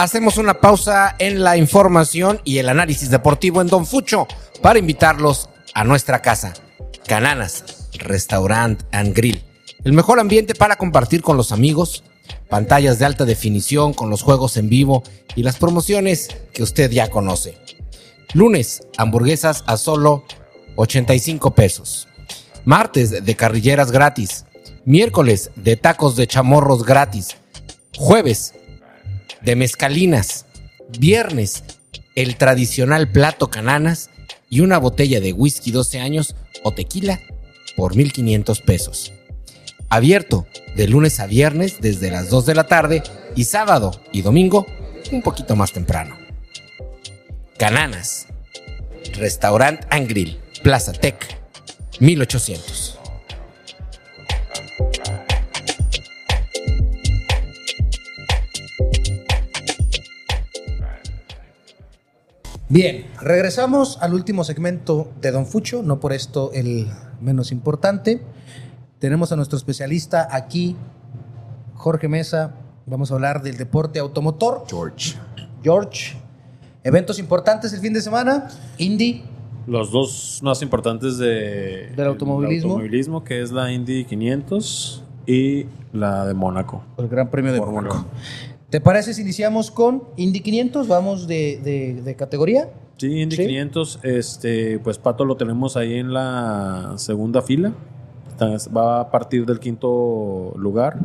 Hacemos 0.00 0.38
una 0.38 0.62
pausa 0.62 1.14
en 1.18 1.44
la 1.44 1.58
información 1.58 2.40
y 2.42 2.56
el 2.56 2.70
análisis 2.70 3.10
deportivo 3.10 3.60
en 3.60 3.66
Don 3.66 3.84
Fucho 3.84 4.26
para 4.62 4.78
invitarlos 4.78 5.50
a 5.74 5.84
nuestra 5.84 6.22
casa. 6.22 6.54
Cananas, 7.06 7.90
Restaurant 7.98 8.82
and 8.92 9.14
Grill. 9.14 9.44
El 9.84 9.92
mejor 9.92 10.18
ambiente 10.18 10.54
para 10.54 10.76
compartir 10.76 11.20
con 11.20 11.36
los 11.36 11.52
amigos, 11.52 12.02
pantallas 12.48 12.98
de 12.98 13.04
alta 13.04 13.26
definición 13.26 13.92
con 13.92 14.08
los 14.08 14.22
juegos 14.22 14.56
en 14.56 14.70
vivo 14.70 15.02
y 15.36 15.42
las 15.42 15.58
promociones 15.58 16.28
que 16.54 16.62
usted 16.62 16.90
ya 16.90 17.10
conoce. 17.10 17.58
Lunes, 18.32 18.80
hamburguesas 18.96 19.64
a 19.66 19.76
solo 19.76 20.24
85 20.76 21.54
pesos. 21.54 22.08
Martes, 22.64 23.22
de 23.22 23.36
carrilleras 23.36 23.92
gratis. 23.92 24.46
Miércoles, 24.86 25.50
de 25.56 25.76
tacos 25.76 26.16
de 26.16 26.26
chamorros 26.26 26.86
gratis. 26.86 27.36
Jueves, 27.98 28.54
de 29.42 29.56
mezcalinas. 29.56 30.46
Viernes, 30.98 31.62
el 32.14 32.36
tradicional 32.36 33.10
plato 33.10 33.50
cananas 33.50 34.10
y 34.48 34.60
una 34.60 34.78
botella 34.78 35.20
de 35.20 35.32
whisky 35.32 35.70
12 35.70 36.00
años 36.00 36.34
o 36.62 36.72
tequila 36.72 37.20
por 37.76 37.96
1500 37.96 38.60
pesos. 38.60 39.12
Abierto 39.88 40.46
de 40.76 40.88
lunes 40.88 41.20
a 41.20 41.26
viernes 41.26 41.80
desde 41.80 42.10
las 42.10 42.30
2 42.30 42.46
de 42.46 42.54
la 42.54 42.66
tarde 42.66 43.02
y 43.34 43.44
sábado 43.44 44.00
y 44.12 44.22
domingo 44.22 44.66
un 45.12 45.22
poquito 45.22 45.56
más 45.56 45.72
temprano. 45.72 46.16
Cananas. 47.58 48.26
Restaurant 49.14 49.80
and 49.90 50.08
Grill. 50.08 50.38
Plaza 50.62 50.92
Tech. 50.92 51.16
1800. 51.98 52.99
Bien, 62.72 63.04
regresamos 63.20 63.98
al 64.00 64.14
último 64.14 64.44
segmento 64.44 65.10
de 65.20 65.32
Don 65.32 65.44
Fucho, 65.44 65.82
no 65.82 65.98
por 65.98 66.12
esto 66.12 66.52
el 66.54 66.86
menos 67.20 67.50
importante. 67.50 68.22
Tenemos 69.00 69.32
a 69.32 69.36
nuestro 69.36 69.56
especialista 69.58 70.28
aquí, 70.30 70.76
Jorge 71.74 72.06
Mesa. 72.06 72.54
Vamos 72.86 73.10
a 73.10 73.14
hablar 73.14 73.42
del 73.42 73.56
deporte 73.56 73.98
automotor. 73.98 74.62
George. 74.68 75.16
George, 75.64 76.16
eventos 76.84 77.18
importantes 77.18 77.72
el 77.72 77.80
fin 77.80 77.92
de 77.92 78.02
semana. 78.02 78.48
Indy, 78.78 79.24
Los 79.66 79.90
dos 79.90 80.38
más 80.44 80.62
importantes 80.62 81.18
de, 81.18 81.92
Del 81.96 82.06
automovilismo. 82.06 82.74
automovilismo, 82.74 83.24
que 83.24 83.42
es 83.42 83.50
la 83.50 83.72
Indy 83.72 84.04
500 84.04 85.02
y 85.26 85.66
la 85.92 86.24
de 86.24 86.34
Mónaco. 86.34 86.84
el 86.98 87.08
Gran 87.08 87.30
Premio 87.30 87.52
de 87.52 87.60
Mónaco. 87.60 88.06
¿Te 88.70 88.80
parece 88.80 89.14
si 89.14 89.22
iniciamos 89.22 89.70
con 89.70 90.04
Indy 90.16 90.40
500? 90.40 90.86
Vamos 90.88 91.26
de, 91.26 91.60
de- 91.62 92.02
de 92.02 92.14
categoría. 92.16 92.68
Sí, 92.98 93.20
Indy 93.22 93.36
Sí. 93.36 93.46
500, 93.46 94.00
este, 94.02 94.78
pues 94.78 94.98
Pato 94.98 95.24
lo 95.24 95.36
tenemos 95.36 95.76
ahí 95.76 95.94
en 95.94 96.12
la 96.12 96.92
segunda 96.96 97.42
fila. 97.42 97.72
Va 98.74 99.00
a 99.00 99.10
partir 99.10 99.44
del 99.44 99.58
quinto 99.60 100.52
lugar. 100.56 100.98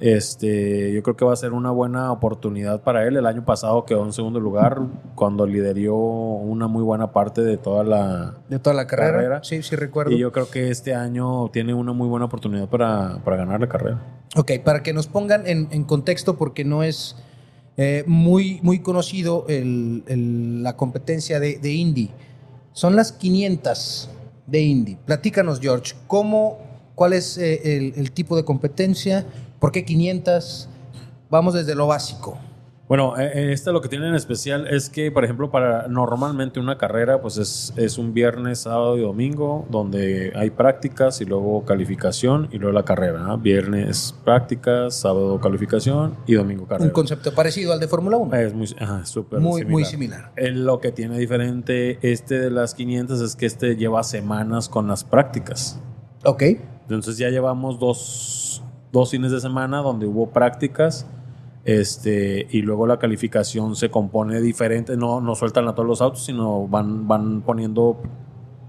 Este, 0.00 0.92
yo 0.92 1.02
creo 1.02 1.16
que 1.16 1.24
va 1.24 1.32
a 1.32 1.36
ser 1.36 1.52
una 1.52 1.70
buena 1.70 2.10
oportunidad 2.12 2.82
para 2.82 3.06
él. 3.06 3.16
El 3.16 3.26
año 3.26 3.44
pasado 3.44 3.84
quedó 3.84 4.04
en 4.04 4.12
segundo 4.12 4.40
lugar 4.40 4.80
cuando 5.14 5.46
lideró 5.46 5.94
una 5.96 6.66
muy 6.66 6.82
buena 6.82 7.12
parte 7.12 7.42
de 7.42 7.56
toda 7.56 7.84
la. 7.84 8.34
De 8.48 8.58
toda 8.58 8.74
la 8.74 8.86
carrera. 8.86 9.12
Carrera. 9.12 9.44
Sí, 9.44 9.62
sí 9.62 9.76
recuerdo. 9.76 10.12
Y 10.12 10.18
yo 10.18 10.32
creo 10.32 10.50
que 10.50 10.70
este 10.70 10.94
año 10.94 11.48
tiene 11.50 11.74
una 11.74 11.92
muy 11.92 12.08
buena 12.08 12.26
oportunidad 12.26 12.68
para, 12.68 13.18
para 13.24 13.36
ganar 13.36 13.60
la 13.60 13.68
carrera. 13.68 14.00
Ok, 14.36 14.52
para 14.64 14.82
que 14.82 14.92
nos 14.92 15.06
pongan 15.06 15.46
en, 15.46 15.68
en 15.70 15.84
contexto, 15.84 16.36
porque 16.36 16.64
no 16.64 16.82
es 16.82 17.16
eh, 17.76 18.02
muy, 18.06 18.58
muy 18.62 18.80
conocido 18.80 19.44
el- 19.48 20.62
la 20.62 20.76
competencia 20.76 21.38
de, 21.40 21.58
de 21.58 21.72
Indy. 21.72 22.10
Son 22.72 22.96
las 22.96 23.12
500 23.12 24.08
de 24.46 24.60
Indy. 24.60 24.96
Platícanos, 24.96 25.60
George, 25.60 25.94
¿cómo, 26.08 26.58
¿cuál 26.94 27.12
es 27.12 27.38
eh, 27.38 27.76
el, 27.76 27.92
el 27.96 28.10
tipo 28.12 28.36
de 28.36 28.44
competencia? 28.44 29.24
¿Por 29.60 29.70
qué 29.70 29.84
500? 29.84 30.68
Vamos 31.30 31.54
desde 31.54 31.74
lo 31.76 31.86
básico. 31.86 32.36
Bueno, 32.94 33.18
eh, 33.18 33.28
eh, 33.34 33.52
esta 33.52 33.72
lo 33.72 33.80
que 33.80 33.88
tiene 33.88 34.06
en 34.06 34.14
especial 34.14 34.68
es 34.68 34.88
que, 34.88 35.10
por 35.10 35.24
ejemplo, 35.24 35.50
para 35.50 35.88
normalmente 35.88 36.60
una 36.60 36.78
carrera, 36.78 37.20
pues 37.20 37.38
es, 37.38 37.72
es 37.74 37.98
un 37.98 38.14
viernes, 38.14 38.60
sábado 38.60 38.96
y 38.96 39.00
domingo, 39.00 39.66
donde 39.68 40.32
hay 40.36 40.50
prácticas 40.50 41.20
y 41.20 41.24
luego 41.24 41.64
calificación 41.64 42.48
y 42.52 42.58
luego 42.58 42.72
la 42.72 42.84
carrera. 42.84 43.18
¿no? 43.18 43.36
Viernes 43.36 44.14
prácticas, 44.24 44.94
sábado 44.94 45.40
calificación 45.40 46.14
y 46.24 46.34
domingo 46.34 46.68
carrera. 46.68 46.84
Un 46.84 46.92
concepto 46.92 47.34
parecido 47.34 47.72
al 47.72 47.80
de 47.80 47.88
Fórmula 47.88 48.16
1. 48.16 48.36
Es 48.36 48.54
muy, 48.54 48.68
ajá, 48.78 49.04
súper 49.04 49.40
Muy, 49.40 49.64
muy 49.64 49.84
similar. 49.84 50.30
Eh, 50.36 50.52
Lo 50.52 50.78
que 50.78 50.92
tiene 50.92 51.18
diferente 51.18 51.98
este 52.00 52.38
de 52.38 52.52
las 52.52 52.76
500 52.76 53.20
es 53.22 53.34
que 53.34 53.46
este 53.46 53.74
lleva 53.74 54.04
semanas 54.04 54.68
con 54.68 54.86
las 54.86 55.02
prácticas. 55.02 55.80
Ok. 56.22 56.44
Entonces 56.82 57.18
ya 57.18 57.28
llevamos 57.28 57.80
dos, 57.80 58.62
dos 58.92 59.10
fines 59.10 59.32
de 59.32 59.40
semana 59.40 59.78
donde 59.78 60.06
hubo 60.06 60.30
prácticas. 60.30 61.08
Este, 61.64 62.46
y 62.50 62.60
luego 62.60 62.86
la 62.86 62.98
calificación 62.98 63.74
se 63.74 63.90
compone 63.90 64.40
diferente, 64.42 64.96
no, 64.96 65.20
no 65.22 65.34
sueltan 65.34 65.66
a 65.66 65.74
todos 65.74 65.88
los 65.88 66.02
autos, 66.02 66.24
sino 66.24 66.68
van, 66.68 67.08
van 67.08 67.40
poniendo 67.40 67.98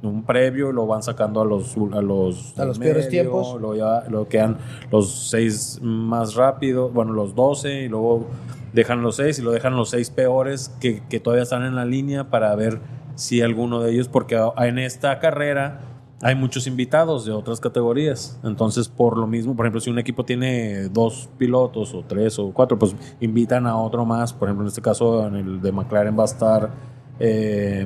un 0.01 0.23
previo 0.23 0.69
y 0.69 0.73
lo 0.73 0.87
van 0.87 1.03
sacando 1.03 1.41
a 1.41 1.45
los 1.45 1.75
a 1.91 2.01
los, 2.01 2.57
A 2.57 2.65
los 2.65 2.79
peores 2.79 3.09
tiempos. 3.09 3.59
Luego 3.59 3.75
ya 3.75 4.05
luego 4.09 4.27
quedan 4.27 4.57
los 4.91 5.29
seis 5.29 5.79
más 5.81 6.35
rápidos, 6.35 6.93
bueno, 6.93 7.11
los 7.11 7.35
12 7.35 7.83
y 7.83 7.89
luego 7.89 8.27
dejan 8.73 9.01
los 9.01 9.17
seis 9.17 9.39
y 9.39 9.41
lo 9.41 9.51
dejan 9.51 9.75
los 9.75 9.89
seis 9.89 10.09
peores 10.09 10.73
que, 10.79 11.01
que 11.09 11.19
todavía 11.19 11.43
están 11.43 11.63
en 11.63 11.75
la 11.75 11.85
línea 11.85 12.29
para 12.29 12.55
ver 12.55 12.79
si 13.15 13.41
alguno 13.41 13.81
de 13.81 13.91
ellos, 13.91 14.07
porque 14.07 14.37
en 14.57 14.77
esta 14.77 15.19
carrera 15.19 15.79
hay 16.25 16.33
muchos 16.33 16.65
invitados 16.65 17.23
de 17.23 17.31
otras 17.31 17.59
categorías. 17.59 18.39
Entonces, 18.43 18.89
por 18.89 19.15
lo 19.15 19.27
mismo, 19.27 19.55
por 19.55 19.67
ejemplo, 19.67 19.79
si 19.79 19.91
un 19.91 19.99
equipo 19.99 20.25
tiene 20.25 20.89
dos 20.89 21.29
pilotos 21.37 21.93
o 21.93 22.03
tres 22.03 22.39
o 22.39 22.49
cuatro, 22.51 22.79
pues 22.79 22.95
invitan 23.19 23.67
a 23.67 23.77
otro 23.77 24.05
más. 24.05 24.33
Por 24.33 24.47
ejemplo, 24.47 24.63
en 24.63 24.69
este 24.69 24.81
caso, 24.81 25.27
en 25.27 25.35
el 25.35 25.61
de 25.61 25.71
McLaren 25.71 26.17
va 26.17 26.23
a 26.23 26.25
estar 26.25 26.71
eh, 27.19 27.85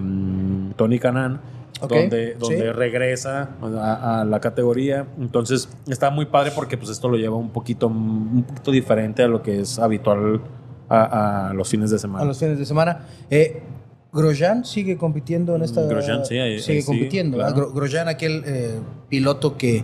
Tony 0.77 0.99
Canan 0.99 1.41
donde, 1.81 2.35
donde 2.35 2.61
sí. 2.61 2.71
regresa 2.71 3.49
a, 3.61 4.21
a 4.21 4.23
la 4.23 4.39
categoría. 4.39 5.05
Entonces 5.19 5.67
está 5.89 6.09
muy 6.09 6.25
padre 6.25 6.53
porque 6.55 6.77
pues 6.77 6.91
esto 6.91 7.09
lo 7.09 7.17
lleva 7.17 7.35
un 7.35 7.49
poquito, 7.49 7.87
un 7.87 8.45
poquito 8.47 8.71
diferente 8.71 9.21
a 9.21 9.27
lo 9.27 9.43
que 9.43 9.59
es 9.59 9.79
habitual 9.79 10.39
a, 10.87 11.49
a 11.49 11.53
los 11.53 11.67
fines 11.67 11.91
de 11.91 11.99
semana. 11.99 12.23
a 12.23 12.25
los 12.25 12.39
fines 12.39 12.57
de 12.57 12.65
semana. 12.65 13.05
Eh, 13.29 13.63
Grosjean 14.12 14.66
sigue 14.66 14.97
compitiendo 14.97 15.55
en 15.55 15.62
esta. 15.64 15.82
Grosjean, 15.84 16.26
sí, 16.26 16.38
ahí- 16.38 16.60
sigue 16.60 16.74
ahí 16.78 16.82
sí, 16.82 16.86
compitiendo. 16.88 17.38
Gro- 17.38 17.72
Grosjean, 17.74 18.07
aquel 18.07 18.43
eh, 18.45 18.80
piloto 19.07 19.55
que 19.57 19.84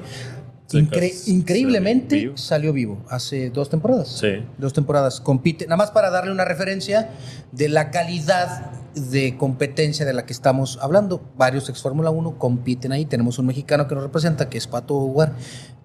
Sí, 0.67 0.79
incre- 0.79 1.27
increíblemente 1.27 2.15
salió 2.15 2.31
vivo. 2.31 2.37
salió 2.37 2.73
vivo 2.73 2.97
hace 3.09 3.49
dos 3.51 3.69
temporadas. 3.69 4.07
Sí. 4.07 4.43
Dos 4.57 4.73
temporadas. 4.73 5.21
Compite, 5.21 5.65
nada 5.65 5.77
más 5.77 5.91
para 5.91 6.09
darle 6.09 6.31
una 6.31 6.43
referencia 6.43 7.09
de 7.51 7.69
la 7.69 7.91
calidad 7.91 8.71
de 8.95 9.37
competencia 9.37 10.05
de 10.05 10.13
la 10.13 10.25
que 10.25 10.33
estamos 10.33 10.79
hablando. 10.81 11.21
Varios 11.37 11.69
ex 11.69 11.81
Fórmula 11.81 12.09
1 12.09 12.39
compiten 12.39 12.93
ahí. 12.93 13.05
Tenemos 13.05 13.37
un 13.37 13.45
mexicano 13.45 13.87
que 13.87 13.93
nos 13.93 14.03
representa, 14.03 14.49
que 14.49 14.57
es 14.57 14.65
Pato 14.65 14.95
Howard, 14.95 15.33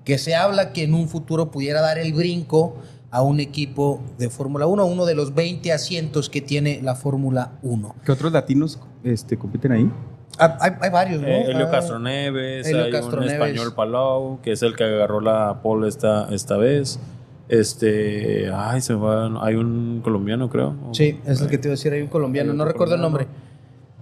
que 0.05 0.17
se 0.17 0.35
habla 0.35 0.73
que 0.73 0.85
en 0.85 0.95
un 0.95 1.09
futuro 1.09 1.51
pudiera 1.51 1.83
dar 1.83 1.99
el 1.99 2.15
brinco 2.15 2.77
a 3.11 3.23
un 3.23 3.41
equipo 3.41 4.01
de 4.19 4.31
Fórmula 4.31 4.67
1, 4.67 4.85
uno 4.85 5.05
de 5.05 5.15
los 5.15 5.35
20 5.35 5.73
asientos 5.73 6.31
que 6.31 6.41
tiene 6.41 6.81
la 6.83 6.95
Fórmula 6.95 7.53
1. 7.63 7.95
¿Qué 8.05 8.13
otros 8.13 8.33
latinos 8.33 8.79
este, 9.03 9.37
compiten 9.37 9.73
ahí? 9.73 9.91
Ah, 10.39 10.57
Hay, 10.61 10.73
hay 10.81 10.91
varios, 10.91 11.21
¿no? 11.21 11.27
Eh, 11.29 11.51
Helio 11.51 11.67
Ah, 11.67 11.71
Castroneves, 11.71 12.67
Helio 12.67 12.85
hay 12.85 12.91
Castroneves. 12.93 13.35
un 13.37 13.43
español 13.43 13.75
Palau, 13.75 14.41
que 14.43 14.53
es 14.53 14.63
el 14.63 14.77
que 14.77 14.85
agarró 14.85 15.21
la 15.21 15.61
pole 15.63 15.89
esta, 15.89 16.29
esta 16.33 16.57
vez. 16.57 17.01
Este, 17.49 18.49
ay, 18.55 18.81
se 18.81 18.95
me 18.95 19.01
va, 19.01 19.45
hay 19.45 19.57
un 19.57 20.01
colombiano, 20.05 20.49
creo. 20.49 20.75
Sí, 20.93 21.19
es 21.27 21.41
el 21.41 21.49
que 21.49 21.59
te 21.59 21.67
iba 21.69 21.73
a 21.73 21.77
decir, 21.77 21.93
hay 21.93 22.01
un 22.01 22.07
colombiano, 22.09 22.53
Hay 22.53 22.57
no 22.57 22.63
otro 22.63 22.73
recuerdo 22.73 22.95
el 22.95 23.01
nombre. 23.01 23.27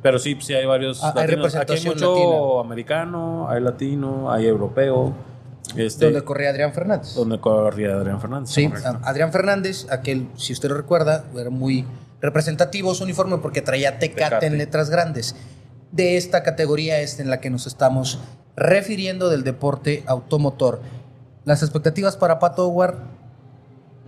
Pero 0.02 0.18
sí, 0.18 0.36
sí 0.40 0.52
hay 0.52 0.66
varios. 0.66 1.02
Ah, 1.02 1.08
hay 1.16 1.26
latinos. 1.26 1.52
representación 1.54 1.78
Aquí 1.78 1.88
hay 1.88 1.94
mucho 1.94 2.34
latina. 2.54 2.60
americano, 2.60 3.48
hay 3.48 3.60
latino, 3.62 4.30
hay 4.30 4.46
europeo. 4.46 5.12
Este, 5.76 6.06
Donde 6.06 6.22
corría 6.22 6.50
Adrián 6.50 6.72
Fernández. 6.72 7.14
donde 7.14 7.38
corría 7.40 7.94
Adrián 7.94 8.20
Fernández. 8.20 8.50
Sí, 8.50 8.68
correcto. 8.68 8.98
Adrián 9.02 9.32
Fernández, 9.32 9.86
aquel, 9.90 10.28
si 10.36 10.52
usted 10.52 10.68
lo 10.70 10.76
recuerda, 10.76 11.24
era 11.36 11.50
muy 11.50 11.84
representativo 12.20 12.94
su 12.94 13.04
uniforme 13.04 13.38
porque 13.38 13.60
traía 13.62 13.98
Tecate, 13.98 14.24
Tecate. 14.24 14.46
en 14.46 14.58
letras 14.58 14.88
grandes. 14.90 15.36
De 15.92 16.16
esta 16.16 16.42
categoría 16.42 17.00
es 17.00 17.20
en 17.20 17.28
la 17.30 17.40
que 17.40 17.50
nos 17.50 17.66
estamos 17.66 18.18
refiriendo 18.56 19.28
del 19.28 19.44
deporte 19.44 20.02
automotor. 20.06 20.80
Las 21.44 21.62
expectativas 21.62 22.16
para 22.16 22.38
Pato 22.38 22.66
Howard 22.66 22.96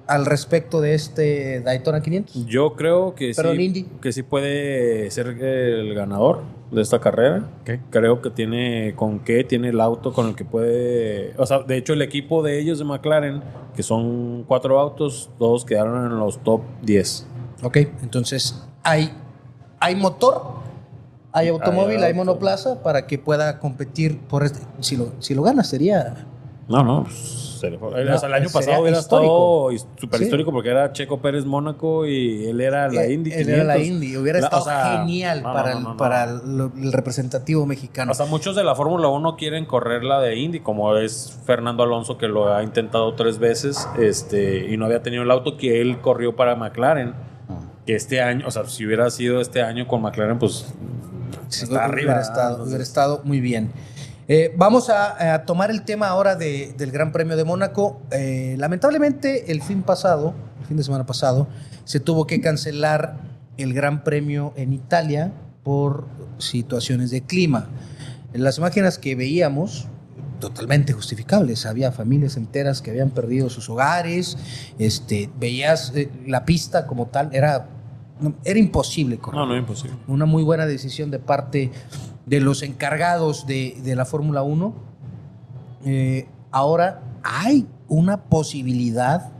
al 0.06 0.26
respecto 0.26 0.80
de 0.80 0.94
este 0.94 1.60
Daytona 1.60 2.02
500. 2.02 2.46
Yo 2.46 2.74
creo 2.74 3.14
que 3.14 3.32
Perdón, 3.36 3.56
sí, 3.56 3.62
Indy. 3.64 3.82
que 4.02 4.12
sí 4.12 4.22
puede 4.22 5.10
ser 5.10 5.28
el 5.28 5.94
ganador 5.94 6.42
de 6.70 6.82
esta 6.82 7.00
carrera. 7.00 7.48
Creo 7.90 8.22
que 8.22 8.30
tiene 8.30 8.94
con 8.96 9.20
qué, 9.20 9.44
tiene 9.44 9.70
el 9.70 9.80
auto 9.80 10.12
con 10.12 10.28
el 10.28 10.36
que 10.36 10.44
puede. 10.44 11.34
O 11.36 11.46
sea, 11.46 11.60
de 11.60 11.76
hecho, 11.76 11.92
el 11.92 12.02
equipo 12.02 12.42
de 12.42 12.60
ellos 12.60 12.78
de 12.78 12.84
McLaren, 12.84 13.42
que 13.74 13.82
son 13.82 14.44
cuatro 14.46 14.78
autos, 14.78 15.30
todos 15.38 15.64
quedaron 15.64 16.06
en 16.06 16.18
los 16.18 16.38
top 16.42 16.62
10. 16.82 17.26
Ok, 17.62 17.76
entonces 18.02 18.62
hay, 18.82 19.12
hay 19.78 19.96
motor, 19.96 20.60
hay 21.32 21.48
automóvil, 21.48 22.02
hay, 22.02 22.14
monoplaza 22.14 22.82
para 22.82 23.06
que 23.06 23.18
pueda 23.18 23.58
competir 23.58 24.18
por 24.20 24.44
este. 24.44 24.60
Si 24.80 24.96
lo, 24.96 25.12
si 25.18 25.34
lo 25.34 25.42
gana 25.42 25.62
sería 25.62 26.26
No, 26.68 26.82
no, 26.82 27.04
pues, 27.04 27.39
No, 27.68 27.96
el 27.96 28.34
año 28.34 28.48
pasado 28.52 28.80
hubiera 28.82 28.98
histórico. 28.98 29.70
súper 30.00 30.18
Sí. 30.18 30.24
histórico 30.24 30.52
porque 30.52 30.70
era 30.70 30.92
Checo 30.92 31.20
Pérez 31.20 31.44
Mónaco 31.44 32.06
y 32.06 32.46
él 32.46 32.60
era 32.60 32.88
la 32.88 33.04
Eh, 33.04 33.12
Indy. 33.12 33.32
él 33.32 33.48
era 33.48 33.64
la 33.64 33.74
500. 33.76 33.94
Indy. 34.04 34.16
Hubiera 34.16 34.38
La- 34.40 34.46
estado 34.46 34.62
o 34.62 34.64
sea, 34.64 34.98
genial 35.00 35.42
no, 35.42 35.52
para, 35.52 35.74
no, 35.80 35.90
el, 35.90 35.96
para 35.96 36.40
representativo 36.92 37.66
mexicano. 37.66 38.12
O 38.12 38.14
sea, 38.14 38.26
muchos 38.26 38.56
de 38.56 38.64
la 38.64 38.74
Fórmula 38.74 39.08
1 39.08 39.36
quieren 39.36 39.66
correr 39.66 40.04
la 40.04 40.20
de 40.20 40.36
Indy, 40.36 40.60
como 40.60 40.96
es 40.96 41.38
Fernando 41.44 41.82
Alonso, 41.82 42.16
que 42.18 42.28
lo 42.28 42.54
ha 42.54 42.62
intentado 42.62 43.14
tres 43.14 43.38
veces 43.38 43.88
este, 43.98 44.72
y 44.72 44.76
no 44.76 44.86
había 44.86 45.02
tenido 45.02 45.22
el 45.22 45.30
auto 45.30 45.56
que 45.56 45.80
él 45.80 45.98
corrió 46.00 46.36
para 46.36 46.56
McLaren. 46.56 47.14
Que 47.86 47.94
este 47.96 48.20
año, 48.20 48.46
o 48.46 48.50
sea, 48.50 48.66
si 48.66 48.86
hubiera 48.86 49.10
sido 49.10 49.40
este 49.40 49.62
año 49.62 49.88
con 49.88 50.02
McLaren, 50.02 50.38
pues 50.38 50.66
está 51.50 51.66
hubiera 51.66 51.84
arriba. 51.86 52.20
estado, 52.20 52.50
Entonces, 52.50 52.68
hubiera 52.68 52.82
estado 52.84 53.20
muy 53.24 53.40
bien. 53.40 53.72
Eh, 54.32 54.54
vamos 54.56 54.90
a, 54.90 55.34
a 55.34 55.44
tomar 55.44 55.72
el 55.72 55.82
tema 55.82 56.06
ahora 56.06 56.36
de- 56.36 56.72
del 56.78 56.92
Gran 56.92 57.10
Premio 57.10 57.36
de 57.36 57.42
Mónaco. 57.42 58.00
Eh, 58.12 58.54
lamentablemente, 58.60 59.50
el 59.50 59.60
fin 59.60 59.82
pasado, 59.82 60.34
el 60.60 60.66
fin 60.66 60.76
de 60.76 60.84
semana 60.84 61.04
pasado, 61.04 61.48
se 61.82 61.98
tuvo 61.98 62.28
que 62.28 62.40
cancelar 62.40 63.16
el 63.56 63.74
Gran 63.74 64.04
Premio 64.04 64.52
en 64.54 64.72
Italia 64.72 65.32
por 65.64 66.06
situaciones 66.38 67.10
de 67.10 67.22
clima. 67.22 67.70
En 68.32 68.44
las 68.44 68.58
imágenes 68.58 68.98
que 68.98 69.16
veíamos, 69.16 69.88
totalmente 70.38 70.92
justificables. 70.92 71.66
Había 71.66 71.90
familias 71.90 72.36
enteras 72.36 72.80
que 72.82 72.90
habían 72.92 73.10
perdido 73.10 73.50
sus 73.50 73.68
hogares. 73.68 74.38
Este, 74.78 75.28
veías 75.40 75.92
eh, 75.96 76.08
la 76.28 76.44
pista 76.44 76.86
como 76.86 77.06
tal, 77.06 77.30
era, 77.34 77.66
era 78.44 78.58
imposible 78.60 79.18
correr 79.18 79.40
No, 79.40 79.46
no, 79.46 79.56
imposible. 79.56 79.96
una 80.06 80.24
muy 80.24 80.44
buena 80.44 80.66
decisión 80.66 81.10
de 81.10 81.18
parte 81.18 81.72
de 82.26 82.40
los 82.40 82.62
encargados 82.62 83.46
de, 83.46 83.78
de 83.82 83.96
la 83.96 84.04
Fórmula 84.04 84.42
1. 84.42 84.74
Eh, 85.84 86.28
ahora 86.50 87.00
hay 87.22 87.66
una 87.88 88.24
posibilidad 88.24 89.30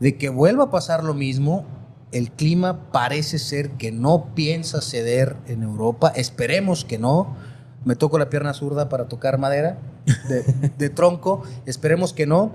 de 0.00 0.16
que 0.16 0.28
vuelva 0.28 0.64
a 0.64 0.70
pasar 0.70 1.02
lo 1.04 1.14
mismo. 1.14 1.64
El 2.12 2.30
clima 2.30 2.90
parece 2.92 3.38
ser 3.38 3.70
que 3.72 3.92
no 3.92 4.26
piensa 4.34 4.80
ceder 4.80 5.36
en 5.46 5.62
Europa. 5.62 6.12
Esperemos 6.14 6.84
que 6.84 6.98
no. 6.98 7.36
Me 7.84 7.96
toco 7.96 8.18
la 8.18 8.28
pierna 8.30 8.54
zurda 8.54 8.88
para 8.88 9.08
tocar 9.08 9.38
madera 9.38 9.78
de, 10.28 10.42
de 10.78 10.90
tronco. 10.94 11.42
Esperemos 11.66 12.12
que 12.12 12.26
no. 12.26 12.50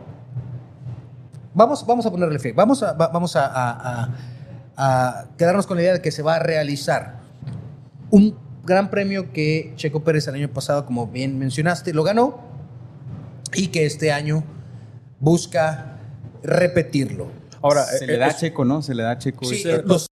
Vamos, 1.54 1.86
vamos 1.86 2.06
a 2.06 2.12
ponerle 2.12 2.40
fe. 2.40 2.52
Vamos 2.54 2.82
a, 2.82 2.94
va- 2.94 3.10
vamos 3.10 3.36
a- 3.36 3.46
a- 3.46 4.04
a- 4.04 4.10
a 4.76 5.26
quedarnos 5.38 5.68
con 5.68 5.78
la 5.78 5.84
idea 5.84 5.94
de 5.94 6.02
que 6.02 6.12
se 6.12 6.24
va 6.24 6.36
a 6.36 6.40
realizar 6.40 7.20
un 8.10 8.36
gran 8.64 8.90
premio 8.90 9.32
que 9.32 9.74
Checo 9.76 10.04
Pérez 10.04 10.28
el 10.28 10.36
año 10.36 10.50
pasado, 10.50 10.86
como 10.86 11.08
bien 11.08 11.38
mencionaste, 11.38 11.94
lo 11.94 12.04
ganó 12.04 12.42
y 13.54 13.68
que 13.68 13.86
este 13.86 14.12
año 14.12 14.44
busca 15.20 16.00
repetirlo. 16.44 17.28
Ahora, 17.62 17.86
se 17.86 18.06
eh, 18.06 18.08
le 18.08 18.18
da 18.18 18.28
es- 18.28 18.38
Checo, 18.38 18.66
¿no? 18.66 18.82
Se 18.82 18.94
le 18.96 19.04
da 19.04 19.18
Checo. 19.18 19.46
Sí, 19.46 19.64
eh, 19.66 19.82
los 19.86 20.08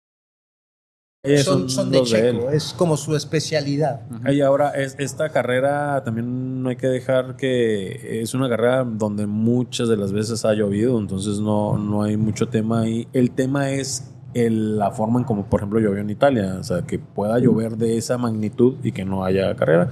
son, 1.44 1.70
son 1.70 1.92
de. 1.92 2.04
Checo, 2.04 2.52
es 2.52 2.74
como 2.74 2.96
su 2.96 3.16
especialidad. 3.16 4.02
Y 4.32 4.42
ahora, 4.42 4.72
es, 4.72 4.96
esta 4.98 5.30
carrera 5.30 6.02
también 6.04 6.62
no 6.64 6.70
hay 6.70 6.78
que 6.78 6.88
dejar 6.88 7.36
que 7.36 8.22
es 8.22 8.34
una 8.34 8.48
carrera 8.50 8.84
donde 8.86 9.28
muchas 9.28 9.90
de 9.90 9.98
las 9.98 10.14
veces 10.14 10.46
ha 10.46 10.54
llovido, 10.54 10.98
entonces 11.00 11.40
no, 11.40 11.78
no 11.78 12.04
hay 12.04 12.16
mucho 12.18 12.48
tema 12.48 12.82
ahí. 12.82 13.08
El 13.14 13.32
tema 13.32 13.72
es 13.72 14.10
el- 14.40 14.78
la 14.78 14.92
forma 14.92 15.20
en 15.20 15.26
como, 15.26 15.46
por 15.46 15.60
ejemplo, 15.60 15.80
llovió 15.80 16.00
en 16.02 16.10
Italia, 16.10 16.58
o 16.60 16.64
sea, 16.64 16.82
que 16.84 17.00
pueda 17.00 17.40
llover 17.40 17.78
de 17.78 17.98
esa 17.98 18.18
magnitud 18.18 18.76
y 18.84 18.92
que 18.92 19.06
no 19.06 19.24
haya 19.26 19.56
carrera. 19.56 19.90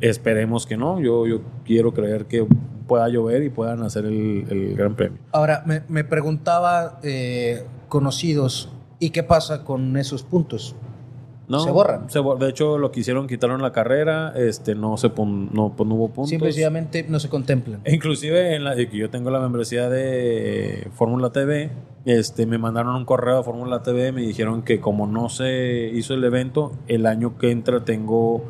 Esperemos 0.00 0.66
que 0.66 0.76
no, 0.76 0.98
yo, 1.00 1.26
yo 1.26 1.40
quiero 1.64 1.92
creer 1.92 2.24
que 2.26 2.46
pueda 2.86 3.08
llover 3.08 3.42
y 3.42 3.50
puedan 3.50 3.82
hacer 3.82 4.06
el, 4.06 4.46
el 4.50 4.74
Gran 4.76 4.94
Premio. 4.96 5.18
Ahora, 5.32 5.62
me, 5.66 5.82
me 5.88 6.04
preguntaba 6.04 6.98
eh, 7.02 7.64
conocidos, 7.88 8.70
¿y 8.98 9.10
qué 9.10 9.22
pasa 9.22 9.62
con 9.64 9.96
esos 9.96 10.22
puntos? 10.22 10.74
No, 11.50 11.60
Se 11.60 11.70
borran. 11.72 12.08
se 12.08 12.20
de 12.38 12.48
hecho, 12.48 12.78
lo 12.78 12.92
que 12.92 13.00
hicieron, 13.00 13.26
quitaron 13.26 13.60
la 13.60 13.72
carrera, 13.72 14.32
este, 14.36 14.74
no, 14.76 14.96
se 14.96 15.10
pon- 15.10 15.50
no, 15.52 15.74
pues, 15.76 15.88
no 15.88 15.96
hubo 15.96 16.08
puntos. 16.08 16.30
Simple 16.30 16.48
y 16.48 16.52
sencillamente 16.52 17.04
no 17.08 17.18
se 17.18 17.28
contemplan. 17.28 17.80
Inclusive 17.86 18.54
en 18.54 18.62
la 18.62 18.74
yo 18.80 19.10
tengo 19.10 19.30
la 19.30 19.40
membresía 19.40 19.90
de 19.90 20.88
Fórmula 20.94 21.30
TV, 21.30 21.70
este 22.04 22.46
me 22.46 22.56
mandaron 22.56 22.94
un 22.94 23.04
correo 23.04 23.38
a 23.38 23.42
Fórmula 23.42 23.82
TV, 23.82 24.12
me 24.12 24.22
dijeron 24.22 24.62
que 24.62 24.80
como 24.80 25.06
no 25.08 25.28
se 25.28 25.90
hizo 25.92 26.14
el 26.14 26.22
evento, 26.24 26.72
el 26.86 27.04
año 27.06 27.36
que 27.36 27.50
entra 27.50 27.84
tengo 27.84 28.44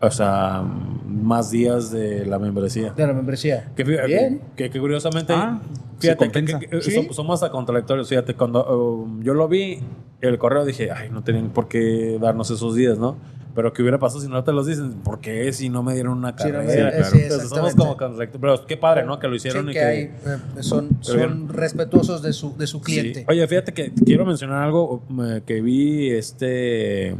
o 0.00 0.10
sea, 0.10 0.62
más 1.06 1.50
días 1.50 1.90
de 1.90 2.26
la 2.26 2.38
membresía. 2.38 2.92
De 2.92 3.06
la 3.06 3.12
membresía. 3.12 3.72
Que, 3.76 3.84
Bien. 3.84 4.40
que, 4.56 4.70
que 4.70 4.80
curiosamente, 4.80 5.32
Ah, 5.34 5.60
fíjate, 5.98 6.24
se 6.26 6.30
que, 6.32 6.42
compensa. 6.42 6.58
que- 6.58 6.66
que 6.68 6.80
Sí. 6.82 6.90
som- 6.92 7.12
somos 7.12 7.42
hasta 7.42 7.50
contradictorios. 7.52 8.08
Fíjate, 8.08 8.34
cuando 8.34 8.60
uh, 8.66 9.22
yo 9.22 9.34
lo 9.34 9.48
vi, 9.48 9.80
el 10.20 10.38
correo 10.38 10.64
dije, 10.64 10.90
ay, 10.90 11.08
no 11.10 11.22
tenían 11.24 11.50
por 11.50 11.68
qué 11.68 12.18
darnos 12.20 12.50
esos 12.50 12.74
días, 12.74 12.98
¿no? 12.98 13.16
Pero 13.54 13.72
¿qué 13.72 13.80
hubiera 13.80 13.98
pasado 13.98 14.20
si 14.20 14.28
no 14.28 14.44
te 14.44 14.52
los 14.52 14.66
dicen? 14.66 14.92
¿Por 15.02 15.18
qué 15.20 15.50
si 15.54 15.70
no 15.70 15.82
me 15.82 15.94
dieron 15.94 16.18
una 16.18 16.32
no 16.32 16.36
carrera? 16.36 16.58
me 16.62 16.70
dieron- 16.74 16.90
Claro. 16.92 17.06
sí, 17.06 17.18
Entonces, 17.22 17.48
somos 17.48 17.74
como 17.74 17.96
contradictorios. 17.96 18.58
Pero 18.60 18.66
qué 18.66 18.76
padre, 18.76 19.04
¿no? 19.06 19.18
Que 19.18 19.28
lo 19.28 19.34
hicieron 19.34 19.64
Sí, 19.64 19.70
y 19.70 19.72
que 19.72 19.78
que... 19.80 19.84
hay, 19.86 19.98
eh, 20.02 20.38
son, 20.60 20.90
son 21.00 21.48
respetuosos 21.48 22.20
de 22.20 22.34
su, 22.34 22.54
de 22.58 22.66
su 22.66 22.82
cliente. 22.82 23.20
Sí. 23.20 23.26
Oye, 23.28 23.46
fíjate 23.48 23.72
que 23.72 23.92
quiero 24.04 24.26
mencionar 24.26 24.62
algo 24.62 25.02
eh, 25.24 25.40
que 25.46 25.62
vi 25.62 26.10
este 26.10 27.16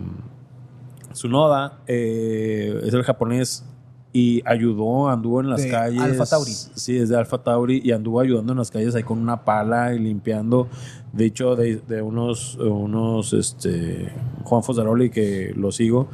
Tsunoda 1.17 1.79
eh, 1.87 2.79
es 2.85 2.93
el 2.93 3.03
japonés 3.03 3.65
y 4.13 4.43
ayudó, 4.45 5.09
anduvo 5.09 5.41
en 5.41 5.49
las 5.49 5.63
De 5.63 5.71
calles. 5.71 6.03
Alpha 6.03 6.27
Tauri. 6.27 6.53
Sí, 6.53 6.99
es 6.99 7.09
de 7.09 7.17
Alfa 7.17 7.43
Tauri 7.43 7.81
y 7.83 7.93
anduvo 7.93 8.21
ayudando 8.21 8.53
en 8.53 8.59
las 8.59 8.71
calles 8.71 8.95
ahí 8.95 9.03
con 9.03 9.19
una 9.19 9.45
pala 9.45 9.95
y 9.95 9.99
limpiando. 9.99 10.69
De 11.13 11.25
hecho, 11.25 11.57
de, 11.57 11.77
de 11.77 12.03
unos, 12.03 12.57
unos 12.57 13.33
este, 13.33 14.13
Juan 14.45 14.63
Fosaroli 14.63 15.09
que 15.09 15.55
lo 15.57 15.73
sigo. 15.73 16.09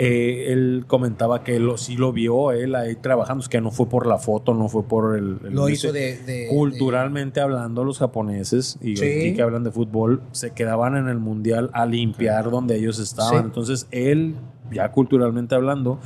Eh, 0.00 0.52
él 0.52 0.84
comentaba 0.86 1.42
que 1.42 1.58
lo, 1.58 1.76
sí 1.76 1.96
lo 1.96 2.12
vio 2.12 2.52
él 2.52 2.74
ahí 2.76 2.94
trabajando, 2.94 3.42
es 3.42 3.48
que 3.48 3.60
no 3.60 3.70
fue 3.72 3.86
por 3.88 4.06
la 4.06 4.18
foto, 4.18 4.54
no 4.54 4.68
fue 4.68 4.84
por 4.84 5.16
el... 5.18 5.38
el- 5.44 5.54
Lo 5.54 5.68
hizo 5.68 5.92
de... 5.92 6.16
de- 6.18 6.46
Culturalmente 6.48 7.40
hablando, 7.40 7.82
los 7.84 7.98
japoneses 7.98 8.78
y 8.80 8.96
Sí. 8.96 9.04
aquí 9.04 9.34
que 9.34 9.42
hablan 9.42 9.64
de 9.64 9.72
fútbol 9.72 10.22
se 10.30 10.52
quedaban 10.52 10.96
en 10.96 11.08
el 11.08 11.18
mundial 11.18 11.70
a 11.72 11.84
limpiar 11.84 12.50
donde 12.50 12.76
ellos 12.76 12.98
estaban. 13.00 13.40
Sí. 13.40 13.44
Entonces 13.46 13.86
él, 13.90 14.36
ya 14.70 14.92
culturalmente 14.92 15.54
hablando, 15.56 15.98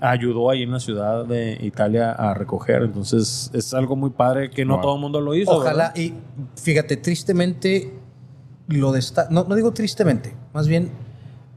ayudó 0.00 0.50
ahí 0.50 0.62
en 0.62 0.72
la 0.72 0.80
ciudad 0.80 1.24
de 1.24 1.58
Italia 1.62 2.12
a 2.12 2.34
recoger. 2.34 2.82
Entonces 2.82 3.50
es 3.54 3.72
algo 3.74 3.96
muy 3.96 4.10
padre 4.10 4.50
que 4.50 4.64
no 4.66 4.74
Wow. 4.74 4.82
todo 4.82 4.94
el 4.96 5.00
mundo 5.00 5.20
lo 5.20 5.34
hizo. 5.34 5.50
Ojalá, 5.52 5.92
¿verdad? 5.94 5.96
y 5.96 6.12
fíjate, 6.60 6.96
tristemente 6.98 7.92
lo 8.68 8.92
destaca, 8.92 9.30
no, 9.30 9.44
no 9.44 9.54
digo 9.56 9.72
tristemente, 9.72 10.34
más 10.52 10.68
bien 10.68 10.90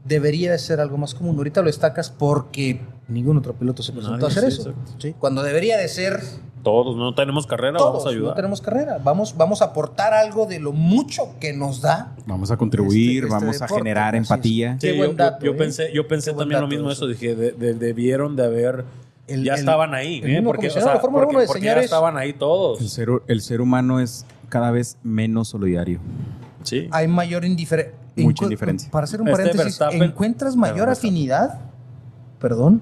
debería 0.04 0.52
de 0.52 0.58
ser 0.58 0.80
algo 0.80 0.96
más 0.98 1.14
común. 1.14 1.36
Ahorita 1.36 1.60
lo 1.60 1.66
destacas 1.66 2.10
porque 2.10 2.80
ningún 3.08 3.36
otro 3.38 3.54
piloto 3.54 3.82
se 3.82 3.92
presentó 3.92 4.18
Nadie, 4.18 4.26
a 4.26 4.38
hacer 4.38 4.52
sí, 4.52 4.60
eso. 4.60 5.14
Cuando 5.18 5.42
debería 5.42 5.76
de 5.78 5.88
ser 5.88 6.20
Todos 6.62 6.96
no 6.96 7.14
tenemos 7.14 7.46
carrera, 7.46 7.76
todos, 7.78 7.92
vamos 7.92 8.06
a 8.06 8.08
ayudar. 8.10 8.28
no 8.30 8.34
tenemos 8.34 8.60
carrera. 8.62 8.98
Vamos, 9.02 9.36
vamos 9.36 9.60
a 9.60 9.66
aportar 9.66 10.14
algo 10.14 10.46
de 10.46 10.60
lo 10.60 10.72
mucho 10.72 11.34
que 11.38 11.52
nos 11.52 11.82
da. 11.82 12.14
Vamos 12.26 12.50
a 12.50 12.56
contribuir, 12.56 13.24
Este- 13.24 13.26
este 13.34 13.44
vamos 13.44 13.62
a 13.62 13.68
generar 13.68 14.14
es. 14.14 14.22
empatía. 14.22 14.78
Qué 14.80 14.92
Sí, 14.92 14.96
buen 14.96 15.10
yo, 15.10 15.16
dato, 15.16 15.44
yo 15.44 15.52
¿eh? 15.52 15.56
pensé, 15.56 15.92
yo 15.92 16.08
pensé 16.08 16.30
Qué 16.30 16.34
buen 16.36 16.48
también 16.48 16.60
lo 16.62 16.68
mismo 16.68 16.90
eso. 16.90 17.04
eso. 17.04 17.06
Dije, 17.08 17.34
de- 17.34 17.52
de- 17.52 17.74
debieron 17.74 18.34
de 18.36 18.44
haber. 18.44 18.84
El- 19.26 19.42
ya 19.44 19.54
el- 19.54 19.60
estaban 19.60 19.94
ahí, 19.94 20.20
el 20.22 20.36
¿eh? 20.36 20.42
Porque, 20.42 20.68
o 20.68 20.70
sea, 20.70 21.00
porque- 21.00 21.08
Uno 21.08 21.40
de 21.40 21.46
porque 21.46 21.60
ya 21.62 21.70
señores- 21.72 21.84
estaban 21.84 22.16
ahí 22.18 22.30
El 22.30 22.34
todos. 22.36 22.78
ser, 22.90 23.08
el 23.26 23.40
ser 23.40 23.60
humano 23.62 24.00
es 24.00 24.24
cada 24.50 24.70
vez 24.70 24.96
menos 25.02 25.48
solidario. 25.48 25.98
Sí. 26.62 26.88
Hay 26.92 27.08
mayor 27.08 27.44
indiferencia. 27.44 27.94
Mucha 28.16 28.44
indiferencia. 28.44 28.90
Para 28.90 29.04
hacer 29.04 29.20
un 29.20 29.28
Este 29.28 29.42
paréntesis, 29.42 29.80
Verstappen- 29.80 30.02
¿encuentras 30.04 30.54
mayor 30.56 30.86
Verstappen. 30.86 31.10
afinidad, 31.10 31.58
perdón, 32.38 32.80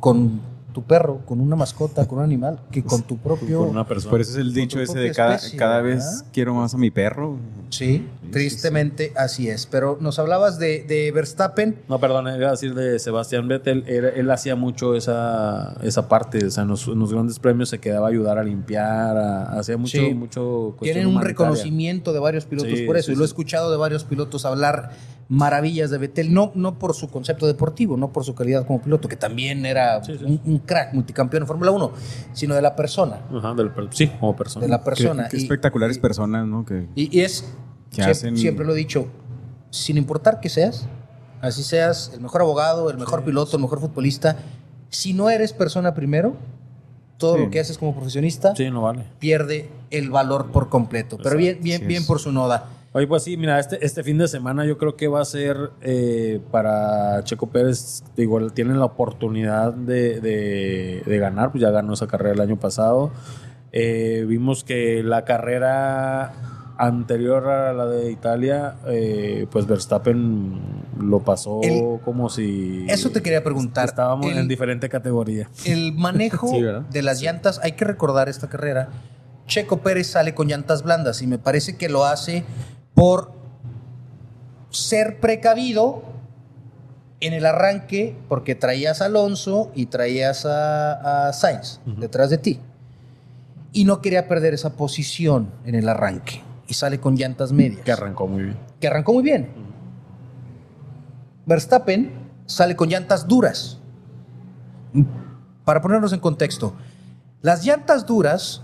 con 0.00 0.40
tu 0.72 0.82
perro, 0.82 1.20
con 1.26 1.40
una 1.40 1.56
mascota, 1.56 2.06
con 2.06 2.18
un 2.18 2.24
animal, 2.24 2.60
que 2.70 2.84
con 2.84 3.02
tu 3.02 3.16
propio... 3.16 3.60
Con 3.60 3.70
una 3.70 3.86
persona. 3.86 4.10
Por 4.10 4.20
eso 4.20 4.32
es 4.32 4.36
el 4.38 4.52
dicho 4.52 4.80
ese 4.80 4.98
de 4.98 5.12
cada, 5.12 5.36
especie, 5.36 5.58
cada 5.58 5.80
¿verdad? 5.80 5.96
vez 5.96 6.24
quiero 6.32 6.54
más 6.54 6.74
a 6.74 6.78
mi 6.78 6.90
perro. 6.90 7.36
Sí, 7.70 8.06
tristemente 8.30 9.12
así 9.16 9.48
es. 9.48 9.66
Pero 9.66 9.98
nos 10.00 10.18
hablabas 10.18 10.58
de, 10.58 10.84
de 10.84 11.10
Verstappen. 11.12 11.76
No, 11.88 11.98
perdón, 11.98 12.26
iba 12.36 12.48
a 12.48 12.50
decir 12.52 12.74
de 12.74 12.98
Sebastián 12.98 13.48
Vettel. 13.48 13.84
Él 13.88 14.30
hacía 14.30 14.56
mucho 14.56 14.94
esa, 14.94 15.74
esa 15.82 16.08
parte. 16.08 16.44
O 16.46 16.50
sea, 16.50 16.62
en 16.62 16.68
los, 16.68 16.86
en 16.86 16.98
los 16.98 17.12
grandes 17.12 17.38
premios 17.38 17.68
se 17.70 17.78
quedaba 17.78 18.06
a 18.06 18.10
ayudar 18.10 18.38
a 18.38 18.44
limpiar. 18.44 19.16
a- 19.16 19.58
hacía 19.58 19.76
mucho. 19.76 19.98
Sí. 19.98 20.14
mucho 20.14 20.76
Tienen 20.80 21.06
un 21.06 21.20
reconocimiento 21.20 22.12
de 22.12 22.18
varios 22.20 22.44
pilotos 22.44 22.78
Sí, 22.78 22.84
por 22.86 22.96
eso. 22.96 23.06
sí, 23.06 23.12
y 23.12 23.16
lo 23.16 23.22
he 23.22 23.26
escuchado 23.26 23.70
de 23.70 23.76
varios 23.76 24.04
pilotos 24.04 24.44
hablar 24.44 24.90
maravillas 25.28 25.90
de 25.90 25.98
Vettel. 25.98 26.32
No, 26.32 26.52
no 26.54 26.78
por 26.78 26.94
su 26.94 27.08
concepto 27.10 27.46
deportivo, 27.46 27.96
no 27.96 28.12
por 28.12 28.24
su 28.24 28.34
calidad 28.34 28.66
como 28.66 28.80
piloto, 28.80 29.08
que 29.08 29.16
también 29.16 29.66
era 29.66 30.02
Sí, 30.02 30.16
sí. 30.18 30.24
Un, 30.24 30.40
un 30.44 30.58
crack, 30.58 30.94
multicampeón 30.94 31.42
en 31.42 31.46
Fórmula 31.46 31.70
1, 31.70 31.92
sino 32.32 32.54
de 32.54 32.62
la 32.62 32.74
persona. 32.76 33.20
Ajá, 33.36 33.54
del 33.54 33.70
sí, 33.90 34.08
como 34.20 34.34
persona. 34.36 34.64
De 34.64 34.70
la 34.70 34.78
Qué, 34.78 34.84
persona. 34.84 35.28
qué 35.28 35.36
Y- 35.36 35.42
espectaculares 35.42 35.98
personas, 35.98 36.46
¿no? 36.46 36.64
Que, 36.64 36.86
Y, 36.94 37.16
y 37.18 37.20
es, 37.22 37.44
Que 37.90 38.02
hacen- 38.02 38.36
siempre 38.36 38.64
lo 38.64 38.72
he 38.72 38.76
dicho, 38.76 39.06
sin 39.70 39.96
importar 39.98 40.40
que 40.40 40.48
seas, 40.48 40.86
así 41.42 41.62
seas 41.62 42.10
el 42.14 42.20
mejor 42.20 42.40
abogado, 42.42 42.88
el 42.90 42.96
mejor 42.98 43.22
piloto, 43.24 43.56
el 43.56 43.62
mejor 43.62 43.80
futbolista, 43.80 44.36
si 44.88 45.12
no 45.12 45.28
eres 45.28 45.52
persona 45.52 45.92
primero, 45.94 46.34
todo 47.18 47.34
Sí. 47.36 47.42
lo 47.44 47.50
que 47.50 47.60
haces 47.60 47.76
como 47.76 47.94
profesionista 47.94 48.54
Sí, 48.56 48.70
no 48.70 48.80
vale. 48.82 49.04
pierde 49.18 49.68
el 49.90 50.08
valor 50.08 50.52
por 50.52 50.68
completo. 50.70 51.18
Pero 51.22 51.36
bien, 51.36 51.58
bien, 51.60 51.86
bien 51.86 52.06
por 52.06 52.20
su 52.20 52.30
noda. 52.32 52.66
Oye, 52.92 53.06
pues 53.06 53.22
sí, 53.22 53.36
mira, 53.36 53.58
este, 53.58 53.84
este 53.84 54.02
fin 54.02 54.16
de 54.18 54.26
semana 54.28 54.64
yo 54.64 54.78
creo 54.78 54.96
que 54.96 55.08
va 55.08 55.20
a 55.20 55.24
ser 55.24 55.70
eh, 55.82 56.40
para 56.50 57.22
Checo 57.24 57.48
Pérez, 57.48 58.02
digo, 58.16 58.48
tienen 58.50 58.78
la 58.78 58.86
oportunidad 58.86 59.74
de, 59.74 60.20
de- 60.20 61.02
de 61.04 61.18
ganar, 61.18 61.52
pues 61.52 61.60
ya 61.62 61.70
ganó 61.70 61.92
esa 61.92 62.06
carrera 62.06 62.34
el 62.34 62.40
año 62.40 62.58
pasado. 62.58 63.10
Eh, 63.72 64.24
vimos 64.26 64.64
que 64.64 65.02
la 65.02 65.26
carrera 65.26 66.32
anterior 66.78 67.46
a 67.48 67.72
la 67.74 67.84
de 67.86 68.10
Italia, 68.10 68.76
eh, 68.86 69.46
pues 69.50 69.66
Verstappen 69.66 70.58
lo 70.98 71.20
pasó 71.20 71.60
El- 71.62 72.00
como 72.04 72.30
si... 72.30 72.86
Eso 72.88 73.10
te 73.10 73.20
quería 73.20 73.44
preguntar. 73.44 73.84
Estábamos 73.86 74.26
El- 74.32 74.38
en 74.38 74.48
diferente 74.48 74.88
categoría. 74.88 75.50
El 75.66 75.92
manejo 75.92 76.50
de 76.90 77.02
las 77.02 77.20
llantas, 77.20 77.60
hay 77.62 77.72
que 77.72 77.84
recordar 77.84 78.30
esta 78.30 78.48
carrera. 78.48 78.88
Checo 79.46 79.78
Pérez 79.78 80.06
sale 80.08 80.34
con 80.34 80.48
llantas 80.48 80.82
blandas 80.82 81.20
y 81.20 81.26
me 81.26 81.38
parece 81.38 81.76
que 81.76 81.88
lo 81.88 82.04
hace 82.06 82.44
por 82.98 83.30
ser 84.70 85.20
precavido 85.20 86.02
en 87.20 87.32
el 87.32 87.46
arranque, 87.46 88.16
porque 88.28 88.56
traías 88.56 89.00
a 89.00 89.04
Alonso 89.04 89.70
y 89.72 89.86
traías 89.86 90.44
a, 90.44 91.28
a 91.28 91.32
Sainz 91.32 91.78
detrás 91.86 92.28
de 92.30 92.38
ti. 92.38 92.60
Y 93.72 93.84
no 93.84 94.00
quería 94.00 94.26
perder 94.26 94.52
esa 94.52 94.70
posición 94.70 95.52
en 95.64 95.76
el 95.76 95.88
arranque. 95.88 96.42
Y 96.66 96.74
sale 96.74 96.98
con 96.98 97.14
llantas 97.14 97.52
medias. 97.52 97.82
Que 97.82 97.92
arrancó 97.92 98.26
muy 98.26 98.42
bien. 98.42 98.58
que 98.80 98.88
arrancó 98.88 99.12
muy 99.12 99.22
bien. 99.22 99.48
Verstappen 101.46 102.10
sale 102.46 102.74
con 102.74 102.88
llantas 102.88 103.28
duras. 103.28 103.78
Para 105.64 105.80
ponernos 105.80 106.12
en 106.12 106.18
contexto, 106.18 106.74
las 107.42 107.64
llantas 107.64 108.06
duras 108.06 108.62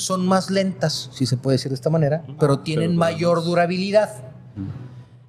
son 0.00 0.26
más 0.26 0.50
lentas, 0.50 1.10
si 1.12 1.26
se 1.26 1.36
puede 1.36 1.56
decir 1.56 1.70
de 1.70 1.74
esta 1.74 1.90
manera, 1.90 2.24
pero 2.38 2.58
tienen 2.60 2.90
pero 2.90 2.98
mayor 2.98 3.36
más. 3.38 3.46
durabilidad. 3.46 4.10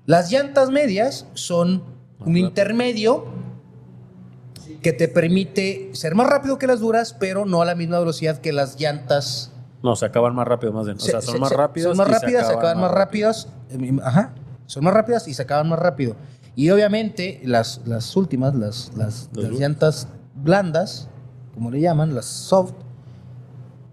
Las 0.05 0.31
llantas 0.31 0.69
medias 0.71 1.25
son 1.33 1.83
un 2.25 2.37
intermedio 2.37 3.25
que 4.81 4.93
te 4.93 5.07
permite 5.07 5.89
ser 5.93 6.15
más 6.15 6.27
rápido 6.27 6.57
que 6.57 6.67
las 6.67 6.79
duras, 6.79 7.15
pero 7.19 7.45
no 7.45 7.61
a 7.61 7.65
la 7.65 7.75
misma 7.75 7.99
velocidad 7.99 8.37
que 8.39 8.51
las 8.51 8.79
llantas 8.79 9.51
No, 9.83 9.95
se 9.95 10.05
acaban 10.05 10.35
más 10.35 10.47
rápido, 10.47 10.71
más 10.73 10.85
bien. 10.85 10.97
O 10.97 10.99
se- 10.99 11.11
sea, 11.11 11.21
son 11.21 11.35
se- 11.35 11.39
más 11.39 11.49
se- 11.49 11.57
rápidas. 11.57 11.87
Son 11.89 11.97
más 11.97 12.07
y 12.07 12.11
rápidas, 12.11 12.47
se 12.47 12.53
acaban 12.53 12.79
más 12.79 12.91
rápido. 12.91 13.29
rápidas. 13.31 13.47
eh, 13.69 13.99
Ajá. 14.03 14.33
Son 14.67 14.83
más 14.83 14.93
rápidas 14.93 15.27
y 15.27 15.33
se 15.33 15.41
acaban 15.41 15.67
más 15.69 15.79
rápido. 15.79 16.15
Y 16.55 16.69
obviamente 16.69 17.41
las, 17.43 17.81
las 17.85 18.15
últimas, 18.15 18.53
las, 18.55 18.91
las, 18.95 19.29
Las 19.33 19.51
llantas 19.51 20.07
blandas, 20.35 21.07
como 21.53 21.71
le 21.71 21.81
llaman, 21.81 22.13
las 22.15 22.25
soft, 22.25 22.73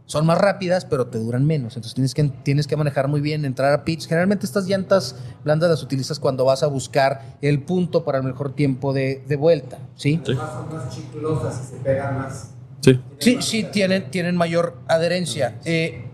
son 0.08 0.24
más 0.24 0.38
rápidas, 0.38 0.86
pero 0.86 1.06
te 1.08 1.18
duran 1.18 1.46
menos. 1.46 1.76
Entonces 1.76 1.92
tienes 1.94 2.14
que, 2.14 2.24
tienes 2.42 2.66
que 2.66 2.76
manejar 2.76 3.08
muy 3.08 3.20
bien, 3.20 3.44
entrar 3.44 3.72
a 3.74 3.84
pitch. 3.84 4.06
Generalmente 4.08 4.46
estas 4.46 4.66
llantas 4.66 5.16
blandas 5.44 5.68
las 5.68 5.82
utilizas 5.82 6.18
cuando 6.18 6.46
vas 6.46 6.62
a 6.62 6.66
buscar 6.66 7.36
el 7.42 7.60
punto 7.62 8.04
para 8.04 8.16
el 8.18 8.24
mejor 8.24 8.54
tiempo 8.54 8.94
de, 8.94 9.22
de 9.28 9.36
vuelta. 9.36 9.78
¿sí? 9.96 10.18
Sí. 10.24 10.32
Son 10.34 10.68
más 10.74 10.88
chiclosas 10.94 11.62
y 11.62 11.76
se 11.76 11.82
pegan 11.82 12.16
más. 12.16 12.50
Sí. 12.80 12.98
Sí, 13.18 13.42
sí, 13.42 13.64
tienen, 13.64 14.10
tienen 14.10 14.34
mayor 14.34 14.78
adherencia. 14.88 15.56
Eh, 15.66 16.06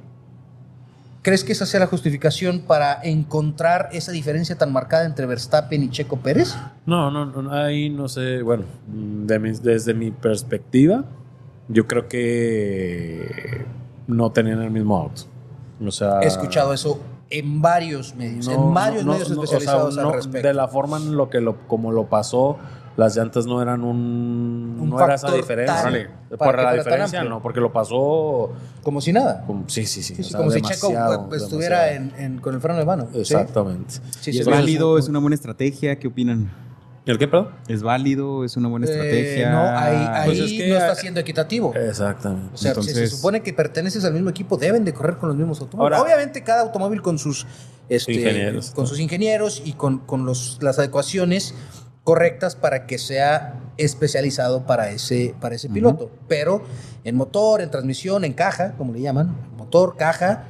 ¿Crees 1.22 1.44
que 1.44 1.52
esa 1.52 1.64
sea 1.64 1.78
la 1.80 1.86
justificación 1.86 2.60
para 2.66 3.00
encontrar 3.02 3.88
esa 3.92 4.10
diferencia 4.12 4.58
tan 4.58 4.72
marcada 4.72 5.06
entre 5.06 5.24
Verstappen 5.24 5.82
y 5.84 5.88
Checo 5.90 6.16
Pérez? 6.18 6.54
No, 6.84 7.10
no, 7.10 7.24
no, 7.26 7.50
ahí 7.52 7.88
no 7.90 8.08
sé, 8.08 8.42
bueno, 8.42 8.64
de 8.88 9.38
mi- 9.38 9.52
desde 9.52 9.94
mi 9.94 10.10
perspectiva, 10.10 11.04
yo 11.68 11.86
creo 11.86 12.08
que 12.08 13.64
no 14.06 14.30
tenían 14.32 14.62
el 14.62 14.70
mismo 14.70 14.96
auto. 14.98 15.22
O 15.84 15.90
sea, 15.90 16.20
He 16.20 16.26
escuchado 16.26 16.72
eso 16.72 17.00
en 17.30 17.60
varios 17.60 18.14
medios, 18.14 18.46
no, 18.46 18.52
en 18.52 18.74
varios 18.74 19.04
no, 19.04 19.12
medios 19.12 19.30
no, 19.30 19.40
o 19.40 19.46
sea, 19.46 19.58
especializados 19.58 19.96
no, 19.96 20.08
al 20.08 20.14
respecto. 20.14 20.46
De 20.48 20.54
la 20.54 20.68
forma 20.68 20.98
en 20.98 21.16
lo 21.16 21.30
que 21.30 21.40
lo, 21.40 21.66
como 21.66 21.90
lo 21.90 22.04
pasó, 22.08 22.56
las 22.96 23.16
llantas 23.16 23.46
no 23.46 23.60
eran 23.60 23.82
un, 23.82 24.76
Un 24.80 24.90
no 24.90 25.00
era 25.04 25.14
esa 25.16 25.32
diferencia. 25.32 26.10
para 26.38 26.62
la 26.62 26.74
diferencia, 26.74 27.24
no, 27.24 27.42
porque 27.42 27.60
lo 27.60 27.72
pasó 27.72 28.52
Como 28.84 29.00
si 29.00 29.12
nada. 29.12 29.42
como, 29.46 29.68
sí, 29.68 29.84
sí, 29.84 30.02
sí, 30.02 30.14
Sí, 30.14 30.20
o 30.20 30.24
sí, 30.24 30.30
sea, 30.30 30.38
como 30.38 30.50
si 30.52 30.60
Checo 30.60 30.88
demasiado, 30.88 31.28
pues, 31.28 31.42
estuviera 31.42 31.92
en, 31.92 32.12
en- 32.16 32.38
con 32.38 32.54
el 32.54 32.60
freno 32.60 32.78
de 32.78 32.84
mano. 32.84 33.08
Exactamente. 33.14 33.94
Sí, 34.20 34.30
¿Y 34.30 34.34
sí, 34.34 34.38
es 34.40 34.46
válido? 34.46 34.96
¿Es 34.98 35.08
una 35.08 35.18
buena 35.18 35.34
estrategia? 35.34 35.98
¿Qué 35.98 36.06
opinan? 36.06 36.50
¿El 37.06 37.18
qué, 37.18 37.28
perdón? 37.28 37.50
¿Es 37.68 37.82
válido? 37.82 38.44
¿Es 38.44 38.56
una 38.56 38.68
buena 38.68 38.86
Eh, 38.86 38.90
estrategia? 38.90 39.50
no, 39.50 39.60
ahí, 39.62 39.96
ahí 40.10 40.24
Pues 40.26 40.38
es 40.40 40.50
que- 40.52 40.68
no 40.68 40.76
está 40.76 40.94
siendo 40.94 41.20
equitativo. 41.20 41.74
Exactamente. 41.74 42.50
O 42.54 42.56
sea, 42.56 42.74
si 42.76 42.90
se 42.94 43.06
supone 43.08 43.42
que 43.42 43.52
perteneces 43.52 44.04
al 44.06 44.14
mismo 44.14 44.30
equipo, 44.30 44.56
deben 44.56 44.84
de 44.86 44.94
correr 44.94 45.18
con 45.18 45.28
los 45.28 45.36
mismos 45.36 45.60
automóviles. 45.60 45.98
Ahora- 45.98 46.02
Obviamente 46.14 46.42
cada 46.42 46.62
automóvil 46.62 47.02
con 47.02 47.18
sus 47.18 47.46
este, 47.90 48.14
Ingenieros. 48.14 48.70
con 48.70 48.86
sus 48.86 48.98
ingenieros 49.00 49.60
y 49.62 49.74
con, 49.74 49.98
con 49.98 50.24
los, 50.24 50.58
las 50.62 50.78
adecuaciones 50.78 51.54
correctas 52.04 52.56
para 52.56 52.86
que 52.86 52.96
sea 52.98 53.60
especializado 53.76 54.64
para 54.64 54.88
ese, 54.90 55.34
para 55.40 55.54
ese 55.56 55.68
piloto. 55.68 56.10
Pero 56.26 56.62
en 57.04 57.16
motor, 57.16 57.60
en 57.60 57.70
transmisión, 57.70 58.24
en 58.24 58.32
caja, 58.32 58.72
como 58.78 58.94
le 58.94 59.02
llaman, 59.02 59.36
motor, 59.58 59.96
caja, 59.98 60.44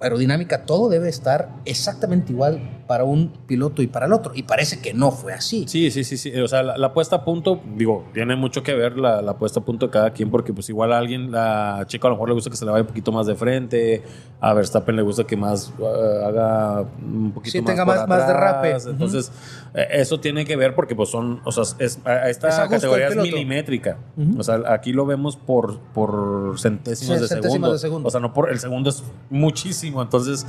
aerodinámica, 0.00 0.64
todo 0.64 0.88
debe 0.88 1.08
estar 1.08 1.48
exactamente 1.64 2.32
igual 2.32 2.81
para 2.92 3.04
un 3.04 3.28
piloto 3.46 3.80
y 3.80 3.86
para 3.86 4.04
el 4.04 4.12
otro. 4.12 4.32
Y 4.34 4.42
parece 4.42 4.82
que 4.82 4.92
no 4.92 5.10
fue 5.12 5.32
así. 5.32 5.64
Sí, 5.66 5.90
sí, 5.90 6.04
sí, 6.04 6.18
sí. 6.18 6.30
O 6.38 6.46
sea, 6.46 6.62
la, 6.62 6.76
la 6.76 6.92
puesta 6.92 7.16
a 7.16 7.24
punto, 7.24 7.58
digo, 7.74 8.04
tiene 8.12 8.36
mucho 8.36 8.62
que 8.62 8.74
ver 8.74 8.98
la, 8.98 9.22
la 9.22 9.38
puesta 9.38 9.60
a 9.60 9.64
punto 9.64 9.86
de 9.86 9.92
cada 9.92 10.10
quien, 10.12 10.30
porque 10.30 10.52
pues 10.52 10.68
igual 10.68 10.92
a 10.92 10.98
alguien, 10.98 11.30
a 11.34 11.84
Chico 11.86 12.06
a 12.06 12.10
lo 12.10 12.16
mejor 12.16 12.28
le 12.28 12.34
gusta 12.34 12.50
que 12.50 12.56
se 12.56 12.66
le 12.66 12.70
vaya 12.70 12.82
un 12.82 12.88
poquito 12.88 13.10
más 13.12 13.26
de 13.26 13.34
frente, 13.34 14.02
a 14.42 14.52
Verstappen 14.52 14.94
le 14.94 15.00
gusta 15.00 15.24
que 15.24 15.38
más 15.38 15.72
eh, 15.80 16.22
haga 16.26 16.82
un 17.02 17.32
poquito 17.32 17.52
Sí, 17.52 17.62
más 17.62 17.66
tenga 17.70 17.84
más- 17.86 18.06
más 18.06 18.26
derrape. 18.26 18.72
Entonces, 18.90 19.32
eh, 19.74 19.86
eso 19.92 20.20
tiene 20.20 20.44
que 20.44 20.56
ver 20.56 20.74
porque 20.74 20.94
pues 20.94 21.08
son, 21.08 21.40
o 21.46 21.50
sea, 21.50 21.62
es, 21.78 21.98
esta 22.28 22.48
Es 22.48 22.68
categoría 22.68 23.08
es 23.08 23.16
milimétrica. 23.16 23.96
O 24.38 24.42
sea, 24.42 24.60
aquí 24.68 24.92
lo 24.92 25.06
vemos 25.06 25.36
por, 25.36 25.78
por 25.94 26.58
centésimas, 26.58 27.16
Sí, 27.16 27.22
de, 27.22 27.28
centésimas 27.28 27.42
segundo. 27.52 27.72
de 27.72 27.78
segundo. 27.78 28.08
O 28.08 28.10
sea, 28.10 28.20
no 28.20 28.34
por 28.34 28.50
el 28.50 28.60
segundo 28.60 28.90
es 28.90 29.02
muchísimo. 29.30 30.02
Entonces, 30.02 30.46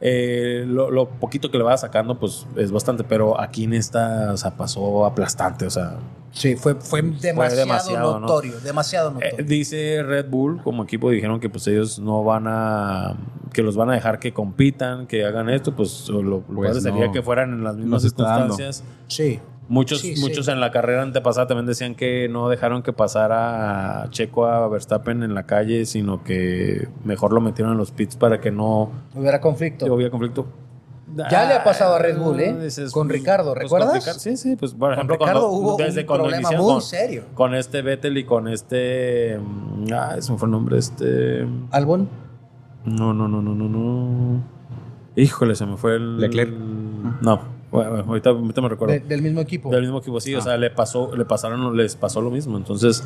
eh, 0.00 0.64
lo, 0.66 0.90
lo 0.90 1.08
poquito 1.08 1.50
que 1.50 1.58
le 1.58 1.64
va 1.64 1.72
sacando, 1.84 2.18
pues 2.18 2.46
es 2.56 2.70
bastante. 2.72 3.04
Pero 3.04 3.40
aquí 3.40 3.64
en 3.64 3.74
esta, 3.74 4.32
o 4.32 4.36
sea, 4.36 4.50
pasó 4.56 5.04
aplastante. 5.06 5.66
O 5.66 5.70
sea, 5.70 5.96
Sí, 6.32 6.56
fue, 6.56 6.74
fue 6.74 7.00
demasiado, 7.00 7.54
demasiado, 7.56 8.12
¿no? 8.14 8.20
notorio. 8.20 8.58
Demasiado 8.58 9.10
eh, 9.10 9.12
notorio. 9.30 9.46
dice 9.46 10.02
Red 10.02 10.28
Bull 10.28 10.60
como 10.64 10.82
equipo 10.82 11.08
dijeron 11.10 11.38
que 11.38 11.48
pues 11.48 11.64
ellos 11.68 12.00
no 12.00 12.24
van 12.24 12.46
a 12.48 13.14
que 13.52 13.62
los 13.62 13.76
van 13.76 13.90
a 13.90 13.94
dejar 13.94 14.18
que 14.18 14.32
compitan 14.32 15.06
que 15.06 15.24
hagan 15.24 15.48
esto 15.48 15.76
pues 15.76 16.08
lo, 16.08 16.22
lo 16.22 16.40
Pues 16.40 16.82
sería 16.82 17.12
que 17.12 17.22
fueran 17.22 17.52
en 17.52 17.62
las 17.62 17.76
mismas 17.76 18.02
circunstancias 18.02 18.82
sí. 19.06 19.38
muchos 19.68 20.00
Sí, 20.00 20.16
sí. 20.16 20.20
muchos 20.22 20.48
en 20.48 20.58
la 20.58 20.72
carrera 20.72 21.02
antepasada 21.02 21.46
también 21.46 21.66
decían 21.66 21.94
que 21.94 22.28
no 22.28 22.48
dejaron 22.48 22.82
que 22.82 22.92
pasara 22.92 24.08
Checo 24.10 24.46
a 24.46 24.66
Verstappen 24.68 25.22
en 25.22 25.34
la 25.34 25.44
calle 25.46 25.86
sino 25.86 26.24
que 26.24 26.88
mejor 27.04 27.32
lo 27.32 27.40
metieron 27.40 27.70
en 27.74 27.78
los 27.78 27.92
pits 27.92 28.16
para 28.16 28.40
que 28.40 28.50
no 28.50 28.90
Hubiera 29.14 29.40
conflicto. 29.40 29.86
hubiera 29.94 30.10
conflicto 30.10 30.46
Ya 31.30 31.46
le 31.46 31.54
ha 31.54 31.62
pasado 31.64 31.94
a 31.94 31.98
Red 31.98 32.18
Bull, 32.18 32.40
¿eh? 32.40 32.54
Dices, 32.60 32.90
Con 32.92 33.06
pues, 33.08 33.20
Ricardo, 33.20 33.52
pues, 33.52 33.62
¿recuerdas? 33.64 33.88
con 33.90 33.98
Ricardo, 33.98 34.18
sí, 34.20 34.36
sí, 34.36 34.56
pues 34.56 34.72
por 34.72 34.80
Con 34.88 34.92
ejemplo, 34.94 35.16
Ricardo 35.16 35.40
cuando- 35.40 35.56
hubo 35.58 35.76
desde 35.76 36.00
un 36.00 36.06
cuando 36.06 36.24
problema 36.24 36.50
muy 36.50 36.58
con- 36.72 36.82
serio. 36.82 37.24
Con 37.34 37.54
este 37.54 37.82
Vettel 37.82 38.18
y 38.18 38.24
con 38.24 38.48
este. 38.48 39.38
mm, 39.38 39.92
Ah, 39.92 40.14
ese 40.18 40.32
me 40.32 40.38
fue 40.38 40.46
el 40.46 40.52
nombre. 40.52 40.78
Este. 40.78 41.46
Albon. 41.70 42.08
No, 42.84 43.14
no, 43.14 43.28
no, 43.28 43.40
no, 43.42 43.54
no, 43.54 43.68
no. 43.68 44.42
Híjole, 45.16 45.54
se 45.54 45.66
me 45.66 45.76
fue 45.76 45.96
el. 45.96 46.18
Leclerc. 46.20 46.52
No, 47.20 47.40
bueno, 47.70 48.04
ahorita, 48.08 48.30
ahorita 48.30 48.60
me 48.60 48.68
recuerdo. 48.68 48.94
de- 48.94 49.00
del 49.00 49.22
mismo 49.22 49.40
equipo. 49.40 49.70
Del 49.70 49.82
mismo 49.82 49.98
equipo, 49.98 50.20
sí, 50.20 50.34
o 50.34 50.40
sea, 50.40 50.56
le 50.56 50.70
pasó, 50.70 51.14
le 51.16 51.24
pasaron, 51.24 51.76
les 51.76 51.94
pasó 51.96 52.20
lo 52.20 52.30
mismo. 52.30 52.56
Entonces, 52.56 53.04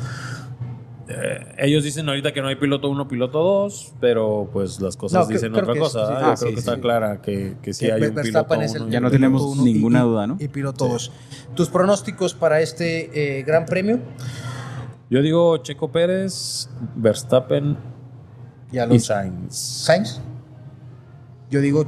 eh, 1.09 1.55
ellos 1.57 1.83
dicen 1.83 2.07
ahorita 2.07 2.31
que 2.33 2.41
no 2.41 2.47
hay 2.49 2.55
piloto 2.55 2.89
1, 2.89 3.07
piloto 3.07 3.39
2, 3.39 3.93
pero 3.99 4.49
pues 4.53 4.79
las 4.79 4.95
cosas 4.95 5.27
No, 5.27 5.33
dicen 5.33 5.51
creo 5.51 5.63
otra 5.63 5.75
cosa. 5.79 5.99
Ah, 6.01 6.07
Yo 6.09 6.17
creo 6.19 6.35
sí, 6.37 6.53
que 6.53 6.59
está 6.59 6.75
sí. 6.75 6.81
clara 6.81 7.21
que, 7.21 7.57
que 7.61 7.73
sí 7.73 7.85
Que 7.87 7.91
hay 7.93 8.01
un 8.03 8.07
piloto 8.09 8.21
Verstappen 8.23 8.61
es 8.61 8.75
el 8.75 8.81
1 8.83 8.91
Ya 8.91 8.99
no 8.99 9.07
piloto 9.09 9.15
tenemos 9.15 9.41
uno 9.43 9.63
ninguna 9.63 9.99
y- 9.99 10.03
duda, 10.03 10.27
¿no? 10.27 10.37
Y 10.39 10.47
piloto 10.47 10.87
dos. 10.87 11.11
¿Tus 11.55 11.69
pronósticos 11.69 12.33
para 12.33 12.61
este 12.61 13.39
eh, 13.39 13.43
Gran 13.43 13.65
Premio? 13.65 13.99
Yo 15.09 15.21
digo 15.21 15.57
Checo 15.57 15.91
Pérez, 15.91 16.69
Verstappen 16.95 17.75
Y 18.71 18.75
y 18.75 18.79
Alonso. 18.79 19.07
Sainz. 19.07 19.55
Sainz. 19.55 20.21
Yo 21.49 21.59
digo 21.61 21.85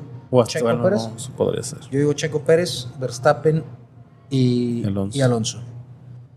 Checo 0.48 0.66
bueno, 0.66 0.84
Pérez. 0.84 1.08
no, 1.08 1.16
eso 1.16 1.32
podría 1.38 1.62
ser. 1.62 1.80
Yo 1.92 2.00
digo 2.00 2.14
Checo 2.14 2.42
Pérez, 2.42 2.88
Verstappen 3.00 3.64
y 4.32 4.84
Alonso. 4.86 5.18
y 5.18 5.22
Alonso. 5.22 5.62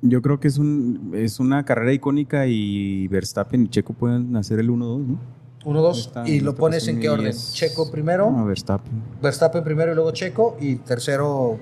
Yo 0.07 0.21
creo 0.21 0.39
que 0.39 0.49
es, 0.49 0.59
un, 0.59 1.13
es 1.15 1.41
una 1.41 1.65
carrera 1.65 1.93
icónica 1.93 2.47
y 2.47 3.09
Verstappen 3.09 3.65
y 3.65 3.69
Checo 3.69 3.95
pueden 3.95 4.37
hacer 4.37 4.59
el 4.61 4.69
1-2, 4.69 4.77
¿no? 5.07 5.19
Uno, 5.65 5.81
dos. 5.81 6.09
Está- 6.09 6.29
¿Y 6.29 6.41
lo 6.41 6.55
pones 6.55 6.87
en 6.89 7.01
qué 7.01 7.09
orden? 7.09 7.29
es- 7.29 7.55
Checo 7.55 7.91
primero, 7.91 8.31
No, 8.31 8.45
Verstappen. 8.45 8.93
Verstappen 9.23 9.65
primero 9.65 9.93
y 9.93 9.95
luego 9.95 10.11
Checo. 10.11 10.59
Y 10.61 10.77
tercero, 10.77 11.59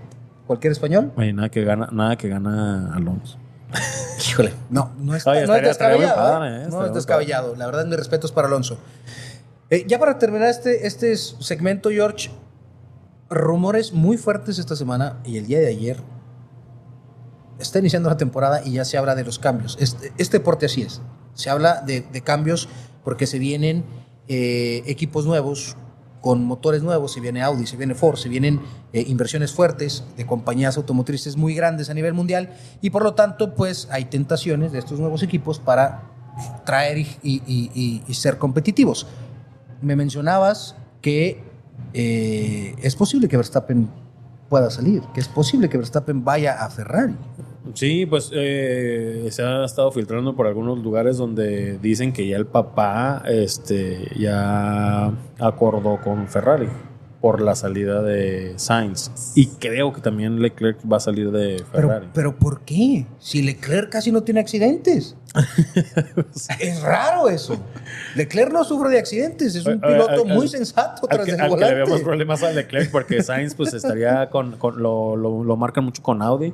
cualquier 0.49 0.73
español. 0.73 1.13
Oye, 1.17 1.33
nada 1.33 1.49
que 1.51 1.63
gana, 1.63 1.89
nada 1.93 2.17
que 2.17 2.29
gana 2.29 2.93
Alonso. 2.97 3.39
Híjole. 4.29 4.53
No, 4.71 4.91
no 4.99 5.15
es, 5.15 5.25
Oye, 5.25 5.47
no 5.47 5.55
es 5.55 5.63
estaría- 5.63 5.69
descabellado. 5.69 6.17
padre, 6.17 6.57
¿eh? 6.57 6.65
¿eh? 6.65 6.69
No 6.69 6.85
es 6.85 6.93
descabellado. 6.93 7.55
La 7.55 7.67
verdad, 7.67 7.87
mis 7.87 7.97
respetos 7.97 8.33
para 8.33 8.49
Alonso. 8.49 8.77
Eh, 9.71 9.85
ya 9.87 10.01
para 10.01 10.19
terminar 10.19 10.49
este, 10.49 10.85
este 10.87 11.17
segmento, 11.17 11.91
George, 11.91 12.29
rumores 13.31 13.93
muy 13.93 14.17
fuertes 14.19 14.59
esta 14.59 14.75
semana 14.77 15.19
y 15.25 15.37
el 15.39 15.47
día 15.47 15.61
de 15.61 15.69
ayer. 15.69 15.97
Está 17.63 17.79
iniciando 17.79 18.09
la 18.11 18.17
temporada 18.17 18.61
y 18.65 18.73
ya 18.73 18.85
se 18.85 18.99
habla 18.99 19.15
de 19.15 19.25
los 19.25 19.39
cambios. 19.39 19.77
Este, 19.81 20.13
este 20.19 20.39
deporte 20.39 20.67
así 20.67 20.83
es. 20.83 21.01
Se 21.35 21.49
habla 21.49 21.81
de, 21.81 22.03
de 22.03 22.21
cambios 22.21 22.69
porque 23.05 23.27
se 23.27 23.39
vienen 23.39 23.85
eh, 24.29 24.83
equipos 24.87 25.25
nuevos 25.25 25.77
con 26.21 26.45
motores 26.45 26.83
nuevos, 26.85 27.13
se 27.13 27.21
viene 27.21 27.43
Audi, 27.43 27.67
se 27.67 27.77
viene 27.77 27.95
Ford, 27.97 28.17
se 28.17 28.29
vienen 28.29 28.61
eh, 28.93 29.05
inversiones 29.09 29.53
fuertes 29.53 30.05
de 30.17 30.25
compañías 30.25 30.77
automotrices 30.77 31.37
muy 31.37 31.53
grandes 31.55 31.91
a 31.91 31.95
nivel 31.95 32.15
mundial 32.15 32.51
y 32.81 32.91
por 32.91 33.03
lo 33.03 33.15
tanto 33.15 33.55
pues 33.57 33.89
hay 33.91 34.05
tentaciones 34.05 34.71
de 34.71 34.79
estos 34.79 35.01
nuevos 35.01 35.25
equipos 35.25 35.59
para 35.59 36.03
traer 36.65 36.99
y, 36.99 37.09
y- 37.25 37.43
y- 37.47 38.03
y- 38.07 38.15
ser 38.15 38.39
competitivos. 38.39 39.07
Me 39.81 39.97
mencionabas 39.97 40.77
que 41.01 41.43
eh, 41.93 42.77
es 42.83 42.95
posible 42.95 43.27
que 43.29 43.37
Verstappen 43.37 43.91
pueda 44.49 44.71
salir, 44.71 45.03
que 45.15 45.21
es 45.21 45.27
posible 45.29 45.69
que 45.69 45.77
Verstappen 45.77 46.25
vaya 46.25 46.65
a 46.65 46.71
Ferrari. 46.71 47.17
Sí, 47.75 48.07
pues 48.07 48.31
eh, 48.35 49.29
se 49.31 49.43
ha 49.43 49.65
estado 49.65 49.91
filtrando 49.93 50.35
por 50.35 50.47
algunos 50.47 50.79
lugares 50.81 51.17
donde 51.17 51.79
dicen 51.79 52.13
que 52.13 52.27
ya 52.27 52.37
el 52.37 52.47
papá 52.47 53.23
este, 53.27 54.09
ya 54.19 55.13
acordó 55.39 56.01
con 56.03 56.27
Ferrari 56.29 56.69
por 57.21 57.41
la 57.41 57.55
salida 57.55 58.03
de 58.03 58.55
Sainz. 58.57 59.13
Y 59.37 59.47
creo 59.47 59.93
que 59.93 60.01
también 60.01 60.43
Leclerc 60.43 60.79
va 60.91 60.97
a 60.97 61.01
salir 61.01 61.31
de 61.31 61.63
Pero, 61.71 61.89
Ferrari. 61.89 62.09
pero 62.13 62.37
¿por 62.37 62.63
qué? 62.63 63.07
Si 63.21 63.43
Leclerc 63.43 63.91
casi 63.91 64.11
no 64.11 64.25
tiene 64.25 64.41
accidentes. 64.41 65.15
es 66.59 66.83
raro 66.83 67.29
eso. 67.29 67.57
Leclerc 68.17 68.53
no 68.53 68.65
sufre 68.65 68.91
de 68.91 68.99
accidentes, 68.99 69.55
es 69.55 69.65
un 69.67 69.81
piloto 69.81 70.25
muy 70.25 70.49
sensato 70.49 71.07
tras 71.07 71.29
el 71.29 71.37
que 71.37 71.43
le 71.43 71.49
volante. 71.49 71.99
problemas 72.01 72.43
a 72.43 72.51
Leclerc 72.51 72.91
porque 72.91 73.23
Sainz 73.23 73.55
pues 73.55 73.73
estaría 73.73 74.29
con, 74.29 74.57
con- 74.57 74.83
lo, 74.83 75.15
lo, 75.17 75.45
lo 75.45 75.57
marcan 75.57 75.85
mucho 75.85 76.03
con 76.03 76.23
Audi. 76.23 76.53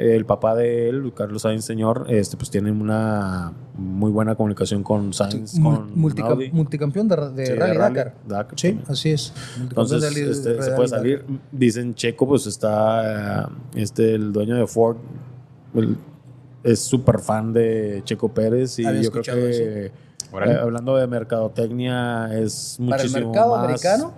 El 0.00 0.24
papá 0.24 0.54
de 0.54 0.88
él, 0.88 1.12
Carlos 1.14 1.42
Sainz 1.42 1.64
señor, 1.64 2.06
este 2.08 2.36
pues 2.38 2.48
tiene 2.50 2.70
una 2.72 3.52
muy 3.76 4.10
buena 4.10 4.34
comunicación 4.34 4.82
con 4.82 5.12
Sainz, 5.12 5.60
con 5.60 5.92
Audi. 6.22 6.50
multicampeón 6.52 7.06
de, 7.08 7.16
de 7.16 7.46
Sí, 7.46 7.52
de 7.52 7.58
Rally 7.58 7.76
Rally 7.76 7.94
Dakar. 7.96 8.14
Dakar 8.26 8.58
Sí, 8.58 8.68
también. 8.68 8.90
así 8.90 9.10
es. 9.10 9.32
Entonces, 9.60 10.02
Rally- 10.02 10.30
este, 10.30 10.54
Rally 10.54 10.62
se 10.62 10.70
puede 10.72 10.88
salir. 10.88 11.24
Dicen 11.52 11.94
Checo, 11.94 12.26
pues 12.26 12.46
está 12.46 13.50
este, 13.74 14.14
el 14.14 14.32
dueño 14.32 14.56
de 14.56 14.66
Ford. 14.66 14.96
el- 15.74 15.96
es 16.62 16.80
súper 16.80 17.18
fan 17.20 17.52
de 17.52 18.02
Checo 18.04 18.28
Pérez 18.32 18.78
y 18.78 18.82
yo 19.02 19.10
creo 19.10 19.22
que 19.22 19.86
eh, 19.86 20.58
hablando 20.60 20.94
de 20.96 21.06
mercadotecnia 21.06 22.28
es 22.38 22.76
Para 22.78 23.02
el 23.02 23.08
muchísimo 23.08 23.28
mercado 23.30 23.56
más 23.56 23.64
americano, 23.64 24.12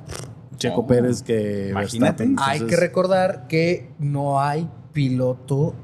Checo 0.56 0.86
Pérez 0.86 1.22
que 1.22 1.68
Imagínate. 1.70 2.24
Verstappen. 2.24 2.36
hay 2.38 2.66
que 2.68 2.76
recordar 2.76 3.46
que 3.48 3.90
no 3.98 4.40
hay 4.40 4.68
piloto 4.93 5.74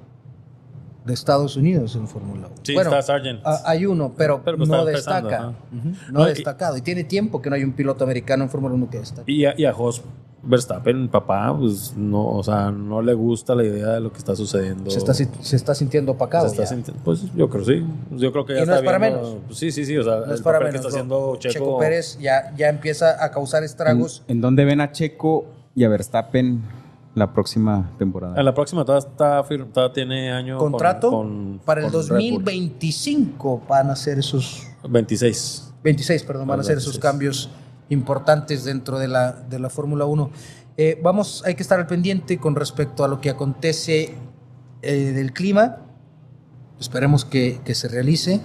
de 1.04 1.14
Estados 1.14 1.56
Unidos 1.56 1.96
en 1.96 2.06
Fórmula 2.06 2.48
1. 2.48 2.56
Sí, 2.62 2.76
está 2.76 3.00
Sargent. 3.02 3.40
Ah, 3.44 3.62
hay 3.64 3.86
uno, 3.86 4.12
pero, 4.16 4.42
Pero 4.44 4.58
pues 4.58 4.68
no 4.68 4.76
está 4.88 4.90
destaca. 4.90 5.52
No, 6.12 6.24
destacado. 6.26 6.76
Y 6.76 6.82
tiene 6.82 7.04
tiempo 7.04 7.40
que 7.40 7.48
no 7.48 7.56
hay 7.56 7.64
un 7.64 7.72
piloto 7.72 8.04
americano 8.04 8.44
en 8.44 8.50
Fórmula 8.50 8.74
1 8.74 8.90
que 8.90 8.98
destaque. 8.98 9.32
Y 9.32 9.46
a, 9.46 9.54
y 9.58 9.64
a 9.64 9.72
Jos 9.72 10.02
Verstappen, 10.42 11.08
papá, 11.08 11.56
pues 11.58 11.94
no, 11.96 12.26
o 12.28 12.42
sea, 12.42 12.70
no 12.70 13.00
le 13.02 13.12
gusta 13.14 13.54
la 13.54 13.64
idea 13.64 13.88
de 13.94 14.00
lo 14.00 14.12
que 14.12 14.18
está 14.18 14.36
sucediendo. 14.36 14.90
Se 14.90 14.98
está, 14.98 15.12
si- 15.14 15.26
se 15.40 15.56
está 15.56 15.74
sintiendo 15.74 16.12
Se 16.12 16.16
opacado. 16.16 16.46
está 16.46 16.62
ya. 16.62 16.68
sintiendo- 16.68 17.02
pues 17.04 17.22
yo 17.34 17.48
creo 17.48 17.64
sí. 17.64 17.84
Yo 18.12 18.30
creo 18.30 18.44
que 18.46 18.54
ya 18.54 18.62
Y 18.62 18.66
no 18.66 18.72
está 18.74 18.78
es 18.78 18.84
para 18.84 18.98
viendo- 18.98 19.20
menos. 19.22 19.36
pues, 19.46 19.58
sí, 19.58 19.72
sí, 19.72 19.84
sí. 19.86 19.96
O 19.96 20.04
sea, 20.04 20.20
No 20.26 20.32
es 20.34 20.40
para 20.42 20.58
que 20.58 20.64
menos. 20.66 20.76
está 20.76 20.88
haciendo 20.88 21.36
Checo. 21.36 21.52
Checo 21.54 21.78
Pérez 21.78 22.18
ya, 22.20 22.54
ya 22.56 22.68
empieza 22.68 23.22
a 23.24 23.30
causar 23.30 23.64
estragos. 23.64 24.22
¿En, 24.28 24.36
en 24.36 24.40
dónde 24.42 24.64
ven 24.64 24.80
a 24.80 24.92
Checo 24.92 25.46
y 25.74 25.84
a 25.84 25.88
Verstappen 25.88 26.62
la 27.18 27.32
próxima 27.32 27.90
temporada? 27.98 28.36
En 28.38 28.44
la 28.44 28.54
próxima 28.54 28.84
todavía, 28.84 29.08
está, 29.08 29.42
todavía 29.72 29.92
tiene 29.92 30.32
año. 30.32 30.58
con- 30.58 30.72
Contrato 30.72 31.10
con- 31.10 31.60
para 31.64 31.80
el 31.84 31.90
con 31.92 32.00
Red 32.02 32.08
Bull. 32.08 32.44
2025 32.44 33.62
van 33.68 33.90
a 33.90 33.96
ser 33.96 34.18
esos 34.18 34.66
26. 34.88 35.72
26, 35.82 36.22
perdón, 36.24 36.48
van 36.48 36.60
a 36.60 36.62
ser 36.64 36.78
esos 36.78 36.94
26. 36.94 37.02
cambios 37.02 37.50
importantes 37.90 38.64
dentro 38.64 38.98
de 38.98 39.08
la, 39.08 39.32
de 39.32 39.58
la 39.58 39.70
Fórmula 39.70 40.04
1. 40.04 40.30
Eh, 40.76 41.00
vamos, 41.02 41.42
hay 41.46 41.54
que 41.54 41.62
estar 41.62 41.78
al 41.80 41.86
pendiente 41.86 42.38
con 42.38 42.54
respecto 42.54 43.04
a 43.04 43.08
lo 43.08 43.20
que 43.20 43.30
acontece 43.30 44.14
eh, 44.82 45.12
del 45.12 45.32
clima. 45.32 45.78
Esperemos 46.78 47.24
que, 47.24 47.60
que 47.64 47.74
se 47.74 47.88
realice. 47.88 48.40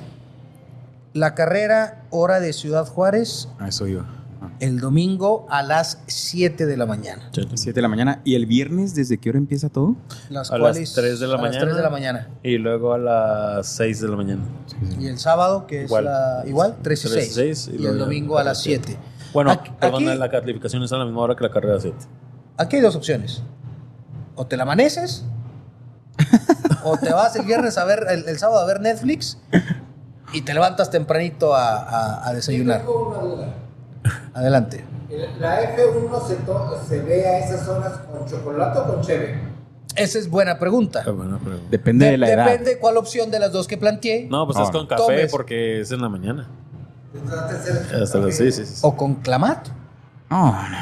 La 1.13 1.35
carrera, 1.35 2.05
hora 2.09 2.39
de 2.39 2.53
Ciudad 2.53 2.87
Juárez, 2.87 3.47
A 3.59 3.67
eso 3.67 3.85
iba. 3.87 4.05
El 4.59 4.79
domingo 4.79 5.45
a 5.49 5.61
las 5.63 5.99
7 6.07 6.65
de 6.65 6.77
la 6.77 6.85
mañana. 6.85 7.29
7 7.31 7.73
de 7.73 7.81
la 7.81 7.87
mañana. 7.87 8.21
¿Y 8.23 8.35
el 8.35 8.45
viernes 8.45 8.95
desde 8.95 9.17
qué 9.17 9.29
hora 9.29 9.37
empieza 9.39 9.69
todo? 9.69 9.95
Las 10.29 10.49
A 10.51 10.57
las 10.57 10.61
cuales- 10.73 10.93
3 10.93 11.19
de 11.19 11.27
la 11.27 11.33
a 11.33 11.37
las 11.37 11.41
mañana. 11.45 11.61
3 11.65 11.75
de 11.75 11.81
la 11.83 11.89
mañana. 11.89 12.29
Y 12.43 12.57
luego 12.57 12.93
a 12.93 12.97
las 12.97 13.67
6 13.67 14.01
de 14.01 14.07
la 14.07 14.15
mañana. 14.15 14.43
Y 14.99 15.07
el 15.07 15.17
sábado, 15.19 15.67
que 15.67 15.83
Igual. 15.83 16.05
es 16.05 16.09
la, 16.11 16.43
igual, 16.47 16.75
3 16.81 17.05
y 17.05 17.09
3 17.09 17.15
y 17.15 17.31
6. 17.33 17.33
seis, 17.63 17.69
y 17.79 17.83
Y, 17.83 17.85
el 17.87 17.97
domingo 17.97 18.37
a 18.37 18.43
las 18.43 18.57
las 18.57 18.63
7. 18.63 18.97
Bueno, 19.33 19.51
Aquí- 19.51 19.71
perdón, 19.79 20.07
aquí- 20.07 20.17
la 20.19 20.29
calificación 20.29 20.83
es 20.83 20.91
a 20.93 20.97
la 20.97 21.05
misma 21.05 21.21
hora 21.21 21.35
que 21.35 21.43
la 21.43 21.51
carrera 21.51 21.79
7. 21.79 21.97
aquí 22.57 22.75
hay 22.77 22.81
dos 22.81 22.95
opciones. 22.95 23.41
O 24.35 24.45
te 24.47 24.57
la 24.57 24.63
amaneces, 24.63 25.25
o 26.83 26.97
te 26.97 27.11
vas 27.11 27.35
el 27.35 27.45
viernes 27.45 27.77
a 27.77 27.85
ver, 27.85 28.05
el, 28.09 28.27
el 28.27 28.37
sábado 28.39 28.59
a 28.61 28.65
ver 28.65 28.79
Netflix 28.81 29.37
y 30.33 30.41
te 30.41 30.53
levantas 30.53 30.89
tempranito 30.91 31.55
a, 31.55 31.77
a- 31.77 32.27
a 32.27 32.33
desayunar. 32.33 32.83
Adelante. 34.33 34.83
¿La 35.39 35.75
F1 35.75 36.27
se, 36.27 36.35
to- 36.37 36.81
se 36.87 36.99
ve 37.01 37.27
a 37.27 37.39
esas 37.39 37.67
horas 37.67 37.99
con 38.11 38.25
chocolate 38.27 38.79
o 38.79 38.83
con 38.87 39.01
cheve? 39.01 39.39
Esa 39.95 40.17
es 40.17 40.27
buena 40.29 40.57
pregunta. 40.57 41.03
Ah, 41.05 41.11
bueno, 41.11 41.39
Depende 41.69 42.09
de, 42.11 42.17
la 42.17 42.31
edad. 42.31 42.45
Depende 42.47 42.79
cuál 42.79 42.97
opción 42.97 43.29
de 43.29 43.39
las 43.39 43.51
dos 43.51 43.67
que 43.67 43.77
planteé. 43.77 44.27
No, 44.29 44.47
pues 44.47 44.57
es 44.57 44.71
con 44.71 44.87
café 44.87 45.03
tomes. 45.03 45.31
porque 45.31 45.81
es 45.81 45.91
en 45.91 46.01
la 46.01 46.09
mañana. 46.09 46.47
Entonces, 47.13 47.91
el- 47.91 48.01
Hasta 48.03 48.17
las- 48.17 48.35
sí, 48.35 48.51
sí, 48.51 48.65
sí. 48.65 48.79
O 48.81 48.95
con 48.97 49.15
clamato. 49.15 49.69
No, 50.31 50.51
no. 50.51 50.77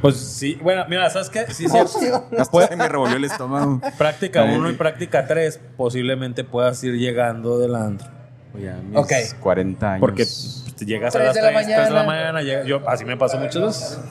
Pues 0.00 0.16
sí, 0.18 0.56
bueno, 0.62 0.84
mira, 0.88 1.08
¿sabes 1.10 1.30
qué? 1.30 1.46
Sí, 1.52 1.66
sí. 1.68 2.06
Después 2.30 2.68
me 2.76 2.86
revolvió 2.88 3.16
el 3.16 3.24
estómago. 3.24 3.80
Práctica 3.98 4.42
Ay. 4.42 4.56
1 4.56 4.70
y 4.70 4.74
práctica 4.74 5.26
3 5.26 5.58
posiblemente 5.76 6.44
puedas 6.44 6.84
ir 6.84 6.94
llegando 6.94 7.58
del 7.58 7.74
antro. 7.74 8.06
Oye, 8.54 8.70
a 8.70 8.76
mis 8.76 8.96
Ok. 8.96 9.12
40 9.40 9.92
años. 9.94 10.00
Porque 10.00 10.26
te 10.76 10.84
llegas 10.86 11.14
a 11.14 11.18
Tres 11.18 11.26
las 11.28 11.34
de 11.34 11.40
3 11.40 11.44
la 11.54 11.84
de 11.84 11.90
la 11.90 12.02
mañana. 12.04 12.42
yo, 12.64 12.80
así 12.88 13.04
me 13.04 13.16
pasó 13.16 13.38
muchas 13.38 13.62
veces. 13.62 13.98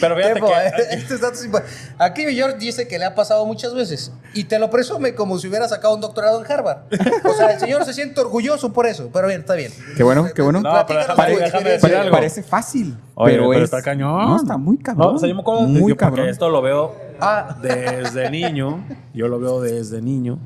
Pero 0.00 0.16
fíjate 0.16 0.34
Tiempo, 0.34 0.52
eh, 0.56 0.72
que... 0.76 0.94
estos 0.96 1.20
datos 1.20 1.46
Aquí 1.98 2.22
George 2.34 2.56
dice 2.58 2.88
que 2.88 2.98
le 2.98 3.04
ha 3.04 3.14
pasado 3.14 3.44
muchas 3.44 3.74
veces 3.74 4.12
y 4.32 4.44
te 4.44 4.58
lo 4.58 4.70
presume 4.70 5.14
como 5.14 5.38
si 5.38 5.48
hubiera 5.48 5.68
sacado 5.68 5.94
un 5.94 6.00
doctorado 6.00 6.42
en 6.42 6.50
Harvard. 6.50 6.78
O 7.24 7.34
sea, 7.34 7.52
el 7.52 7.60
señor 7.60 7.84
se 7.84 7.92
siente 7.92 8.20
orgulloso 8.20 8.72
por 8.72 8.86
eso, 8.86 9.10
pero 9.12 9.28
bien, 9.28 9.40
está 9.40 9.54
bien. 9.54 9.72
Qué 9.96 10.02
bueno, 10.02 10.26
qué 10.34 10.40
bueno. 10.42 10.60
No, 10.60 10.86
pero 10.86 11.00
déjame, 11.00 11.32
tu 11.34 11.38
déjame 11.40 11.70
decir 11.70 11.80
Pare- 11.90 11.96
algo. 12.00 12.12
parece 12.16 12.42
fácil. 12.42 12.96
Oye, 13.14 13.34
pero, 13.34 13.48
pero, 13.48 13.58
es- 13.60 13.64
está 13.64 13.82
cañón. 13.82 14.28
No, 14.28 14.36
está 14.36 14.56
muy 14.56 14.78
cabrón. 14.78 15.08
No, 15.08 15.14
o 15.16 15.18
sea, 15.18 15.28
yo 15.28 15.34
me 15.34 15.40
acuerdo 15.42 15.62
muy 15.62 15.90
yo, 15.92 15.96
cabrón. 15.96 16.28
esto 16.28 16.48
lo 16.48 16.62
veo 16.62 16.94
Ah. 17.20 17.56
desde 17.60 18.30
niño. 18.30 18.84
Yo 19.14 19.28
lo 19.28 19.38
veo 19.40 19.60
desde 19.60 20.00
niño. 20.00 20.38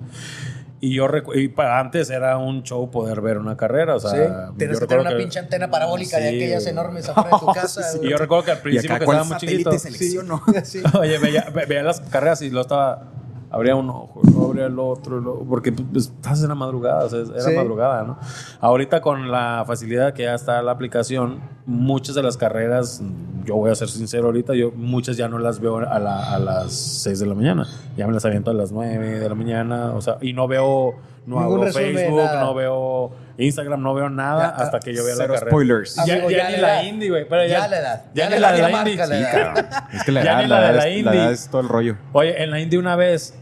Y 0.81 0.95
yo 0.95 1.07
y 1.35 1.49
para 1.49 1.81
antes 1.81 2.11
era 2.11 2.37
un 2.37 2.63
show 2.63 2.91
poder 2.91 3.21
ver 3.23 3.39
una 3.39 3.57
carrera. 3.57 3.97
O 3.97 4.01
sea, 4.01 4.11
Sí, 4.11 4.55
tienes 4.59 4.79
que 4.79 4.87
tener 4.87 5.01
una 5.01 5.11
recuerdo 5.11 5.19
pinche 5.19 5.39
antena 5.39 5.71
parabólica 5.71 6.19
de 6.19 6.29
Sí, 6.31 6.37
aquellas 6.37 6.63
güey. 6.65 6.73
enormes 6.73 7.09
afuera 7.09 7.31
de 7.31 7.39
tu 7.41 7.47
casa. 7.55 7.81
Y 7.95 7.99
güey. 7.99 8.11
yo 8.11 8.17
recuerdo 8.19 8.45
que 8.45 8.51
al 8.53 8.59
Y 8.59 8.61
principio 8.61 8.91
acá, 8.95 8.99
que 9.01 9.05
¿cuál 9.07 9.19
estaba 9.23 9.39
muy 9.41 9.49
chiquito. 9.49 9.79
selecciono? 9.79 10.43
Sí. 10.65 10.83
Oye, 11.01 11.19
veía, 11.19 11.49
ve- 11.55 11.65
veía 11.67 11.83
las 11.83 12.01
carreras 12.01 12.43
y 12.43 12.51
lo 12.51 12.61
estaba. 12.61 13.05
Abría 13.51 13.77
un 13.77 13.89
ojo, 13.89 14.21
luego 14.25 14.47
abría 14.47 14.67
el 14.67 14.79
otro, 14.79 15.21
luego- 15.21 15.45
porque 15.49 15.71
pues, 15.73 16.07
estás 16.07 16.43
en 16.43 16.49
la 16.49 16.55
madrugada, 16.55 17.05
o 17.05 17.09
sea, 17.09 17.21
era 17.21 17.41
Sí. 17.41 17.55
madrugada, 17.57 18.03
¿no? 18.03 18.19
Ahorita 18.61 19.01
con 19.01 19.31
la 19.31 19.63
facilidad 19.67 20.13
que 20.15 20.25
ya 20.25 20.35
está 20.35 20.61
la 20.63 20.73
aplicación, 20.73 21.39
muchas 21.65 22.15
de 22.17 22.23
las 22.23 22.37
carreras, 22.37 23.03
yo 23.45 23.55
voy 23.55 23.71
a 23.71 23.75
ser 23.77 23.89
sincero 23.89 24.27
ahorita, 24.27 24.55
yo 24.55 24.73
muchas 24.73 25.17
ya 25.17 25.29
no 25.29 25.39
las 25.39 25.61
veo 25.61 25.79
a, 25.79 25.99
la- 26.01 26.35
a 26.35 26.39
las 26.41 26.73
6 26.73 27.21
de 27.21 27.27
la 27.27 27.35
mañana, 27.35 27.67
ya 27.97 28.07
me 28.07 28.13
las 28.13 28.25
aviento 28.25 28.51
a 28.51 28.55
las 28.55 28.73
9 28.73 29.21
de 29.21 29.29
la 29.29 29.35
mañana, 29.35 29.93
o 29.95 30.01
sea, 30.01 30.19
y 30.21 30.33
no 30.33 30.49
veo, 30.49 30.95
no 31.27 31.41
Ningún 31.41 31.59
abro 31.61 31.73
Facebook, 31.73 32.17
nada. 32.25 32.41
no 32.41 32.55
veo 32.55 33.11
Instagram, 33.39 33.83
no 33.83 33.95
veo 33.95 34.09
nada 34.09 34.55
Ya, 34.57 34.63
hasta 34.65 34.81
que 34.81 34.95
yo 34.95 35.05
vea 35.05 35.15
la 35.17 35.27
carrera. 35.27 35.51
spoilers. 35.51 35.97
Ya, 36.07 36.15
Amigo, 36.15 36.31
ya 36.31 36.37
ya 36.37 36.51
ni 36.51 36.57
la 36.63 36.83
indie, 36.85 37.11
güey. 37.11 37.29
pero 37.29 37.47
Ya 37.47 37.67
la 37.69 37.79
edad. 37.81 38.05
Ya, 38.15 38.25
Ya 38.29 38.35
ni 38.37 38.41
la 38.41 38.53
de 38.53 38.63
la 38.63 38.71
indie. 38.71 39.07
Sí. 39.07 39.13
Es 39.97 40.05
que 40.05 40.13
la 40.13 40.25
Ya 40.25 40.33
edad, 40.33 40.43
ni 40.43 40.49
la, 40.49 40.61
la 40.61 40.67
de 40.69 40.73
la 40.79 40.87
es, 40.89 40.97
indie. 40.99 41.03
la 41.05 41.15
edad 41.15 41.33
es 41.33 41.49
todo 41.51 41.61
el 41.61 41.69
rollo. 41.69 41.97
Oye, 42.13 42.43
en 42.43 42.51
la 42.51 42.61
indie 42.61 42.79
una 42.79 42.97
vez 42.97 43.37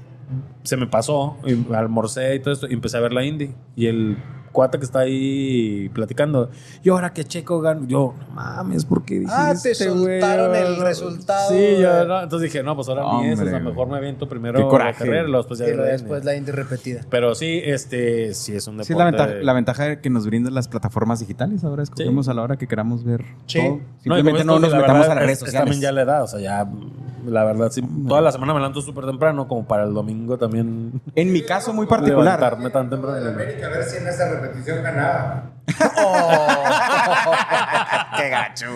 se 0.62 0.76
me 0.78 0.86
pasó, 0.86 1.36
y 1.44 1.74
almorcé 1.74 2.34
y 2.34 2.40
todo 2.40 2.54
esto, 2.54 2.66
y 2.68 2.72
empecé 2.72 2.96
a 2.96 3.00
ver 3.00 3.12
la 3.12 3.22
indie. 3.22 3.52
Y 3.76 3.86
el 3.86 4.16
cuate 4.54 4.78
que 4.78 4.84
está 4.84 5.00
ahí 5.00 5.90
platicando, 5.92 6.48
y 6.82 6.88
ahora 6.88 7.12
que 7.12 7.24
Checo 7.24 7.60
ganó, 7.60 7.86
yo, 7.88 8.14
no 8.28 8.34
mames, 8.34 8.84
¿por 8.84 9.04
qué 9.04 9.14
dijiste, 9.20 9.34
Ah, 9.36 9.52
te 9.60 9.74
soltaron 9.74 10.54
el 10.54 10.76
resultado. 10.80 11.50
Sí, 11.50 11.76
yo, 11.80 12.04
no, 12.06 12.22
entonces 12.22 12.52
dije, 12.52 12.62
no, 12.62 12.76
pues 12.76 12.88
ahora 12.88 13.02
ni 13.20 13.30
eso, 13.32 13.42
o 13.42 13.46
sea, 13.46 13.58
mejor 13.58 13.88
me 13.88 13.96
aviento 13.96 14.28
primero 14.28 14.58
Qué 14.60 14.64
coraje. 14.68 15.04
carrera 15.04 15.28
y 15.28 15.32
después 15.32 15.58
ya 15.58 15.64
Y 15.64 15.68
veo 15.68 15.76
luego 15.78 15.86
la 15.88 15.92
después 15.92 16.18
indie. 16.20 16.32
la 16.32 16.38
indie 16.38 16.52
repetida. 16.52 17.00
Pero 17.10 17.34
sí, 17.34 17.60
este, 17.64 18.32
sí 18.34 18.54
es 18.54 18.66
un 18.68 18.76
deporte. 18.76 18.86
Sí, 18.86 18.92
es 18.92 18.98
la 18.98 19.04
ventaja, 19.06 19.32
la 19.42 19.52
ventaja 19.52 19.96
que 20.00 20.08
nos 20.10 20.24
brindan 20.26 20.54
las 20.54 20.68
plataformas 20.68 21.18
digitales. 21.20 21.64
Ahora 21.64 21.82
escogemos 21.82 22.26
Sí. 22.26 22.30
a 22.30 22.34
la 22.34 22.42
hora 22.42 22.56
que 22.56 22.68
queramos 22.68 23.02
ver 23.04 23.24
Sí. 23.46 23.58
todo. 23.58 23.80
Simplemente 24.02 24.44
no, 24.44 24.60
nos 24.60 24.70
la 24.70 24.76
metamos 24.78 25.00
verdad, 25.08 25.12
a 25.12 25.14
las 25.16 25.22
es- 25.22 25.26
redes 25.26 25.32
es 25.32 25.38
sociales. 25.40 25.64
también 25.64 25.80
ya 25.82 25.92
la 25.92 26.02
edad, 26.02 26.22
o 26.22 26.26
sea, 26.28 26.40
ya, 26.40 26.68
la 27.26 27.44
verdad, 27.44 27.70
sí, 27.70 27.82
toda 28.08 28.20
la 28.20 28.32
semana 28.32 28.52
me 28.54 28.60
levanto 28.60 28.80
súper 28.80 29.06
temprano, 29.06 29.46
como 29.48 29.66
para 29.66 29.84
el 29.84 29.94
domingo 29.94 30.36
también 30.38 31.00
En 31.14 31.32
mi 31.32 31.42
caso 31.42 31.72
muy 31.72 31.86
particular. 31.86 32.38
levantarme 32.38 32.70
tan 32.70 32.90
temprano. 32.90 33.28
América, 33.28 33.66
a 33.66 33.70
ver 33.70 33.84
si 33.84 33.96
en 33.98 34.08
esa 34.08 34.28
repetición 34.30 34.82
ganaba. 34.82 35.50
Qué 38.16 38.28
gacho. 38.28 38.66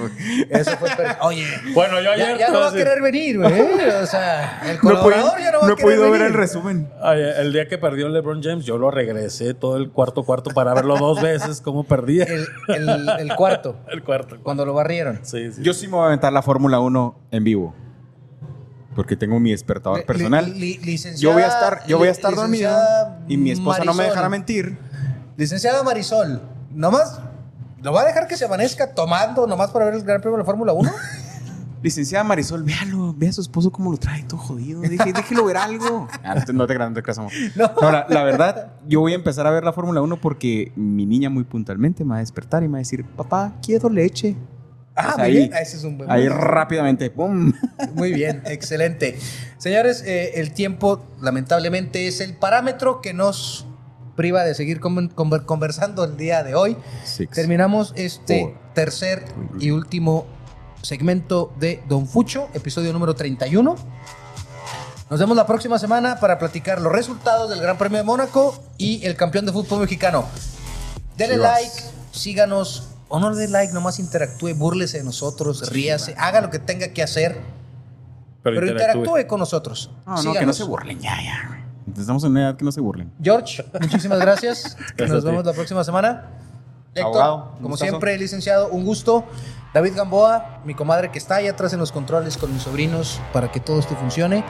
Eso 0.51 0.70
fue 0.79 0.89
Oye, 1.20 1.45
Bueno, 1.75 2.01
yo 2.01 2.12
ayer... 2.12 2.39
ya 2.39 2.49
no 2.51 2.61
va 2.61 2.69
a 2.69 2.73
querer 2.73 3.01
venir, 3.03 3.39
güey. 3.39 3.61
O 4.03 4.07
sea, 4.07 4.61
el 4.66 4.77
No, 4.77 4.81
colaborador 4.81 5.33
pude- 5.33 5.43
ya 5.43 5.53
no 5.53 5.61
va 5.61 5.66
no 5.66 5.70
a 5.70 5.73
he 5.73 5.77
querer 5.77 5.85
podido 5.99 6.03
ver 6.05 6.12
venir. 6.12 6.27
el 6.29 6.35
resumen. 6.35 6.89
Oye, 7.03 7.41
el 7.41 7.53
día 7.53 7.69
que 7.69 7.79
perdió 7.79 8.09
LeBron 8.09 8.43
James, 8.43 8.65
yo 8.65 8.79
lo 8.79 8.91
regresé 8.91 9.55
todo 9.55 9.77
el 9.77 9.91
cuarto 9.91 10.25
cuarto 10.25 10.51
para 10.51 10.75
verlo 10.75 10.97
dos 10.99 11.20
veces, 11.23 11.61
cómo 11.61 11.85
perdía. 11.85 12.25
El, 12.25 12.47
el- 12.69 13.09
el 13.20 13.35
cuarto, 13.37 13.77
El 13.89 14.03
cuarto. 14.03 14.39
cuando 14.43 14.65
lo 14.65 14.73
barrieron. 14.75 15.20
Sí, 15.23 15.53
sí. 15.53 15.62
Yo 15.62 15.75
sí 15.75 15.87
me 15.89 15.95
voy 15.95 16.05
a 16.05 16.07
aventar 16.07 16.33
la 16.33 16.43
Fórmula 16.43 16.81
1 16.81 17.19
en 17.31 17.45
vivo. 17.45 17.75
Porque 18.94 19.16
tengo 19.16 19.39
mi 19.39 19.51
despertador 19.52 20.05
personal. 20.05 20.52
li- 20.59 20.78
li- 20.78 20.97
yo 21.16 21.32
voy 21.32 21.43
a 21.43 21.47
estar, 21.48 21.86
yo 21.86 21.98
voy 21.98 22.09
a 22.09 22.10
estar 22.10 22.35
dormido 22.35 22.70
y 23.28 23.36
mi 23.36 23.51
esposa 23.51 23.85
no 23.85 23.94
me 23.94 24.05
dejará 24.05 24.28
mentir. 24.28 24.78
Licenciada 25.36 25.82
Marisol, 25.85 26.43
nomás, 26.74 27.20
¿lo 27.82 27.93
va 27.93 28.01
a 28.02 28.05
dejar 28.06 28.27
que 28.27 28.36
se 28.36 28.44
amanezca 28.47 28.93
tomando 28.94 29.47
nomás 29.47 29.70
para 29.70 29.85
ver 29.85 29.94
el 29.94 30.02
Gran 30.02 30.20
Premio 30.20 30.36
de 30.36 30.43
la 30.43 30.47
Fórmula 30.47 30.73
1? 30.73 30.90
Licenciada 31.82 32.24
Marisol, 32.24 32.65
véalo, 32.65 33.15
ve 33.16 33.28
a 33.28 33.32
su 33.32 33.40
esposo 33.40 33.70
cómo 33.70 33.93
lo 33.93 33.98
trae 33.98 34.24
todo 34.24 34.39
jodido. 34.39 34.81
Dije, 34.81 35.12
déjelo 35.15 35.44
ver 35.44 35.59
algo. 35.59 36.09
Ah, 36.24 36.35
no 36.35 36.44
te- 36.44 36.52
no 36.52 36.66
te 36.66 36.74
creas, 36.74 36.90
no 36.90 36.94
te 36.97 37.02
creas, 37.05 37.19
amor. 37.19 37.31
No. 37.55 37.70
No, 37.81 37.93
la, 37.93 38.06
la 38.09 38.24
verdad, 38.24 38.73
yo 38.89 38.98
voy 38.98 39.12
a 39.12 39.15
empezar 39.15 39.47
a 39.47 39.51
ver 39.52 39.62
la 39.62 39.73
Fórmula 39.73 40.02
1 40.02 40.16
porque 40.20 40.73
mi 40.74 41.06
niña 41.06 41.31
muy 41.31 41.44
puntualmente 41.44 42.02
me 42.05 42.10
va 42.10 42.16
a 42.16 42.20
despertar 42.20 42.65
y 42.65 42.66
me 42.66 42.73
va 42.73 42.78
a 42.78 42.81
decir, 42.81 43.05
papá, 43.05 43.52
quiero 43.62 43.89
leche. 43.90 44.35
Ah, 45.01 45.15
muy 45.19 45.25
ahí- 45.27 45.33
bien, 45.37 45.53
ese 45.55 45.77
es 45.77 45.85
un 45.85 45.97
buen 45.99 46.11
Ahí 46.11 46.29
rápidamente, 46.29 47.09
¡pum! 47.11 47.53
Muy 47.95 48.12
bien, 48.12 48.43
excelente. 48.47 49.19
Señores, 49.59 50.03
eh, 50.05 50.33
el 50.41 50.53
tiempo 50.53 51.05
lamentablemente 51.20 52.09
es 52.09 52.20
el 52.20 52.35
parámetro 52.35 53.01
que 53.01 53.15
nos 53.15 53.65
priva 54.16 54.43
de 54.45 54.55
seguir 54.55 54.81
con- 54.81 55.11
conver- 55.15 55.45
conversando 55.45 56.03
el 56.05 56.16
día 56.16 56.43
de 56.43 56.55
hoy. 56.57 56.77
Six. 57.05 57.31
Terminamos 57.33 57.93
este 57.97 58.41
Four. 58.41 58.59
tercer 58.75 59.25
y 59.61 59.70
último 59.70 60.27
segmento 60.83 61.53
de 61.61 61.81
Don 61.89 62.07
Fucho, 62.09 62.49
episodio 62.55 62.93
número 62.93 63.15
31. 63.15 63.77
Nos 65.11 65.20
vemos 65.20 65.37
la 65.37 65.47
próxima 65.47 65.79
semana 65.79 66.20
para 66.20 66.39
platicar 66.39 66.81
los 66.81 66.93
resultados 66.93 67.49
del 67.49 67.61
Gran 67.61 67.79
Premio 67.79 67.99
de 67.99 68.05
Mónaco 68.05 68.61
y 68.77 69.05
el 69.07 69.15
campeón 69.16 69.47
de 69.47 69.53
fútbol 69.53 69.81
mexicano. 69.81 70.27
Denle 71.16 71.39
like, 71.39 71.73
síganos, 72.12 72.88
o 73.09 73.18
no 73.20 73.30
le 73.30 73.36
dé 73.36 73.48
like, 73.48 73.72
nomás 73.72 73.98
interactúe, 73.98 74.55
búrlese 74.55 74.98
de 74.98 75.05
nosotros, 75.05 75.70
ríase, 75.70 76.14
haga 76.18 76.40
lo 76.40 76.51
que 76.51 76.59
tenga 76.59 76.89
que 76.89 77.02
hacer, 77.02 77.40
pero, 78.43 78.66
interactúe. 78.66 79.26
con 79.26 79.40
nosotros. 79.40 79.90
No, 80.06 80.22
no, 80.22 80.32
que 80.32 80.47
no 80.47 80.52
se 80.52 80.64
burlen, 80.64 81.01
ya, 81.01 81.16
ya. 81.22 81.64
Estamos 81.97 82.22
en 82.24 82.32
una 82.32 82.43
edad 82.43 82.56
que 82.56 82.64
no 82.64 82.72
se 82.72 82.80
burlen. 82.80 83.10
George, 83.22 83.64
muchísimas 83.80 84.18
gracias. 84.18 84.76
Gracias 84.97 85.10
Nos 85.10 85.24
vemos 85.24 85.44
la 85.44 85.52
próxima 85.52 85.82
semana. 85.85 86.26
Héctor, 86.94 87.06
Abogado, 87.06 87.52
como 87.56 87.70
gustazo. 87.70 87.90
siempre, 87.90 88.18
licenciado, 88.18 88.68
un 88.68 88.85
gusto. 88.85 89.24
David 89.72 89.94
Gamboa, 89.97 90.60
mi 90.64 90.74
comadre 90.74 91.10
que 91.10 91.18
está 91.18 91.36
ahí 91.36 91.47
atrás 91.47 91.72
en 91.72 91.78
los 91.78 91.93
controles 91.93 92.36
con 92.36 92.52
mis 92.52 92.62
sobrinos 92.62 93.20
para 93.32 93.51
que 93.51 93.60
todo 93.60 93.78
esto 93.78 93.94
funcione. 93.97 94.44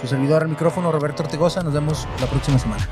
Su 0.00 0.06
servidor 0.06 0.42
al 0.42 0.48
micrófono, 0.48 0.90
Roberto 0.92 1.22
Ortigosa. 1.22 1.62
Nos 1.62 1.74
vemos 1.74 2.06
la 2.20 2.26
próxima 2.26 2.58
semana. 2.58 2.88